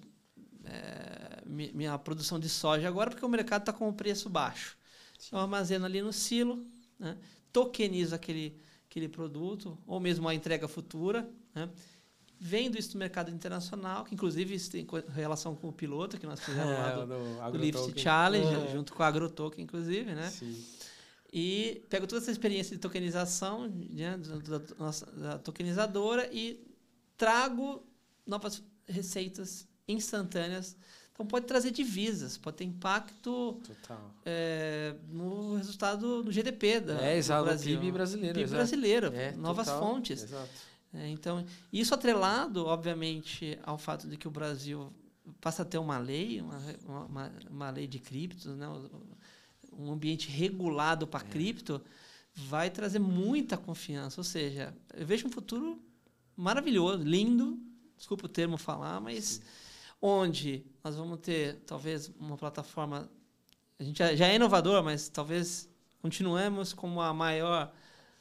é, 0.64 1.41
minha 1.45 1.98
produção 1.98 2.40
de 2.40 2.48
soja 2.48 2.88
agora, 2.88 3.10
porque 3.10 3.26
o 3.26 3.30
mercado 3.30 3.64
está 3.64 3.73
com 3.73 3.90
o 3.90 3.94
preço 3.94 4.30
baixo. 4.30 4.77
Sim. 5.18 5.36
Eu 5.36 5.40
armazeno 5.40 5.86
ali 5.86 6.02
no 6.02 6.14
silo, 6.14 6.65
né? 6.99 7.18
tokenizo 7.52 8.14
aquele, 8.14 8.60
aquele 8.90 9.07
produto, 9.07 9.77
ou 9.88 9.99
mesmo 9.99 10.27
a 10.27 10.36
entrega 10.36 10.68
futura, 10.68 11.27
né? 11.56 11.69
Vendo 12.38 12.77
isso 12.77 12.94
no 12.94 12.99
mercado 12.99 13.32
internacional, 13.32 14.03
que 14.03 14.14
inclusive 14.14 14.53
isso 14.53 14.69
tem 14.69 14.86
relação 15.14 15.56
com 15.56 15.69
o 15.69 15.73
piloto 15.73 16.19
que 16.19 16.27
nós 16.27 16.40
fizemos 16.41 16.69
é, 16.76 16.77
lá 16.77 17.06
do, 17.06 17.07
do, 17.07 17.52
do 17.52 17.57
Lift 17.57 17.99
Challenge, 17.99 18.68
é. 18.68 18.72
junto 18.73 18.94
com 18.94 19.02
a 19.02 19.07
AgroToken, 19.07 19.64
inclusive, 19.64 20.14
né? 20.14 20.30
Sim. 20.30 20.64
E 21.32 21.84
pego 21.90 22.06
toda 22.07 22.22
essa 22.22 22.32
experiência 22.32 22.76
de 22.76 22.82
tokenização 22.82 23.68
né, 23.68 24.18
da, 24.18 24.57
da, 24.57 24.91
da 25.18 25.40
tokenizadora 25.40 26.30
e 26.32 26.65
trago 27.18 27.84
novas 28.26 28.64
receitas 28.88 29.68
instantâneas. 29.88 30.77
Então 31.11 31.26
pode 31.26 31.45
trazer 31.45 31.72
divisas, 31.72 32.38
pode 32.38 32.57
ter 32.57 32.65
impacto 32.65 33.61
é, 34.26 34.95
no 35.10 35.56
resultado 35.56 36.23
do 36.23 36.32
GDP 36.32 36.82
da, 36.82 37.06
é, 37.06 37.18
exato, 37.18 37.44
do 37.44 37.45
Brasil. 37.48 37.80
PIB 37.80 37.91
brasileiro. 37.91 38.36
PIB 38.36 38.49
brasileiro, 38.49 39.07
é, 39.14 39.32
novas 39.34 39.68
total, 39.68 39.82
fontes. 39.82 40.23
Exato. 40.23 40.49
É, 40.96 41.10
então, 41.10 41.46
isso 41.72 41.94
atrelado, 41.94 42.66
obviamente, 42.66 43.60
ao 43.64 43.78
fato 43.78 44.08
de 44.08 44.18
que 44.18 44.28
o 44.28 44.32
Brasil 44.32 44.92
passa 45.42 45.64
a 45.64 45.66
ter 45.66 45.78
uma 45.78 45.98
lei, 45.98 46.42
uma, 46.42 46.60
uma, 47.08 47.32
uma 47.50 47.70
lei 47.70 47.88
de 47.88 48.00
criptos, 48.00 48.46
né? 48.46 48.68
um 49.78 49.92
ambiente 49.92 50.30
regulado 50.30 51.06
para 51.06 51.26
é. 51.26 51.30
cripto, 51.30 51.82
vai 52.34 52.70
trazer 52.70 53.00
muita 53.00 53.58
confiança. 53.58 54.20
Ou 54.20 54.24
seja, 54.24 54.74
eu 54.94 55.06
vejo 55.06 55.28
um 55.28 55.32
futuro 55.32 55.82
maravilhoso, 56.36 57.04
lindo, 57.04 57.60
desculpa 57.98 58.26
o 58.26 58.30
termo 58.30 58.58
falar, 58.58 59.00
mas 59.00 59.26
Sim. 59.26 59.42
onde 60.02 60.66
nós 60.84 60.96
vamos 60.96 61.20
ter 61.20 61.58
talvez 61.66 62.12
uma 62.20 62.38
plataforma. 62.38 63.10
A 63.78 63.84
gente 63.84 63.98
já 63.98 64.28
é 64.28 64.36
inovador, 64.36 64.84
mas 64.84 65.10
talvez 65.10 65.70
continuemos 66.02 66.72
como 66.72 67.02
a 67.02 67.14
maior, 67.14 67.74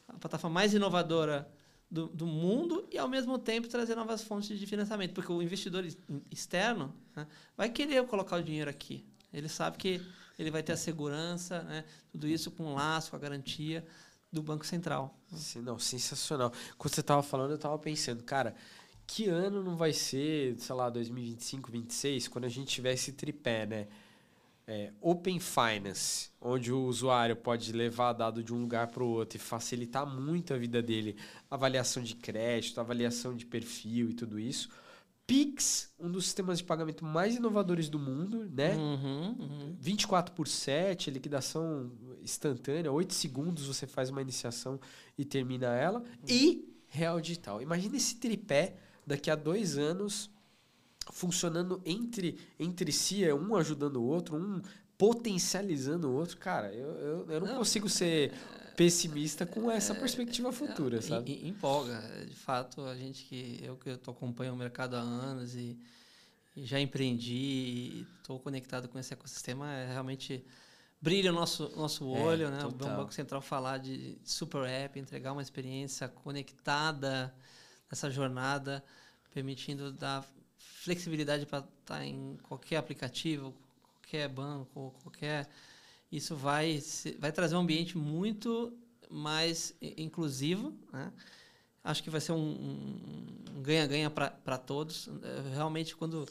a 0.09 0.19
plataforma 0.19 0.55
mais 0.55 0.75
inovadora 0.75 1.49
do, 1.95 2.09
do 2.09 2.27
mundo 2.27 2.89
e, 2.91 2.99
ao 2.99 3.09
mesmo 3.09 3.39
tempo, 3.39 3.69
trazer 3.69 3.95
novas 3.95 4.21
fontes 4.23 4.59
de 4.59 4.67
financiamento. 4.67 5.15
Porque 5.15 5.33
o 5.33 5.41
investidor 5.41 5.87
externo 6.29 6.93
né, 7.15 7.25
vai 7.57 7.69
querer 7.69 8.05
colocar 8.07 8.37
o 8.37 8.43
dinheiro 8.43 8.69
aqui. 8.69 9.07
Ele 9.33 9.49
sabe 9.49 9.79
que 9.79 10.03
ele 10.37 10.51
vai 10.51 10.61
ter 10.61 10.73
a 10.73 10.77
segurança, 10.77 11.63
né, 11.63 11.85
tudo 12.11 12.27
isso 12.27 12.51
com 12.51 12.65
o 12.65 12.75
laço, 12.75 13.11
com 13.11 13.17
a 13.17 13.19
garantia 13.21 13.87
do 14.31 14.43
Banco 14.43 14.67
Central. 14.67 15.17
Sim, 15.33 15.61
não, 15.61 15.79
sensacional. 15.79 16.53
Quando 16.77 16.93
você 16.93 17.01
estava 17.01 17.23
falando, 17.23 17.51
eu 17.51 17.57
estava 17.57 17.79
pensando, 17.79 18.25
cara, 18.25 18.57
que 19.07 19.29
ano 19.29 19.63
não 19.63 19.77
vai 19.77 19.93
ser, 19.93 20.59
sei 20.59 20.75
lá, 20.75 20.91
2025, 20.91 21.71
2026, 21.71 22.27
quando 22.27 22.47
a 22.47 22.49
gente 22.49 22.67
tiver 22.67 22.93
esse 22.93 23.13
tripé, 23.13 23.67
né? 23.67 23.87
É, 24.67 24.93
Open 25.01 25.39
Finance, 25.39 26.31
onde 26.41 26.73
o 26.73 26.85
usuário 26.87 27.37
pode 27.37 27.71
levar 27.73 28.15
dado 28.15 28.43
de 28.43 28.53
um 28.55 28.61
lugar 28.63 28.87
para 28.87 29.03
o 29.03 29.09
outro 29.09 29.37
e 29.37 29.41
facilitar 29.41 30.07
muito 30.07 30.55
a 30.55 30.57
vida 30.57 30.81
dele, 30.81 31.17
avaliação 31.51 32.03
de 32.03 32.15
crédito, 32.17 32.81
avaliação 32.81 33.37
de 33.37 33.45
perfil 33.45 34.11
e 34.11 34.15
tudo 34.15 34.39
isso. 34.39 34.71
Pix, 35.27 35.91
um 35.99 36.11
dos 36.11 36.25
sistemas 36.25 36.59
de 36.59 36.65
pagamento 36.65 37.05
mais 37.05 37.37
inovadores 37.37 37.89
do 37.89 37.99
mundo, 37.99 38.49
né? 38.51 38.75
Uhum, 38.77 39.37
uhum. 39.39 39.77
24 39.81 40.35
por 40.35 40.47
7, 40.47 41.11
liquidação 41.11 41.91
instantânea, 42.23 42.93
8 42.93 43.15
segundos 43.15 43.67
você 43.67 43.87
faz 43.87 44.11
uma 44.11 44.21
iniciação 44.21 44.79
e 45.17 45.25
termina 45.25 45.75
ela. 45.75 46.01
Uhum. 46.01 46.05
E 46.29 46.75
Real 46.89 47.21
Digital. 47.21 47.63
Imagina 47.63 47.97
esse 47.97 48.17
tripé 48.17 48.77
daqui 49.07 49.31
a 49.31 49.35
dois 49.35 49.79
anos 49.79 50.31
funcionando 51.13 51.81
entre, 51.85 52.39
entre 52.59 52.93
si, 52.93 53.25
é 53.25 53.35
um 53.35 53.55
ajudando 53.57 53.97
o 53.97 54.05
outro, 54.05 54.37
um 54.37 54.61
potencializando 54.97 56.09
o 56.09 56.15
outro. 56.15 56.37
Cara, 56.39 56.73
eu, 56.73 56.89
eu, 56.89 57.31
eu 57.31 57.41
não, 57.41 57.49
não, 57.49 57.57
consigo 57.59 57.89
ser 57.89 58.33
pessimista 58.77 59.47
com 59.47 59.71
essa 59.71 59.93
é, 59.93 59.97
perspectiva 59.97 60.53
futura, 60.53 61.01
sabe? 61.01 61.47
Empolga. 61.47 62.01
De 62.27 62.35
fato, 62.35 62.83
a 62.83 62.97
gente 62.97 63.25
que 63.25 63.61
eu 63.63 63.77
que 63.77 63.91
eu 63.91 63.99
tô 63.99 64.11
acompanhando 64.11 64.55
o 64.55 64.59
mercado 64.59 64.95
há 64.97 65.01
anos 65.01 65.55
e, 65.55 65.79
e 66.57 66.65
já 66.65 66.81
empreendi 66.81 67.35
e 67.35 68.07
estou 68.19 68.39
conectado 68.39 68.89
com 68.89 68.99
esse 68.99 69.13
ecossistema, 69.13 69.73
é 69.73 69.93
realmente 69.93 70.45
brilha 71.01 71.31
o 71.31 71.35
nosso, 71.35 71.71
nosso 71.77 72.05
é, 72.17 72.21
olho, 72.21 72.47
é, 72.47 72.51
né? 72.51 72.59
Total. 72.59 72.95
O 72.95 72.97
Banco 72.97 73.13
Central 73.13 73.43
falar 73.43 73.79
de 73.79 74.19
super 74.25 74.65
app, 74.67 74.99
entregar 74.99 75.33
uma 75.33 75.43
experiência 75.43 76.09
conectada 76.09 77.35
nessa 77.91 78.11
jornada, 78.11 78.83
permitindo 79.33 79.93
dar 79.93 80.25
flexibilidade 80.85 81.47
para 81.47 81.61
estar 81.61 81.99
tá 81.99 82.05
em 82.05 82.39
qualquer 82.43 82.77
aplicativo, 82.77 83.55
qualquer 84.01 84.29
banco, 84.29 84.95
qualquer 85.03 85.49
isso 86.13 86.37
vai 86.37 86.81
vai 87.19 87.33
trazer 87.33 87.57
um 87.57 87.61
ambiente 87.61 87.97
muito 87.97 88.73
mais 89.11 89.75
inclusivo, 89.81 90.75
né? 90.93 91.13
Acho 91.83 92.03
que 92.03 92.11
vai 92.11 92.21
ser 92.21 92.33
um 92.33 92.99
ganha-ganha 93.63 94.09
para 94.09 94.57
todos. 94.57 95.09
Realmente, 95.53 95.95
quando 95.95 96.27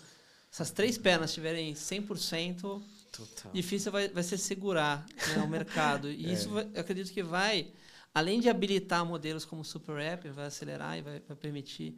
essas 0.52 0.72
três 0.72 0.98
pernas 0.98 1.30
estiverem 1.30 1.74
100%, 1.74 2.82
Total. 3.12 3.52
difícil 3.52 3.92
vai, 3.92 4.08
vai 4.08 4.24
ser 4.24 4.40
segurar 4.40 5.06
né, 5.28 5.44
o 5.44 5.48
mercado. 5.48 6.12
E 6.12 6.26
é. 6.26 6.34
isso, 6.34 6.50
vai, 6.50 6.68
eu 6.74 6.82
acredito 6.82 7.12
que 7.14 7.22
vai, 7.22 7.72
além 8.16 8.40
de 8.40 8.50
habilitar 8.50 9.06
modelos 9.06 9.46
como 9.46 9.62
o 9.62 9.66
Super 9.66 10.00
App, 10.00 10.28
vai 10.30 10.48
acelerar 10.48 10.98
e 10.98 11.02
vai, 11.04 11.20
vai 11.20 11.38
permitir, 11.38 11.96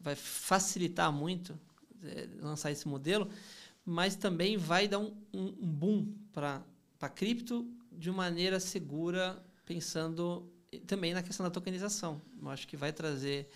vai 0.00 0.16
facilitar 0.16 1.12
muito 1.12 1.56
é, 2.04 2.28
lançar 2.40 2.70
esse 2.70 2.86
modelo, 2.86 3.28
mas 3.84 4.14
também 4.16 4.56
vai 4.56 4.86
dar 4.86 4.98
um, 4.98 5.16
um, 5.32 5.46
um 5.60 5.72
boom 5.72 6.14
para 6.32 6.62
a 7.00 7.08
cripto 7.08 7.66
de 7.90 8.10
maneira 8.10 8.60
segura, 8.60 9.42
pensando 9.64 10.52
também 10.86 11.14
na 11.14 11.22
questão 11.22 11.44
da 11.44 11.50
tokenização. 11.50 12.20
Eu 12.40 12.50
acho 12.50 12.66
que 12.68 12.76
vai 12.76 12.92
trazer 12.92 13.48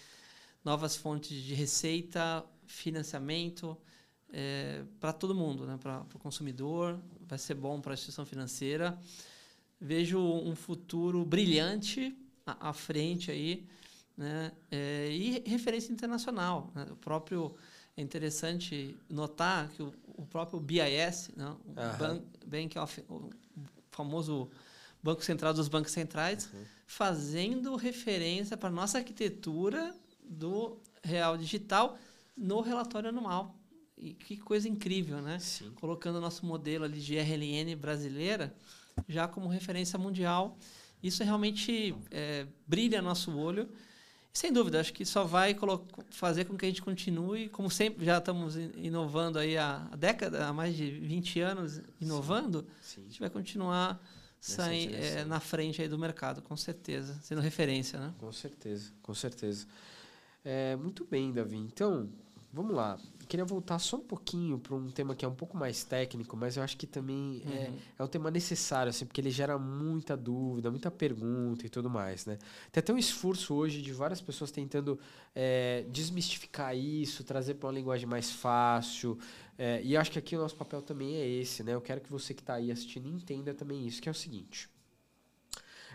novas 0.64 0.96
fontes 0.96 1.42
de 1.42 1.54
receita, 1.54 2.44
financiamento, 2.66 3.76
é, 4.32 4.82
para 4.98 5.12
todo 5.12 5.34
mundo, 5.34 5.66
né? 5.66 5.78
para 5.80 6.06
o 6.14 6.18
consumidor, 6.18 6.98
vai 7.20 7.38
ser 7.38 7.54
bom 7.54 7.80
para 7.80 7.92
a 7.92 7.94
instituição 7.94 8.24
financeira. 8.24 8.98
Vejo 9.80 10.18
um 10.18 10.54
futuro 10.54 11.24
brilhante 11.24 12.16
à, 12.46 12.70
à 12.70 12.72
frente 12.72 13.30
aí, 13.30 13.66
né? 14.16 14.52
É, 14.70 15.08
e 15.10 15.42
referência 15.48 15.92
internacional. 15.92 16.70
Né? 16.74 16.86
O 16.90 16.96
próprio 16.96 17.54
é 17.96 18.02
interessante 18.02 18.96
notar 19.08 19.68
que 19.70 19.82
o, 19.82 19.92
o 20.06 20.26
próprio 20.26 20.60
BIS, 20.60 21.30
né? 21.36 21.54
o. 21.66 21.98
Bank, 21.98 22.24
Bank 22.46 22.78
of, 22.78 23.04
o 23.08 23.30
famoso 23.90 24.50
Banco 25.02 25.24
Central 25.24 25.52
dos 25.52 25.68
Bancos 25.68 25.92
Centrais, 25.92 26.48
uhum. 26.52 26.64
fazendo 26.86 27.76
referência 27.76 28.56
para 28.56 28.68
a 28.68 28.72
nossa 28.72 28.98
arquitetura 28.98 29.94
do 30.22 30.78
real 31.02 31.36
digital 31.36 31.98
no 32.36 32.60
relatório 32.60 33.08
anual. 33.08 33.56
E 33.96 34.14
que 34.14 34.36
coisa 34.36 34.68
incrível, 34.68 35.20
né? 35.20 35.38
Sim. 35.38 35.70
Colocando 35.76 36.16
o 36.16 36.20
nosso 36.20 36.46
modelo 36.46 36.84
ali 36.84 37.00
de 37.00 37.16
RLN 37.16 37.76
brasileira 37.76 38.54
já 39.08 39.28
como 39.28 39.48
referência 39.48 39.98
mundial. 39.98 40.56
Isso 41.02 41.22
realmente 41.22 41.94
é, 42.10 42.46
brilha 42.66 43.02
nosso 43.02 43.36
olho. 43.36 43.68
Sem 44.32 44.50
dúvida, 44.50 44.80
acho 44.80 44.94
que 44.94 45.04
só 45.04 45.24
vai 45.24 45.54
fazer 46.10 46.46
com 46.46 46.56
que 46.56 46.64
a 46.64 46.68
gente 46.68 46.80
continue, 46.80 47.50
como 47.50 47.70
sempre 47.70 48.04
já 48.04 48.16
estamos 48.16 48.56
inovando 48.76 49.38
aí 49.38 49.58
há 49.58 49.78
década, 49.98 50.46
há 50.46 50.52
mais 50.52 50.74
de 50.74 50.90
20 50.90 51.40
anos 51.40 51.82
inovando, 52.00 52.66
Sim. 52.80 52.94
Sim. 52.94 53.00
a 53.02 53.04
gente 53.08 53.20
vai 53.20 53.30
continuar 53.30 54.02
sair, 54.40 54.94
é, 54.94 55.24
na 55.24 55.38
frente 55.38 55.82
aí 55.82 55.88
do 55.88 55.98
mercado, 55.98 56.40
com 56.40 56.56
certeza, 56.56 57.16
sendo 57.22 57.40
referência, 57.42 57.98
né? 57.98 58.14
Com 58.18 58.32
certeza, 58.32 58.90
com 59.02 59.14
certeza. 59.14 59.66
É, 60.44 60.74
muito 60.76 61.04
bem, 61.04 61.30
Davi. 61.30 61.56
Então, 61.56 62.08
vamos 62.52 62.74
lá 62.74 62.98
queria 63.26 63.44
voltar 63.44 63.78
só 63.78 63.96
um 63.96 64.02
pouquinho 64.02 64.58
para 64.58 64.74
um 64.74 64.90
tema 64.90 65.14
que 65.14 65.24
é 65.24 65.28
um 65.28 65.34
pouco 65.34 65.56
mais 65.56 65.84
técnico, 65.84 66.36
mas 66.36 66.56
eu 66.56 66.62
acho 66.62 66.76
que 66.76 66.86
também 66.86 67.42
é, 67.44 67.48
uhum. 67.48 67.54
é, 67.54 67.72
é 67.98 68.04
um 68.04 68.06
tema 68.06 68.30
necessário, 68.30 68.90
assim, 68.90 69.04
porque 69.06 69.20
ele 69.20 69.30
gera 69.30 69.58
muita 69.58 70.16
dúvida, 70.16 70.70
muita 70.70 70.90
pergunta 70.90 71.66
e 71.66 71.68
tudo 71.68 71.88
mais, 71.90 72.26
né? 72.26 72.38
Tem 72.70 72.80
até 72.80 72.92
um 72.92 72.98
esforço 72.98 73.54
hoje 73.54 73.82
de 73.82 73.92
várias 73.92 74.20
pessoas 74.20 74.50
tentando 74.50 74.98
é, 75.34 75.84
desmistificar 75.90 76.76
isso, 76.76 77.24
trazer 77.24 77.54
para 77.54 77.68
uma 77.68 77.74
linguagem 77.74 78.06
mais 78.06 78.30
fácil. 78.30 79.18
É, 79.58 79.80
e 79.82 79.96
acho 79.96 80.10
que 80.10 80.18
aqui 80.18 80.36
o 80.36 80.40
nosso 80.40 80.56
papel 80.56 80.82
também 80.82 81.16
é 81.16 81.28
esse, 81.28 81.62
né? 81.62 81.74
Eu 81.74 81.80
quero 81.80 82.00
que 82.00 82.10
você 82.10 82.34
que 82.34 82.40
está 82.40 82.54
aí 82.54 82.70
assistindo 82.70 83.08
entenda 83.08 83.54
também 83.54 83.86
isso, 83.86 84.00
que 84.00 84.08
é 84.08 84.12
o 84.12 84.14
seguinte. 84.14 84.68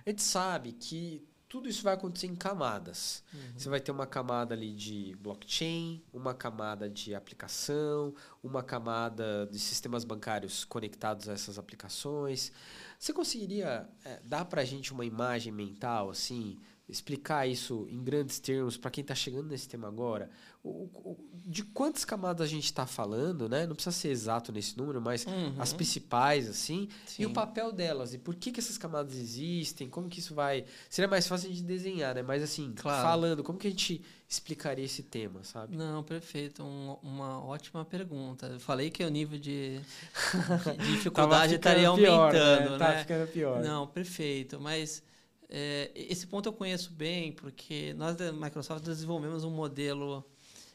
A 0.06 0.10
gente 0.10 0.22
sabe 0.22 0.72
que 0.72 1.28
tudo 1.50 1.70
isso 1.70 1.82
vai 1.82 1.94
acontecer 1.94 2.28
em 2.28 2.36
camadas. 2.36 3.24
Uhum. 3.34 3.40
Você 3.56 3.70
vai 3.70 3.80
ter 3.80 3.92
uma 3.92 4.06
camada 4.06 4.54
ali 4.54 4.74
de 4.74 5.16
blockchain, 5.22 6.04
uma 6.12 6.34
camada 6.34 6.90
de 6.90 7.16
aplicação, 7.16 8.14
uma 8.44 8.62
camada 8.62 9.48
de 9.50 9.58
sistemas 9.58 10.04
bancários 10.04 10.66
conectados 10.66 11.30
a 11.30 11.34
essas 11.34 11.58
aplicações. 11.58 12.52
Você 13.00 13.14
conseguiria 13.14 13.88
é, 14.04 14.20
dar 14.24 14.46
para 14.46 14.62
a 14.62 14.66
gente 14.66 14.92
uma 14.92 15.06
imagem 15.06 15.54
mental, 15.54 16.10
assim, 16.10 16.60
explicar 16.90 17.46
isso 17.48 17.86
em 17.90 18.02
grandes 18.02 18.40
termos 18.40 18.78
para 18.78 18.90
quem 18.90 19.02
está 19.02 19.14
chegando 19.14 19.50
nesse 19.50 19.68
tema 19.68 19.88
agora? 19.88 20.30
O, 20.64 20.70
o, 20.94 21.18
de 21.46 21.64
quantas 21.64 22.04
camadas 22.06 22.46
a 22.46 22.50
gente 22.50 22.66
está 22.66 22.86
falando, 22.86 23.48
né? 23.48 23.66
Não 23.68 23.74
precisa 23.76 23.96
ser 23.96 24.10
exato 24.10 24.52
nesse 24.52 24.78
número, 24.78 25.02
mas 25.02 25.26
Uhum. 25.26 25.54
as 25.60 25.72
principais, 25.74 26.50
assim, 26.50 26.90
Sim. 27.06 27.24
e 27.24 27.26
o 27.26 27.32
papel 27.32 27.72
delas, 27.72 28.14
e 28.14 28.18
por 28.18 28.36
que, 28.36 28.52
que 28.52 28.60
essas 28.60 28.78
camadas 28.78 29.16
existem, 29.16 29.90
como 29.90 30.10
que 30.10 30.20
isso 30.20 30.34
vai... 30.36 30.66
Seria 30.90 31.08
mais 31.10 31.28
fácil 31.28 31.52
de 31.52 31.62
desenhar, 31.64 32.16
né? 32.16 32.22
Mas 32.22 32.42
assim, 32.44 32.74
Claro. 32.76 33.04
falando, 33.04 33.44
como 33.44 33.58
que 33.60 33.68
a 33.68 33.70
gente 33.70 34.02
explicaria 34.28 34.84
esse 34.86 35.04
tema, 35.04 35.44
sabe? 35.44 35.76
Não, 35.78 36.04
perfeito. 36.04 36.64
Um- 36.64 36.98
uma 37.02 37.42
ótima 37.44 37.86
pergunta. 37.86 38.48
Eu 38.48 38.60
falei 38.60 38.90
que 38.90 39.04
o 39.04 39.10
nível 39.10 39.40
de, 39.40 39.80
de 39.80 40.78
dificuldade 40.92 41.56
estaria 41.56 41.94
pior, 41.94 42.20
aumentando, 42.36 42.72
né? 42.72 42.78
né? 42.78 42.94
Tá 42.94 43.00
ficando 43.00 43.28
pior. 43.32 43.62
Não, 43.64 43.88
perfeito. 43.88 44.60
Mas 44.60 45.02
é, 45.50 45.92
esse 45.96 46.28
ponto 46.28 46.50
eu 46.50 46.54
conheço 46.54 46.92
bem, 46.92 47.32
porque 47.32 47.94
nós 47.94 48.16
da 48.16 48.34
Microsoft 48.34 48.84
desenvolvemos 48.84 49.44
um 49.44 49.50
modelo 49.50 50.26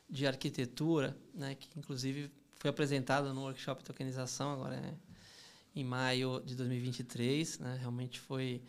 de 0.08 0.26
arquitetura, 0.26 1.16
né, 1.34 1.54
que 1.54 1.68
inclusive 1.78 2.30
foi 2.58 2.70
apresentado 2.70 3.32
no 3.34 3.42
workshop 3.42 3.80
de 3.80 3.86
tokenização 3.86 4.52
agora 4.52 4.76
é, 4.76 4.94
em 5.74 5.84
maio 5.84 6.42
de 6.44 6.54
2023. 6.54 7.58
Né, 7.58 7.76
realmente 7.80 8.18
foi 8.18 8.62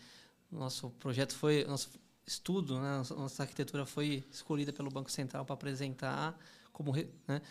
nosso 0.51 0.89
projeto 0.91 1.35
foi 1.35 1.63
nosso 1.65 1.89
estudo, 2.25 2.79
né, 2.79 3.03
nossa, 3.15 3.43
arquitetura 3.43 3.85
foi 3.85 4.23
escolhida 4.31 4.71
pelo 4.71 4.89
Banco 4.89 5.11
Central 5.11 5.45
para 5.45 5.53
apresentar 5.53 6.37
como 6.71 6.93
né, 7.27 7.41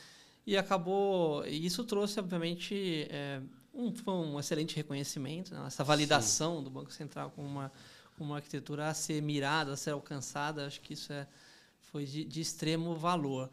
e 0.47 0.57
acabou 0.57 1.45
e 1.47 1.67
isso 1.67 1.85
trouxe 1.85 2.19
obviamente 2.19 3.07
é, 3.11 3.41
um, 3.75 3.93
um 4.09 4.41
excelente 4.41 4.75
reconhecimento, 4.75 5.55
né, 5.55 5.65
essa 5.67 5.85
validação 5.85 6.63
do 6.63 6.71
Banco 6.71 6.93
Central 6.93 7.31
como 7.31 7.47
uma 7.47 7.73
uma 8.19 8.37
arquitetura 8.37 8.89
a 8.89 8.95
ser 8.95 9.21
mirada, 9.23 9.73
a 9.73 9.77
ser 9.77 9.91
alcançada, 9.91 10.67
acho 10.67 10.81
que 10.81 10.95
isso 10.95 11.13
é, 11.13 11.27
foi 11.81 12.05
de, 12.05 12.25
de 12.25 12.41
extremo 12.41 12.95
valor. 12.95 13.51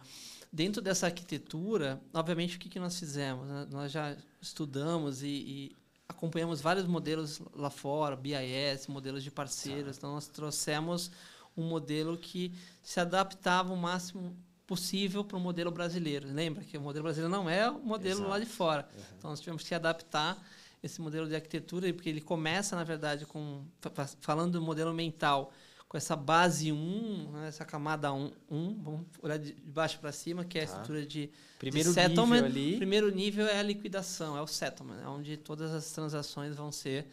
Dentro 0.51 0.81
dessa 0.81 1.05
arquitetura, 1.05 2.01
obviamente, 2.13 2.57
o 2.57 2.59
que, 2.59 2.69
que 2.69 2.79
nós 2.79 2.97
fizemos? 2.97 3.47
né? 3.47 3.67
Nós 3.69 3.91
já 3.91 4.15
estudamos 4.41 5.21
e, 5.21 5.27
e 5.27 5.75
acompanhamos 6.07 6.59
vários 6.59 6.87
modelos 6.87 7.39
lá 7.55 7.69
fora, 7.69 8.15
BIS, 8.15 8.87
modelos 8.87 9.23
de 9.23 9.29
parceiros. 9.29 9.97
Então, 9.97 10.13
nós 10.13 10.27
trouxemos 10.27 11.11
um 11.55 11.63
modelo 11.63 12.17
que 12.17 12.51
se 12.81 12.99
adaptava 12.99 13.71
o 13.71 13.77
máximo 13.77 14.35
possível 14.65 15.23
para 15.23 15.37
o 15.37 15.39
modelo 15.39 15.71
brasileiro. 15.71 16.27
Lembra 16.31 16.63
que 16.63 16.77
o 16.77 16.81
modelo 16.81 17.03
brasileiro 17.03 17.31
não 17.31 17.49
é 17.49 17.69
o 17.69 17.79
modelo 17.79 18.27
lá 18.27 18.37
de 18.37 18.45
Exato. 18.45 18.57
fora. 18.57 18.89
Então, 19.17 19.29
nós 19.29 19.39
tivemos 19.39 19.63
que 19.63 19.73
adaptar 19.75 20.37
esse 20.81 21.01
modelo 21.01 21.27
de 21.27 21.35
arquitetura, 21.35 21.91
porque 21.93 22.09
ele 22.09 22.21
começa, 22.21 22.75
na 22.75 22.83
verdade, 22.83 23.25
com 23.25 23.63
fa- 23.81 23.89
fa- 23.89 24.09
falando 24.21 24.53
do 24.53 24.61
modelo 24.61 24.93
mental, 24.93 25.51
com 25.87 25.97
essa 25.97 26.15
base 26.15 26.71
1, 26.71 27.31
né, 27.31 27.47
essa 27.47 27.65
camada 27.65 28.13
1, 28.13 28.31
1, 28.49 28.83
vamos 28.83 29.07
olhar 29.21 29.37
de 29.39 29.53
baixo 29.53 29.99
para 29.99 30.11
cima, 30.11 30.45
que 30.45 30.59
é 30.59 30.63
a 30.63 30.65
Tá. 30.67 30.71
estrutura 30.73 31.05
de 31.05 31.29
Primeiro 31.57 31.89
de 31.89 31.95
settlement. 31.95 32.35
nível 32.43 32.45
ali... 32.45 32.77
primeiro 32.77 33.11
nível 33.13 33.47
é 33.47 33.59
a 33.59 33.63
liquidação, 33.63 34.37
é 34.37 34.41
o 34.41 34.47
settlement, 34.47 35.01
é 35.03 35.07
onde 35.07 35.35
todas 35.35 35.71
as 35.73 35.91
transações 35.91 36.55
vão 36.55 36.71
ser 36.71 37.07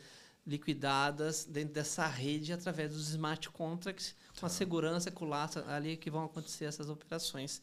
liquidadas 0.46 1.44
dentro 1.44 1.74
dessa 1.74 2.06
rede 2.06 2.52
através 2.52 2.92
dos 2.92 3.08
smart 3.10 3.48
contracts, 3.50 4.14
com 4.38 4.46
a 4.46 4.48
segurança, 4.48 5.10
com 5.10 5.24
o 5.24 5.28
laço 5.28 5.58
ali 5.66 5.96
que 5.96 6.10
vão 6.10 6.24
acontecer 6.24 6.66
essas 6.66 6.88
operações. 6.88 7.60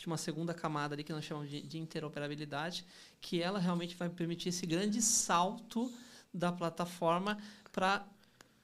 Existe 0.00 0.06
uma 0.06 0.16
segunda 0.16 0.54
camada 0.54 0.94
ali 0.94 1.04
que 1.04 1.12
nós 1.12 1.22
chamamos 1.26 1.50
de, 1.50 1.60
de 1.60 1.76
interoperabilidade, 1.78 2.86
que 3.20 3.42
ela 3.42 3.58
realmente 3.58 3.94
vai 3.94 4.08
permitir 4.08 4.48
esse 4.48 4.64
grande 4.64 5.02
salto 5.02 5.92
da 6.32 6.50
plataforma 6.50 7.36
para 7.70 8.06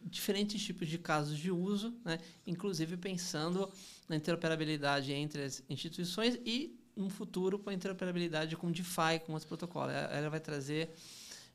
diferentes 0.00 0.62
tipos 0.64 0.88
de 0.88 0.96
casos 0.96 1.38
de 1.38 1.50
uso, 1.50 1.94
né? 2.02 2.18
inclusive 2.46 2.96
pensando 2.96 3.70
na 4.08 4.16
interoperabilidade 4.16 5.12
entre 5.12 5.42
as 5.42 5.62
instituições 5.68 6.38
e, 6.42 6.74
no 6.96 7.10
futuro, 7.10 7.58
com 7.58 7.68
a 7.68 7.74
interoperabilidade 7.74 8.56
com 8.56 8.72
DeFi, 8.72 9.20
com 9.26 9.32
outros 9.32 9.44
protocolos. 9.44 9.92
Ela, 9.92 10.14
ela 10.14 10.30
vai 10.30 10.40
trazer 10.40 10.88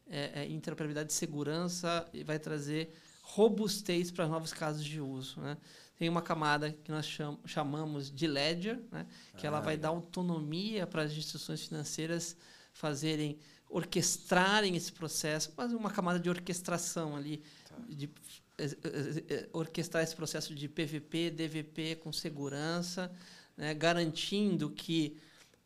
é, 0.07 0.43
é, 0.43 0.47
interoperabilidade 0.47 1.07
de 1.07 1.15
segurança 1.15 2.07
e 2.13 2.23
vai 2.23 2.37
trazer 2.37 2.93
robustez 3.23 4.11
para 4.11 4.27
novos 4.27 4.53
casos 4.53 4.85
de 4.85 5.01
uso. 5.01 5.41
Né? 5.41 5.57
Tem 6.01 6.09
uma 6.09 6.23
camada 6.23 6.71
que 6.83 6.89
nós 6.91 7.05
cham 7.05 7.37
chamamos 7.45 8.09
de 8.09 8.25
ledger, 8.25 8.79
né? 8.91 9.05
que 9.37 9.45
ela 9.45 9.59
Ah, 9.59 9.61
vai 9.61 9.75
legal. 9.75 9.93
dar 9.93 9.97
autonomia 9.99 10.87
para 10.87 11.03
as 11.03 11.11
instituições 11.11 11.67
financeiras 11.67 12.35
fazerem, 12.73 13.37
orquestrarem 13.69 14.75
esse 14.75 14.91
processo, 14.91 15.51
quase 15.51 15.75
uma 15.75 15.91
camada 15.91 16.19
de 16.19 16.27
orquestração 16.27 17.15
ali, 17.15 17.43
de 17.87 18.09
eh, 18.57 18.65
eh, 18.65 19.23
eh, 19.29 19.49
orquestrar 19.53 20.03
esse 20.03 20.15
processo 20.15 20.55
de 20.55 20.67
PVP, 20.67 21.29
DVP 21.29 21.97
com 21.97 22.11
segurança, 22.11 23.11
né? 23.55 23.75
garantindo 23.75 24.71
que 24.71 25.19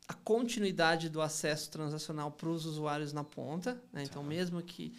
a 0.06 0.14
continuidade 0.14 1.08
do 1.08 1.22
acesso 1.22 1.72
transacional 1.72 2.30
para 2.30 2.50
os 2.50 2.66
usuários 2.66 3.14
na 3.14 3.24
ponta. 3.24 3.82
Né? 3.94 4.04
Então, 4.04 4.22
mesmo 4.22 4.62
que 4.62 4.94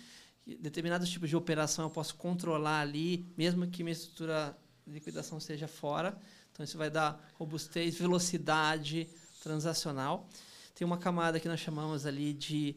determinados 0.47 1.11
tipos 1.11 1.29
de 1.29 1.37
operação 1.37 1.85
eu 1.85 1.91
posso 1.91 2.15
controlar 2.15 2.81
ali, 2.81 3.31
mesmo 3.37 3.67
que 3.67 3.83
minha 3.85 3.93
estrutura 3.93 4.57
liquidação 4.87 5.41
seja 5.41 5.69
fora. 5.69 6.19
Então, 6.53 6.65
isso 6.65 6.79
vai 6.79 6.91
dar 6.91 7.33
robustez, 7.35 7.97
velocidade 7.97 9.09
transacional. 9.43 10.29
Tem 10.75 10.87
uma 10.87 10.99
camada 10.99 11.39
que 11.41 11.49
nós 11.49 11.61
chamamos 11.61 12.07
ali 12.07 12.33
de 12.33 12.77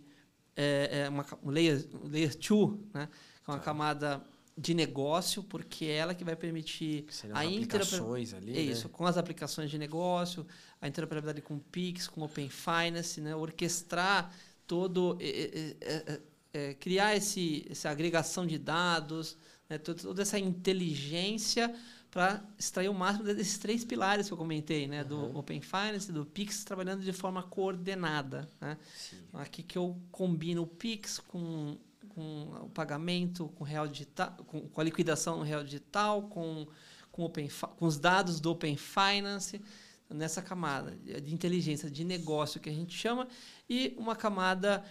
é, 0.56 1.03
é 1.06 1.10
uma, 1.10 1.26
um 1.41 1.49
layer 1.49 1.88
2, 1.88 2.11
layer 2.11 2.36
two, 2.36 2.86
né? 2.94 3.07
que 3.44 3.49
é 3.49 3.53
uma 3.53 3.60
camada 3.60 4.22
de 4.57 4.73
negócio, 4.73 5.41
porque 5.41 5.86
é 5.86 5.95
ela 5.95 6.14
que 6.14 6.23
vai 6.26 6.36
permitir 6.36 7.06
a 7.34 7.41
aplicações 7.41 8.34
ali, 8.34 8.57
é 8.57 8.61
isso, 8.61 8.88
né? 8.88 8.94
com 8.94 9.06
as 9.06 9.18
aplicações 9.18 9.72
de 9.72 9.77
negócio, 9.77 10.45
a 10.81 10.88
interoperabilidade 10.88 11.41
com 11.41 11.57
Pix, 11.57 12.10
com 12.10 12.22
Open 12.22 12.49
Finance, 12.49 13.22
né? 13.22 13.34
orquestrar 13.34 14.34
todo, 14.68 15.18
é, 15.22 15.76
é, 15.80 16.22
é, 16.52 16.73
criar 16.73 17.15
esse, 17.15 17.65
essa 17.69 17.90
agregação 17.90 18.45
de 18.45 18.57
dados, 18.57 19.38
né? 19.69 19.77
toda 19.77 20.22
essa 20.22 20.38
inteligência 20.38 21.73
para 22.11 22.44
extrair 22.57 22.90
o 22.90 22.94
máximo 22.94 23.23
desses 23.26 23.57
três 23.57 23.86
pilares 23.86 24.27
que 24.27 24.34
eu 24.34 24.38
comentei, 24.38 24.88
né? 24.88 25.03
do 25.03 25.38
Open 25.38 25.61
Finance, 25.61 26.11
do 26.11 26.26
Pix, 26.26 26.64
trabalhando 26.64 27.03
de 27.03 27.14
forma 27.14 27.44
coordenada. 27.44 28.49
Né? 28.60 28.77
Aqui 29.34 29.61
que 29.61 29.77
eu 29.77 29.95
combino 30.11 30.64
o 30.64 30.68
Pix 30.68 31.19
com, 31.19 31.77
com 32.10 32.44
o 32.64 32.69
pagamento, 32.69 33.49
com, 33.49 33.64
real 33.64 33.88
digital, 33.88 34.31
com, 34.48 34.61
com 34.61 34.81
a 34.81 34.84
liquidação 34.84 35.38
no 35.38 35.44
real 35.44 35.64
digital, 35.64 36.23
com, 36.23 36.68
com, 37.11 37.23
open, 37.23 37.48
com 37.77 37.86
os 37.86 37.99
dados 37.99 38.40
do 38.40 38.52
Open 38.52 38.76
Finance, 38.76 39.61
nessa 40.10 40.41
camada 40.41 40.98
de 41.22 41.34
inteligência 41.34 41.91
de 41.91 42.03
negócio 42.03 42.60
que 42.60 42.69
a 42.69 42.73
gente 42.73 42.98
chama, 42.98 43.27
e 43.69 43.94
uma 43.98 44.15
camada 44.15 44.84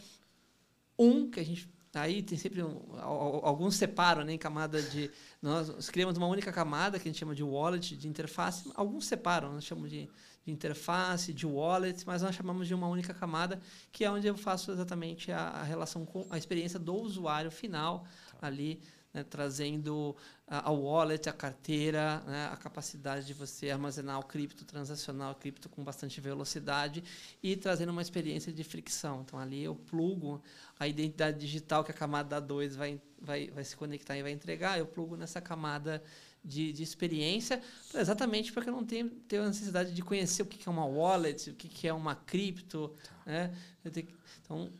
1, 0.98 1.30
que 1.30 1.40
a 1.40 1.44
gente. 1.44 1.68
Aí 1.98 2.22
tem 2.22 2.38
sempre. 2.38 2.62
um- 2.62 2.80
al- 2.98 3.20
al- 3.20 3.46
alguns 3.46 3.74
separam 3.76 4.24
né, 4.24 4.32
em 4.32 4.38
camada 4.38 4.80
de. 4.82 5.10
Nós 5.42 5.88
criamos 5.90 6.16
uma 6.16 6.26
única 6.26 6.52
camada 6.52 6.98
que 6.98 7.08
a 7.08 7.10
gente 7.10 7.18
chama 7.18 7.34
de 7.34 7.42
wallet, 7.42 7.96
de 7.96 8.08
interface. 8.08 8.70
Alguns 8.74 9.06
separam, 9.06 9.52
nós 9.52 9.64
chamamos 9.64 9.90
de, 9.90 10.08
de 10.44 10.52
interface, 10.52 11.32
de 11.32 11.46
wallet, 11.46 12.04
mas 12.06 12.22
nós 12.22 12.34
chamamos 12.34 12.66
de 12.66 12.74
uma 12.74 12.88
única 12.88 13.12
camada, 13.14 13.60
que 13.92 14.04
é 14.04 14.10
onde 14.10 14.26
eu 14.26 14.36
faço 14.36 14.70
exatamente 14.72 15.30
a, 15.32 15.40
a 15.48 15.62
relação 15.62 16.04
com 16.06 16.26
a 16.30 16.38
experiência 16.38 16.78
do 16.78 16.94
usuário 16.94 17.50
final 17.50 18.04
ali, 18.40 18.80
né, 19.12 19.24
trazendo 19.24 20.14
a, 20.46 20.68
a 20.68 20.72
wallet, 20.72 21.28
a 21.28 21.32
carteira, 21.32 22.20
né, 22.26 22.48
a 22.52 22.56
capacidade 22.56 23.26
de 23.26 23.34
você 23.34 23.70
armazenar 23.70 24.18
o 24.18 24.24
cripto 24.24 24.64
transacional, 24.64 25.34
cripto 25.34 25.68
com 25.68 25.82
bastante 25.82 26.20
velocidade 26.20 27.02
e 27.42 27.56
trazendo 27.56 27.90
uma 27.90 28.02
experiência 28.02 28.52
de 28.52 28.64
fricção. 28.64 29.22
Então 29.22 29.38
ali 29.38 29.62
eu 29.64 29.74
plugo 29.74 30.42
a 30.78 30.86
identidade 30.86 31.38
digital 31.38 31.84
que 31.84 31.90
a 31.90 31.94
camada 31.94 32.40
2 32.40 32.76
vai, 32.76 33.00
vai, 33.20 33.48
vai 33.50 33.64
se 33.64 33.76
conectar 33.76 34.16
e 34.16 34.22
vai 34.22 34.32
entregar, 34.32 34.78
eu 34.78 34.86
plugo 34.86 35.16
nessa 35.16 35.40
camada 35.40 36.02
de, 36.44 36.72
de 36.72 36.82
experiência, 36.82 37.60
exatamente 37.94 38.52
porque 38.52 38.70
eu 38.70 38.72
não 38.74 38.84
tenho, 38.84 39.10
a 39.32 39.48
necessidade 39.48 39.92
de 39.92 40.02
conhecer 40.02 40.42
o 40.42 40.46
que 40.46 40.66
é 40.68 40.70
uma 40.70 40.84
wallet, 40.86 41.50
o 41.50 41.54
que 41.54 41.86
é 41.86 41.92
uma 41.92 42.14
cripto. 42.14 42.94
Né? 43.26 43.52
Tenho 43.92 44.06
que- 44.06 44.14
então, 44.42 44.70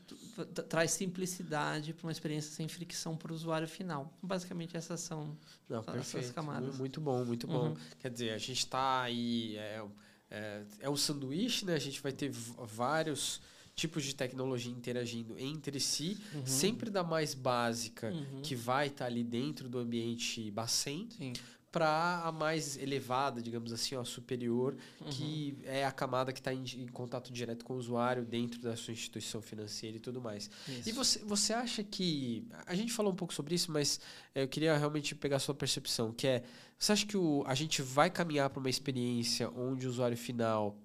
traz 0.44 0.90
simplicidade 0.93 1.93
para 1.93 2.06
uma 2.06 2.12
experiência 2.12 2.51
sem 2.52 2.66
fricção 2.69 3.16
para 3.16 3.32
o 3.32 3.35
usuário 3.35 3.66
final. 3.69 4.12
Basicamente, 4.23 4.77
essas 4.77 5.01
são 5.01 5.36
Não, 5.69 5.81
essas 5.81 5.93
perfeito. 6.12 6.35
camadas. 6.35 6.73
Mu- 6.74 6.78
Muito 6.78 7.01
bom, 7.01 7.24
muito 7.24 7.47
bom. 7.47 7.69
Uhum. 7.69 7.77
Quer 8.01 8.10
dizer, 8.10 8.31
a 8.31 8.39
gente 8.39 8.59
está 8.59 9.02
aí. 9.02 9.56
É, 9.56 9.85
é, 10.31 10.62
é 10.81 10.90
um 10.90 10.97
sanduíche, 10.97 11.65
né? 11.65 11.74
A 11.74 11.78
gente 11.78 12.01
vai 12.01 12.12
ter 12.12 12.31
vários 12.31 13.40
tipos 13.74 14.02
de 14.05 14.15
tecnologia 14.15 14.73
interagindo 14.73 15.39
entre 15.39 15.78
si, 15.78 16.19
Uhum. 16.35 16.44
sempre 16.47 16.90
da 16.90 17.05
mais 17.05 17.32
básica, 17.32 18.10
Uhum. 18.10 18.43
que 18.43 18.55
vai 18.56 18.89
estar 18.89 19.06
ali 19.06 19.23
dentro 19.23 19.69
do 19.69 19.78
ambiente 19.78 20.51
Bacen, 20.51 21.09
Sim. 21.16 21.32
Para 21.70 22.23
a 22.24 22.32
mais 22.32 22.77
elevada, 22.78 23.43
digamos 23.43 23.73
assim, 23.73 23.95
ó, 23.95 24.03
superior, 24.05 24.77
Uhum. 25.01 25.09
que 25.11 25.59
é 25.65 25.85
a 25.85 25.93
camada 25.93 26.32
que 26.32 26.40
está 26.40 26.53
em, 26.53 26.65
em 26.77 26.86
contato 26.89 27.32
direto 27.32 27.65
com 27.65 27.74
o 27.74 27.77
usuário 27.77 28.24
dentro 28.24 28.61
da 28.61 28.74
sua 28.74 28.93
instituição 28.93 29.43
financeira 29.43 29.97
e 29.97 30.01
tudo 30.01 30.20
mais. 30.20 30.51
Isso. 30.66 30.89
E 30.89 30.93
você, 30.93 31.19
você 31.20 31.53
acha 31.53 31.85
que. 31.85 32.47
A 32.66 32.74
gente 32.74 32.93
falou 32.93 33.12
um 33.12 33.16
pouco 33.16 33.35
sobre 33.35 33.55
isso, 33.55 33.70
mas 33.70 34.01
eh, 34.35 34.43
eu 34.45 34.49
queria 34.49 34.77
realmente 34.77 35.15
pegar 35.15 35.36
a 35.36 35.40
sua 35.40 35.55
percepção, 35.55 36.12
que 36.12 36.27
é. 36.27 36.43
Você 36.78 36.93
acha 36.93 37.07
que 37.07 37.16
o, 37.16 37.43
a 37.47 37.55
gente 37.55 37.82
vai 37.82 38.09
caminhar 38.09 38.49
para 38.51 38.61
uma 38.61 38.70
experiência 38.70 39.51
onde 39.51 39.86
o 39.86 39.90
usuário 39.90 40.16
final 40.16 40.78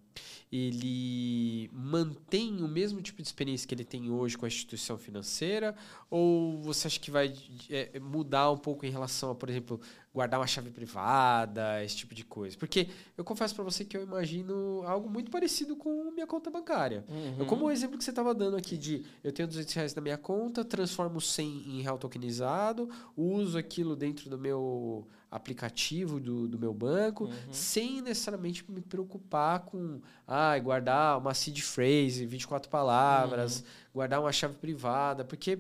ele 0.52 1.70
mantém 1.74 2.62
o 2.62 2.68
mesmo 2.68 3.02
tipo 3.02 3.22
de 3.22 3.28
experiência 3.28 3.68
que 3.68 3.74
ele 3.74 3.84
tem 3.84 4.10
hoje 4.12 4.38
com 4.38 4.46
a 4.46 4.48
instituição 4.48 4.98
financeira? 4.98 5.76
Ou 6.10 6.62
você 6.62 6.88
acha 6.88 7.00
que 7.00 7.10
vai 7.10 7.34
eh, 7.70 8.00
mudar 8.00 8.52
um 8.52 8.58
pouco 8.58 8.86
em 8.86 8.90
relação 8.90 9.32
a, 9.32 9.36
por 9.36 9.50
exemplo, 9.50 9.82
guardar 10.14 10.40
uma 10.40 10.46
chave 10.46 10.70
privada, 10.70 11.84
esse 11.84 11.98
tipo 11.98 12.14
de 12.14 12.24
coisa? 12.24 12.56
Porque 12.58 12.88
eu 13.18 13.24
confesso 13.24 13.56
para 13.56 13.64
você 13.64 13.84
que 13.84 13.98
eu 13.98 14.04
imagino 14.04 14.84
algo 14.86 15.10
muito 15.10 15.32
parecido 15.32 15.76
com 15.76 16.12
minha 16.12 16.28
conta 16.28 16.52
bancária. 16.52 17.04
Uhum. 17.10 17.36
Eu, 17.40 17.46
como 17.46 17.66
o 17.66 17.72
exemplo 17.72 17.98
que 17.98 18.04
você 18.04 18.12
estava 18.12 18.34
dando 18.34 18.56
aqui 18.56 18.78
de 18.78 19.04
eu 19.24 19.32
tenho 19.32 19.48
200 19.48 19.74
reais 19.74 19.96
na 19.96 20.02
minha 20.02 20.18
conta, 20.18 20.64
transformo 20.64 21.20
100 21.20 21.48
em 21.48 21.82
real 21.82 21.98
tokenizado, 21.98 22.90
uso 23.18 23.58
aquilo 23.58 23.96
dentro 23.96 24.30
do 24.30 24.38
meu 24.38 25.08
aplicativo 25.36 26.20
do, 26.20 26.48
do 26.48 26.60
meu 26.60 26.74
banco, 26.74 27.26
Uhum. 27.26 27.32
sem 27.52 28.02
necessariamente 28.02 28.64
me 28.70 28.82
preocupar 28.82 29.62
com 29.62 30.00
ah, 30.28 30.58
guardar 30.60 31.18
uma 31.18 31.34
seed 31.34 31.60
phrase, 31.62 32.26
24 32.26 32.70
palavras, 32.70 33.58
Uhum. 33.60 33.64
guardar 33.96 34.20
uma 34.22 34.32
chave 34.32 34.54
privada, 34.56 35.24
porque 35.26 35.60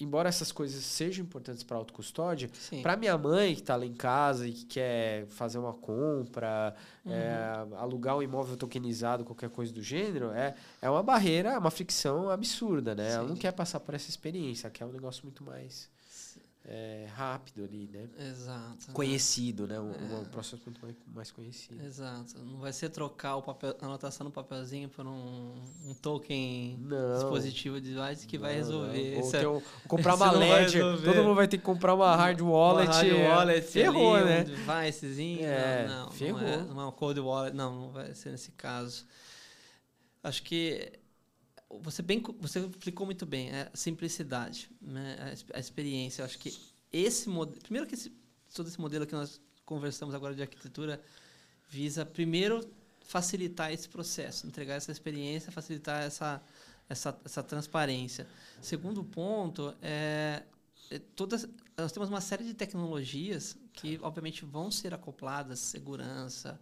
embora 0.00 0.28
essas 0.28 0.50
coisas 0.50 0.82
sejam 0.84 1.24
importantes 1.24 1.62
para 1.62 1.76
autocustódia, 1.76 2.50
Sim. 2.54 2.82
para 2.82 2.96
minha 2.96 3.16
mãe 3.16 3.54
que 3.54 3.60
está 3.60 3.76
lá 3.76 3.84
em 3.86 3.92
casa 3.92 4.48
e 4.48 4.52
que 4.52 4.64
quer 4.64 5.26
fazer 5.26 5.58
uma 5.58 5.72
compra, 5.74 6.74
Uhum. 7.04 7.12
é, 7.12 7.66
alugar 7.76 8.16
um 8.16 8.22
imóvel 8.22 8.56
tokenizado, 8.56 9.24
qualquer 9.24 9.50
coisa 9.50 9.72
do 9.72 9.82
gênero, 9.82 10.30
é, 10.32 10.54
é 10.80 10.88
uma 10.90 11.02
barreira, 11.02 11.58
uma 11.58 11.70
fricção 11.70 12.30
absurda, 12.30 12.94
né? 12.94 13.12
Ela 13.12 13.28
não 13.28 13.34
Sim. 13.36 13.42
quer 13.42 13.52
passar 13.52 13.80
por 13.80 13.94
essa 13.94 14.08
experiência, 14.08 14.66
ela 14.66 14.72
quer 14.72 14.84
um 14.86 14.92
negócio 14.92 15.22
muito 15.24 15.44
mais 15.44 15.88
é, 16.64 17.08
rápido 17.14 17.64
ali, 17.64 17.88
né? 17.92 18.08
Exato. 18.30 18.92
Conhecido, 18.92 19.66
né? 19.66 19.80
Um, 19.80 19.90
É. 19.90 20.18
um 20.20 20.24
processo 20.26 20.62
muito 20.64 20.80
mais, 20.80 20.94
mais 21.12 21.30
conhecido. 21.32 21.82
Exato. 21.84 22.38
Não 22.38 22.58
vai 22.58 22.72
ser 22.72 22.88
trocar 22.90 23.34
o 23.36 23.42
papel, 23.42 23.76
a 23.80 23.84
anotação 23.84 24.24
no 24.24 24.30
papelzinho 24.30 24.88
por 24.88 25.04
um, 25.06 25.54
um 25.84 25.94
token 26.00 26.78
Não. 26.80 27.14
dispositivo 27.14 27.80
de 27.80 27.92
device 27.94 28.26
que 28.28 28.38
vai 28.38 28.52
Não, 28.52 28.58
resolver. 28.58 29.16
não. 29.18 29.22
Ou 29.26 29.34
é- 29.34 29.48
um- 29.48 29.62
comprar 29.88 30.14
uma 30.14 30.32
vai 30.32 30.62
resolver. 30.62 31.04
todo 31.04 31.22
mundo 31.24 31.34
vai 31.34 31.48
ter 31.48 31.58
que 31.58 31.64
comprar 31.64 31.94
uma 31.94 32.14
hard 32.14 32.40
wallet. 32.40 32.86
Uma 32.88 32.94
hard 32.96 33.08
é, 33.12 33.28
wallet 33.28 33.62
ferrou, 33.66 34.14
ali, 34.14 34.24
né? 34.24 34.40
Um 34.42 34.44
devicezinho. 34.44 35.44
É, 35.44 35.86
não, 35.88 36.04
não, 36.04 36.12
ferrou. 36.12 36.40
Não 36.40 36.48
é, 36.48 36.56
não 36.58 36.80
é 36.80 36.86
um 36.86 36.92
cold 36.92 37.18
wallet. 37.20 37.56
Não, 37.56 37.74
não 37.74 37.90
vai 37.90 38.14
ser 38.14 38.30
nesse 38.30 38.52
caso. 38.52 39.04
Acho 40.22 40.42
que 40.44 40.92
você, 41.80 42.02
bem, 42.02 42.22
você 42.38 42.60
explicou 42.60 43.06
muito 43.06 43.24
bem. 43.24 43.50
É 43.50 43.70
a 43.72 43.76
simplicidade, 43.76 44.70
né? 44.80 45.16
a, 45.52 45.56
a 45.56 45.60
experiência. 45.60 46.24
Acho 46.24 46.38
que 46.38 46.56
esse 46.92 47.28
modelo... 47.28 47.60
Primeiro 47.62 47.86
que 47.86 47.94
esse, 47.94 48.12
todo 48.54 48.68
esse 48.68 48.80
modelo 48.80 49.06
que 49.06 49.14
nós 49.14 49.40
conversamos 49.64 50.14
agora 50.14 50.34
de 50.34 50.42
arquitetura 50.42 51.00
visa, 51.68 52.04
primeiro, 52.04 52.68
facilitar 53.00 53.72
esse 53.72 53.88
processo, 53.88 54.46
entregar 54.46 54.74
essa 54.74 54.92
experiência, 54.92 55.50
facilitar 55.50 56.02
essa, 56.02 56.42
essa, 56.88 57.18
essa 57.24 57.42
transparência. 57.42 58.26
Segundo 58.60 59.02
ponto, 59.02 59.74
é, 59.80 60.42
é 60.90 60.98
todas, 61.16 61.48
nós 61.76 61.92
temos 61.92 62.08
uma 62.08 62.20
série 62.20 62.44
de 62.44 62.54
tecnologias 62.54 63.56
que, 63.72 63.98
obviamente, 64.02 64.44
vão 64.44 64.70
ser 64.70 64.92
acopladas, 64.92 65.58
segurança. 65.60 66.60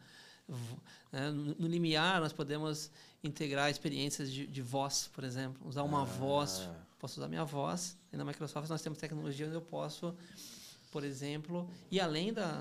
né? 1.12 1.30
No, 1.30 1.54
no 1.54 1.66
limiar, 1.66 2.20
nós 2.20 2.32
podemos 2.32 2.90
integrar 3.22 3.70
experiências 3.70 4.30
de, 4.32 4.47
de 4.47 4.62
voz, 4.62 5.10
por 5.12 5.24
exemplo. 5.24 5.66
Usar 5.68 5.82
uma 5.82 6.05
voz, 6.05 6.62
Ah. 6.68 6.74
posso 6.98 7.20
usar 7.20 7.28
minha 7.28 7.44
voz. 7.44 7.97
E 8.12 8.16
na 8.16 8.24
Microsoft 8.24 8.68
nós 8.68 8.80
temos 8.82 8.98
tecnologia 8.98 9.47
onde 9.47 9.55
eu 9.56 9.60
posso, 9.60 10.14
por 10.90 11.05
exemplo, 11.05 11.68
e 11.90 12.01
além 12.01 12.32
da, 12.32 12.60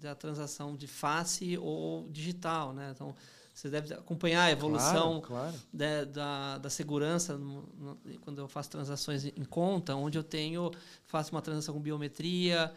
da 0.00 0.14
transação 0.14 0.76
de 0.76 0.86
face 0.86 1.58
ou 1.58 2.08
digital. 2.10 2.72
Né? 2.72 2.92
Então, 2.94 3.14
você 3.52 3.68
deve 3.68 3.92
acompanhar 3.92 4.44
a 4.44 4.50
evolução 4.52 5.20
Claro, 5.20 5.52
claro. 5.52 5.62
da, 5.72 6.04
da, 6.04 6.58
da 6.58 6.70
segurança 6.70 7.36
no- 7.36 7.62
no- 7.76 7.98
quando 8.20 8.38
eu 8.38 8.46
faço 8.48 8.70
transações 8.70 9.24
em 9.24 9.44
conta, 9.44 9.96
onde 9.96 10.16
eu 10.16 10.22
tenho 10.22 10.70
faço 11.06 11.32
uma 11.32 11.42
transação 11.42 11.74
com 11.74 11.80
biometria, 11.80 12.72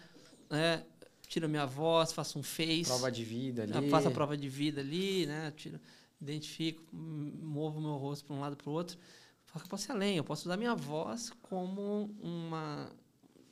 né? 0.49 0.83
tiro 1.27 1.47
minha 1.47 1.65
voz, 1.67 2.11
faço 2.11 2.37
um 2.39 2.43
face, 2.43 2.85
Prova 2.85 3.09
de 3.11 3.23
vida 3.23 3.61
ali. 3.63 3.89
faço 3.91 4.07
a 4.07 4.11
prova 4.11 4.35
de 4.35 4.49
vida 4.49 4.81
ali, 4.81 5.25
né? 5.27 5.53
tiro, 5.55 5.79
identifico, 6.21 6.83
movo 6.93 7.81
meu 7.81 7.95
rosto 7.97 8.25
para 8.25 8.35
um 8.35 8.39
lado 8.39 8.55
para 8.55 8.69
o 8.69 8.73
outro. 8.73 8.97
Só 9.51 9.59
que 9.59 9.65
eu 9.65 9.69
posso 9.69 9.89
ir 9.89 9.91
além, 9.91 10.17
eu 10.17 10.23
posso 10.23 10.47
usar 10.47 10.55
minha 10.55 10.75
voz 10.75 11.29
como 11.41 12.15
uma 12.21 12.89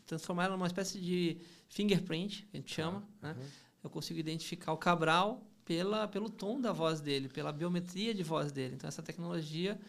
transformar 0.06 0.46
ela 0.46 0.58
numa 0.58 0.68
espécie 0.68 1.00
de 1.00 1.38
fingerprint, 1.70 2.48
que 2.50 2.58
a 2.58 2.60
gente 2.60 2.74
chama, 2.74 3.08
né? 3.22 3.36
uhum. 3.38 3.46
eu 3.84 3.90
consigo 3.92 4.20
identificar 4.20 4.74
o 4.74 4.78
Cabral 4.78 5.46
pela, 5.64 6.08
pelo 6.08 6.30
tom 6.30 6.60
da 6.60 6.72
voz 6.72 7.00
dele, 7.00 7.30
pela 7.30 7.52
biometria 7.52 8.14
de 8.14 8.24
voz 8.24 8.52
dele. 8.52 8.74
Então, 8.74 8.88
essa 8.88 9.04
tecnologia 9.04 9.80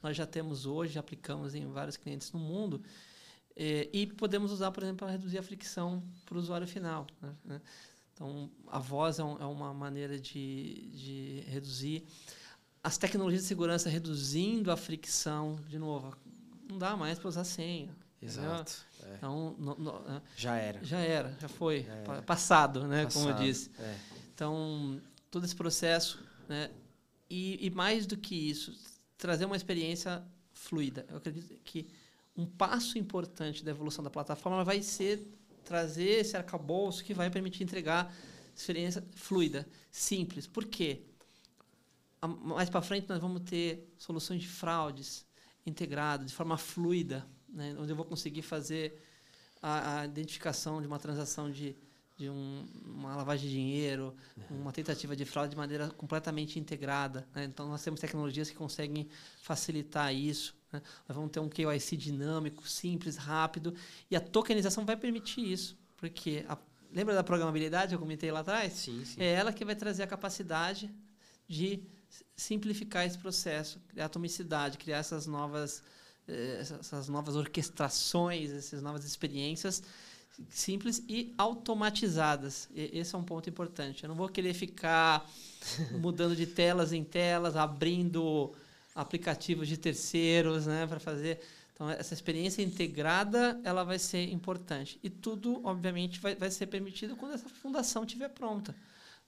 nós 0.00 0.16
já 0.16 0.26
temos 0.26 0.64
hoje, 0.64 0.92
já 0.92 1.00
aplicamos 1.00 1.54
em 1.54 1.66
vários 1.66 1.96
clientes 1.96 2.30
no 2.30 2.38
mundo, 2.38 2.80
eh, 3.56 3.88
e 3.92 4.06
podemos 4.06 4.52
usar, 4.52 4.70
por 4.70 4.82
exemplo, 4.82 4.98
para 4.98 5.10
reduzir 5.10 5.38
a 5.38 5.42
fricção 5.42 6.04
para 6.24 6.36
o 6.36 6.38
usuário 6.38 6.68
final. 6.68 7.06
né? 7.42 7.60
Então, 8.14 8.48
a 8.68 8.78
voz 8.78 9.18
é, 9.18 9.24
um- 9.24 9.36
é 9.42 9.44
uma 9.44 9.74
maneira 9.74 10.18
de, 10.18 10.88
de 10.94 11.44
reduzir. 11.48 12.04
As 12.82 12.96
tecnologias 12.96 13.42
de 13.42 13.48
segurança 13.48 13.88
reduzindo 13.88 14.70
a 14.70 14.76
fricção, 14.76 15.58
de 15.68 15.78
novo, 15.78 16.16
não 16.70 16.78
dá 16.78 16.96
mais 16.96 17.18
para 17.18 17.28
usar 17.28 17.44
senha. 17.44 17.94
Exato. 18.22 18.72
é. 19.02 19.14
Então, 19.16 19.54
no- 19.58 19.74
no- 19.74 20.00
né? 20.00 20.22
Já 20.36 20.56
era. 20.56 20.82
já 20.84 20.98
era, 20.98 21.36
já 21.40 21.48
foi, 21.48 21.82
Já 21.82 21.92
era. 21.92 22.04
pa- 22.04 22.22
passado, 22.22 22.86
né? 22.86 23.06
Como 23.12 23.26
eu 23.26 23.32
Passado. 23.32 23.44
disse. 23.44 23.70
É. 23.78 23.98
Então, 24.34 25.00
todo 25.30 25.44
esse 25.44 25.54
processo, 25.54 26.18
né? 26.48 26.70
E, 27.28 27.66
e 27.66 27.70
mais 27.70 28.06
do 28.06 28.16
que 28.16 28.34
isso, 28.34 28.72
trazer 29.18 29.44
uma 29.44 29.56
experiência 29.56 30.22
fluida. 30.52 31.04
Eu 31.10 31.16
acredito 31.16 31.52
que 31.64 31.88
um 32.36 32.46
passo 32.46 32.96
importante 32.98 33.64
da 33.64 33.70
evolução 33.72 34.02
da 34.04 34.10
plataforma 34.10 34.62
vai 34.64 34.80
ser 34.82 35.26
trazer 35.64 36.20
esse 36.20 36.36
arcabouço 36.36 37.02
que 37.04 37.14
vai 37.14 37.30
permitir 37.30 37.62
entregar 37.64 38.14
experiência 38.54 39.04
fluida, 39.14 39.66
simples. 39.90 40.46
Por 40.46 40.64
quê? 40.66 41.02
Mais 42.42 42.70
para 42.70 42.80
frente 42.80 43.06
nós 43.08 43.20
vamos 43.20 43.42
ter 43.42 43.92
soluções 43.98 44.40
de 44.40 44.48
fraudes 44.48 45.26
integradas 45.66 46.26
de 46.28 46.34
forma 46.34 46.56
fluida, 46.56 47.26
né? 47.48 47.76
onde 47.78 47.92
eu 47.92 47.96
vou 47.96 48.04
conseguir 48.04 48.42
fazer 48.42 48.98
a, 49.60 50.00
a 50.00 50.04
identificação 50.06 50.80
de 50.80 50.86
uma 50.86 50.98
transação 50.98 51.50
de, 51.50 51.76
de 52.16 52.30
um- 52.30 52.66
uma 52.84 53.14
lavagem 53.16 53.46
de 53.48 53.54
dinheiro, 53.54 54.14
uma 54.50 54.72
tentativa 54.72 55.14
de 55.14 55.24
fraude 55.26 55.50
de 55.50 55.56
maneira 55.56 55.90
completamente 55.90 56.58
integrada. 56.58 57.28
né? 57.34 57.44
Então, 57.44 57.68
nós 57.68 57.82
temos 57.82 58.00
tecnologias 58.00 58.48
que 58.48 58.56
conseguem 58.56 59.06
facilitar 59.42 60.14
isso. 60.14 60.54
Né? 60.74 60.82
Nós 61.08 61.16
vamos 61.16 61.30
ter 61.30 61.40
um 61.40 61.48
KYC 61.48 61.96
dinâmico, 61.96 62.68
simples, 62.68 63.16
rápido, 63.16 63.74
e 64.10 64.16
a 64.16 64.20
tokenização 64.20 64.84
vai 64.84 64.96
permitir 64.96 65.40
isso, 65.50 65.76
porque 65.96 66.44
a- 66.48 66.58
lembra 66.92 67.14
da 67.14 67.24
programabilidade 67.24 67.88
que 67.90 67.94
eu 67.94 67.98
comentei 67.98 68.30
lá 68.30 68.40
atrás? 68.40 68.72
Sim, 68.74 69.04
sim. 69.04 69.20
É 69.20 69.32
ela 69.32 69.52
que 69.52 69.64
vai 69.64 69.74
trazer 69.74 70.02
a 70.02 70.06
capacidade 70.06 70.90
de 71.48 71.80
simplificar 72.36 73.04
esse 73.06 73.18
processo, 73.18 73.80
criar 73.88 74.06
atomicidade, 74.06 74.78
criar 74.78 74.98
essas 74.98 75.26
novas, 75.26 75.82
eh, 76.28 76.58
essas 76.60 76.80
essas 76.80 77.08
novas 77.08 77.34
orquestrações, 77.36 78.50
essas 78.50 78.82
novas 78.82 79.04
experiências 79.04 79.82
simples 80.50 81.02
e 81.08 81.32
automatizadas. 81.38 82.68
E 82.74 82.90
esse 82.98 83.14
é 83.14 83.18
um 83.18 83.22
ponto 83.22 83.48
importante. 83.48 84.02
Eu 84.04 84.08
não 84.08 84.16
vou 84.16 84.28
querer 84.28 84.54
ficar 84.54 85.28
mudando 86.00 86.34
de 86.34 86.46
telas 86.46 86.92
em 86.92 87.04
telas, 87.04 87.56
abrindo 87.56 88.52
aplicativos 88.94 89.66
de 89.68 89.76
terceiros, 89.76 90.66
né, 90.66 90.86
para 90.86 91.00
fazer. 91.00 91.40
Então 91.72 91.90
essa 91.90 92.14
experiência 92.14 92.62
integrada, 92.62 93.60
ela 93.64 93.82
vai 93.82 93.98
ser 93.98 94.30
importante. 94.30 94.98
E 95.02 95.10
tudo, 95.10 95.60
obviamente, 95.64 96.20
vai, 96.20 96.34
vai 96.34 96.50
ser 96.50 96.66
permitido 96.66 97.16
quando 97.16 97.34
essa 97.34 97.48
fundação 97.48 98.04
estiver 98.04 98.28
pronta. 98.28 98.74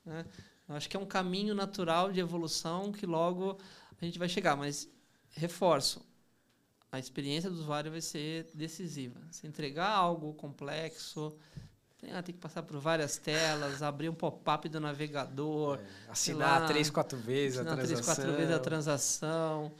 Né? 0.04 0.24
Eu 0.68 0.76
acho 0.76 0.88
que 0.88 0.96
é 0.96 1.00
um 1.00 1.06
caminho 1.06 1.54
natural 1.54 2.12
de 2.12 2.20
evolução 2.20 2.92
que 2.92 3.06
logo 3.06 3.58
a 4.00 4.04
gente 4.04 4.18
vai 4.18 4.28
chegar. 4.28 4.56
Mas 4.56 4.88
reforço, 5.30 6.04
a 6.90 6.98
experiência 6.98 7.50
do 7.50 7.56
usuário 7.56 7.90
vai 7.90 8.00
ser 8.00 8.48
decisiva. 8.54 9.20
Se 9.30 9.46
entregar 9.46 9.90
algo 9.90 10.32
complexo, 10.34 11.36
ah, 12.12 12.22
tem 12.22 12.34
que 12.34 12.40
passar 12.40 12.62
por 12.62 12.78
várias 12.78 13.16
telas, 13.16 13.82
abrir 13.82 14.08
um 14.08 14.14
pop-up 14.14 14.68
do 14.68 14.78
navegador, 14.80 15.78
É, 15.78 16.10
Assinar 16.12 16.60
lá, 16.60 16.66
três, 16.66 16.90
quatro 16.90 17.18
vezes 17.18 17.58
assinar 17.58 17.72
a 17.72 17.76
três, 17.76 17.90
transação. 17.90 18.14
quatro 18.24 18.36
vezes 18.36 18.54
a 18.54 18.58
transação. 18.58 19.72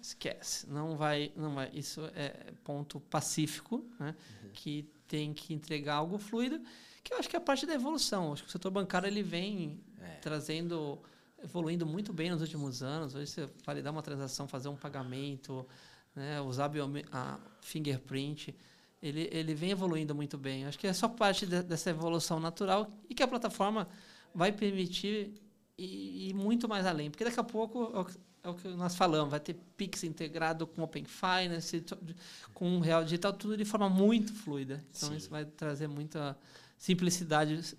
Esquece, 0.00 0.68
não 0.70 0.96
vai, 0.96 1.32
não 1.36 1.54
vai. 1.54 1.70
Isso 1.72 2.00
é 2.14 2.52
ponto 2.62 3.00
pacífico, 3.00 3.84
né? 3.98 4.14
Uhum. 4.44 4.50
que 4.52 4.88
tem 5.08 5.32
que 5.32 5.52
entregar 5.54 5.94
algo 5.94 6.18
fluido, 6.18 6.60
que 7.02 7.12
eu 7.12 7.18
acho 7.18 7.28
que 7.28 7.36
é 7.36 7.38
a 7.38 7.42
parte 7.42 7.66
da 7.66 7.74
evolução. 7.74 8.32
Acho 8.32 8.42
que 8.42 8.48
o 8.48 8.52
setor 8.52 8.70
bancário 8.70 9.06
ele 9.06 9.22
vem 9.22 9.80
é. 10.00 10.16
trazendo, 10.20 11.00
evoluindo 11.42 11.84
muito 11.86 12.12
bem 12.12 12.30
nos 12.30 12.40
últimos 12.40 12.82
anos. 12.82 13.14
Hoje 13.14 13.30
você 13.30 13.48
validar 13.64 13.92
uma 13.92 14.02
transação, 14.02 14.46
fazer 14.46 14.68
um 14.68 14.76
pagamento, 14.76 15.66
né, 16.14 16.40
usar 16.40 16.70
a 17.12 17.38
fingerprint, 17.60 18.54
ele, 19.06 19.28
ele 19.32 19.54
vem 19.54 19.70
evoluindo 19.70 20.14
muito 20.14 20.36
bem. 20.36 20.66
Acho 20.66 20.78
que 20.78 20.86
é 20.86 20.92
só 20.92 21.08
parte 21.08 21.46
de, 21.46 21.62
dessa 21.62 21.90
evolução 21.90 22.40
natural 22.40 22.90
e 23.08 23.14
que 23.14 23.22
a 23.22 23.28
plataforma 23.28 23.88
vai 24.34 24.52
permitir 24.52 25.32
ir, 25.78 26.30
ir 26.30 26.34
muito 26.34 26.68
mais 26.68 26.86
além. 26.86 27.10
Porque 27.10 27.24
daqui 27.24 27.38
a 27.38 27.44
pouco 27.44 27.92
é 28.42 28.48
o 28.48 28.54
que 28.54 28.68
nós 28.68 28.94
falamos, 28.94 29.30
vai 29.30 29.40
ter 29.40 29.56
Pix 29.76 30.04
integrado 30.04 30.66
com 30.66 30.82
Open 30.82 31.04
Finance, 31.04 31.84
com 32.54 32.80
Real 32.80 33.02
Digital, 33.04 33.32
tudo 33.32 33.56
de 33.56 33.64
forma 33.64 33.88
muito 33.88 34.32
fluida. 34.32 34.84
Então 34.96 35.10
Sim. 35.10 35.16
isso 35.16 35.30
vai 35.30 35.44
trazer 35.44 35.88
muita 35.88 36.36
simplicidade, 36.78 37.76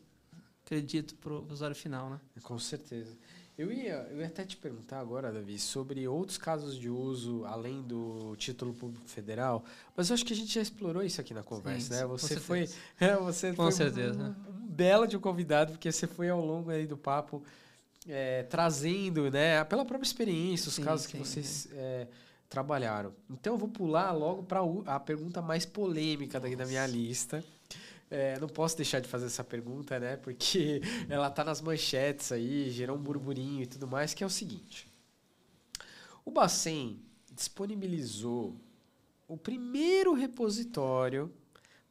acredito, 0.66 1.16
para 1.16 1.34
o 1.34 1.52
usuário 1.52 1.76
final. 1.76 2.10
Né? 2.10 2.20
Com 2.44 2.60
certeza. 2.60 3.18
Eu 3.58 3.72
ia, 3.72 4.08
eu 4.12 4.20
ia 4.20 4.28
até 4.28 4.46
te 4.46 4.56
perguntar 4.56 5.00
agora, 5.00 5.32
Davi, 5.32 5.58
sobre 5.58 6.08
outros 6.08 6.38
casos 6.38 6.78
de 6.78 6.92
uso 6.92 7.44
além 7.46 7.82
do 7.82 8.36
título 8.36 8.72
público 8.72 9.10
federal, 9.10 9.66
mas 9.96 10.10
eu 10.10 10.14
acho 10.14 10.24
que 10.24 10.32
a 10.32 10.36
gente 10.36 10.54
já 10.54 10.62
explorou 10.62 11.02
isso 11.02 11.20
aqui 11.20 11.34
na 11.34 11.42
conversa, 11.42 11.96
Sim, 11.96 12.00
né? 12.02 12.06
Você 12.06 12.40
foi, 12.40 12.70
é, 13.02 13.16
você 13.16 13.50
com 13.50 13.64
foi 13.64 13.72
certeza. 13.72 14.36
Um, 14.48 14.52
um, 14.52 14.68
belo 14.68 15.08
de 15.08 15.18
um 15.18 15.20
convidado, 15.20 15.72
porque 15.72 15.92
você 15.92 16.06
foi 16.06 16.30
ao 16.30 16.46
longo 16.46 16.70
aí 16.70 16.86
do 16.86 16.96
papo 16.96 17.44
é, 18.08 18.44
trazendo, 18.44 19.32
né, 19.32 19.64
pela 19.64 19.84
própria 19.84 20.08
experiência, 20.08 20.70
os 20.70 20.76
sim, 20.76 20.84
casos 20.84 21.08
sim, 21.08 21.14
que 21.14 21.18
vocês 21.18 21.68
é, 21.72 22.08
trabalharam. 22.48 23.12
Então 23.28 23.54
eu 23.56 23.58
vou 23.58 23.70
pular 23.70 24.12
logo 24.12 24.44
para 24.44 24.60
a 24.86 25.00
pergunta 25.00 25.42
mais 25.42 25.66
polêmica 25.66 26.40
daqui 26.40 26.56
da 26.56 26.66
minha 26.68 26.86
lista. 26.86 27.44
É, 28.10 28.40
não 28.40 28.48
posso 28.48 28.78
deixar 28.78 29.02
de 29.02 29.08
fazer 29.08 29.26
essa 29.26 29.44
pergunta, 29.44 30.00
né? 30.00 30.16
Porque 30.18 30.82
ela 31.10 31.30
tá 31.30 31.44
nas 31.44 31.62
manchetes 31.62 32.32
aí, 32.32 32.70
gerou 32.72 32.98
um 32.98 33.02
burburinho 33.02 33.64
e 33.64 33.68
tudo 33.68 33.88
mais, 33.88 34.14
que 34.14 34.24
é 34.24 34.28
o 34.28 34.30
seguinte. 34.30 34.88
O 36.24 36.32
Bacen 36.32 37.00
disponibilizou 37.32 38.56
o 39.28 39.38
primeiro 39.38 40.14
repositório 40.14 41.32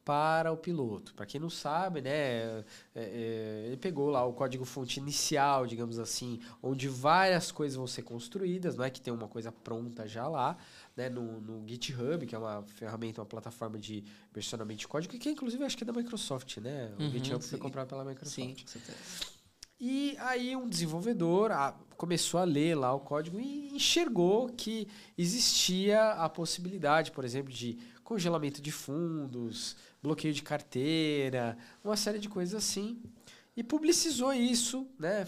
para 0.07 0.53
o 0.53 0.55
piloto. 0.55 1.13
Para 1.13 1.25
quem 1.25 1.41
não 1.41 1.49
sabe, 1.49 2.01
né, 2.01 2.09
é, 2.09 2.63
é, 2.95 3.63
ele 3.67 3.75
pegou 3.75 4.09
lá 4.09 4.23
o 4.23 4.31
código-fonte 4.31 5.01
inicial, 5.01 5.67
digamos 5.67 5.99
assim, 5.99 6.39
onde 6.63 6.87
várias 6.87 7.51
coisas 7.51 7.75
vão 7.75 7.85
ser 7.85 8.03
construídas, 8.03 8.77
não 8.77 8.85
é 8.85 8.89
que 8.89 9.01
tem 9.01 9.13
uma 9.13 9.27
coisa 9.27 9.51
pronta 9.51 10.07
já 10.07 10.25
lá, 10.25 10.55
né, 10.95 11.09
no, 11.09 11.41
no 11.41 11.67
GitHub, 11.67 12.25
que 12.25 12.33
é 12.33 12.37
uma 12.37 12.63
ferramenta, 12.63 13.19
uma 13.19 13.27
plataforma 13.27 13.77
de 13.77 14.01
versionamento 14.33 14.79
de 14.79 14.87
código, 14.87 15.19
que 15.19 15.29
inclusive 15.29 15.61
acho 15.65 15.75
que 15.75 15.83
é 15.83 15.87
da 15.87 15.91
Microsoft, 15.91 16.55
né? 16.59 16.89
O 16.97 17.03
uhum, 17.03 17.11
GitHub 17.11 17.43
sim. 17.43 17.49
foi 17.49 17.59
comprado 17.59 17.89
pela 17.89 18.05
Microsoft. 18.05 18.33
Sim, 18.33 18.55
com 18.55 18.65
certeza. 18.65 19.37
E 19.79 20.15
aí 20.19 20.55
um 20.55 20.67
desenvolvedor 20.67 21.51
a, 21.51 21.75
começou 21.97 22.39
a 22.39 22.43
ler 22.43 22.75
lá 22.75 22.93
o 22.93 22.99
código 22.99 23.39
e 23.39 23.75
enxergou 23.75 24.47
que 24.49 24.87
existia 25.17 26.13
a 26.13 26.27
possibilidade, 26.29 27.11
por 27.11 27.23
exemplo, 27.23 27.51
de 27.51 27.77
congelamento 28.03 28.61
de 28.61 28.71
fundos, 28.71 29.75
bloqueio 30.01 30.33
de 30.33 30.41
carteira, 30.41 31.57
uma 31.83 31.97
série 31.97 32.19
de 32.19 32.29
coisas 32.29 32.55
assim. 32.55 33.01
E 33.55 33.63
publicizou 33.63 34.33
isso, 34.33 34.87
né? 34.99 35.27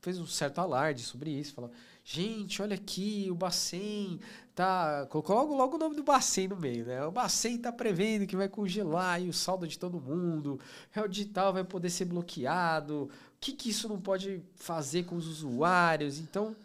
Fez 0.00 0.18
um 0.18 0.26
certo 0.26 0.58
alarde 0.60 1.02
sobre 1.02 1.30
isso, 1.30 1.54
falou: 1.54 1.70
gente, 2.04 2.60
olha 2.60 2.74
aqui, 2.74 3.28
o 3.30 3.34
Bacen 3.34 4.18
tá. 4.54 5.06
Colocou 5.08 5.36
logo, 5.36 5.54
logo 5.54 5.76
o 5.76 5.78
nome 5.78 5.94
do 5.94 6.02
Bacen 6.02 6.48
no 6.48 6.56
meio, 6.56 6.84
né? 6.84 7.04
O 7.06 7.12
Bacen 7.12 7.56
tá 7.58 7.70
prevendo 7.70 8.26
que 8.26 8.36
vai 8.36 8.48
congelar 8.48 9.14
aí 9.14 9.28
o 9.28 9.32
saldo 9.32 9.66
de 9.66 9.78
todo 9.78 10.00
mundo, 10.00 10.58
Real 10.90 11.06
Digital 11.06 11.52
vai 11.52 11.62
poder 11.62 11.90
ser 11.90 12.06
bloqueado, 12.06 13.04
o 13.04 13.10
que, 13.40 13.52
que 13.52 13.70
isso 13.70 13.88
não 13.88 14.00
pode 14.00 14.42
fazer 14.56 15.04
com 15.04 15.14
os 15.14 15.26
usuários? 15.28 16.18
Então, 16.18 16.56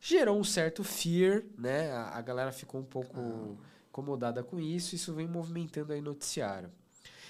gerou 0.00 0.38
um 0.38 0.44
certo 0.44 0.82
fear, 0.82 1.42
né? 1.58 1.90
A, 1.92 2.16
a 2.16 2.22
galera 2.22 2.52
ficou 2.52 2.80
um 2.80 2.84
pouco 2.84 3.58
incomodada 3.90 4.42
com 4.42 4.58
isso, 4.58 4.94
isso 4.94 5.12
vem 5.12 5.28
movimentando 5.28 5.92
aí 5.92 6.00
noticiário. 6.00 6.70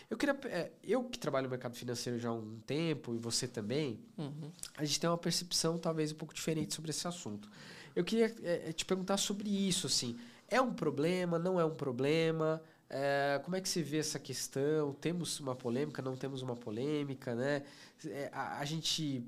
Eu 0.09 0.17
queria. 0.17 0.39
É, 0.45 0.71
eu 0.85 1.05
que 1.05 1.19
trabalho 1.19 1.45
no 1.45 1.51
mercado 1.51 1.75
financeiro 1.75 2.19
já 2.19 2.29
há 2.29 2.33
um 2.33 2.61
tempo, 2.61 3.15
e 3.15 3.19
você 3.19 3.49
também, 3.49 4.01
uhum. 4.17 4.51
a 4.77 4.85
gente 4.85 5.01
tem 5.01 5.11
uma 5.11 5.19
percepção 5.19 5.79
talvez 5.79 6.13
um 6.13 6.15
pouco 6.15 6.33
diferente 6.33 6.75
sobre 6.75 6.91
esse 6.91 7.07
assunto. 7.07 7.51
Eu 7.95 8.05
queria 8.05 8.35
é, 8.43 8.69
é, 8.69 8.73
te 8.73 8.85
perguntar 8.85 9.17
sobre 9.17 9.49
isso, 9.49 9.87
assim. 9.87 10.19
É 10.49 10.61
um 10.61 10.73
problema? 10.73 11.39
Não 11.39 11.59
é 11.59 11.65
um 11.65 11.75
problema? 11.75 12.63
É, 12.89 13.41
como 13.43 13.57
é 13.57 13.61
que 13.61 13.69
se 13.69 13.83
vê 13.83 13.99
essa 13.99 14.19
questão? 14.19 14.93
Temos 14.93 15.41
uma 15.41 15.57
polêmica? 15.57 16.01
Não 16.01 16.17
temos 16.17 16.41
uma 16.43 16.55
polêmica, 16.55 17.35
né? 17.35 17.65
É, 18.07 18.31
a, 18.33 18.59
a, 18.59 18.65
gente... 18.65 19.25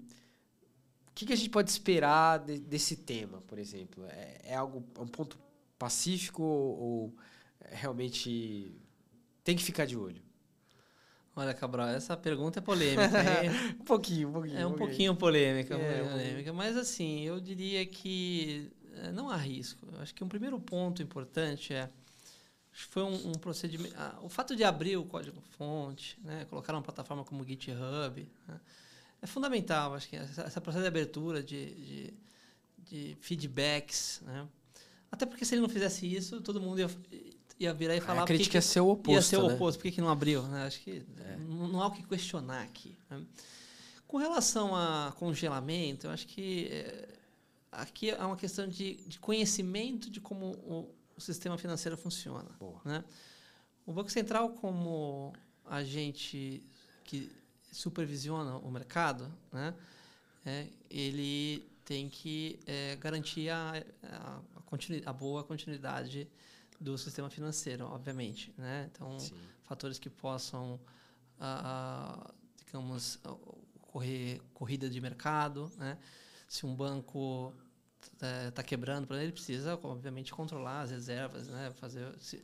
O 1.09 1.13
que, 1.15 1.27
que, 1.27 1.33
a 1.33 1.37
gente 1.37 1.51
pode 1.51 1.71
esperar 1.71 2.39
de, 2.39 2.61
desse 2.61 2.95
tema, 2.95 3.41
por 3.49 3.59
exemplo? 3.59 4.05
É, 4.11 4.41
é 4.45 4.55
algo, 4.55 4.85
um 4.97 5.09
ponto 5.09 5.39
pacífico 5.77 6.43
ou, 6.43 6.79
ou 6.79 7.17
realmente 7.71 8.77
tem 9.43 9.57
que 9.57 9.65
ficar 9.65 9.87
de 9.87 9.97
olho? 9.97 10.28
Olha, 11.39 11.55
Cabral, 11.55 11.89
essa 11.89 12.16
pergunta 12.16 12.59
é 12.59 12.62
polêmica. 12.62 13.02
um 13.78 13.85
pouquinho, 13.85 14.28
um 14.28 14.32
pouquinho. 14.32 14.59
É 14.59 14.66
um 14.66 14.73
pouquinho 14.73 15.15
polêmica, 15.15 15.77
é, 15.77 16.02
polêmica. 16.02 16.52
Mas 16.52 16.77
assim, 16.77 17.20
eu 17.20 17.39
diria 17.39 17.86
que 17.86 18.73
eh, 18.97 19.12
não 19.12 19.31
há 19.31 19.36
risco. 19.36 19.86
Eu 19.93 20.02
acho 20.02 20.12
que 20.12 20.24
um 20.24 20.28
primeiro 20.28 20.59
ponto 20.59 21.01
importante 21.01 21.73
é 21.73 21.89
foi 22.73 23.05
um, 23.05 23.28
um 23.28 23.32
procedimento. 23.32 23.94
Ah, 23.97 24.19
o 24.20 24.28
fato 24.28 24.56
de 24.56 24.65
abrir 24.65 24.97
o 24.97 25.05
código-fonte, 25.05 26.19
né, 26.24 26.44
colocar 26.51 26.73
uma 26.73 26.82
plataforma 26.82 27.24
como 27.24 27.43
o 27.43 27.47
GitHub, 27.47 28.28
né, 28.48 28.60
é 29.23 29.27
fundamental. 29.27 29.94
Acho 29.94 30.09
que 30.09 30.16
essa, 30.16 30.43
essa 30.43 30.60
processo 30.60 30.82
de 30.82 30.89
abertura 30.89 31.40
de, 31.40 31.74
de, 31.74 32.15
de 32.78 33.16
feedbacks, 33.20 34.23
né, 34.24 34.44
até 35.10 35.24
porque 35.24 35.44
se 35.44 35.55
ele 35.55 35.62
não 35.62 35.69
fizesse 35.69 36.12
isso, 36.12 36.40
todo 36.40 36.60
mundo 36.60 36.81
ia, 36.81 36.90
ia 37.59 37.73
virar 37.75 37.97
e 37.97 38.01
falar... 38.01 38.23
A 38.23 38.27
crítica 38.27 38.59
ia 38.59 38.63
ser 38.63 38.81
o 38.81 38.89
oposto, 38.89 39.13
Ia 39.13 39.23
ser 39.23 39.37
o 39.39 39.49
né? 39.49 39.55
oposto. 39.55 39.79
Por 39.79 39.83
que, 39.85 39.93
que 39.93 40.01
não 40.01 40.09
abriu? 40.09 40.43
Né? 40.45 40.65
Acho 40.65 40.81
que 40.81 41.03
é. 41.19 41.37
não, 41.37 41.69
não, 41.69 41.83
há 41.83 41.87
o 41.87 41.91
que 41.91 42.03
questionar 42.03 42.63
aqui. 42.63 42.97
Né? 43.11 43.25
Com 44.07 44.17
relação 44.17 44.75
a 44.75 45.13
congelamento, 45.19 46.07
eu 46.07 46.11
acho 46.11 46.27
que 46.27 46.69
é, 46.71 47.09
aqui 47.73 48.11
é 48.11 48.25
uma 48.25 48.37
questão 48.37 48.67
de, 48.67 48.95
de 49.07 49.19
conhecimento 49.19 50.11
de 50.11 50.21
como 50.21 50.53
o, 50.53 50.95
o 51.17 51.21
sistema 51.21 51.59
financeiro 51.59 51.97
funciona. 51.97 52.49
Né? 52.85 53.05
O 53.85 53.93
Banco 53.93 54.11
Central, 54.11 54.51
como 54.51 55.33
agente 55.65 56.63
que 57.05 57.31
supervisiona 57.73 58.57
o 58.59 58.71
mercado, 58.71 59.33
né? 59.53 59.75
É, 60.47 60.67
ele 60.91 61.69
tem 61.85 62.09
que 62.09 62.59
é, 62.67 62.97
garantir 62.97 63.51
a, 63.51 63.83
a, 64.03 64.41
a, 64.41 65.11
a 65.11 65.13
boa 65.13 65.45
continuidade 65.45 66.29
do 66.81 66.97
sistema 66.97 67.29
financeiro, 67.29 67.87
obviamente, 67.87 68.53
né? 68.57 68.89
Então, 68.93 69.19
Sim. 69.19 69.35
fatores 69.65 69.99
que 69.99 70.09
possam, 70.09 70.79
ah, 71.41 72.33
digamos, 72.65 73.19
correr 73.81 74.41
corrida 74.55 74.89
de 74.89 75.01
mercado, 75.01 75.71
né? 75.77 75.99
Se 76.49 76.65
um 76.65 76.75
banco 76.75 77.53
está 78.49 78.63
quebrando, 78.63 79.13
ele 79.17 79.33
precisa, 79.33 79.79
obviamente, 79.83 80.33
controlar 80.33 80.83
as 80.83 80.91
reservas, 80.91 81.49
né? 81.49 81.73
Fazer 81.79 82.15
se, 82.21 82.43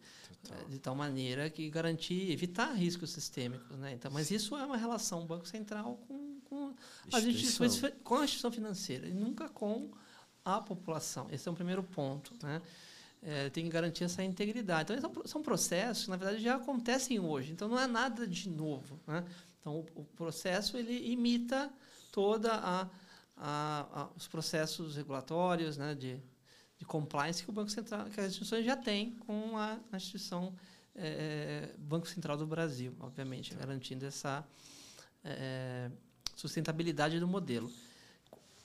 de 0.69 0.78
tal 0.78 0.94
maneira 0.94 1.48
que 1.48 1.70
garantir, 1.70 2.31
evitar 2.31 2.73
riscos 2.73 3.11
sistêmicos, 3.11 3.77
né? 3.78 3.93
Então, 3.93 4.11
mas 4.11 4.31
isso 4.31 4.56
é 4.56 4.65
uma 4.65 4.77
relação 4.77 5.27
banco 5.27 5.47
central 5.47 5.97
com, 6.09 6.40
com 6.44 6.74
as 7.12 7.24
instituições, 7.24 7.81
com 8.02 8.16
a 8.16 8.24
instituição 8.24 8.52
financeira 8.52 9.06
e 9.06 9.15
nunca 9.15 9.48
com 9.48 9.90
a 10.44 10.61
população. 10.61 11.28
Esse 11.31 11.48
é 11.48 11.52
o 11.52 11.55
primeiro 11.55 11.82
ponto, 11.82 12.35
né? 12.43 12.61
É, 13.24 13.48
tem 13.48 13.64
que 13.64 13.70
garantir 13.70 14.05
essa 14.05 14.22
integridade. 14.22 14.92
Então, 14.92 15.12
são 15.24 15.42
processos 15.42 16.05
que, 16.05 16.10
na 16.10 16.16
verdade, 16.16 16.42
já 16.42 16.56
acontecem 16.56 17.18
hoje. 17.18 17.52
Então, 17.52 17.68
não 17.68 17.80
é 17.80 17.86
nada 17.86 18.26
de 18.26 18.48
novo. 18.51 19.01
Né? 19.06 19.24
Então, 19.60 19.76
o, 19.94 20.02
o 20.02 20.05
processo 20.05 20.76
ele 20.76 21.10
imita 21.10 21.72
toda 22.12 22.52
a, 22.52 22.90
a, 23.36 24.02
a, 24.02 24.09
os 24.14 24.28
processos 24.28 24.96
regulatórios 24.96 25.78
né, 25.78 25.94
de, 25.94 26.20
de 26.78 26.84
compliance 26.84 27.42
que 27.42 27.48
o 27.48 27.52
Banco 27.52 27.70
Central, 27.70 28.05
que 28.10 28.20
as 28.20 28.26
instituições 28.26 28.64
já 28.64 28.76
têm 28.76 29.12
com 29.12 29.56
a, 29.56 29.80
a 29.90 29.96
instituição 29.96 30.55
é, 30.94 31.70
Banco 31.78 32.06
Central 32.06 32.36
do 32.36 32.46
Brasil, 32.46 32.94
obviamente, 33.01 33.55
garantindo 33.55 34.05
essa 34.05 34.46
é, 35.24 35.90
sustentabilidade 36.36 37.18
do 37.18 37.26
modelo. 37.26 37.72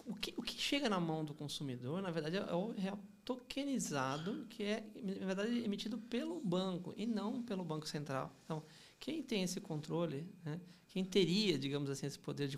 O 0.06 0.15
que, 0.15 0.34
o 0.36 0.41
que 0.41 0.60
chega 0.60 0.90
na 0.90 0.99
mão 0.99 1.23
do 1.23 1.34
consumidor, 1.34 2.02
na 2.02 2.11
verdade, 2.11 2.38
é 2.38 2.53
o 2.53 2.72
real 2.72 2.99
tokenizado, 3.30 4.47
que 4.49 4.64
é, 4.64 4.84
na 5.19 5.27
verdade, 5.27 5.60
emitido 5.60 5.99
pelo 5.99 6.41
banco 6.41 6.95
e 6.97 7.06
não 7.06 7.43
pelo 7.43 7.64
Banco 7.64 7.88
Central. 7.88 8.35
Então, 8.43 8.64
quem 8.99 9.22
tem 9.22 9.43
esse 9.43 9.61
controle, 9.61 10.27
né, 10.43 10.60
quem 10.88 11.06
teria, 11.06 11.56
digamos 11.60 11.91
assim, 11.91 12.07
esse 12.07 12.18
poder 12.18 12.47
de 12.47 12.57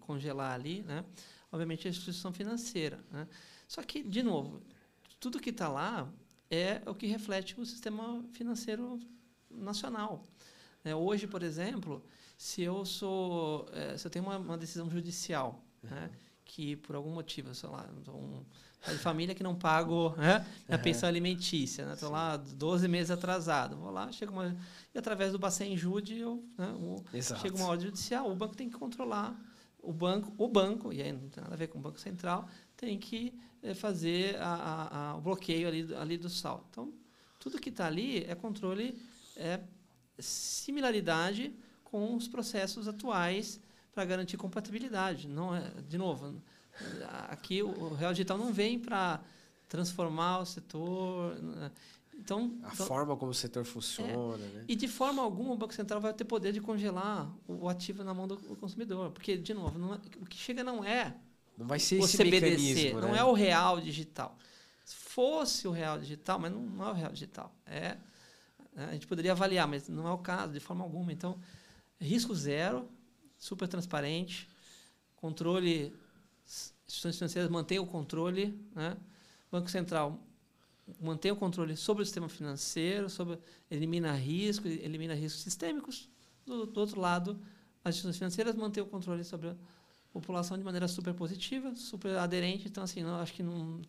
congelar 0.00 0.52
ali, 0.52 0.82
né, 0.82 1.04
obviamente, 1.52 1.86
é 1.86 1.90
a 1.90 1.92
instituição 1.92 2.32
financeira. 2.32 3.04
Né. 3.12 3.28
Só 3.68 3.84
que, 3.84 4.02
de 4.02 4.20
novo, 4.20 4.60
tudo 5.20 5.38
que 5.38 5.50
está 5.50 5.68
lá 5.68 6.12
é 6.50 6.82
o 6.86 6.94
que 6.96 7.06
reflete 7.06 7.60
o 7.60 7.64
sistema 7.64 8.24
financeiro 8.32 8.98
nacional. 9.48 10.24
É, 10.84 10.92
hoje, 10.92 11.28
por 11.28 11.44
exemplo, 11.44 12.04
se 12.36 12.62
eu 12.62 12.84
sou, 12.84 13.68
é, 13.72 13.96
se 13.96 14.04
eu 14.04 14.10
tenho 14.10 14.24
uma, 14.24 14.38
uma 14.38 14.58
decisão 14.58 14.90
judicial, 14.90 15.64
né, 15.80 16.10
que 16.44 16.74
por 16.74 16.96
algum 16.96 17.12
motivo, 17.12 17.54
sei 17.54 17.68
lá, 17.68 17.88
um 18.08 18.44
família 18.98 19.34
que 19.34 19.42
não 19.42 19.54
pago 19.54 20.14
né, 20.16 20.46
minha 20.68 20.78
pensão 20.78 21.08
alimentícia, 21.08 21.86
né, 21.86 21.94
estou 21.94 22.10
lá 22.10 22.36
12 22.36 22.86
meses 22.88 23.10
atrasado, 23.10 23.76
vou 23.76 23.90
lá, 23.90 24.10
chega 24.12 24.30
uma 24.30 24.56
e 24.94 24.98
através 24.98 25.32
do 25.32 25.38
Bacen 25.38 25.76
Jude 25.76 26.18
eu, 26.18 26.44
né, 26.56 26.68
o, 26.72 27.02
chega 27.20 27.56
uma 27.56 27.66
ordem 27.66 27.86
judicial, 27.86 28.30
o 28.30 28.36
banco 28.36 28.56
tem 28.56 28.68
que 28.68 28.76
controlar 28.76 29.34
o 29.82 29.92
banco, 29.92 30.32
o 30.38 30.48
banco 30.48 30.92
e 30.92 31.02
aí 31.02 31.12
não 31.12 31.28
tem 31.28 31.42
nada 31.42 31.54
a 31.54 31.58
ver 31.58 31.68
com 31.68 31.78
o 31.78 31.80
banco 31.80 32.00
central, 32.00 32.48
tem 32.76 32.98
que 32.98 33.34
é, 33.62 33.74
fazer 33.74 34.36
a, 34.36 34.54
a, 34.54 34.98
a, 35.10 35.16
o 35.16 35.20
bloqueio 35.20 35.68
ali, 35.68 35.94
ali 35.94 36.18
do 36.18 36.28
sal. 36.28 36.66
Então 36.70 36.92
tudo 37.38 37.60
que 37.60 37.68
está 37.68 37.86
ali 37.86 38.24
é 38.24 38.34
controle, 38.34 38.98
é 39.36 39.60
similaridade 40.18 41.54
com 41.84 42.14
os 42.14 42.26
processos 42.26 42.88
atuais 42.88 43.60
para 43.92 44.04
garantir 44.04 44.36
compatibilidade. 44.36 45.28
Não 45.28 45.54
é, 45.54 45.70
de 45.86 45.98
novo, 45.98 46.40
aqui 47.28 47.62
o 47.62 47.94
Real 47.94 48.12
Digital 48.12 48.38
não 48.38 48.52
vem 48.52 48.78
para 48.78 49.20
transformar 49.68 50.40
o 50.40 50.46
setor. 50.46 51.40
Né? 51.40 51.70
Então, 52.16 52.58
a 52.62 52.72
então, 52.72 52.86
forma 52.86 53.16
como 53.16 53.32
o 53.32 53.34
setor 53.34 53.64
funciona. 53.64 54.42
É, 54.44 54.48
né? 54.48 54.64
E 54.68 54.76
de 54.76 54.88
forma 54.88 55.22
alguma 55.22 55.52
o 55.52 55.56
Banco 55.56 55.74
Central 55.74 56.00
vai 56.00 56.12
ter 56.12 56.24
poder 56.24 56.52
de 56.52 56.60
congelar 56.60 57.30
o 57.46 57.68
ativo 57.68 58.04
na 58.04 58.14
mão 58.14 58.26
do 58.28 58.36
consumidor. 58.56 59.10
Porque, 59.10 59.36
de 59.36 59.52
novo, 59.52 59.94
é, 59.94 60.00
o 60.20 60.26
que 60.26 60.36
chega 60.36 60.62
não 60.62 60.84
é 60.84 61.14
não 61.56 61.66
vai 61.66 61.78
ser 61.78 62.00
o 62.00 62.04
esse 62.04 62.16
CBDC, 62.16 62.92
não 62.94 63.12
né? 63.12 63.18
é 63.18 63.24
o 63.24 63.32
real 63.32 63.80
digital. 63.80 64.36
Se 64.84 64.96
fosse 64.96 65.66
o 65.66 65.70
real 65.70 65.98
digital, 65.98 66.38
mas 66.38 66.52
não, 66.52 66.60
não 66.60 66.88
é 66.88 66.90
o 66.90 66.94
real 66.94 67.12
digital. 67.12 67.54
É, 67.66 67.96
a 68.76 68.92
gente 68.92 69.06
poderia 69.06 69.32
avaliar, 69.32 69.66
mas 69.68 69.88
não 69.88 70.06
é 70.06 70.12
o 70.12 70.18
caso, 70.18 70.52
de 70.52 70.60
forma 70.60 70.84
alguma. 70.84 71.12
Então, 71.12 71.38
risco 72.00 72.34
zero, 72.34 72.88
super 73.38 73.68
transparente, 73.68 74.48
controle, 75.16 75.94
instituições 76.86 77.16
financeiras 77.16 77.50
mantêm 77.50 77.78
o 77.78 77.86
controle, 77.86 78.58
né? 78.74 78.96
Banco 79.50 79.70
Central 79.70 80.20
mantém 81.00 81.32
o 81.32 81.36
controle 81.36 81.76
sobre 81.76 82.02
o 82.02 82.06
sistema 82.06 82.28
financeiro, 82.28 83.08
sobre, 83.08 83.38
elimina 83.70 84.12
risco, 84.12 84.68
elimina 84.68 85.14
riscos 85.14 85.42
sistêmicos. 85.42 86.08
Do, 86.44 86.66
do 86.66 86.80
outro 86.80 87.00
lado, 87.00 87.40
as 87.82 87.94
instituições 87.94 88.18
financeiras 88.18 88.54
mantêm 88.54 88.82
o 88.82 88.86
controle 88.86 89.24
sobre 89.24 89.48
a 89.48 89.56
população 90.12 90.58
de 90.58 90.64
maneira 90.64 90.86
super 90.86 91.14
positiva, 91.14 91.74
super 91.74 92.18
aderente. 92.18 92.68
Então, 92.68 92.84
assim, 92.84 93.02
não, 93.02 93.16
acho 93.16 93.32
que 93.32 93.42
não 93.42 93.80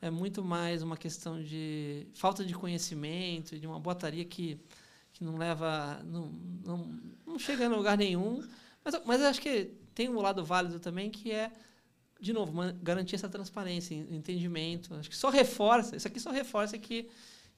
é 0.00 0.10
muito 0.10 0.42
mais 0.42 0.82
uma 0.82 0.96
questão 0.96 1.42
de 1.42 2.06
falta 2.14 2.44
de 2.44 2.54
conhecimento 2.54 3.58
de 3.58 3.66
uma 3.66 3.78
botaria 3.78 4.24
que 4.24 4.58
que 5.18 5.24
não 5.24 5.36
leva, 5.36 6.00
não, 6.04 6.30
não, 6.64 7.00
não 7.26 7.38
chega 7.40 7.64
em 7.64 7.68
lugar 7.68 7.98
nenhum. 7.98 8.40
Mas, 8.84 8.94
mas 9.04 9.20
acho 9.22 9.40
que 9.40 9.64
tem 9.92 10.08
um 10.08 10.20
lado 10.20 10.44
válido 10.44 10.78
também, 10.78 11.10
que 11.10 11.32
é, 11.32 11.50
de 12.20 12.32
novo, 12.32 12.52
garantir 12.82 13.14
essa 13.14 13.28
transparência, 13.28 13.94
entendimento. 13.94 14.94
Acho 14.94 15.08
que 15.08 15.16
só 15.16 15.30
reforça, 15.30 15.96
isso 15.96 16.08
aqui 16.08 16.18
só 16.18 16.30
reforça 16.30 16.76
que, 16.78 17.08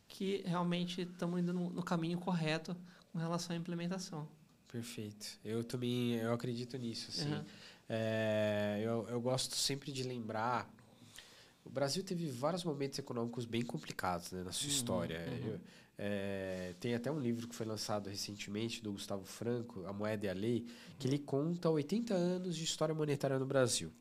que 0.07 0.43
realmente 0.45 1.03
estamos 1.03 1.41
indo 1.41 1.53
no, 1.53 1.70
no 1.70 1.82
caminho 1.82 2.19
correto 2.19 2.77
com 3.12 3.19
relação 3.19 3.55
à 3.55 3.59
implementação. 3.59 4.28
Perfeito. 4.70 5.39
Eu 5.45 5.65
também 5.65 6.15
eu 6.15 6.32
acredito 6.32 6.77
nisso. 6.77 7.11
Assim. 7.11 7.32
Uhum. 7.32 7.45
É, 7.89 8.81
eu, 8.82 9.09
eu 9.09 9.20
gosto 9.20 9.57
sempre 9.57 9.91
de 9.91 10.03
lembrar. 10.03 10.70
O 11.65 11.70
Brasil 11.70 12.05
teve 12.05 12.27
vários 12.27 12.62
momentos 12.62 12.99
econômicos 12.99 13.45
bem 13.45 13.62
complicados 13.62 14.31
né, 14.31 14.43
na 14.45 14.53
sua 14.53 14.66
uhum, 14.66 14.73
história. 14.73 15.27
Uhum. 15.28 15.49
Eu, 15.49 15.61
é, 16.03 16.74
tem 16.81 16.95
até 16.95 17.11
um 17.11 17.19
livro 17.19 17.47
que 17.47 17.55
foi 17.55 17.66
lançado 17.66 18.09
recentemente 18.09 18.82
do 18.82 18.93
Gustavo 18.93 19.24
Franco, 19.24 19.85
A 19.87 19.93
Moeda 19.93 20.27
e 20.27 20.28
a 20.31 20.32
Lei, 20.32 20.66
que 20.99 21.07
ele 21.07 21.19
conta 21.19 21.69
80 21.69 22.15
anos 22.15 22.57
de 22.57 22.65
história 22.65 22.95
monetária 22.95 23.39
no 23.39 23.45
Brasil. 23.45 23.93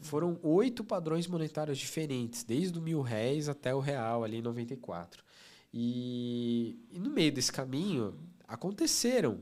Foram 0.00 0.38
oito 0.42 0.82
padrões 0.82 1.26
monetários 1.26 1.78
diferentes, 1.78 2.42
desde 2.42 2.78
o 2.78 2.82
mil 2.82 3.00
réis 3.00 3.48
até 3.48 3.74
o 3.74 3.80
real, 3.80 4.24
ali 4.24 4.38
em 4.38 4.42
94. 4.42 5.22
E, 5.72 6.78
e 6.90 6.98
no 6.98 7.10
meio 7.10 7.32
desse 7.32 7.52
caminho 7.52 8.14
aconteceram 8.46 9.40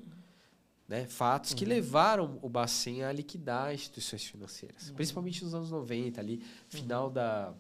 né, 0.87 1.07
fatos 1.07 1.53
uhum. 1.53 1.57
que 1.57 1.65
levaram 1.65 2.39
o 2.43 2.49
Bacen 2.49 3.05
a 3.05 3.12
liquidar 3.12 3.73
instituições 3.73 4.24
financeiras, 4.24 4.89
uhum. 4.89 4.97
principalmente 4.97 5.45
nos 5.45 5.55
anos 5.55 5.70
90, 5.70 6.20
ali, 6.20 6.43
final 6.69 7.07
uhum. 7.07 7.12
da 7.12 7.55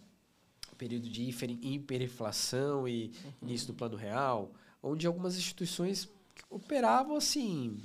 período 0.76 1.10
de 1.10 1.30
hiperinflação 1.62 2.88
e 2.88 3.12
uhum. 3.24 3.32
início 3.48 3.66
do 3.66 3.74
plano 3.74 3.96
real, 3.96 4.50
onde 4.82 5.06
algumas 5.06 5.36
instituições 5.36 6.08
operavam 6.48 7.16
assim 7.16 7.78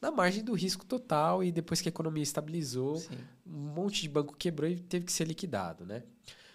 na 0.00 0.10
margem 0.10 0.42
do 0.42 0.52
risco 0.52 0.84
total 0.84 1.42
e 1.42 1.52
depois 1.52 1.80
que 1.80 1.88
a 1.88 1.90
economia 1.90 2.22
estabilizou, 2.22 2.96
Sim. 2.96 3.16
Um 3.46 3.74
monte 3.74 4.02
de 4.02 4.08
banco 4.08 4.36
quebrou 4.36 4.68
e 4.68 4.78
teve 4.78 5.06
que 5.06 5.12
ser 5.12 5.26
liquidado, 5.26 5.84
né? 5.84 6.02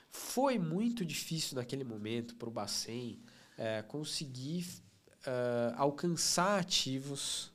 Foi 0.10 0.58
muito 0.58 1.06
difícil 1.06 1.56
naquele 1.56 1.84
momento 1.84 2.36
para 2.36 2.50
o 2.50 2.52
Bacen 2.52 3.20
é, 3.58 3.82
conseguir 3.84 4.66
uh, 5.20 5.76
alcançar 5.76 6.60
ativos 6.60 7.52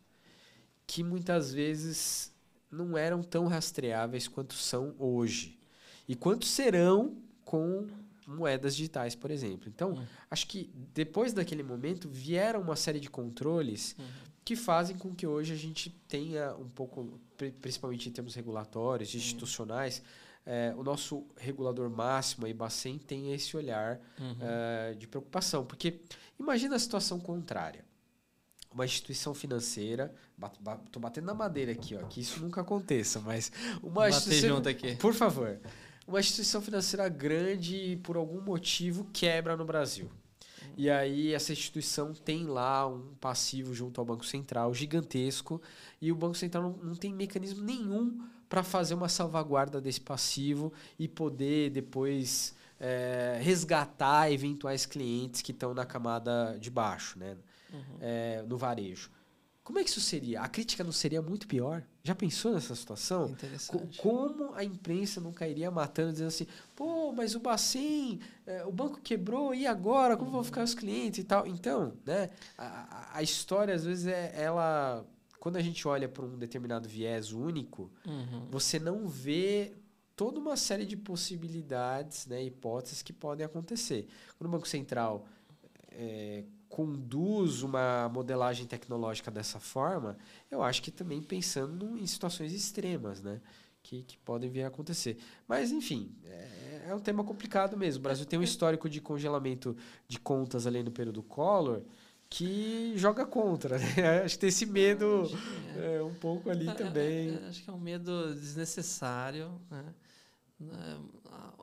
que 0.87 1.03
muitas 1.03 1.53
vezes 1.53 2.33
não 2.71 2.97
eram 2.97 3.23
tão 3.23 3.47
rastreáveis 3.47 4.29
quanto 4.29 4.55
são 4.55 4.95
hoje. 4.99 5.59
E 6.07 6.15
quanto 6.15 6.45
serão 6.45 7.17
com 7.45 7.87
moedas 8.27 8.77
digitais, 8.77 9.15
por 9.15 9.31
exemplo. 9.31 9.69
Então, 9.69 9.93
uhum. 9.93 10.07
acho 10.31 10.47
que 10.47 10.71
depois 10.93 11.33
daquele 11.33 11.63
momento 11.63 12.09
vieram 12.09 12.61
uma 12.61 12.77
série 12.77 13.01
de 13.01 13.09
controles 13.09 13.95
uhum. 13.99 14.05
Que 14.45 14.55
fazem 14.55 14.97
com 14.97 15.15
que 15.15 15.27
hoje 15.27 15.53
a 15.53 15.57
gente 15.57 15.91
tenha 16.09 16.55
um 16.57 16.69
pouco, 16.69 17.19
principalmente 17.61 18.09
em 18.09 18.13
termos 18.13 18.35
regulatórios, 18.35 19.13
uhum. 19.13 19.19
institucionais, 19.19 20.03
é, 20.45 20.75
o 20.77 20.83
nosso 20.83 21.27
regulador 21.37 21.89
máximo, 21.89 22.47
a 22.47 22.49
Ibacem, 22.51 22.99
tem 22.99 23.33
esse 23.33 23.57
olhar 23.57 23.99
é, 24.41 24.95
de 24.95 25.07
preocupação. 25.07 25.65
Porque 25.65 26.01
imagina 26.39 26.77
a 26.77 26.79
situação 26.79 27.19
contrária. 27.19 27.85
Uma 28.71 28.85
instituição 28.85 29.33
financeira, 29.33 30.13
estou 30.85 31.01
batendo 31.01 31.27
na 31.27 31.35
madeira 31.35 31.71
aqui, 31.71 31.95
ó, 31.95 32.03
que 32.07 32.21
isso 32.21 32.41
nunca 32.41 32.61
aconteça, 32.61 33.21
mas 33.21 33.53
uma 33.81 34.09
instituição, 34.09 34.57
junto 34.57 34.69
aqui. 34.69 34.97
Por 34.97 35.15
favor 35.15 35.61
uma 36.07 36.21
instituição 36.21 36.61
financeira 36.61 37.09
grande, 37.09 37.99
por 38.03 38.17
algum 38.17 38.41
motivo, 38.41 39.07
quebra 39.13 39.57
no 39.57 39.65
Brasil. 39.65 40.11
E 40.77 40.91
aí 40.91 41.33
essa 41.33 41.53
instituição 41.53 42.13
tem 42.13 42.47
lá 42.47 42.87
um 42.87 43.15
passivo 43.21 43.75
junto 43.75 44.01
ao 44.01 44.05
Banco 44.05 44.25
Central 44.25 44.75
gigantesco 44.75 45.61
e 46.01 46.11
o 46.11 46.15
Banco 46.15 46.35
Central 46.35 46.63
não, 46.63 46.73
não 46.89 46.95
tem 46.95 47.15
mecanismo 47.15 47.65
nenhum 47.65 48.21
para 48.49 48.63
fazer 48.63 48.95
uma 48.95 49.09
salvaguarda 49.09 49.81
desse 49.81 50.01
passivo 50.01 50.73
e 50.99 51.09
poder 51.09 51.71
depois 51.71 52.55
é, 52.79 53.39
resgatar 53.41 54.31
eventuais 54.31 54.85
clientes 54.87 55.43
que 55.43 55.53
estão 55.53 55.73
na 55.75 55.85
camada 55.85 56.57
de 56.59 56.71
baixo, 56.71 57.19
né? 57.19 57.37
Uhum. 57.73 57.97
É, 58.01 58.45
no 58.47 58.57
varejo. 58.57 59.11
Como 59.65 59.79
é 59.79 59.83
que 59.83 59.89
isso 59.89 60.01
seria? 60.01 60.43
A 60.43 60.49
crítica 60.49 60.85
não 60.85 60.93
seria 60.93 61.23
muito 61.23 61.49
pior? 61.49 61.83
Já 62.03 62.15
pensou 62.15 62.53
nessa 62.53 62.75
situação? 62.75 63.31
Interessante. 63.31 63.99
Como 63.99 64.53
a 64.55 64.63
imprensa 64.63 65.23
não 65.23 65.33
cairia 65.33 65.71
matando, 65.71 66.13
dizendo 66.13 66.29
assim, 66.29 66.47
pô, 66.77 67.11
mas 67.13 67.35
o 67.35 67.41
Bacen, 67.41 68.21
é, 68.47 68.63
o 68.67 68.71
banco 68.71 69.01
quebrou, 69.01 69.55
e 69.55 69.67
agora? 69.67 70.19
Como 70.19 70.29
uhum. 70.29 70.35
vão 70.35 70.45
ficar 70.45 70.63
os 70.63 70.75
clientes 70.75 71.21
e 71.21 71.25
tal? 71.25 71.47
Então, 71.47 71.95
né, 72.05 72.29
a, 72.59 73.17
a 73.17 73.23
história, 73.23 73.75
às 73.75 73.85
vezes, 73.85 74.07
é, 74.07 74.35
ela... 74.37 75.03
Quando 75.41 75.57
a 75.57 75.63
gente 75.63 75.89
olha 75.89 76.09
para 76.09 76.25
um 76.25 76.39
determinado 76.39 76.87
viés 76.87 77.33
único, 77.33 77.91
uhum. 78.07 78.47
você 78.51 78.79
não 78.79 79.09
vê 79.09 79.73
toda 80.15 80.39
uma 80.39 80.57
série 80.57 80.85
de 80.85 80.97
possibilidades, 80.97 82.27
né, 82.27 82.43
hipóteses 82.43 83.03
que 83.03 83.13
podem 83.15 83.45
acontecer. 83.47 84.09
Quando 84.39 84.49
o 84.49 84.53
Banco 84.53 84.69
Central 84.69 85.27
é, 85.91 86.45
conduz 86.75 87.63
uma 87.63 88.09
modelagem 88.09 88.67
tecnológica 88.67 89.31
dessa 89.31 89.61
forma, 89.61 90.19
eu 90.51 90.61
acho 90.61 90.83
que 90.83 90.91
também 90.91 91.23
pensando 91.23 91.97
em 91.97 92.05
situações 92.05 92.53
extremas, 92.53 93.23
né? 93.23 93.41
Que, 93.81 94.03
que 94.03 94.19
podem 94.19 94.51
vir 94.51 94.65
a 94.65 94.67
acontecer. 94.67 95.17
Mas, 95.47 95.71
enfim, 95.71 96.11
é, 96.25 96.87
é 96.89 96.95
um 96.95 96.99
tema 96.99 97.23
complicado 97.23 97.77
mesmo. 97.77 98.01
O 98.01 98.03
Brasil 98.03 98.27
tem 98.27 98.41
um 98.41 98.43
histórico 98.43 98.89
de 98.89 99.01
congelamento 99.01 99.77
de 100.09 100.19
contas 100.19 100.67
ali 100.67 100.83
no 100.83 100.91
período 100.91 101.23
Collor 101.23 101.83
que 102.29 102.95
joga 102.97 103.25
contra. 103.25 103.79
Né? 103.97 104.23
Acho 104.25 104.35
que 104.35 104.41
tem 104.41 104.49
esse 104.49 104.67
medo 104.67 105.31
é. 105.77 105.99
É, 105.99 106.03
um 106.03 106.15
pouco 106.15 106.51
ali 106.51 106.69
é, 106.69 106.75
também. 106.75 107.39
É, 107.41 107.49
acho 107.49 107.63
que 107.63 107.71
é 107.71 107.73
um 107.73 107.79
medo 107.79 108.35
desnecessário. 108.35 109.61
Né? 109.71 109.85
Né, 110.59 111.01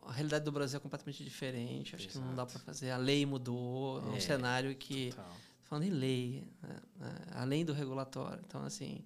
a 0.01 0.11
realidade 0.11 0.43
do 0.45 0.51
Brasil 0.51 0.77
é 0.77 0.79
completamente 0.79 1.23
diferente. 1.23 1.95
Acho 1.95 2.05
Exato. 2.05 2.19
que 2.19 2.25
não 2.25 2.35
dá 2.35 2.45
para 2.45 2.59
fazer. 2.59 2.91
A 2.91 2.97
lei 2.97 3.25
mudou. 3.25 3.99
É, 3.99 4.05
um 4.05 4.15
é, 4.15 4.19
cenário 4.19 4.75
que. 4.75 5.11
Total. 5.11 5.37
Falando 5.63 5.85
em 5.85 5.89
lei, 5.89 6.43
né, 6.61 6.75
né, 6.97 7.15
além 7.31 7.63
do 7.63 7.71
regulatório. 7.71 8.43
Então, 8.45 8.63
assim. 8.63 9.05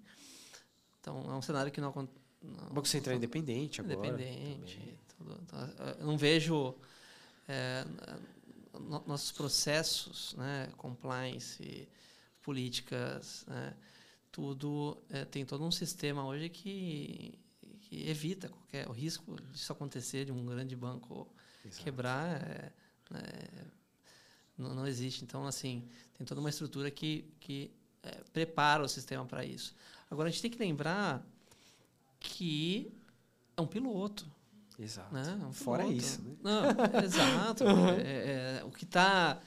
Então, 1.00 1.24
é 1.30 1.36
um 1.36 1.42
cenário 1.42 1.72
que 1.72 1.80
não 1.80 1.90
acontece. 1.90 2.18
O 2.70 2.74
Banco 2.74 2.88
Central 2.88 3.14
é 3.14 3.18
independente 3.18 3.82
agora. 3.82 4.08
Independente. 4.08 4.98
Então, 5.44 5.70
eu 6.00 6.06
não 6.06 6.18
vejo. 6.18 6.76
É, 7.48 7.86
nossos 9.06 9.32
processos, 9.32 10.34
né, 10.36 10.70
compliance, 10.78 11.88
políticas, 12.42 13.46
né, 13.48 13.74
tudo 14.32 14.98
é, 15.10 15.24
tem 15.26 15.46
todo 15.46 15.64
um 15.64 15.72
sistema 15.72 16.26
hoje 16.26 16.50
que, 16.50 17.40
que 17.86 18.10
evita 18.10 18.50
qualquer 18.50 18.88
o 18.88 18.92
risco 18.92 19.36
disso 19.52 19.72
acontecer 19.72 20.26
de 20.26 20.32
um 20.32 20.46
grande 20.46 20.76
banco 20.76 21.28
Exato. 21.64 21.84
quebrar 21.84 22.42
é, 22.42 22.72
é, 23.14 23.66
não, 24.58 24.74
não, 24.74 24.88
existe 24.88 25.24
então 25.24 25.46
assim 25.46 25.88
tem 26.18 26.26
toda 26.26 26.40
uma 26.40 26.50
estrutura 26.50 26.90
que 26.90 27.32
que 27.40 27.72
é, 28.04 28.12
prepara 28.34 28.84
o 28.84 28.88
sistema 28.88 29.26
para 29.26 29.46
isso 29.46 29.76
agora 30.10 30.30
a 30.30 30.32
gente 30.32 30.42
tem 30.42 30.52
que 30.52 30.60
lembrar 30.60 31.26
que 32.20 32.92
é 33.56 33.62
um 33.62 33.68
piloto 33.68 34.30
exato 34.80 35.14
né? 35.14 35.40
É 35.42 35.46
um 35.46 35.54
fora 35.54 35.86
isso 35.86 36.22
né? 36.22 36.36
não 36.42 37.04
exato 37.04 37.64
uhum. 37.64 37.90
É, 38.02 38.64
o 38.66 38.72
que 38.72 38.84
está 38.84 39.40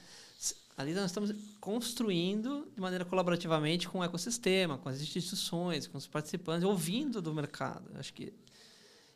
Ali 0.79 0.93
nós 0.93 1.07
estamos 1.07 1.35
construindo 1.59 2.71
de 2.73 2.79
maneira 2.79 3.03
colaborativamente 3.03 3.89
com 3.89 3.99
o 3.99 4.03
ecossistema, 4.03 4.77
com 4.77 4.87
as 4.87 5.01
instituições, 5.01 5.87
com 5.87 5.97
os 5.97 6.07
participantes, 6.07 6.63
ouvindo 6.63 7.21
do 7.21 7.33
mercado. 7.33 7.91
Acho 7.95 8.13
que 8.13 8.31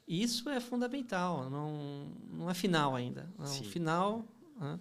isso 0.05 0.49
é 0.49 0.59
fundamental, 0.59 1.49
não, 1.49 2.11
não 2.29 2.49
é 2.49 2.53
final 2.53 2.97
ainda. 2.97 3.31
Não, 3.39 3.47
final. 3.47 4.25
Né? 4.59 4.77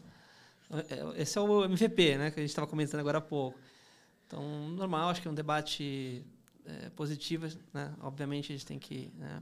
É, 0.90 1.22
esse 1.22 1.38
é 1.38 1.40
o 1.40 1.64
MVP, 1.66 2.18
né, 2.18 2.32
que 2.32 2.40
a 2.40 2.42
gente 2.42 2.50
estava 2.50 2.66
comentando 2.66 2.98
agora 2.98 3.18
há 3.18 3.20
pouco. 3.20 3.56
Então, 4.26 4.42
normal, 4.70 5.10
acho 5.10 5.22
que 5.22 5.28
é 5.28 5.30
um 5.30 5.34
debate 5.34 6.26
é, 6.66 6.90
positivo. 6.90 7.46
Né? 7.72 7.94
Obviamente, 8.00 8.52
a 8.52 8.56
gente 8.56 8.66
tem 8.66 8.80
que 8.80 9.08
né, 9.14 9.40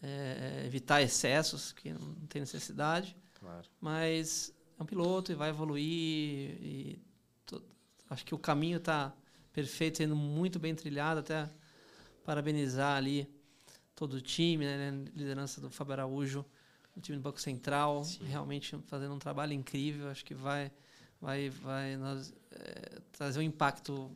é, 0.00 0.62
evitar 0.64 1.02
excessos, 1.02 1.72
que 1.72 1.92
não 1.92 2.14
tem 2.28 2.38
necessidade. 2.38 3.16
Claro. 3.40 3.66
Mas 3.80 4.54
é 4.78 4.82
um 4.82 4.86
piloto 4.86 5.32
e 5.32 5.34
vai 5.34 5.50
evoluir. 5.50 5.82
E 5.84 6.98
to, 7.44 7.62
acho 8.10 8.24
que 8.24 8.34
o 8.34 8.38
caminho 8.38 8.78
está 8.78 9.12
perfeito, 9.52 9.98
sendo 9.98 10.14
muito 10.14 10.58
bem 10.58 10.74
trilhado. 10.74 11.20
Até 11.20 11.48
parabenizar 12.24 12.96
ali 12.96 13.28
todo 13.94 14.14
o 14.14 14.20
time, 14.20 14.64
né? 14.64 14.90
liderança 15.14 15.60
do 15.60 15.70
Fábio 15.70 15.94
Araújo, 15.94 16.44
o 16.94 17.00
time 17.00 17.16
do 17.16 17.22
Banco 17.22 17.40
Central, 17.40 18.04
Sim. 18.04 18.24
realmente 18.24 18.76
fazendo 18.86 19.14
um 19.14 19.18
trabalho 19.18 19.52
incrível. 19.52 20.08
Acho 20.10 20.24
que 20.24 20.34
vai, 20.34 20.70
vai, 21.20 21.50
vai 21.50 21.96
nós, 21.96 22.34
é, 22.50 23.00
trazer 23.12 23.38
um 23.38 23.42
impacto 23.42 24.10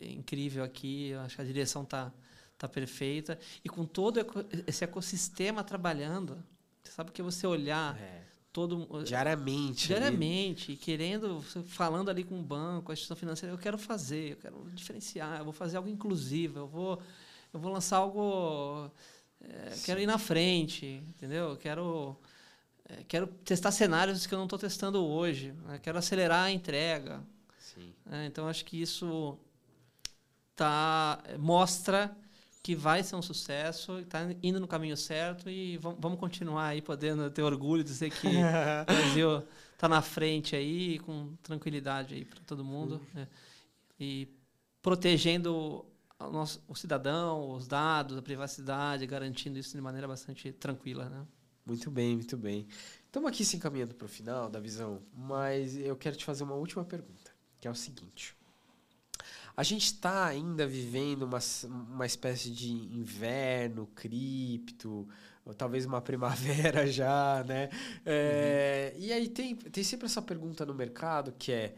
incrível 0.00 0.64
aqui. 0.64 1.12
Acho 1.14 1.36
que 1.36 1.42
a 1.42 1.44
direção 1.44 1.82
está 1.82 2.12
tá 2.56 2.68
perfeita. 2.68 3.38
E 3.62 3.68
com 3.68 3.84
todo 3.84 4.20
esse 4.66 4.84
ecossistema 4.84 5.62
trabalhando, 5.62 6.42
sabe 6.84 7.10
que 7.10 7.20
você 7.20 7.46
olhar. 7.46 7.98
É 8.00 8.35
todo 8.56 8.88
diariamente 9.04 9.88
diariamente 9.88 10.70
ali. 10.70 10.78
querendo 10.78 11.42
falando 11.66 12.08
ali 12.08 12.24
com 12.24 12.40
o 12.40 12.42
banco 12.42 12.90
a 12.90 12.94
instituição 12.94 13.14
financeira 13.14 13.54
eu 13.54 13.58
quero 13.58 13.76
fazer 13.76 14.30
eu 14.30 14.36
quero 14.38 14.70
diferenciar 14.72 15.40
eu 15.40 15.44
vou 15.44 15.52
fazer 15.52 15.76
algo 15.76 15.90
inclusivo 15.90 16.60
eu 16.60 16.66
vou 16.66 16.98
eu 17.52 17.60
vou 17.60 17.70
lançar 17.70 17.98
algo 17.98 18.90
é, 19.42 19.74
quero 19.84 20.00
ir 20.00 20.06
na 20.06 20.16
frente 20.16 21.02
entendeu 21.06 21.50
eu 21.50 21.56
quero 21.58 22.16
é, 22.88 23.04
quero 23.06 23.26
testar 23.26 23.72
cenários 23.72 24.26
que 24.26 24.32
eu 24.32 24.38
não 24.38 24.46
estou 24.46 24.58
testando 24.58 25.04
hoje 25.04 25.52
né? 25.66 25.78
quero 25.82 25.98
acelerar 25.98 26.44
a 26.44 26.50
entrega 26.50 27.22
é, 28.10 28.24
então 28.24 28.48
acho 28.48 28.64
que 28.64 28.80
isso 28.80 29.36
tá 30.54 31.22
mostra 31.38 32.16
que 32.66 32.74
vai 32.74 33.00
ser 33.04 33.14
um 33.14 33.22
sucesso, 33.22 34.00
está 34.00 34.28
indo 34.42 34.58
no 34.58 34.66
caminho 34.66 34.96
certo 34.96 35.48
e 35.48 35.76
vamos 35.78 36.18
continuar 36.18 36.66
aí 36.66 36.82
podendo 36.82 37.30
ter 37.30 37.42
orgulho 37.42 37.84
de 37.84 37.90
dizer 37.90 38.10
que 38.10 38.26
o 38.82 38.84
Brasil 38.86 39.44
está 39.72 39.88
na 39.88 40.02
frente 40.02 40.56
aí 40.56 40.98
com 40.98 41.36
tranquilidade 41.44 42.16
aí 42.16 42.24
para 42.24 42.40
todo 42.40 42.64
mundo 42.64 43.00
né? 43.14 43.28
e 44.00 44.26
protegendo 44.82 45.86
o, 46.18 46.30
nosso, 46.32 46.60
o 46.66 46.74
cidadão, 46.74 47.52
os 47.52 47.68
dados, 47.68 48.18
a 48.18 48.22
privacidade, 48.22 49.06
garantindo 49.06 49.60
isso 49.60 49.76
de 49.76 49.80
maneira 49.80 50.08
bastante 50.08 50.50
tranquila, 50.50 51.08
né? 51.08 51.24
Muito 51.64 51.88
bem, 51.88 52.16
muito 52.16 52.36
bem. 52.36 52.66
Estamos 53.04 53.28
aqui 53.28 53.44
se 53.44 53.56
encaminhando 53.56 53.94
para 53.94 54.06
o 54.06 54.08
final 54.08 54.50
da 54.50 54.58
visão, 54.58 55.00
mas 55.14 55.76
eu 55.76 55.94
quero 55.94 56.16
te 56.16 56.24
fazer 56.24 56.42
uma 56.42 56.56
última 56.56 56.84
pergunta, 56.84 57.30
que 57.60 57.68
é 57.68 57.70
o 57.70 57.76
seguinte. 57.76 58.34
A 59.56 59.62
gente 59.62 59.86
está 59.86 60.26
ainda 60.26 60.66
vivendo 60.66 61.22
uma, 61.22 61.38
uma 61.68 62.04
espécie 62.04 62.50
de 62.50 62.70
inverno, 62.70 63.86
cripto, 63.94 65.08
ou 65.46 65.54
talvez 65.54 65.86
uma 65.86 66.00
primavera 66.02 66.86
já, 66.86 67.42
né? 67.46 67.70
É, 68.04 68.92
uhum. 68.94 69.02
E 69.02 69.12
aí 69.12 69.28
tem, 69.28 69.56
tem 69.56 69.82
sempre 69.82 70.06
essa 70.06 70.20
pergunta 70.20 70.66
no 70.66 70.74
mercado 70.74 71.32
que 71.38 71.52
é 71.52 71.74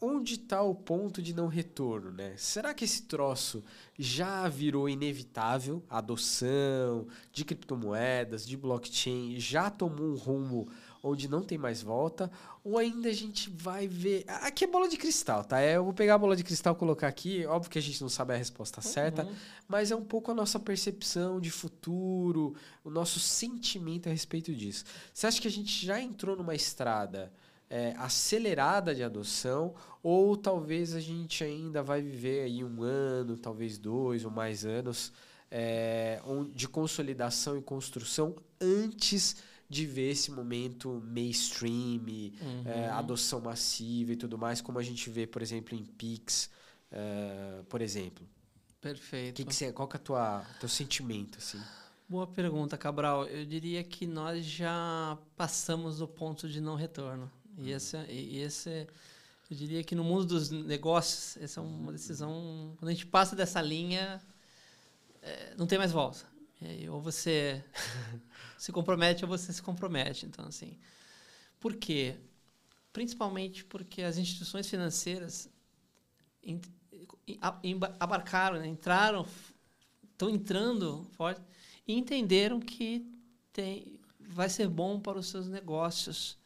onde 0.00 0.34
está 0.34 0.60
o 0.62 0.74
ponto 0.74 1.22
de 1.22 1.32
não 1.32 1.46
retorno, 1.46 2.10
né? 2.10 2.34
Será 2.36 2.74
que 2.74 2.84
esse 2.84 3.02
troço 3.02 3.62
já 3.96 4.48
virou 4.48 4.88
inevitável? 4.88 5.82
A 5.88 5.98
adoção 5.98 7.06
de 7.32 7.44
criptomoedas, 7.44 8.44
de 8.44 8.56
blockchain, 8.56 9.38
já 9.38 9.70
tomou 9.70 10.06
um 10.06 10.16
rumo 10.16 10.66
onde 11.02 11.28
não 11.28 11.42
tem 11.42 11.58
mais 11.58 11.82
volta, 11.82 12.30
ou 12.62 12.78
ainda 12.78 13.08
a 13.08 13.12
gente 13.12 13.50
vai 13.50 13.88
ver. 13.88 14.24
Aqui 14.28 14.64
é 14.64 14.66
bola 14.66 14.88
de 14.88 14.96
cristal, 14.96 15.44
tá? 15.44 15.60
É, 15.60 15.76
eu 15.76 15.84
vou 15.84 15.92
pegar 15.92 16.14
a 16.14 16.18
bola 16.18 16.36
de 16.36 16.44
cristal 16.44 16.74
e 16.74 16.76
colocar 16.76 17.08
aqui. 17.08 17.44
Óbvio 17.44 17.70
que 17.70 17.78
a 17.78 17.82
gente 17.82 18.00
não 18.00 18.08
sabe 18.08 18.32
a 18.32 18.36
resposta 18.36 18.80
uhum. 18.80 18.92
certa, 18.92 19.28
mas 19.66 19.90
é 19.90 19.96
um 19.96 20.04
pouco 20.04 20.30
a 20.30 20.34
nossa 20.34 20.60
percepção 20.60 21.40
de 21.40 21.50
futuro, 21.50 22.54
o 22.84 22.90
nosso 22.90 23.18
sentimento 23.18 24.08
a 24.08 24.12
respeito 24.12 24.54
disso. 24.54 24.84
Você 25.12 25.26
acha 25.26 25.40
que 25.40 25.48
a 25.48 25.50
gente 25.50 25.84
já 25.84 26.00
entrou 26.00 26.36
numa 26.36 26.54
estrada 26.54 27.32
é, 27.68 27.94
acelerada 27.96 28.94
de 28.94 29.02
adoção, 29.02 29.74
ou 30.02 30.36
talvez 30.36 30.94
a 30.94 31.00
gente 31.00 31.42
ainda 31.42 31.82
vai 31.82 32.00
viver 32.00 32.42
aí 32.42 32.62
um 32.62 32.82
ano, 32.82 33.36
talvez 33.36 33.76
dois 33.78 34.24
ou 34.24 34.30
mais 34.30 34.64
anos 34.64 35.12
é, 35.50 36.20
de 36.54 36.66
consolidação 36.66 37.58
e 37.58 37.62
construção 37.62 38.34
antes 38.60 39.36
de 39.72 39.86
ver 39.86 40.10
esse 40.10 40.30
momento 40.30 41.02
mainstream, 41.06 42.02
uhum. 42.04 42.62
é, 42.66 42.90
adoção 42.90 43.40
massiva 43.40 44.12
e 44.12 44.16
tudo 44.16 44.36
mais, 44.36 44.60
como 44.60 44.78
a 44.78 44.82
gente 44.82 45.08
vê, 45.08 45.26
por 45.26 45.40
exemplo, 45.40 45.74
em 45.74 45.82
Pix, 45.82 46.50
uh, 46.92 47.64
por 47.64 47.80
exemplo. 47.80 48.28
Perfeito. 48.82 49.36
Que 49.36 49.44
que 49.46 49.54
você, 49.54 49.72
qual 49.72 49.88
que 49.88 49.96
é 49.96 50.00
o 50.00 50.58
teu 50.60 50.68
sentimento, 50.68 51.38
assim? 51.38 51.58
Boa 52.06 52.26
pergunta, 52.26 52.76
Cabral. 52.76 53.26
Eu 53.26 53.46
diria 53.46 53.82
que 53.82 54.06
nós 54.06 54.44
já 54.44 55.16
passamos 55.38 55.98
do 55.98 56.06
ponto 56.06 56.46
de 56.46 56.60
não 56.60 56.74
retorno. 56.74 57.32
E, 57.56 57.62
uhum. 57.62 57.76
esse, 57.76 57.96
e 58.10 58.38
esse, 58.40 58.86
eu 59.50 59.56
diria 59.56 59.82
que 59.82 59.94
no 59.94 60.04
mundo 60.04 60.26
dos 60.26 60.50
negócios, 60.50 61.42
essa 61.42 61.60
é 61.60 61.62
uma 61.62 61.92
decisão. 61.92 62.74
Quando 62.78 62.90
a 62.90 62.92
gente 62.92 63.06
passa 63.06 63.34
dessa 63.34 63.62
linha, 63.62 64.20
é, 65.22 65.54
não 65.56 65.66
tem 65.66 65.78
mais 65.78 65.92
volta. 65.92 66.30
Aí, 66.60 66.88
ou 66.90 67.00
você 67.00 67.64
se 68.62 68.70
compromete 68.70 69.24
ou 69.24 69.28
você 69.28 69.52
se 69.52 69.60
compromete. 69.60 70.24
Então, 70.24 70.46
assim, 70.46 70.78
por 71.58 71.74
quê? 71.74 72.14
Principalmente 72.92 73.64
porque 73.64 74.02
as 74.02 74.16
instituições 74.16 74.68
financeiras 74.70 75.50
abarcaram, 77.98 78.60
né? 78.60 78.68
entraram, 78.68 79.26
estão 80.12 80.30
entrando 80.30 81.04
forte 81.14 81.40
e 81.88 81.94
entenderam 81.94 82.60
que 82.60 83.04
tem, 83.52 83.98
vai 84.20 84.48
ser 84.48 84.68
bom 84.68 85.00
para 85.00 85.18
os 85.18 85.26
seus 85.26 85.48
negócios 85.48 86.38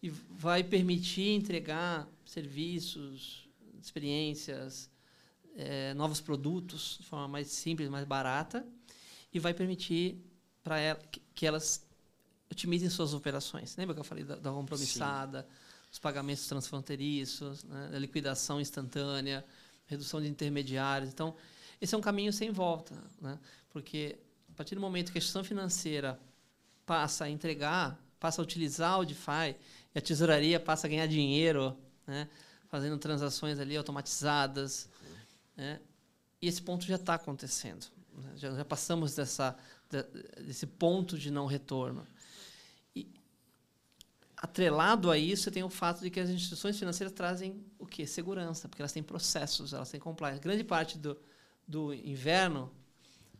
e 0.00 0.10
vai 0.10 0.62
permitir 0.62 1.30
entregar 1.30 2.08
serviços, 2.24 3.48
experiências, 3.82 4.88
é, 5.56 5.92
novos 5.94 6.20
produtos 6.20 6.98
de 7.00 7.06
forma 7.08 7.26
mais 7.26 7.48
simples, 7.48 7.88
mais 7.88 8.06
barata 8.06 8.64
e 9.32 9.40
vai 9.40 9.52
permitir 9.52 10.24
para 10.62 10.78
ela 10.78 11.00
que 11.34 11.46
elas 11.46 11.84
otimizem 12.50 12.88
suas 12.88 13.14
operações. 13.14 13.76
Lembra 13.76 13.94
que 13.94 14.00
eu 14.00 14.04
falei 14.04 14.24
da, 14.24 14.36
da 14.36 14.50
compromissada, 14.50 15.42
Sim. 15.42 15.48
os 15.92 15.98
pagamentos 15.98 16.46
transfronteiriços, 16.46 17.64
né, 17.64 17.90
a 17.94 17.98
liquidação 17.98 18.60
instantânea, 18.60 19.44
redução 19.86 20.20
de 20.20 20.28
intermediários. 20.28 21.10
Então, 21.10 21.34
esse 21.80 21.94
é 21.94 21.98
um 21.98 22.00
caminho 22.00 22.32
sem 22.32 22.50
volta, 22.50 22.94
né? 23.20 23.38
porque 23.70 24.18
a 24.48 24.54
partir 24.54 24.74
do 24.74 24.80
momento 24.80 25.12
que 25.12 25.18
a 25.18 25.20
instituição 25.20 25.44
financeira 25.44 26.18
passa 26.86 27.24
a 27.24 27.30
entregar, 27.30 27.98
passa 28.18 28.40
a 28.40 28.44
utilizar 28.44 29.00
o 29.00 29.04
DeFi, 29.04 29.56
e 29.94 29.98
a 29.98 30.00
tesouraria 30.00 30.58
passa 30.60 30.86
a 30.86 30.90
ganhar 30.90 31.06
dinheiro, 31.06 31.76
né? 32.06 32.28
fazendo 32.68 32.96
transações 32.98 33.58
ali 33.58 33.76
automatizadas, 33.76 34.88
né? 35.56 35.80
e 36.40 36.48
esse 36.48 36.62
ponto 36.62 36.84
já 36.84 36.96
está 36.96 37.14
acontecendo. 37.14 37.86
Né? 38.16 38.32
Já, 38.36 38.54
já 38.54 38.64
passamos 38.64 39.14
dessa, 39.14 39.56
desse 40.44 40.66
ponto 40.66 41.18
de 41.18 41.30
não 41.30 41.46
retorno. 41.46 42.06
E, 42.94 43.06
atrelado 44.36 45.10
a 45.10 45.18
isso, 45.18 45.50
tem 45.50 45.62
o 45.62 45.70
fato 45.70 46.00
de 46.00 46.10
que 46.10 46.20
as 46.20 46.30
instituições 46.30 46.78
financeiras 46.78 47.12
trazem 47.12 47.64
o 47.78 47.86
quê? 47.86 48.06
Segurança, 48.06 48.68
porque 48.68 48.82
elas 48.82 48.92
têm 48.92 49.02
processos, 49.02 49.72
elas 49.72 49.90
têm 49.90 50.00
compliance. 50.00 50.40
Grande 50.40 50.64
parte 50.64 50.98
do, 50.98 51.16
do 51.66 51.94
inverno 51.94 52.70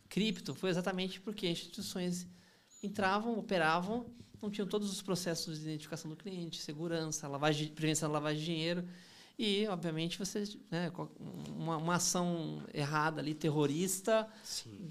cripto 0.09 0.55
foi 0.55 0.71
exatamente 0.71 1.21
porque 1.21 1.49
instituições 1.49 2.27
entravam, 2.83 3.39
operavam, 3.39 4.07
não 4.41 4.51
tinham 4.51 4.69
todos 4.69 4.93
os 4.93 5.01
processos 5.01 5.59
de 5.59 5.65
identificação 5.65 6.11
do 6.11 6.17
cliente, 6.17 6.61
segurança, 6.61 7.27
lavagem, 7.27 7.69
prevenção 7.69 8.09
da 8.09 8.15
lavagem 8.15 8.39
de 8.41 8.45
dinheiro, 8.45 8.85
E, 9.39 9.67
obviamente, 9.67 10.19
você 10.19 10.45
né, 10.71 10.93
uma, 11.49 11.77
uma, 11.77 11.95
ação 11.97 12.63
errada 12.73 13.21
ali, 13.21 13.35
terrorista, 13.35 14.29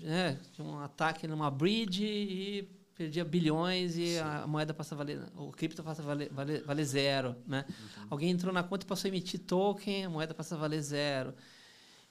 né, 0.01 0.37
um 0.59 0.79
ataque 0.79 1.25
numa 1.27 1.49
bridge 1.49 2.03
e 2.03 2.69
perdia 2.93 3.23
bilhões 3.23 3.95
e 3.97 4.15
Sim. 4.15 4.19
a 4.19 4.45
moeda 4.45 4.73
passa 4.73 4.95
a 4.95 4.97
valer, 4.97 5.21
o 5.35 5.51
cripto 5.51 5.81
passa 5.81 6.01
a 6.01 6.05
valer, 6.05 6.29
valer, 6.29 6.63
valer 6.63 6.85
zero. 6.85 7.35
Né? 7.47 7.65
Uhum. 7.67 8.07
Alguém 8.09 8.31
entrou 8.31 8.53
na 8.53 8.63
conta 8.63 8.85
e 8.85 8.87
passou 8.87 9.07
a 9.07 9.09
emitir 9.09 9.39
token, 9.39 10.05
a 10.05 10.09
moeda 10.09 10.33
passa 10.33 10.55
a 10.55 10.57
valer 10.57 10.81
zero. 10.81 11.33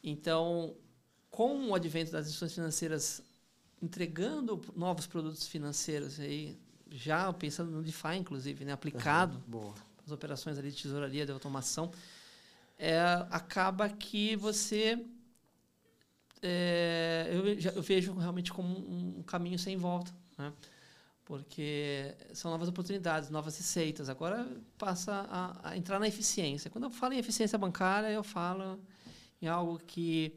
Então, 0.03 0.75
com 1.31 1.69
o 1.69 1.75
advento 1.75 2.13
das 2.13 2.27
instituições 2.27 2.55
financeiras 2.55 3.23
entregando 3.81 4.63
novos 4.77 5.07
produtos 5.07 5.47
financeiros 5.47 6.21
aí, 6.21 6.57
já 6.91 7.33
pensando 7.33 7.71
no 7.71 7.83
DeFi, 7.83 8.17
inclusive, 8.17 8.65
né, 8.65 8.73
aplicado 8.73 9.43
uhum. 9.53 9.73
as 10.07 10.13
operações 10.13 10.57
ali 10.57 10.71
de 10.71 10.83
tesouraria, 10.83 11.27
de 11.27 11.33
automação, 11.33 11.91
é, 12.79 13.01
acaba 13.31 13.89
que 13.89 14.37
você 14.37 14.99
é, 16.43 17.29
eu, 17.31 17.47
eu, 17.77 17.83
vejo 17.83 18.13
realmente 18.15 18.53
como 18.53 18.69
um, 18.69 19.19
um 19.19 19.23
caminho 19.23 19.59
sem 19.59 19.77
volta, 19.77 20.13
né? 20.37 20.53
porque 21.25 22.15
são 22.35 22.51
novas 22.51 22.69
oportunidades, 22.69 23.31
novas 23.31 23.57
receitas. 23.57 24.09
Agora 24.09 24.47
passa 24.77 25.27
a, 25.31 25.71
a, 25.71 25.77
entrar 25.77 26.01
na 26.01 26.09
eficiência. 26.09 26.69
Quando 26.69 26.85
eu 26.85 26.91
falo 26.91 27.15
em 27.15 27.19
eficiência 27.19 27.57
bancária, 27.57 28.09
eu 28.09 28.25
falo 28.25 28.81
em 29.41 29.47
algo 29.47 29.79
que 29.79 30.35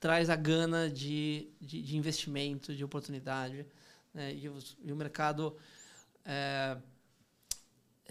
traz 0.00 0.30
a 0.30 0.36
gana 0.36 0.88
de, 0.88 1.48
de, 1.60 1.82
de 1.82 1.96
investimento, 1.98 2.74
de 2.74 2.82
oportunidade. 2.82 3.66
Né? 4.12 4.34
E, 4.34 4.48
os, 4.48 4.76
e, 4.82 4.90
o 4.90 4.96
mercado 4.96 5.54
é, 6.24 6.78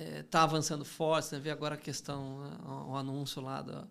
é, 0.02 0.24
tá 0.24 0.44
avançando 0.44 0.84
forte. 0.84 1.34
Né? 1.34 1.40
Vê 1.40 1.52
agora 1.52 1.76
a 1.76 1.78
questão, 1.78 2.42
né? 2.42 2.58
o, 2.88 2.96
anúncio 2.96 3.42
lá 3.42 3.62
do, 3.62 3.88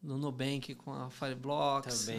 no 0.00 0.16
Nubank 0.16 0.74
com 0.76 0.92
a 0.92 1.10
Fireblocks, 1.10 2.06
Também, 2.06 2.18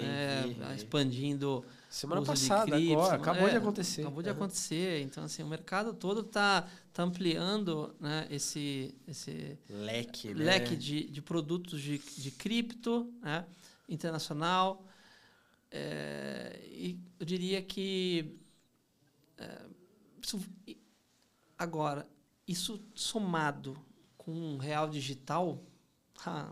né? 0.56 0.76
expandindo 0.76 1.64
semana 1.90 2.22
passada 2.22 2.72
cripto, 2.72 2.94
agora 2.94 3.16
acabou 3.16 3.48
é, 3.48 3.52
de 3.52 3.58
acontecer 3.58 4.02
acabou 4.02 4.22
de 4.22 4.30
uhum. 4.30 4.36
acontecer 4.36 5.02
então 5.02 5.24
assim 5.24 5.42
o 5.42 5.48
mercado 5.48 5.94
todo 5.94 6.22
está 6.22 6.68
tá 6.94 7.04
ampliando 7.04 7.96
né, 8.00 8.28
esse 8.30 8.94
esse 9.08 9.58
leque 9.68 10.34
né? 10.34 10.44
leque 10.44 10.76
de, 10.76 11.10
de 11.10 11.22
produtos 11.22 11.82
de, 11.82 11.98
de 11.98 12.32
cripto 12.32 13.12
né, 13.22 13.46
internacional 13.88 14.86
é, 15.72 16.60
e 16.66 17.00
eu 17.20 17.26
diria 17.26 17.62
que 17.62 18.38
é, 19.38 19.62
isso, 20.22 20.40
agora 21.58 22.06
isso 22.50 22.82
somado 22.96 23.78
com 24.18 24.32
um 24.32 24.58
real 24.58 24.90
digital 24.90 25.62
ah, 26.26 26.52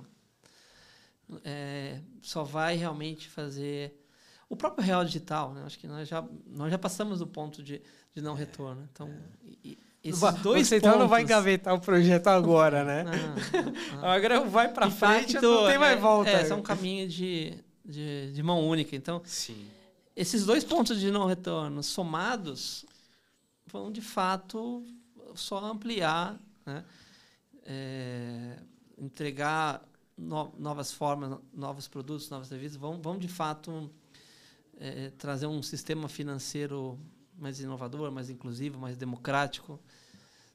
é, 1.44 2.00
só 2.22 2.44
vai 2.44 2.76
realmente 2.76 3.28
fazer 3.28 4.00
o 4.48 4.56
próprio 4.56 4.86
real 4.86 5.04
digital, 5.04 5.54
né? 5.54 5.64
Acho 5.66 5.78
que 5.78 5.88
nós 5.88 6.08
já 6.08 6.24
nós 6.46 6.72
já 6.72 6.78
passamos 6.78 7.20
do 7.20 7.28
ponto 7.28 7.64
de, 7.64 7.82
de 8.14 8.22
não 8.22 8.36
retorno. 8.36 8.88
Então, 8.92 9.12
e, 9.64 9.78
esses 10.04 10.22
vai, 10.22 10.34
dois 10.34 10.68
você 10.68 10.76
pontos... 10.76 10.88
então 10.88 11.00
não 11.00 11.08
vai 11.08 11.24
engavetar 11.24 11.74
o 11.74 11.82
projeto 11.82 12.28
agora, 12.28 12.84
né? 12.84 13.04
Não, 13.04 14.02
não. 14.02 14.08
agora 14.08 14.40
vai 14.42 14.72
para 14.72 14.92
frente, 14.92 15.34
facto, 15.34 15.42
não 15.42 15.68
tem 15.68 15.80
mais 15.80 16.00
volta. 16.00 16.30
É, 16.30 16.48
é 16.48 16.54
um 16.54 16.62
caminho 16.62 17.08
de, 17.10 17.58
de, 17.84 18.32
de, 18.32 18.44
mão 18.44 18.66
única. 18.66 18.96
Então, 18.96 19.22
Sim. 19.26 19.68
esses 20.16 20.46
dois 20.46 20.64
pontos 20.64 21.00
de 21.00 21.12
não 21.12 21.26
retorno 21.26 21.82
somados 21.82 22.86
vão 23.66 23.92
de 23.92 24.02
fato 24.02 24.86
só 25.36 25.64
ampliar, 25.66 26.40
né? 26.66 26.84
É, 27.66 28.58
entregar 28.98 29.84
no, 30.18 30.54
novas 30.58 30.92
formas, 30.92 31.38
novos 31.54 31.88
produtos, 31.88 32.30
novos 32.30 32.48
serviços, 32.48 32.78
vão, 32.78 33.02
vão 33.02 33.18
de 33.18 33.28
fato 33.28 33.92
é, 34.80 35.12
trazer 35.18 35.48
um 35.48 35.62
sistema 35.62 36.08
financeiro 36.08 37.00
mais 37.38 37.60
inovador, 37.60 38.12
mais 38.12 38.30
inclusivo, 38.30 38.80
mais 38.80 38.98
democrático. 38.98 39.80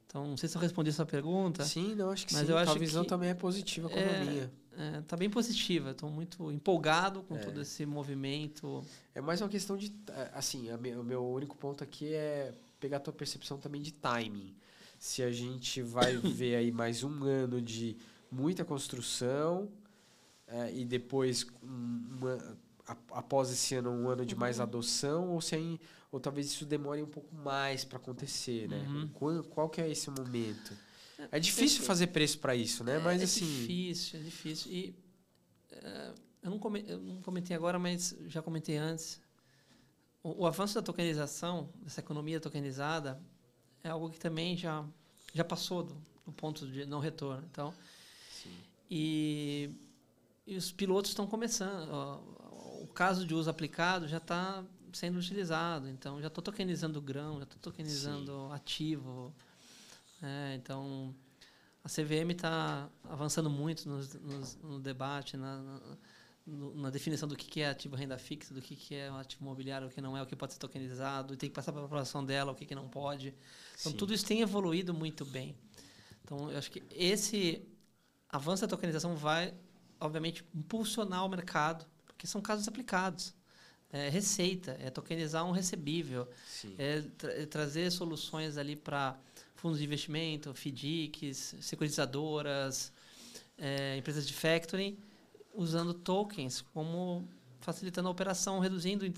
Então, 0.06 0.26
não 0.26 0.36
sei 0.36 0.48
se 0.48 0.56
eu 0.56 0.60
respondi 0.60 0.90
essa 0.90 1.06
pergunta. 1.06 1.64
Sim, 1.64 1.94
não, 1.94 2.10
acho 2.10 2.26
que 2.26 2.34
mas 2.34 2.46
sim. 2.46 2.52
Eu 2.52 2.58
acho 2.58 2.72
a 2.72 2.78
visão 2.78 3.02
que 3.02 3.08
também 3.08 3.30
é 3.30 3.34
positiva 3.34 3.88
como 3.88 4.00
é, 4.00 4.16
a 4.16 4.24
minha. 4.24 4.52
Está 4.72 4.82
é, 4.82 5.00
tá 5.02 5.16
bem 5.16 5.30
positiva. 5.30 5.92
Estou 5.92 6.10
muito 6.10 6.50
empolgado 6.50 7.22
com 7.22 7.36
é. 7.36 7.38
todo 7.38 7.60
esse 7.60 7.86
movimento. 7.86 8.84
É 9.14 9.20
mais 9.20 9.40
uma 9.40 9.48
questão 9.48 9.76
de... 9.76 9.90
Assim, 10.34 10.70
me, 10.78 10.94
o 10.96 11.04
meu 11.04 11.24
único 11.24 11.56
ponto 11.56 11.82
aqui 11.82 12.12
é 12.12 12.52
pegar 12.82 12.96
a 12.96 13.00
tua 13.00 13.12
percepção 13.12 13.58
também 13.58 13.80
de 13.80 13.92
timing. 13.92 14.56
Se 14.98 15.22
a 15.22 15.30
gente 15.30 15.80
vai 15.80 16.16
ver 16.18 16.56
aí 16.56 16.72
mais 16.72 17.04
um 17.04 17.22
ano 17.22 17.62
de 17.62 17.96
muita 18.30 18.64
construção 18.64 19.70
é, 20.48 20.74
e 20.74 20.84
depois 20.84 21.46
uma, 21.62 22.58
após 23.12 23.52
esse 23.52 23.76
ano 23.76 23.90
um 23.90 24.08
ano 24.08 24.26
de 24.26 24.34
mais 24.34 24.56
uhum. 24.56 24.64
adoção 24.64 25.28
ou 25.30 25.40
se 25.40 25.54
aí, 25.54 25.80
ou 26.10 26.18
talvez 26.18 26.48
isso 26.48 26.66
demore 26.66 27.00
um 27.00 27.06
pouco 27.06 27.32
mais 27.36 27.84
para 27.84 27.98
acontecer, 27.98 28.68
né? 28.68 28.84
Uhum. 28.88 29.08
Qual, 29.14 29.44
qual 29.44 29.70
que 29.70 29.80
é 29.80 29.88
esse 29.88 30.10
momento? 30.10 30.76
É, 31.18 31.36
é 31.36 31.40
difícil 31.40 31.84
fazer 31.84 32.08
preço 32.08 32.40
para 32.40 32.56
isso, 32.56 32.82
né? 32.82 32.96
É, 32.96 32.98
mas 32.98 33.20
é 33.20 33.24
assim, 33.24 33.46
difícil, 33.46 34.18
é 34.18 34.22
difícil 34.24 34.72
e 34.72 34.94
uh, 35.72 36.14
eu 36.42 36.50
não, 36.50 36.58
comentei, 36.58 36.94
eu 36.94 36.98
não 36.98 37.22
comentei 37.22 37.54
agora, 37.54 37.78
mas 37.78 38.16
já 38.26 38.42
comentei 38.42 38.76
antes. 38.76 39.20
O, 40.22 40.42
o, 40.42 40.46
avanço 40.46 40.74
da 40.74 40.82
tokenização, 40.82 41.68
dessa 41.82 42.00
economia 42.00 42.40
tokenizada, 42.40 43.20
é 43.82 43.88
algo 43.88 44.10
que 44.10 44.18
também 44.18 44.56
já 44.56 44.84
já 45.34 45.44
passou 45.44 45.82
do, 45.82 45.96
do 46.26 46.32
ponto 46.32 46.66
de 46.66 46.84
não 46.84 47.00
retorno. 47.00 47.44
Então, 47.50 47.74
e, 48.90 49.70
e 50.46 50.56
os 50.56 50.70
pilotos 50.70 51.10
estão 51.10 51.26
começando. 51.26 51.90
o 52.82 52.86
caso 52.88 53.26
de 53.26 53.34
uso 53.34 53.48
aplicado 53.48 54.06
já 54.06 54.18
está 54.18 54.62
sendo 54.92 55.18
utilizado. 55.18 55.88
Então, 55.88 56.20
já 56.20 56.28
estou 56.28 56.42
tokenizando 56.42 57.00
grão, 57.00 57.38
já 57.38 57.44
estou 57.44 57.58
tokenizando 57.58 58.48
Sim. 58.48 58.54
ativo. 58.54 59.34
É, 60.22 60.54
então, 60.54 61.14
a 61.82 61.88
CVM 61.88 62.30
está 62.30 62.88
avançando 63.04 63.50
muito 63.50 63.88
no, 63.88 63.98
no, 63.98 64.70
no 64.70 64.80
debate, 64.80 65.36
na, 65.36 65.56
na, 65.56 65.80
na, 66.46 66.90
definição 66.90 67.28
do 67.28 67.36
que 67.36 67.60
é 67.60 67.68
ativo 67.68 67.96
renda 67.96 68.18
fixa, 68.18 68.52
do 68.52 68.60
que 68.60 68.94
é 68.94 69.10
um 69.10 69.16
ativo 69.16 69.42
imobiliário, 69.44 69.86
o 69.86 69.90
que 69.90 70.00
não 70.00 70.16
é, 70.16 70.22
o 70.22 70.26
que 70.26 70.34
pode 70.34 70.52
ser 70.52 70.58
tokenizado, 70.58 71.34
e 71.34 71.36
tem 71.36 71.48
que 71.48 71.54
passar 71.54 71.72
para 71.72 71.80
a 71.80 71.84
população 71.84 72.24
dela, 72.24 72.52
o 72.52 72.54
que, 72.54 72.66
que 72.66 72.74
não 72.74 72.88
pode. 72.88 73.34
Então, 73.80 73.92
Sim. 73.92 73.98
tudo 73.98 74.12
isso 74.12 74.24
tem 74.24 74.40
evoluído 74.40 74.92
muito 74.92 75.24
bem. 75.24 75.56
Então, 76.24 76.50
eu 76.50 76.58
acho 76.58 76.70
que 76.70 76.82
esse 76.90 77.62
avanço 78.28 78.62
da 78.62 78.68
tokenização 78.68 79.14
vai, 79.16 79.54
obviamente, 80.00 80.44
impulsionar 80.54 81.24
o 81.24 81.28
mercado, 81.28 81.86
porque 82.06 82.26
são 82.26 82.40
casos 82.40 82.66
aplicados. 82.66 83.34
É 83.94 84.08
receita, 84.08 84.74
é 84.80 84.88
tokenizar 84.88 85.44
um 85.44 85.50
recebível, 85.50 86.26
é, 86.78 87.02
tra 87.02 87.32
é 87.32 87.44
trazer 87.44 87.90
soluções 87.90 88.56
ali 88.56 88.74
para 88.74 89.18
fundos 89.54 89.78
de 89.78 89.84
investimento, 89.84 90.54
FDICs, 90.54 91.56
securitizadoras, 91.60 92.90
é, 93.58 93.98
empresas 93.98 94.26
de 94.26 94.32
factoring, 94.32 94.98
usando 95.54 95.94
tokens 95.94 96.60
como 96.72 97.28
facilitando 97.60 98.08
a 98.08 98.10
operação, 98.10 98.58
reduzindo, 98.58 99.12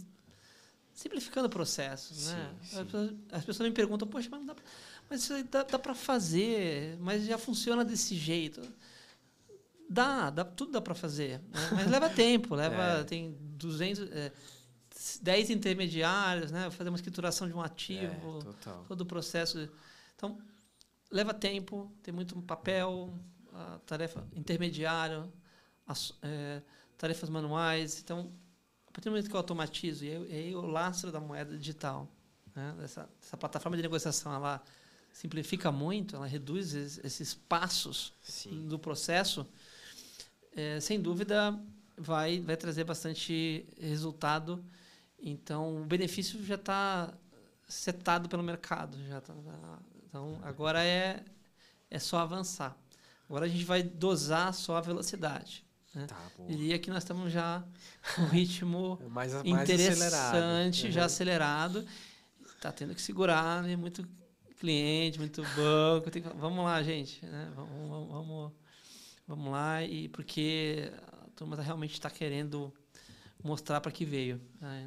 simplificando 0.93 1.49
processos. 1.49 2.29
Né? 2.29 2.55
Sim. 2.63 2.79
As, 2.79 2.85
pessoas, 2.85 3.15
as, 3.33 3.45
pessoas, 3.45 3.69
me 3.69 3.75
perguntam, 3.75 4.07
poxa, 4.07 4.29
mas, 4.31 4.47
dá, 4.47 4.57
mas 5.09 5.23
isso 5.23 5.45
dá, 5.45 5.63
dá 5.63 5.79
para 5.79 5.95
fazer, 5.95 6.97
mas 7.01 7.25
já 7.25 7.39
funciona 7.39 7.85
desse 7.85 8.15
jeito. 8.15 8.63
Dá, 9.89 10.31
dá 10.31 10.45
tudo 10.45 10.73
dá 10.73 10.81
para 10.81 10.95
fazer, 10.95 11.41
né? 11.41 11.69
mas 11.73 11.87
leva 11.91 12.09
tempo, 12.11 12.55
leva 12.55 13.01
é. 13.01 13.05
tem 13.05 13.37
200 13.41 14.11
é, 14.11 14.33
10 15.21 15.51
intermediários, 15.51 16.51
né? 16.51 16.71
Fazer 16.71 16.89
uma 16.89 16.97
escrituração 16.97 17.47
de 17.47 17.55
um 17.55 17.61
ativo, 17.61 18.39
é, 18.67 18.71
todo 18.89 19.03
o 19.03 19.07
processo. 19.07 19.69
Então, 20.17 20.39
leva 21.11 21.35
tempo, 21.35 21.93
tem 22.03 22.15
muito 22.15 22.41
papel, 22.43 23.13
tarefa 23.87 24.27
intermediário, 24.35 25.31
as, 25.87 26.13
é, 26.23 26.63
tarefas 26.97 27.29
manuais. 27.29 28.01
Então, 28.01 28.33
a 28.89 28.93
partir 28.93 29.05
do 29.05 29.11
momento 29.11 29.29
que 29.29 29.35
eu 29.35 29.39
automatizo, 29.39 30.05
e 30.05 30.11
aí, 30.11 30.55
o 30.55 30.63
lastro 30.63 31.11
da 31.11 31.21
moeda 31.21 31.57
digital, 31.57 32.09
né? 32.55 32.75
essa, 32.83 33.09
essa 33.23 33.37
plataforma 33.37 33.77
de 33.77 33.83
negociação, 33.83 34.33
ela 34.33 34.63
simplifica 35.13 35.71
muito, 35.71 36.17
ela 36.17 36.27
reduz 36.27 36.75
esses 36.75 37.35
passos 37.35 38.13
Sim. 38.23 38.67
do 38.67 38.79
processo 38.79 39.47
é, 40.57 40.79
sem 40.81 41.01
dúvida 41.01 41.59
vai, 41.97 42.41
vai 42.41 42.57
trazer 42.57 42.85
bastante 42.85 43.67
resultado. 43.79 44.65
Então, 45.19 45.83
o 45.83 45.85
benefício 45.85 46.43
já 46.45 46.55
está 46.55 47.13
setado 47.67 48.29
pelo 48.29 48.43
mercado. 48.43 48.97
Já 49.09 49.21
tá, 49.21 49.35
então, 50.09 50.39
agora 50.43 50.85
é, 50.85 51.25
é 51.91 51.99
só 51.99 52.19
avançar. 52.19 52.77
Agora 53.29 53.47
a 53.47 53.49
gente 53.49 53.65
vai 53.65 53.83
dosar 53.83 54.53
só 54.55 54.77
a 54.77 54.81
velocidade. 54.81 55.65
Né? 55.95 56.07
Tá, 56.07 56.31
Diria 56.49 56.79
que 56.79 56.91
nós 56.91 57.03
estamos 57.03 57.33
já 57.33 57.65
com 58.15 58.23
um 58.23 58.29
ritmo 58.29 58.99
mais, 59.11 59.33
mais 59.33 59.47
interessante, 59.47 60.05
acelerado. 60.05 60.93
já 60.93 61.01
uhum. 61.01 61.07
acelerado. 61.07 61.87
Está 62.57 62.73
tendo 62.73 62.95
que 62.95 63.03
segurar, 63.03 63.63
né? 63.63 63.77
muito 63.77 64.07
cliente, 64.59 65.19
muito 65.19 65.43
banco. 65.57 66.11
Que, 66.11 66.21
vamos 66.21 66.65
lá, 66.65 66.83
gente. 66.83 67.25
Né? 67.25 67.53
Vamos, 67.55 67.89
vamos, 67.89 68.09
vamos 68.09 68.53
Vamos 69.27 69.51
lá, 69.51 69.83
e 69.83 70.09
porque 70.11 70.93
a 71.25 71.31
turma 71.35 71.57
realmente 71.57 71.93
está 71.93 72.11
querendo 72.11 72.71
mostrar 73.43 73.81
para 73.81 73.91
que 73.91 74.05
veio. 74.05 74.39
Né? 74.61 74.87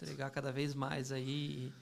Entregar 0.00 0.30
cada 0.30 0.52
vez 0.52 0.74
mais 0.74 1.10
aí. 1.10 1.72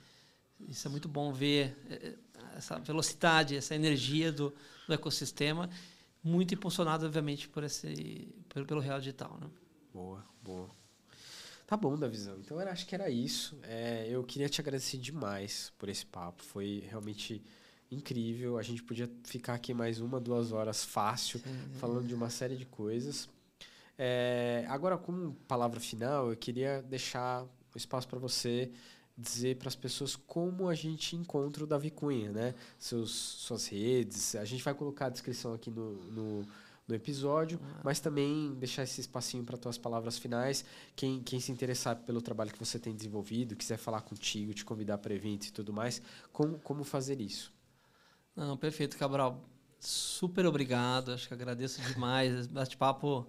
isso 0.60 0.89
é 0.89 0.90
muito 0.90 1.06
bom 1.06 1.32
ver 1.34 1.76
é, 1.90 1.94
é, 1.94 2.16
essa 2.56 2.78
velocidade, 2.78 3.56
essa 3.56 3.74
energia 3.74 4.32
do, 4.32 4.55
do 4.86 4.94
ecossistema, 4.94 5.68
muito 6.24 6.55
impulsionado, 6.55 7.05
obviamente, 7.05 7.47
por 7.47 7.62
esse, 7.62 8.34
pelo, 8.52 8.66
pelo 8.66 8.80
Real 8.80 8.98
Digital. 8.98 9.38
Né? 9.40 9.48
Boa, 9.92 10.24
boa. 10.42 10.68
Tá 11.66 11.76
bom, 11.76 11.96
Davizão. 11.96 12.38
Então 12.38 12.60
eu 12.60 12.68
acho 12.68 12.86
que 12.86 12.94
era 12.94 13.08
isso. 13.08 13.58
É, 13.62 14.06
eu 14.08 14.22
queria 14.22 14.48
te 14.48 14.60
agradecer 14.60 14.98
demais 14.98 15.72
por 15.78 15.88
esse 15.88 16.04
papo. 16.04 16.42
Foi 16.42 16.84
realmente 16.88 17.42
incrível. 17.90 18.58
A 18.58 18.62
gente 18.62 18.82
podia 18.82 19.10
ficar 19.24 19.54
aqui 19.54 19.72
mais 19.72 20.00
uma, 20.00 20.20
duas 20.20 20.52
horas 20.52 20.84
fácil, 20.84 21.40
Sim. 21.40 21.78
falando 21.78 22.06
de 22.06 22.14
uma 22.14 22.28
série 22.28 22.56
de 22.56 22.66
coisas. 22.66 23.28
É, 23.96 24.66
agora, 24.68 24.98
como 24.98 25.34
palavra 25.48 25.80
final, 25.80 26.30
eu 26.30 26.36
queria 26.36 26.82
deixar 26.82 27.44
o 27.44 27.78
espaço 27.78 28.06
para 28.08 28.18
você 28.18 28.70
dizer 29.16 29.56
para 29.56 29.68
as 29.68 29.76
pessoas 29.76 30.16
como 30.16 30.68
a 30.68 30.74
gente 30.74 31.14
encontra 31.16 31.64
o 31.64 31.66
Davi 31.66 31.90
Cunha, 31.90 32.32
né? 32.32 32.54
Seus, 32.78 33.10
suas 33.10 33.66
redes. 33.66 34.34
A 34.34 34.44
gente 34.44 34.62
vai 34.62 34.74
colocar 34.74 35.06
a 35.06 35.10
descrição 35.10 35.54
aqui 35.54 35.70
no, 35.70 35.94
no 36.10 36.46
no 36.93 36.97
episódio, 36.97 37.59
ah. 37.62 37.81
mas 37.82 37.98
também 37.98 38.55
deixar 38.55 38.82
esse 38.82 39.01
espacinho 39.01 39.44
para 39.44 39.56
tuas 39.56 39.78
palavras 39.78 40.19
finais. 40.19 40.64
Quem, 40.94 41.23
quem 41.23 41.40
se 41.40 41.51
interessar 41.51 41.97
pelo 41.97 42.20
trabalho 42.20 42.52
que 42.52 42.59
você 42.59 42.78
tem 42.78 42.94
desenvolvido, 42.94 43.56
quiser 43.56 43.78
falar 43.78 44.02
contigo, 44.02 44.52
te 44.55 44.64
convidar 44.64 44.98
para 44.98 45.14
eventos 45.14 45.48
e 45.48 45.52
tudo 45.52 45.73
mais, 45.73 46.01
como, 46.32 46.59
como 46.59 46.85
fazer 46.85 47.20
isso? 47.20 47.52
Não, 48.36 48.56
perfeito, 48.56 48.97
Cabral. 48.97 49.43
Super 49.78 50.47
obrigado. 50.47 51.12
Acho 51.12 51.27
que 51.27 51.35
agradeço 51.35 51.81
demais. 51.82 52.47
Bate-papo 52.48 53.27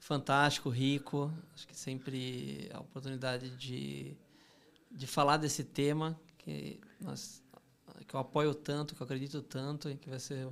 fantástico, 0.00 0.70
rico. 0.70 1.32
Acho 1.54 1.66
que 1.66 1.76
sempre 1.76 2.70
a 2.72 2.80
oportunidade 2.80 3.50
de, 3.56 4.16
de 4.90 5.06
falar 5.06 5.36
desse 5.36 5.62
tema 5.62 6.18
que, 6.38 6.80
nós, 7.00 7.42
que 8.06 8.14
eu 8.14 8.20
apoio 8.20 8.54
tanto, 8.54 8.94
que 8.94 9.02
eu 9.02 9.04
acredito 9.04 9.42
tanto 9.42 9.90
e 9.90 9.96
que 9.96 10.08
vai 10.08 10.18
ser 10.18 10.48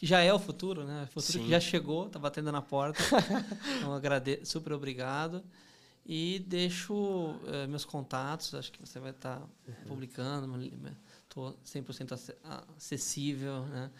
que 0.00 0.06
já 0.06 0.20
é 0.20 0.32
o 0.32 0.38
futuro, 0.38 0.82
né? 0.82 1.02
O 1.02 1.06
futuro 1.08 1.40
Sim. 1.40 1.44
que 1.44 1.50
já 1.50 1.60
chegou, 1.60 2.06
está 2.06 2.18
batendo 2.18 2.50
na 2.50 2.62
porta. 2.62 2.98
então, 3.76 3.92
agradeço, 3.92 4.46
super 4.46 4.72
obrigado. 4.72 5.44
E 6.06 6.38
deixo 6.48 6.94
uh, 6.94 7.68
meus 7.68 7.84
contatos, 7.84 8.54
acho 8.54 8.72
que 8.72 8.80
você 8.80 8.98
vai 8.98 9.10
estar 9.10 9.40
tá 9.40 9.46
uhum. 9.68 9.74
publicando, 9.88 10.58
estou 11.22 11.54
100% 11.66 12.34
acessível, 12.78 13.66
né? 13.66 13.90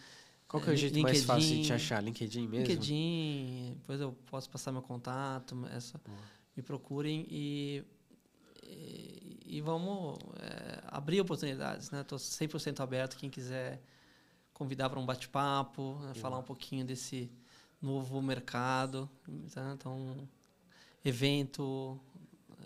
Qual 0.47 0.63
que 0.63 0.71
é 0.71 0.73
o 0.73 0.75
jeito 0.75 0.95
LinkedIn, 0.95 1.03
mais 1.03 1.23
fácil 1.23 1.55
de 1.57 1.65
te 1.65 1.73
achar? 1.73 2.03
LinkedIn 2.03 2.47
mesmo? 2.47 2.65
LinkedIn, 2.65 3.75
depois 3.75 4.01
eu 4.01 4.11
posso 4.25 4.49
passar 4.49 4.71
meu 4.71 4.81
contato, 4.81 5.55
essa, 5.71 6.01
me 6.57 6.63
procurem 6.63 7.27
e, 7.29 7.83
e, 8.63 9.39
e 9.45 9.61
vamos 9.61 10.17
é, 10.41 10.81
abrir 10.87 11.21
oportunidades, 11.21 11.91
né? 11.91 12.01
Estou 12.01 12.17
100% 12.17 12.79
aberto, 12.79 13.17
quem 13.17 13.29
quiser 13.29 13.79
convidar 14.61 14.91
para 14.91 14.99
um 14.99 15.05
bate-papo, 15.07 15.97
né, 16.03 16.13
falar 16.13 16.37
um 16.37 16.43
pouquinho 16.43 16.85
desse 16.85 17.31
novo 17.81 18.21
mercado. 18.21 19.09
Tá? 19.51 19.73
Então, 19.73 20.29
evento, 21.03 21.99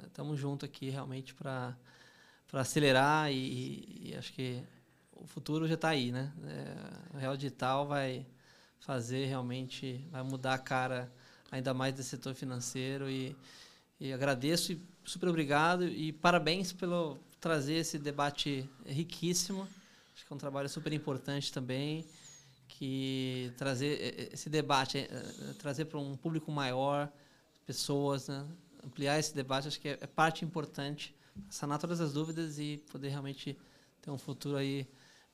estamos 0.06 0.38
juntos 0.38 0.68
aqui 0.68 0.90
realmente 0.90 1.34
para 1.34 1.74
acelerar 2.52 3.32
e, 3.32 4.10
e, 4.10 4.16
acho 4.18 4.34
que 4.34 4.62
o 5.14 5.26
futuro 5.26 5.70
já 5.70 5.76
está 5.76 5.88
aí, 5.88 6.12
né? 6.12 6.34
É, 6.44 7.16
o 7.16 7.18
Real 7.18 7.38
Digital 7.38 7.88
vai 7.88 8.26
fazer 8.82 9.28
realmente, 9.28 10.06
vai 10.12 10.22
mudar 10.22 10.56
a 10.56 10.60
cara 10.60 11.10
ainda 11.50 11.74
mais 11.74 11.94
desse 11.94 12.10
setor 12.10 12.36
financeiro 12.36 13.10
e, 13.10 13.34
e 14.02 14.12
agradeço 14.12 14.74
e 14.74 14.82
super 15.06 15.30
obrigado 15.30 15.88
e 15.88 16.12
parabéns 16.12 16.74
pelo 16.74 17.18
trazer 17.40 17.76
esse 17.76 17.98
debate 17.98 18.70
riquíssimo 18.86 19.66
Acho 20.26 20.30
que 20.30 20.34
é 20.34 20.36
um 20.38 20.40
trabalho 20.40 20.68
super 20.68 20.92
importante 20.92 21.54
também, 21.54 22.04
que 22.68 23.54
trazer 23.58 24.32
esse 24.34 24.50
debate, 24.50 24.98
é, 24.98 25.02
é, 25.02 25.54
trazer 25.54 25.86
para 25.86 26.00
um 26.00 26.18
público 26.18 26.52
maior, 26.52 27.12
pessoas, 27.64 28.28
né? 28.28 28.44
ampliar 28.84 29.20
esse 29.20 29.36
debate, 29.36 29.68
acho 29.68 29.80
que 29.80 29.90
é, 29.90 29.98
parte 30.08 30.44
importante, 30.44 31.16
sanar 31.48 31.78
todas 31.78 32.02
as 32.02 32.14
dúvidas 32.14 32.58
e 32.58 32.84
poder 32.92 33.10
realmente 33.10 33.56
ter 34.02 34.10
um 34.10 34.18
futuro 34.18 34.58
aí 34.58 34.88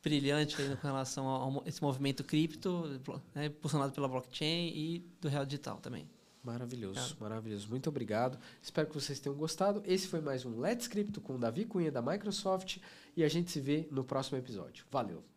brilhante 0.04 0.62
aí 0.62 0.76
com 0.76 0.88
relação 0.88 1.64
a 1.64 1.70
esse 1.70 1.82
movimento 1.82 2.22
cripto, 2.22 3.00
né, 3.34 3.46
impulsionado 3.46 3.94
pela 3.94 4.10
blockchain 4.10 4.74
e 4.76 5.00
do 5.22 5.30
real 5.30 5.46
digital 5.46 5.78
também. 5.78 6.06
Maravilhoso, 6.44 7.00
obrigado. 7.00 7.22
maravilhoso. 7.22 7.70
Muito 7.70 7.88
obrigado. 7.88 8.38
Espero 8.62 8.90
que 8.90 8.96
vocês 8.96 9.22
tenham 9.22 9.38
gostado. 9.38 9.82
Esse 9.86 10.08
foi 10.08 10.20
mais 10.20 10.44
um 10.44 10.60
Let's 10.60 10.88
Crypto 10.88 11.22
com 11.22 11.36
o 11.36 11.38
Davi 11.38 11.64
Cunha 11.64 11.92
da 11.92 12.02
Microsoft 12.02 12.80
e 13.16 13.24
a 13.24 13.28
gente 13.28 13.52
se 13.52 13.60
vê 13.60 13.88
no 13.92 14.04
próximo 14.04 14.38
episódio. 14.38 14.86
Valeu! 14.90 15.31